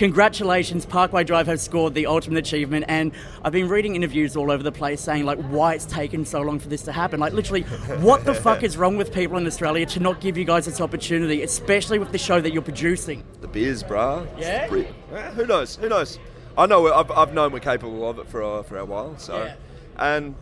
Congratulations, 0.00 0.86
Parkway 0.86 1.24
Drive 1.24 1.46
has 1.46 1.60
scored 1.60 1.92
the 1.92 2.06
ultimate 2.06 2.38
achievement. 2.38 2.86
And 2.88 3.12
I've 3.44 3.52
been 3.52 3.68
reading 3.68 3.96
interviews 3.96 4.34
all 4.34 4.50
over 4.50 4.62
the 4.62 4.72
place 4.72 4.98
saying 5.02 5.26
like 5.26 5.38
why 5.50 5.74
it's 5.74 5.84
taken 5.84 6.24
so 6.24 6.40
long 6.40 6.58
for 6.58 6.68
this 6.68 6.80
to 6.84 6.92
happen. 6.92 7.20
Like 7.20 7.34
literally, 7.34 7.62
what 8.00 8.24
the 8.24 8.32
fuck 8.32 8.62
is 8.62 8.78
wrong 8.78 8.96
with 8.96 9.12
people 9.12 9.36
in 9.36 9.46
Australia 9.46 9.84
to 9.84 10.00
not 10.00 10.22
give 10.22 10.38
you 10.38 10.46
guys 10.46 10.64
this 10.64 10.80
opportunity, 10.80 11.42
especially 11.42 11.98
with 11.98 12.12
the 12.12 12.18
show 12.18 12.40
that 12.40 12.50
you're 12.50 12.62
producing? 12.62 13.22
the 13.42 13.48
beers, 13.48 13.82
bruh. 13.82 14.26
Yeah? 14.38 14.68
who 15.32 15.46
knows? 15.46 15.76
Who 15.76 15.90
knows? 15.90 16.18
I 16.56 16.64
know. 16.64 16.90
I've, 16.92 17.10
I've 17.10 17.34
known 17.34 17.52
we're 17.52 17.60
capable 17.60 18.08
of 18.08 18.18
it 18.18 18.26
for 18.26 18.40
a, 18.40 18.64
for 18.64 18.78
a 18.78 18.84
while. 18.86 19.18
So, 19.18 19.36
Yeah. 19.36 19.54
and 19.98 20.34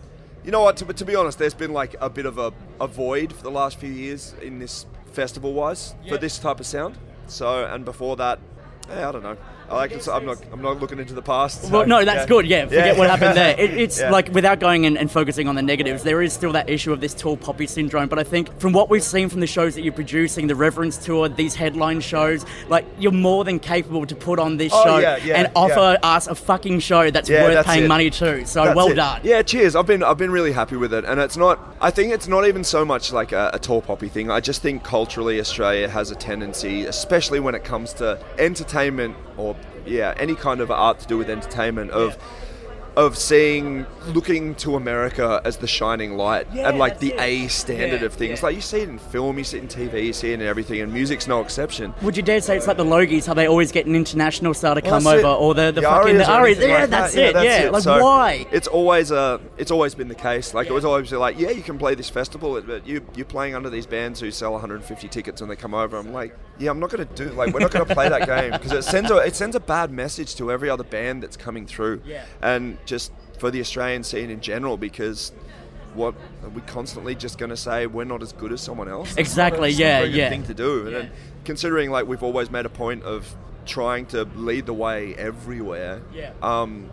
you 0.44 0.52
know 0.52 0.62
what? 0.62 0.76
To, 0.76 0.84
to 0.84 1.04
be 1.04 1.16
honest, 1.16 1.36
there's 1.36 1.52
been 1.54 1.72
like 1.72 1.96
a 2.00 2.08
bit 2.08 2.26
of 2.26 2.38
a, 2.38 2.52
a 2.80 2.86
void 2.86 3.32
for 3.32 3.42
the 3.42 3.50
last 3.50 3.80
few 3.80 3.90
years 3.92 4.36
in 4.40 4.60
this 4.60 4.86
festival 5.06 5.52
wise 5.52 5.96
Yeah. 6.04 6.12
for 6.12 6.18
this 6.18 6.38
type 6.38 6.60
of 6.60 6.66
sound. 6.66 6.96
So, 7.26 7.64
and 7.66 7.84
before 7.84 8.14
that, 8.16 8.38
eh, 8.90 9.06
I 9.06 9.12
don't 9.12 9.22
know. 9.22 9.36
I 9.70 9.74
like 9.76 9.92
it's, 9.92 10.08
I'm 10.08 10.24
not. 10.24 10.38
I'm 10.52 10.62
not 10.62 10.80
looking 10.80 10.98
into 10.98 11.12
the 11.14 11.22
past. 11.22 11.62
so, 11.64 11.68
Well, 11.70 11.86
no, 11.86 12.04
that's 12.04 12.24
good. 12.26 12.46
Yeah, 12.46 12.64
forget 12.64 12.96
what 12.96 13.10
happened 13.10 13.36
there. 13.36 13.54
It, 13.58 13.70
it's 13.76 13.98
Yeah. 14.00 14.10
like 14.10 14.28
without 14.32 14.60
going 14.60 14.86
and, 14.86 14.96
and 14.96 15.10
focusing 15.10 15.46
on 15.48 15.54
the 15.56 15.62
negatives, 15.62 16.02
there 16.04 16.22
is 16.22 16.32
still 16.32 16.52
that 16.52 16.70
issue 16.70 16.92
of 16.92 17.00
this 17.00 17.12
tall 17.14 17.36
poppy 17.36 17.66
syndrome. 17.66 18.08
But 18.08 18.18
I 18.18 18.24
think 18.24 18.58
from 18.60 18.72
what 18.72 18.88
we've 18.88 19.02
seen 19.02 19.28
from 19.28 19.40
the 19.40 19.46
shows 19.46 19.74
that 19.74 19.82
you're 19.82 19.92
producing, 19.92 20.46
the 20.46 20.54
Reverence 20.54 20.96
Tour, 20.96 21.28
these 21.28 21.54
headline 21.54 22.00
shows, 22.00 22.46
like 22.68 22.86
you're 22.98 23.12
more 23.12 23.44
than 23.44 23.58
capable 23.58 24.06
to 24.06 24.14
put 24.16 24.38
on 24.38 24.56
this 24.56 24.72
Oh, 24.74 24.84
show 24.84 24.98
yeah, 24.98 25.16
yeah, 25.18 25.34
and 25.38 25.50
offer 25.54 25.98
us 26.02 26.26
a 26.28 26.34
fucking 26.34 26.80
show 26.80 27.10
that's 27.10 27.28
Yeah, 27.28 27.42
worth 27.44 27.54
that's 27.54 27.68
paying 27.68 27.84
it. 27.84 27.88
money 27.88 28.10
to. 28.10 28.46
So 28.46 28.64
That's 28.64 28.76
well 28.76 28.88
it. 28.90 28.94
done. 28.94 29.20
Yeah, 29.24 29.42
cheers. 29.42 29.76
I've 29.76 29.86
been 29.86 30.02
I've 30.02 30.18
been 30.18 30.30
really 30.30 30.52
happy 30.52 30.76
with 30.76 30.94
it, 30.94 31.04
and 31.04 31.20
it's 31.20 31.36
not. 31.36 31.76
I 31.80 31.90
think 31.90 32.12
it's 32.12 32.26
not 32.28 32.46
even 32.46 32.64
so 32.64 32.84
much 32.84 33.12
like 33.12 33.32
a, 33.32 33.50
a 33.54 33.58
tall 33.58 33.82
poppy 33.82 34.08
thing. 34.08 34.30
I 34.30 34.40
just 34.40 34.62
think 34.62 34.82
culturally 34.82 35.40
Australia 35.40 35.88
has 35.88 36.10
a 36.10 36.14
tendency, 36.16 36.84
especially 36.86 37.40
when 37.40 37.54
it 37.54 37.64
comes 37.64 37.92
to 37.94 38.18
entertainment 38.38 39.14
or 39.36 39.54
yeah 39.88 40.14
any 40.16 40.34
kind 40.34 40.60
of 40.60 40.70
art 40.70 41.00
to 41.00 41.06
do 41.06 41.16
with 41.18 41.28
entertainment 41.30 41.90
of. 41.90 42.16
Of 42.96 43.16
seeing, 43.16 43.86
looking 44.08 44.56
to 44.56 44.74
America 44.74 45.40
as 45.44 45.58
the 45.58 45.68
shining 45.68 46.16
light 46.16 46.48
Yeah, 46.52 46.68
and 46.68 46.78
like 46.80 46.98
the 46.98 47.12
it. 47.12 47.20
A 47.20 47.46
standard 47.46 48.00
Yeah, 48.00 48.06
of 48.06 48.14
things. 48.14 48.40
yeah. 48.40 48.46
Like 48.46 48.56
you 48.56 48.60
see 48.60 48.80
it 48.80 48.88
in 48.88 48.98
film, 48.98 49.38
you 49.38 49.44
see 49.44 49.58
it 49.58 49.62
in 49.62 49.68
TV, 49.68 50.06
you 50.06 50.12
see 50.12 50.32
it 50.32 50.40
in 50.40 50.42
everything, 50.44 50.80
and 50.80 50.92
music's 50.92 51.28
no 51.28 51.40
exception. 51.40 51.94
Would 52.02 52.16
you 52.16 52.24
dare 52.24 52.40
say 52.40 52.56
it's 52.56 52.66
like 52.66 52.76
the 52.76 52.84
Logies, 52.84 53.24
how 53.24 53.34
they 53.34 53.46
always 53.46 53.70
get 53.70 53.86
an 53.86 53.94
international 53.94 54.52
star 54.52 54.74
to 54.74 54.80
Well, 54.80 54.90
come 54.98 55.06
over, 55.06 55.20
it. 55.20 55.24
or 55.40 55.54
the, 55.54 55.66
the 55.66 55.80
The 55.80 55.82
fucking 55.82 56.16
the 56.18 56.28
Arias 56.28 56.28
or 56.28 56.32
Arias? 56.32 56.58
Yeah, 56.58 56.78
like 56.80 56.90
that's 56.90 57.14
that. 57.14 57.36
it. 57.36 57.44
Yeah, 57.44 57.70
like 57.70 57.82
So 57.84 58.02
why? 58.02 58.46
It's 58.50 58.66
always 58.66 59.12
uh, 59.12 59.38
it's 59.58 59.70
always 59.70 59.94
been 59.94 60.08
the 60.08 60.16
case. 60.16 60.52
Like 60.52 60.66
it 60.66 60.72
was 60.72 60.84
always 60.84 61.12
like, 61.12 61.38
yeah, 61.38 61.50
you 61.50 61.62
can 61.62 61.78
play 61.78 61.94
this 61.94 62.10
festival, 62.10 62.60
but 62.62 62.84
you 62.84 63.06
you're 63.14 63.26
playing 63.26 63.54
under 63.54 63.70
these 63.70 63.86
bands 63.86 64.18
who 64.18 64.32
sell 64.32 64.50
150 64.52 65.06
tickets 65.06 65.40
when 65.40 65.48
they 65.48 65.54
come 65.56 65.72
over. 65.72 65.96
I'm 65.96 66.12
like, 66.12 66.36
yeah, 66.58 66.70
I'm 66.70 66.80
not 66.80 66.90
going 66.90 67.06
to 67.06 67.14
do 67.14 67.30
like 67.34 67.52
we're 67.54 67.60
not 67.60 67.70
going 67.70 67.86
to 67.86 67.94
play 67.94 68.08
that 68.08 68.26
game 68.26 68.52
because 68.52 68.72
it 68.72 68.82
sends 68.82 69.10
a 69.10 69.16
it 69.18 69.34
sends 69.36 69.54
a 69.56 69.60
bad 69.60 69.90
message 69.90 70.34
to 70.36 70.50
every 70.50 70.68
other 70.70 70.84
band 70.84 71.22
that's 71.22 71.36
coming 71.36 71.66
through, 71.66 72.02
Yeah. 72.04 72.24
and 72.42 72.78
just 72.86 73.12
for 73.38 73.50
the 73.50 73.60
Australian 73.60 74.02
scene 74.04 74.30
in 74.30 74.40
general 74.40 74.76
because. 74.76 75.32
What 75.94 76.14
are 76.44 76.50
we 76.50 76.60
constantly 76.60 77.14
just 77.14 77.38
going 77.38 77.48
to 77.50 77.56
say? 77.56 77.86
We're 77.86 78.04
not 78.04 78.22
as 78.22 78.32
good 78.32 78.52
as 78.52 78.60
someone 78.60 78.88
else. 78.88 79.08
It's 79.12 79.18
Exactly, 79.18 79.70
not 79.70 79.78
yeah, 79.78 79.98
a 80.00 80.06
yeah. 80.06 80.28
Thing 80.28 80.44
to 80.44 80.54
do, 80.54 80.86
and 80.86 80.94
then 80.94 81.10
considering 81.44 81.90
like 81.90 82.06
we've 82.06 82.22
always 82.22 82.50
made 82.50 82.66
a 82.66 82.68
point 82.68 83.02
of 83.04 83.34
trying 83.64 84.04
to 84.08 84.24
lead 84.36 84.66
the 84.66 84.74
way 84.74 85.14
everywhere. 85.16 86.02
Yeah. 86.12 86.32
Um, 86.42 86.90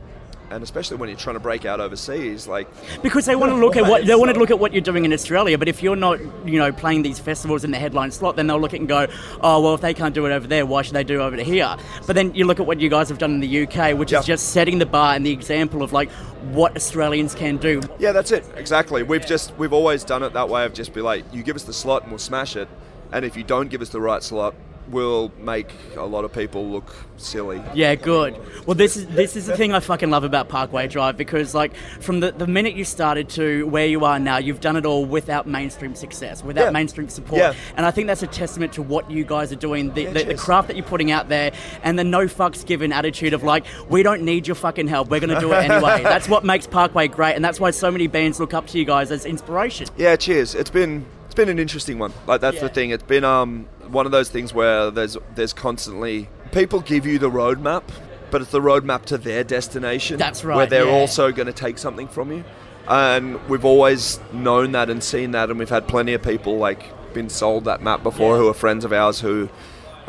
and 0.51 0.63
especially 0.63 0.97
when 0.97 1.09
you're 1.09 1.17
trying 1.17 1.35
to 1.35 1.39
break 1.39 1.65
out 1.65 1.80
overseas, 1.80 2.47
like 2.47 2.67
Because 3.01 3.26
they 3.26 3.35
want 3.35 3.51
to 3.51 3.55
look 3.55 3.76
at 3.76 3.84
what 3.84 4.05
they 4.05 4.15
want 4.15 4.34
to 4.34 4.39
look 4.39 4.51
at 4.51 4.59
what 4.59 4.73
you're 4.73 4.81
doing 4.81 5.05
in 5.05 5.13
Australia. 5.13 5.57
But 5.57 5.67
if 5.67 5.81
you're 5.81 5.95
not, 5.95 6.19
you 6.47 6.59
know, 6.59 6.72
playing 6.72 7.01
these 7.01 7.19
festivals 7.19 7.63
in 7.63 7.72
the 7.72 7.80
headline 7.80 8.11
slot, 8.11 8.35
then 8.35 8.47
they'll 8.47 8.59
look 8.59 8.72
at 8.72 8.76
it 8.76 8.80
and 8.81 8.88
go, 8.88 9.07
"Oh, 9.41 9.61
well, 9.61 9.73
if 9.73 9.81
they 9.81 9.93
can't 9.93 10.13
do 10.13 10.26
it 10.26 10.31
over 10.31 10.47
there, 10.47 10.65
why 10.65 10.81
should 10.81 10.93
they 10.93 11.03
do 11.03 11.22
it 11.22 11.23
over 11.23 11.35
here?" 11.38 11.76
But 12.05 12.15
then 12.15 12.34
you 12.35 12.45
look 12.45 12.59
at 12.59 12.65
what 12.65 12.80
you 12.80 12.89
guys 12.89 13.09
have 13.09 13.17
done 13.17 13.31
in 13.31 13.39
the 13.39 13.63
UK, 13.63 13.93
which 13.97 14.13
is 14.13 14.26
just 14.26 14.49
setting 14.49 14.80
the 14.80 14.85
bar 14.85 15.15
and 15.15 15.26
the 15.26 15.31
example 15.31 15.84
of 15.84 15.93
like 15.93 16.11
what 16.51 16.76
Australians 16.76 17.35
can 17.35 17.57
do. 17.57 17.81
Yeah, 17.99 18.11
that's 18.11 18.31
it. 18.31 18.45
Exactly. 18.55 19.03
We've 19.03 19.26
just 19.26 19.55
we've 19.57 19.73
always 19.73 20.03
done 20.03 20.23
it 20.23 20.34
that 20.34 20.49
way 20.49 20.65
of 20.65 20.73
just 20.73 20.93
be 20.93 21.01
like, 21.01 21.23
you 21.34 21.43
give 21.43 21.55
us 21.55 21.63
the 21.63 21.73
slot 21.73 22.03
and 22.03 22.11
we'll 22.11 22.19
smash 22.19 22.55
it, 22.55 22.67
and 23.11 23.26
if 23.26 23.35
you 23.35 23.43
don't 23.43 23.69
give 23.69 23.81
us 23.81 23.89
the 23.89 24.01
right 24.01 24.23
slot, 24.23 24.53
we'll 24.90 25.32
make 25.40 25.70
a 25.98 26.06
lot 26.06 26.26
of 26.26 26.34
people 26.34 26.68
look 26.70 26.94
silly. 27.18 27.62
Yeah, 27.74 27.95
good. 27.95 28.36
Well, 28.66 28.76
this 28.76 28.98
is 28.98 29.07
this 29.07 29.36
is 29.36 29.45
the 29.48 29.56
thing 29.57 29.74
I 29.74 29.80
fucking 29.80 30.10
love 30.10 30.24
about 30.24 30.49
Parkway 30.49 30.88
Drive 30.88 31.18
because, 31.18 31.56
like, 31.56 31.76
from 32.02 32.20
the, 32.20 32.32
the 32.32 32.48
minute 32.48 32.76
you 32.76 32.84
started 32.84 33.30
to 33.30 33.66
where 33.68 33.86
you 33.88 34.06
are 34.06 34.20
now, 34.20 34.38
you've 34.38 34.60
done 34.62 34.76
it 34.76 34.86
all 34.86 35.06
without 35.06 35.48
mainstream 35.48 35.95
success, 35.95 36.44
without 36.44 36.66
Yeah. 36.66 36.72
mainstream 36.72 37.10
support, 37.10 37.40
Yeah. 37.40 37.53
and 37.78 37.86
I 37.86 37.91
think 37.91 38.07
that's 38.07 38.24
a 38.24 38.28
testament 38.28 38.74
to 38.74 38.82
what 38.82 39.10
you 39.10 39.24
guys 39.24 39.52
are 39.52 39.56
doing, 39.57 39.94
the, 39.94 40.03
Yeah, 40.03 40.12
the, 40.12 40.24
the 40.26 40.36
craft 40.36 40.68
that 40.68 40.76
you're 40.78 40.86
putting 40.86 41.12
out 41.12 41.30
there, 41.30 41.52
and 41.84 41.98
the 41.98 42.03
no 42.03 42.26
fucks 42.26 42.66
given 42.66 42.91
attitude 42.91 43.34
of 43.34 43.44
like, 43.44 43.66
we 43.90 44.03
don't 44.03 44.22
need 44.24 44.48
your 44.48 44.56
fucking 44.56 44.88
help, 44.88 45.10
we're 45.10 45.20
gonna 45.20 45.40
do 45.40 45.52
it 45.53 45.70
anyway. 45.70 46.03
that's 46.03 46.28
what 46.30 46.44
makes 46.44 46.68
Parkway 46.68 47.07
great, 47.07 47.36
and 47.36 47.44
that's 47.44 47.60
why 47.60 47.72
so 47.72 47.90
many 47.91 48.07
bands 48.07 48.40
look 48.40 48.53
up 48.53 48.68
to 48.68 48.78
you 48.78 48.86
guys 48.86 49.12
as 49.12 49.26
inspiration. 49.26 49.88
Yeah, 49.98 50.16
cheers. 50.16 50.53
It's 50.56 50.70
been 50.70 51.06
it's 51.26 51.34
been 51.36 51.49
an 51.49 51.60
interesting 51.60 51.99
one. 51.99 52.14
Like 52.28 52.41
that's 52.41 52.60
the 52.62 52.70
thing. 52.70 52.91
It's 52.91 53.03
been 53.03 53.24
um 53.24 53.68
one 53.90 54.06
of 54.06 54.12
those 54.12 54.30
things 54.30 54.53
where 54.53 54.91
there's 54.91 55.18
there's 55.36 55.53
constantly 55.53 56.30
people 56.52 56.82
give 56.82 57.06
you 57.06 57.20
the 57.20 57.30
roadmap, 57.30 57.84
but 58.32 58.41
it's 58.41 58.52
the 58.52 58.62
roadmap 58.62 59.06
to 59.06 59.18
their 59.18 59.44
destination. 59.44 60.18
That's 60.18 60.44
right. 60.44 60.56
Where 60.56 60.66
they're 60.66 60.86
yeah. 60.86 60.91
also 60.91 61.32
going 61.32 61.48
to 61.48 61.53
take 61.53 61.78
something 61.78 62.07
from 62.07 62.32
you, 62.32 62.44
and 62.88 63.44
we've 63.48 63.66
always 63.66 64.20
known 64.34 64.72
that 64.74 64.90
and 64.90 65.03
seen 65.03 65.32
that, 65.32 65.49
and 65.49 65.60
we've 65.60 65.70
had 65.70 65.88
plenty 65.88 66.14
of 66.14 66.22
people 66.22 66.57
like 66.57 66.84
been 67.14 67.30
sold 67.30 67.66
that 67.66 67.82
map 67.82 68.03
before 68.03 68.38
who 68.38 68.49
are 68.49 68.53
friends 68.53 68.84
of 68.84 68.91
ours 68.91 69.22
who 69.22 69.49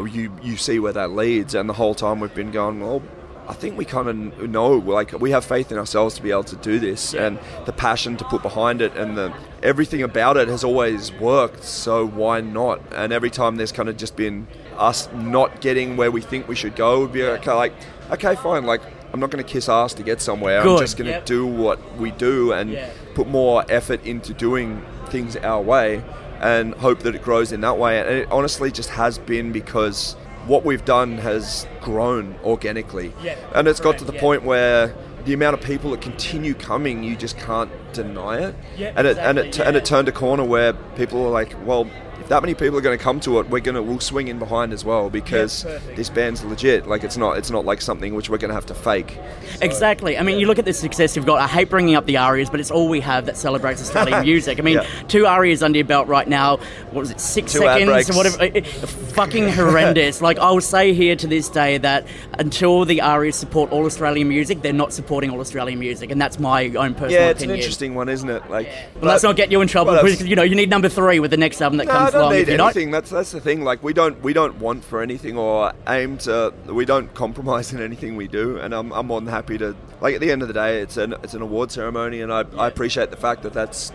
you 0.04 0.32
you 0.42 0.56
see 0.56 0.78
where 0.78 0.92
that 0.92 1.10
leads, 1.10 1.54
and 1.54 1.68
the 1.68 1.74
whole 1.74 1.94
time 1.94 2.20
we've 2.20 2.34
been 2.34 2.50
going 2.50 2.80
well. 2.80 3.02
I 3.48 3.52
think 3.54 3.76
we 3.78 3.84
kind 3.84 4.08
of 4.08 4.50
know, 4.50 4.72
like 4.72 5.12
we 5.20 5.30
have 5.30 5.44
faith 5.44 5.70
in 5.70 5.78
ourselves 5.78 6.14
to 6.16 6.22
be 6.22 6.30
able 6.30 6.44
to 6.44 6.56
do 6.56 6.78
this, 6.78 7.14
and 7.14 7.38
the 7.64 7.72
passion 7.72 8.16
to 8.16 8.24
put 8.24 8.42
behind 8.42 8.82
it, 8.82 8.96
and 8.96 9.16
the 9.16 9.32
everything 9.62 10.02
about 10.02 10.36
it 10.36 10.48
has 10.48 10.64
always 10.64 11.12
worked. 11.12 11.62
So 11.64 12.06
why 12.06 12.40
not? 12.40 12.80
And 12.92 13.12
every 13.12 13.30
time 13.30 13.56
there's 13.56 13.72
kind 13.72 13.88
of 13.88 13.96
just 13.96 14.16
been 14.16 14.46
us 14.76 15.08
not 15.14 15.60
getting 15.60 15.96
where 15.96 16.10
we 16.10 16.20
think 16.20 16.48
we 16.48 16.56
should 16.56 16.76
go, 16.76 17.00
would 17.00 17.12
be 17.12 17.22
okay, 17.22 17.52
like, 17.52 17.72
okay, 18.10 18.34
fine, 18.36 18.64
like 18.64 18.82
I'm 19.12 19.20
not 19.20 19.30
going 19.30 19.42
to 19.42 19.50
kiss 19.50 19.68
ass 19.68 19.94
to 19.94 20.02
get 20.02 20.20
somewhere. 20.20 20.60
I'm 20.60 20.78
just 20.78 20.96
going 20.96 21.06
to 21.06 21.12
yep. 21.12 21.26
do 21.26 21.46
what 21.46 21.78
we 21.98 22.10
do 22.10 22.52
and 22.52 22.70
Yeah. 22.72 22.90
put 23.14 23.28
more 23.28 23.64
effort 23.68 24.04
into 24.04 24.34
doing 24.34 24.82
things 25.06 25.36
our 25.36 25.62
way, 25.62 26.02
and 26.40 26.74
hope 26.74 26.98
that 27.00 27.14
it 27.14 27.22
grows 27.22 27.52
in 27.52 27.60
that 27.62 27.78
way. 27.78 27.98
And 28.00 28.08
it 28.08 28.28
honestly 28.30 28.70
just 28.70 28.90
has 28.90 29.18
been 29.18 29.52
because 29.52 30.16
what 30.46 30.64
we've 30.64 30.84
done 30.84 31.18
has 31.18 31.66
grown 31.80 32.36
organically. 32.44 33.12
Yeah, 33.22 33.36
and 33.54 33.68
it's 33.68 33.80
got 33.80 33.98
to 33.98 34.04
the 34.04 34.14
yeah. 34.14 34.20
point 34.20 34.42
where 34.42 34.94
the 35.24 35.32
amount 35.32 35.54
of 35.54 35.64
people 35.64 35.90
that 35.90 36.00
continue 36.00 36.54
coming, 36.54 37.02
you 37.02 37.16
just 37.16 37.36
can't 37.38 37.70
deny 37.92 38.38
it. 38.38 38.54
Yeah, 38.76 38.92
and 38.96 39.06
it 39.06 39.18
and 39.18 39.38
it 39.38 39.46
exactly, 39.46 39.68
and 39.68 39.76
it 39.76 39.84
turned 39.84 40.08
a 40.08 40.12
corner 40.12 40.44
where 40.44 40.72
people 40.72 41.24
are 41.24 41.30
like, 41.30 41.54
well. 41.66 41.88
That 42.28 42.42
many 42.42 42.54
people 42.54 42.76
are 42.76 42.80
going 42.80 42.96
to 42.98 43.02
come 43.02 43.20
to 43.20 43.38
it, 43.40 43.48
we're 43.48 43.60
going 43.60 43.76
to 43.76 43.82
we'll 43.82 44.00
swing 44.00 44.28
in 44.28 44.38
behind 44.38 44.72
as 44.72 44.84
well 44.84 45.08
because 45.10 45.62
perfect. 45.62 45.96
this 45.96 46.10
band's 46.10 46.44
legit. 46.44 46.86
Like 46.88 47.04
it's 47.04 47.16
not 47.16 47.38
it's 47.38 47.50
not 47.50 47.64
like 47.64 47.80
something 47.80 48.14
which 48.14 48.28
we're 48.28 48.38
going 48.38 48.48
to 48.48 48.54
have 48.54 48.66
to 48.66 48.74
fake. 48.74 49.16
Exactly. 49.62 50.18
I 50.18 50.22
mean, 50.22 50.38
you 50.38 50.46
look 50.46 50.58
at 50.58 50.64
the 50.64 50.72
success 50.72 51.14
you've 51.16 51.26
got. 51.26 51.38
I 51.40 51.46
hate 51.46 51.70
bringing 51.70 51.94
up 51.94 52.06
the 52.06 52.16
ARIAs, 52.16 52.50
but 52.50 52.58
it's 52.60 52.70
all 52.70 52.88
we 52.88 53.00
have 53.00 53.26
that 53.26 53.36
celebrates 53.36 53.80
Australian 53.80 54.22
music. 54.22 54.58
I 54.58 54.62
mean, 54.62 54.74
Yeah. 54.76 54.86
two 55.08 55.24
ARIAs 55.26 55.62
under 55.62 55.78
your 55.78 55.86
belt 55.86 56.08
right 56.08 56.26
now. 56.28 56.56
What 56.90 57.00
was 57.00 57.10
it? 57.12 57.20
Six 57.20 57.52
Two 57.52 57.58
seconds 57.60 58.16
whatever. 58.16 58.42
It- 58.44 58.66
fucking 58.66 59.48
horrendous. 59.48 60.20
like 60.20 60.38
I 60.38 60.50
will 60.50 60.60
say 60.60 60.92
here 60.92 61.16
to 61.16 61.26
this 61.26 61.48
day 61.48 61.78
that 61.78 62.06
until 62.38 62.84
the 62.84 63.00
ARIAs 63.00 63.36
support 63.36 63.70
all 63.72 63.86
Australian 63.86 64.28
music, 64.28 64.62
they're 64.62 64.72
not 64.72 64.92
supporting 64.92 65.30
all 65.30 65.40
Australian 65.40 65.78
music, 65.78 66.10
and 66.10 66.20
that's 66.20 66.38
my 66.38 66.66
own 66.70 66.92
personal 66.94 67.12
yeah, 67.12 67.28
it's 67.28 67.38
opinion. 67.40 67.50
an 67.54 67.58
interesting 67.60 67.94
one, 67.94 68.08
isn't 68.08 68.28
it? 68.28 68.50
Like, 68.50 68.68
Well, 68.96 69.04
let's 69.12 69.22
not 69.22 69.36
get 69.36 69.50
you 69.50 69.60
in 69.62 69.68
trouble 69.68 69.92
well, 69.92 70.02
because 70.04 70.22
you 70.26 70.36
know 70.36 70.42
you 70.42 70.54
need 70.54 70.68
number 70.70 70.88
three 70.88 71.18
with 71.20 71.30
the 71.30 71.36
next 71.36 71.60
album 71.62 71.78
that 71.78 71.86
No, 71.86 71.92
comes 71.92 72.14
don't 72.18 72.32
need 72.32 72.48
anything. 72.48 72.90
That's 72.90 73.10
that's 73.10 73.32
the 73.32 73.40
thing. 73.40 73.62
Like 73.62 73.82
we 73.82 73.92
don't 73.92 74.20
we 74.22 74.32
don't 74.32 74.56
want 74.58 74.84
for 74.84 75.00
anything 75.00 75.36
or 75.36 75.72
aim 75.88 76.18
to. 76.18 76.52
We 76.66 76.84
don't 76.84 77.12
compromise 77.14 77.72
in 77.74 77.80
anything 77.82 78.16
we 78.16 78.28
do, 78.28 78.58
and 78.58 78.74
I'm, 78.74 78.92
I'm 78.92 79.06
more 79.06 79.20
than 79.20 79.30
happy 79.30 79.58
to. 79.58 79.76
Like 80.00 80.14
at 80.14 80.20
the 80.20 80.30
end 80.30 80.42
of 80.42 80.48
the 80.48 80.54
day, 80.54 80.80
it's 80.80 80.96
an 80.96 81.14
it's 81.22 81.34
an 81.34 81.42
award 81.42 81.70
ceremony, 81.70 82.20
and 82.20 82.32
I, 82.32 82.44
I 82.58 82.66
appreciate 82.66 83.10
the 83.10 83.16
fact 83.16 83.42
that 83.42 83.52
that's 83.52 83.92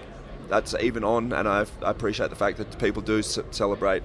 that's 0.50 0.76
even 0.82 1.04
on, 1.04 1.32
and 1.32 1.48
I, 1.48 1.66
I 1.82 1.92
appreciate 1.92 2.30
the 2.30 2.36
fact 2.36 2.58
that 2.58 2.78
people 2.78 3.02
do 3.02 3.22
c- 3.22 3.42
celebrate 3.52 4.04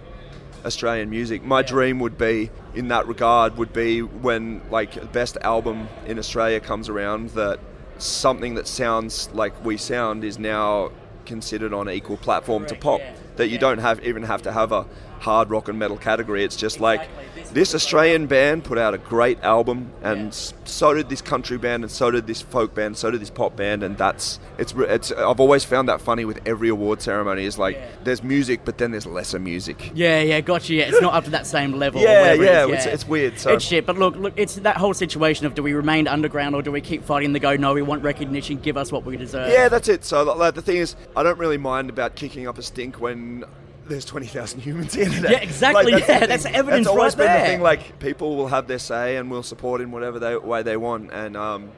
Australian 0.65 1.11
music. 1.11 1.43
My 1.43 1.63
dream 1.63 1.99
would 2.01 2.17
be 2.17 2.51
in 2.75 2.89
that 2.89 3.07
regard 3.07 3.57
would 3.57 3.73
be 3.73 4.03
when 4.03 4.63
like 4.71 5.13
best 5.13 5.37
album 5.43 5.89
in 6.07 6.19
Australia 6.19 6.61
comes 6.61 6.89
around 6.89 7.31
that 7.31 7.59
something 7.99 8.55
that 8.55 8.67
sounds 8.67 9.31
like 9.33 9.65
we 9.65 9.77
sound 9.77 10.25
is 10.25 10.39
now 10.39 10.91
considered 11.25 11.73
on 11.73 11.89
equal 11.91 12.17
platform 12.17 12.67
to 12.67 12.75
pop. 12.75 13.01
That 13.37 13.49
you 13.49 13.59
don't 13.59 13.79
have 13.79 14.03
even 14.05 14.23
have 14.25 14.43
to 14.43 14.53
have 14.53 14.73
a, 14.73 14.87
hard 15.21 15.51
rock 15.51 15.69
and 15.69 15.79
metal 15.79 15.97
category. 15.97 16.45
It's 16.45 16.57
just 16.57 16.81
like 16.81 17.09
this 17.53 17.75
Australian 17.75 18.27
band 18.27 18.65
put 18.65 18.77
out 18.79 18.95
a 18.95 18.99
great 18.99 19.41
album, 19.43 19.91
and 20.03 20.35
so 20.35 20.95
did 20.95 21.09
this 21.09 21.23
country 21.23 21.59
band, 21.59 21.85
and 21.85 21.91
so 21.91 22.11
did 22.11 22.27
this 22.27 22.43
folk 22.43 22.75
band, 22.75 22.97
so 22.99 23.11
did 23.11 23.21
this 23.21 23.31
pop 23.31 23.57
band, 23.57 23.83
and 23.83 23.97
that's 23.97 24.39
it's 24.59 24.73
it's. 24.77 25.13
I've 25.13 25.41
always 25.41 25.65
found 25.65 25.89
that 25.89 26.01
funny 26.01 26.25
with 26.25 26.41
every 26.47 26.69
award 26.69 27.01
ceremony. 27.03 27.45
Is 27.45 27.59
like 27.59 27.79
there's 28.05 28.23
music, 28.23 28.61
but 28.65 28.79
then 28.79 28.91
there's 28.91 29.07
lesser 29.07 29.39
music. 29.39 29.93
Yeah, 29.95 30.21
yeah, 30.21 30.41
gotcha. 30.41 30.75
Yeah, 30.75 30.85
it's 30.89 31.01
not 31.01 31.15
up 31.15 31.25
to 31.25 31.31
that 31.31 31.47
same 31.47 31.73
level. 31.73 32.01
Yeah, 32.03 32.33
yeah, 32.35 32.65
is, 32.65 32.69
it's- 32.71 32.87
it's 32.87 33.09
weird, 33.09 33.39
so- 33.39 33.53
it's 33.53 33.65
shit. 33.65 33.87
But 33.87 33.97
look, 33.99 34.17
look, 34.17 34.35
it's 34.37 34.57
that 34.57 34.77
whole 34.77 34.95
situation 34.95 35.47
of 35.47 35.55
do 35.55 35.63
we 35.63 35.73
remain 35.73 36.09
underground 36.09 36.55
or 36.55 36.63
do 36.63 36.73
we 36.73 36.81
keep 36.81 37.05
fighting 37.05 37.33
the 37.33 37.41
go? 37.41 37.57
No, 37.57 37.75
we 37.75 37.83
want 37.83 38.03
recognition. 38.03 38.59
Give 38.59 38.77
us 38.77 38.91
what 38.93 39.05
we 39.05 39.17
deserve. 39.17 39.51
Yeah, 39.53 39.69
that's 39.69 39.89
it. 39.89 40.05
So 40.05 40.23
like, 40.25 40.55
the 40.55 40.63
thing 40.63 40.77
is, 40.79 40.97
I 41.17 41.23
don't 41.23 41.39
really 41.39 41.59
mind 41.59 41.91
about 41.91 42.15
kicking 42.17 42.47
up 42.49 42.59
a 42.59 42.63
stink 42.63 43.01
when 43.01 43.45
there's 43.89 44.05
20,000 44.05 44.61
humans 44.61 44.95
here 44.95 45.05
today. 45.11 45.33
Yeah, 45.33 45.39
exactly, 45.39 45.93
the 45.93 46.01
yeah, 46.01 46.27
that's 46.27 46.45
evidence 46.47 46.87
That's 46.87 46.97
always 46.97 47.17
right 47.17 47.19
been 47.19 47.27
there. 47.27 47.41
the 47.43 47.47
thing. 47.53 47.61
Like 47.63 47.99
people 47.99 48.37
will 48.37 48.49
have 48.49 48.67
their 48.67 48.79
say 48.79 49.17
and 49.17 49.31
will 49.31 49.43
support 49.43 49.81
in 49.81 49.91
whatever 49.91 50.19
they, 50.19 50.37
way 50.37 50.63
they 50.63 50.77
want. 50.77 51.13
And 51.13 51.37
um, 51.37 51.71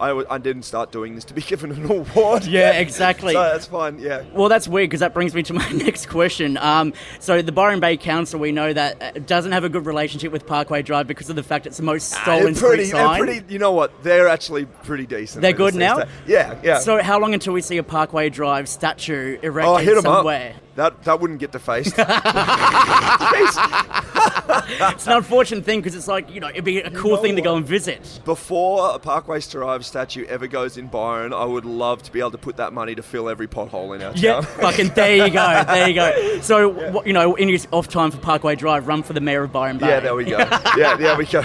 I, 0.00 0.08
w- 0.08 0.26
I 0.28 0.38
didn't 0.38 0.64
start 0.64 0.90
doing 0.90 1.14
this 1.14 1.24
to 1.26 1.34
be 1.34 1.40
given 1.52 1.70
an 1.70 1.88
award. 1.88 2.44
Yeah, 2.44 2.72
exactly. 2.72 3.34
so 3.34 3.42
that's 3.42 3.66
fine. 3.66 4.00
Yeah. 4.00 4.24
Well, 4.32 4.48
that's 4.48 4.66
weird 4.66 4.90
because 4.90 4.98
that 5.00 5.14
brings 5.14 5.32
me 5.34 5.44
to 5.44 5.52
my 5.52 5.68
next 5.72 6.06
question. 6.06 6.56
Um, 6.56 6.92
so 7.20 7.40
the 7.42 7.52
Byron 7.52 7.78
Bay 7.78 7.96
Council, 7.96 8.40
we 8.40 8.50
know 8.50 8.72
that 8.72 9.00
uh, 9.00 9.12
doesn't 9.20 9.52
have 9.52 9.62
a 9.62 9.68
good 9.68 9.86
relationship 9.86 10.32
with 10.32 10.44
Parkway 10.44 10.82
Drive 10.82 11.06
because 11.06 11.30
of 11.30 11.36
the 11.36 11.44
fact 11.44 11.68
it's 11.68 11.76
the 11.76 11.84
most 11.84 12.12
Ah, 12.16 12.22
stolen 12.22 12.54
they're 12.54 12.62
pretty, 12.62 12.84
street 12.86 12.98
sign. 12.98 13.20
pretty. 13.24 13.52
You 13.52 13.60
know 13.60 13.72
what? 13.72 14.02
They're 14.02 14.26
actually 14.26 14.64
pretty 14.64 15.06
decent. 15.06 15.42
They're 15.42 15.52
good 15.52 15.76
now. 15.76 16.02
yeah, 16.26 16.58
yeah. 16.64 16.78
So 16.80 17.00
how 17.00 17.20
long 17.20 17.34
until 17.34 17.52
we 17.52 17.60
see 17.60 17.76
a 17.76 17.84
Parkway 17.84 18.28
Drive 18.28 18.68
statue 18.68 19.38
erected 19.40 19.72
oh, 19.72 19.76
hit 19.76 19.96
'em 19.98 20.02
somewhere? 20.02 20.54
up. 20.56 20.62
That 20.74 21.02
that 21.04 21.20
wouldn't 21.20 21.38
get 21.38 21.52
defaced. 21.52 21.94
it's 21.98 23.56
an 25.06 25.12
unfortunate 25.12 25.64
thing 25.64 25.80
because 25.80 25.94
it's 25.94 26.08
like 26.08 26.32
you 26.32 26.40
know 26.40 26.48
it'd 26.48 26.64
be 26.64 26.80
a 26.80 26.90
cool 26.90 27.16
thing 27.18 27.36
to 27.36 27.42
go 27.42 27.56
and 27.56 27.66
visit. 27.66 28.20
Before 28.24 28.94
a 28.94 28.98
Parkway 28.98 29.40
Drive 29.40 29.84
statue 29.84 30.24
ever 30.26 30.46
goes 30.46 30.78
in 30.78 30.86
Byron, 30.86 31.32
I 31.32 31.44
would 31.44 31.64
love 31.64 32.02
to 32.04 32.12
be 32.12 32.20
able 32.20 32.30
to 32.32 32.38
put 32.38 32.56
that 32.56 32.72
money 32.72 32.94
to 32.94 33.02
fill 33.02 33.28
every 33.28 33.48
pothole 33.48 33.94
in 33.94 34.02
our 34.02 34.12
Yeah, 34.14 34.34
town. 34.34 34.42
fucking 34.60 34.88
there 34.90 35.26
you 35.26 35.32
go, 35.32 35.64
there 35.66 35.88
you 35.88 35.94
go. 35.94 36.40
So 36.40 36.68
what 36.90 37.06
you 37.06 37.12
know, 37.12 37.34
in 37.34 37.48
your 37.48 37.58
off 37.70 37.88
time 37.88 38.10
for 38.10 38.18
Parkway 38.18 38.56
Drive, 38.56 38.86
run 38.86 39.02
for 39.02 39.12
the 39.12 39.20
mayor 39.20 39.42
of 39.42 39.52
Byron 39.52 39.78
Bay. 39.78 39.88
Yeah, 39.88 40.00
there 40.00 40.14
we 40.14 40.24
go. 40.24 40.38
yeah, 40.76 40.96
there 40.96 41.16
we 41.16 41.26
go. 41.26 41.42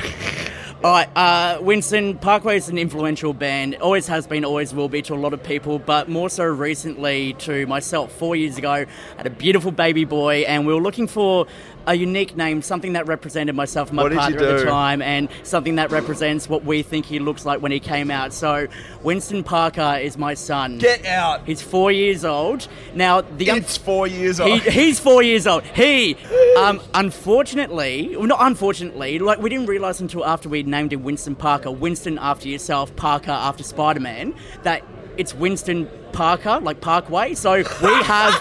All 0.83 0.91
right, 0.91 1.09
uh, 1.15 1.57
Winston, 1.59 2.19
Parkway 2.19 2.57
is 2.57 2.69
an 2.69 2.77
influential 2.77 3.33
band. 3.33 3.77
Always 3.77 4.05
has 4.09 4.27
been, 4.27 4.45
always 4.45 4.75
will 4.75 4.89
be 4.89 5.01
to 5.01 5.15
a 5.15 5.17
lot 5.17 5.33
of 5.33 5.41
people, 5.41 5.79
but 5.79 6.07
more 6.07 6.29
so 6.29 6.45
recently 6.45 7.33
to 7.39 7.65
myself. 7.65 8.11
Four 8.11 8.35
years 8.35 8.59
ago, 8.59 8.69
I 8.69 8.85
had 9.17 9.25
a 9.25 9.31
beautiful 9.31 9.71
baby 9.71 10.05
boy, 10.05 10.45
and 10.47 10.67
we 10.67 10.73
were 10.75 10.79
looking 10.79 11.07
for 11.07 11.47
a 11.87 11.95
unique 11.95 12.35
name, 12.35 12.61
something 12.61 12.93
that 12.93 13.07
represented 13.07 13.55
myself 13.55 13.89
and 13.89 13.95
my 13.95 14.03
What 14.03 14.13
partner 14.13 14.43
at 14.43 14.59
the 14.59 14.65
time, 14.65 15.01
and 15.01 15.29
something 15.43 15.75
that 15.75 15.89
represents 15.89 16.49
what 16.49 16.65
we 16.65 16.83
think 16.83 17.05
he 17.05 17.19
looks 17.19 17.45
like 17.45 17.61
when 17.61 17.71
he 17.71 17.79
came 17.79 18.11
out. 18.11 18.33
So, 18.33 18.67
Winston 19.03 19.43
Parker 19.43 19.97
is 20.01 20.17
my 20.17 20.33
son. 20.33 20.77
Get 20.79 21.05
out. 21.05 21.45
He's 21.45 21.61
four 21.61 21.91
years 21.91 22.25
old. 22.25 22.67
Now, 22.93 23.21
the 23.21 23.49
It's 23.49 23.77
four 23.77 24.05
years 24.05 24.37
he, 24.37 24.43
old. 24.43 24.61
he's 24.63 24.99
four 24.99 25.23
years 25.23 25.47
old. 25.47 25.63
He, 25.63 26.17
um, 26.57 26.81
unfortunately, 26.93 28.15
well, 28.17 28.27
not 28.27 28.39
unfortunately, 28.41 29.17
like 29.19 29.39
we 29.39 29.49
didn't 29.49 29.67
realize 29.67 30.01
until 30.01 30.25
after 30.25 30.49
we 30.49 30.63
named 30.63 30.91
him 30.91 31.03
Winston 31.03 31.35
Parker, 31.35 31.71
Winston 31.71 32.17
after 32.19 32.49
yourself, 32.49 32.93
Parker 32.97 33.31
after 33.31 33.63
Spider 33.63 34.01
Man, 34.01 34.35
that 34.63 34.83
it's 35.17 35.33
Winston 35.33 35.89
Parker, 36.11 36.59
like 36.61 36.81
Parkway. 36.81 37.33
So 37.33 37.57
we 37.57 37.63
have 38.03 38.33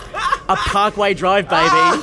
a 0.49 0.57
Parkway 0.57 1.15
Drive 1.15 1.49
baby 1.49 2.03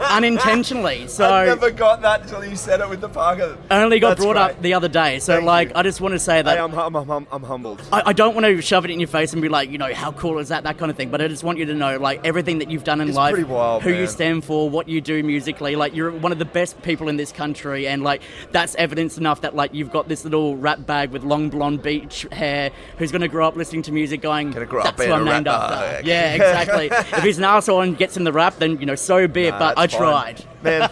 unintentionally. 0.00 1.06
So 1.08 1.24
I 1.24 1.46
never 1.46 1.70
got 1.70 2.02
that 2.02 2.22
until 2.22 2.44
you 2.44 2.56
said 2.56 2.80
it 2.80 2.88
with 2.88 3.00
the 3.00 3.08
Parker. 3.08 3.56
only 3.70 3.98
got 3.98 4.10
That's 4.10 4.20
brought 4.20 4.34
great. 4.34 4.56
up 4.56 4.62
the 4.62 4.74
other 4.74 4.88
day. 4.88 5.18
So 5.18 5.36
Thank 5.36 5.46
like, 5.46 5.68
you. 5.68 5.74
I 5.76 5.82
just 5.82 6.00
want 6.00 6.12
to 6.12 6.18
say 6.18 6.42
that 6.42 6.56
Hey, 6.56 6.62
I'm, 6.62 6.74
I'm, 6.74 6.94
I'm, 7.10 7.26
I'm 7.30 7.42
humbled. 7.42 7.82
I, 7.92 8.02
I 8.06 8.12
don't 8.12 8.34
want 8.34 8.46
to 8.46 8.60
shove 8.60 8.84
it 8.84 8.90
in 8.90 9.00
your 9.00 9.08
face 9.08 9.32
and 9.32 9.40
be 9.40 9.48
like, 9.48 9.70
you 9.70 9.78
know, 9.78 9.92
how 9.94 10.12
cool 10.12 10.38
is 10.38 10.48
that, 10.48 10.64
that 10.64 10.78
kind 10.78 10.90
of 10.90 10.96
thing. 10.96 11.10
But 11.10 11.22
I 11.22 11.28
just 11.28 11.44
want 11.44 11.58
you 11.58 11.66
to 11.66 11.74
know, 11.74 11.98
like, 11.98 12.24
everything 12.24 12.58
that 12.58 12.70
you've 12.70 12.84
done 12.84 13.00
in 13.00 13.08
It's 13.08 13.16
life, 13.16 13.46
wild, 13.46 13.82
who 13.82 13.92
you 13.92 14.06
stand 14.06 14.44
for, 14.44 14.68
what 14.68 14.88
you 14.88 15.00
do 15.00 15.22
musically. 15.22 15.76
Like, 15.76 15.94
you're 15.94 16.10
one 16.10 16.32
of 16.32 16.38
the 16.38 16.44
best 16.44 16.80
people 16.82 17.08
in 17.08 17.16
this 17.16 17.32
country, 17.32 17.86
and 17.86 18.02
like, 18.02 18.22
that's 18.50 18.74
evidence 18.76 19.18
enough 19.18 19.42
that 19.42 19.54
like 19.54 19.74
you've 19.74 19.90
got 19.90 20.08
this 20.08 20.24
little 20.24 20.56
rat 20.56 20.86
bag 20.86 21.10
with 21.10 21.22
long 21.22 21.48
blonde 21.48 21.82
beach 21.82 22.26
hair, 22.32 22.70
who's 22.98 23.12
going 23.12 23.22
to 23.22 23.28
grow 23.28 23.46
up 23.46 23.56
listening 23.56 23.82
to 23.82 23.92
music, 23.92 24.20
going, 24.20 24.50
Grow 24.72 24.84
that's 24.84 24.98
up 24.98 25.06
being 25.06 25.12
a 25.12 25.22
named 25.22 25.48
after. 25.48 26.00
Yeah, 26.08 26.32
exactly. 26.34 26.86
if 26.86 27.22
he's 27.22 27.36
an 27.36 27.44
asshole 27.44 27.82
and 27.82 27.98
gets 27.98 28.16
in 28.16 28.24
the 28.24 28.32
rap, 28.32 28.56
then 28.56 28.80
you 28.80 28.86
know, 28.86 28.94
so 28.94 29.28
be 29.28 29.44
it. 29.44 29.50
Nah, 29.50 29.58
but 29.58 29.78
I 29.78 29.86
fine. 29.86 29.98
tried. 29.98 30.44
man. 30.62 30.90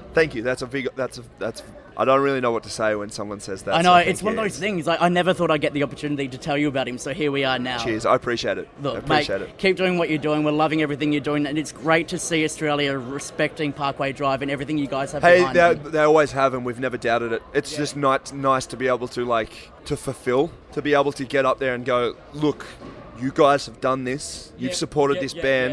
Thank 0.14 0.34
you. 0.34 0.42
That's 0.42 0.62
a 0.62 0.66
big. 0.66 0.88
That's 0.96 1.18
a. 1.18 1.22
That's. 1.38 1.62
I 1.96 2.04
don't 2.04 2.22
really 2.22 2.40
know 2.40 2.50
what 2.50 2.62
to 2.62 2.70
say 2.70 2.94
when 2.96 3.10
someone 3.10 3.38
says 3.38 3.62
that. 3.64 3.74
I 3.74 3.82
so 3.82 3.88
know 3.88 3.94
thank 3.94 4.08
it's 4.08 4.22
one 4.22 4.36
of 4.36 4.42
those 4.42 4.58
things. 4.58 4.86
Like 4.86 5.00
I 5.00 5.08
never 5.08 5.32
thought 5.32 5.50
I'd 5.52 5.60
get 5.60 5.74
the 5.74 5.82
opportunity 5.84 6.26
to 6.28 6.38
tell 6.38 6.56
you 6.56 6.66
about 6.66 6.88
him, 6.88 6.98
so 6.98 7.12
here 7.12 7.30
we 7.30 7.44
are 7.44 7.58
now. 7.58 7.78
Cheers. 7.78 8.04
I 8.04 8.16
appreciate 8.16 8.58
it. 8.58 8.68
Look, 8.82 8.96
I 8.96 8.98
appreciate 8.98 9.40
mate, 9.42 9.50
it. 9.50 9.58
keep 9.58 9.76
doing 9.76 9.96
what 9.96 10.08
you're 10.08 10.18
doing. 10.18 10.42
We're 10.42 10.50
loving 10.50 10.82
everything 10.82 11.12
you're 11.12 11.20
doing, 11.20 11.46
and 11.46 11.56
it's 11.56 11.70
great 11.70 12.08
to 12.08 12.18
see 12.18 12.44
Australia 12.44 12.98
respecting 12.98 13.72
Parkway 13.72 14.12
Drive 14.12 14.42
and 14.42 14.50
everything 14.50 14.78
you 14.78 14.88
guys 14.88 15.12
have 15.12 15.22
Hey, 15.22 15.52
they, 15.52 15.74
they 15.74 16.02
always 16.02 16.32
have, 16.32 16.54
and 16.54 16.64
we've 16.64 16.80
never 16.80 16.96
doubted 16.96 17.32
it. 17.32 17.42
It's 17.52 17.76
just 17.76 17.96
nice, 17.96 18.32
nice 18.32 18.66
to 18.66 18.76
be 18.76 18.88
able 18.88 19.06
to 19.08 19.24
like 19.24 19.70
to 19.84 19.96
fulfill, 19.96 20.50
to 20.72 20.82
be 20.82 20.94
able 20.94 21.12
to 21.12 21.24
get 21.24 21.44
up 21.46 21.58
there 21.58 21.74
and 21.74 21.84
go, 21.84 22.16
look, 22.32 22.66
you 23.18 23.30
guys 23.32 23.66
have 23.66 23.80
done 23.80 24.04
this. 24.04 24.52
You've 24.58 24.70
Yeah, 24.72 24.76
supported 24.76 25.14
yeah, 25.16 25.20
this 25.20 25.34
yeah, 25.34 25.42
band. 25.42 25.72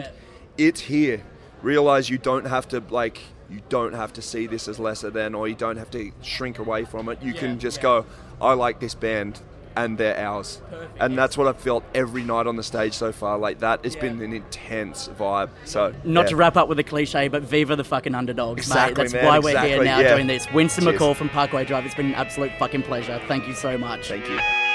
yeah. 0.57 0.65
It's 0.67 0.81
here. 0.81 1.21
Realize 1.61 2.09
you 2.09 2.17
don't 2.17 2.45
have 2.45 2.67
to 2.69 2.81
like. 2.89 3.19
You 3.49 3.61
don't 3.69 3.93
have 3.93 4.11
to 4.13 4.21
see 4.21 4.45
this 4.45 4.67
as 4.67 4.77
lesser 4.79 5.09
than, 5.09 5.33
or 5.33 5.47
you 5.47 5.55
don't 5.55 5.77
have 5.77 5.89
to 5.91 6.11
shrink 6.21 6.59
away 6.59 6.83
from 6.83 7.07
it. 7.09 7.21
You 7.21 7.33
can 7.33 7.59
just 7.59 7.79
go, 7.81 8.05
I 8.41 8.53
like 8.53 8.81
this 8.81 8.93
band, 8.93 9.39
and 9.77 9.97
they're 9.97 10.17
ours. 10.19 10.61
and 10.99 11.17
that's 11.17 11.37
what 11.37 11.47
I've 11.47 11.57
felt 11.57 11.85
every 11.95 12.23
night 12.23 12.45
on 12.45 12.57
the 12.57 12.63
stage 12.63 12.93
so 12.93 13.13
far. 13.13 13.37
Like 13.37 13.59
that, 13.59 13.79
it's 13.85 13.95
been 13.95 14.21
an 14.21 14.33
intense 14.33 15.07
vibe. 15.17 15.49
So 15.63 15.93
Not 16.03 16.23
yeah. 16.25 16.29
to 16.31 16.35
wrap 16.35 16.57
up 16.57 16.67
with 16.67 16.77
a 16.79 16.83
cliche, 16.83 17.29
but 17.29 17.41
Viva 17.43 17.77
the 17.77 17.85
fucking 17.85 18.13
underdogs, 18.15 18.59
Exactly, 18.67 19.03
mate. 19.05 19.11
That's 19.11 19.13
man, 19.13 19.25
why 19.25 19.39
we're 19.39 19.59
here 19.61 19.81
now 19.81 19.99
yeah. 19.99 20.13
doing 20.13 20.27
this. 20.27 20.45
Winston 20.51 20.83
Cheers. 20.83 20.99
McCall 20.99 21.15
from 21.15 21.29
Parkway 21.29 21.63
Drive. 21.63 21.85
It's 21.85 21.95
been 21.95 22.07
an 22.07 22.15
absolute 22.15 22.51
fucking 22.59 22.83
pleasure. 22.83 23.21
Thank 23.29 23.47
you 23.47 23.53
so 23.53 23.77
much. 23.77 24.09
Thank 24.09 24.27
you. 24.27 24.66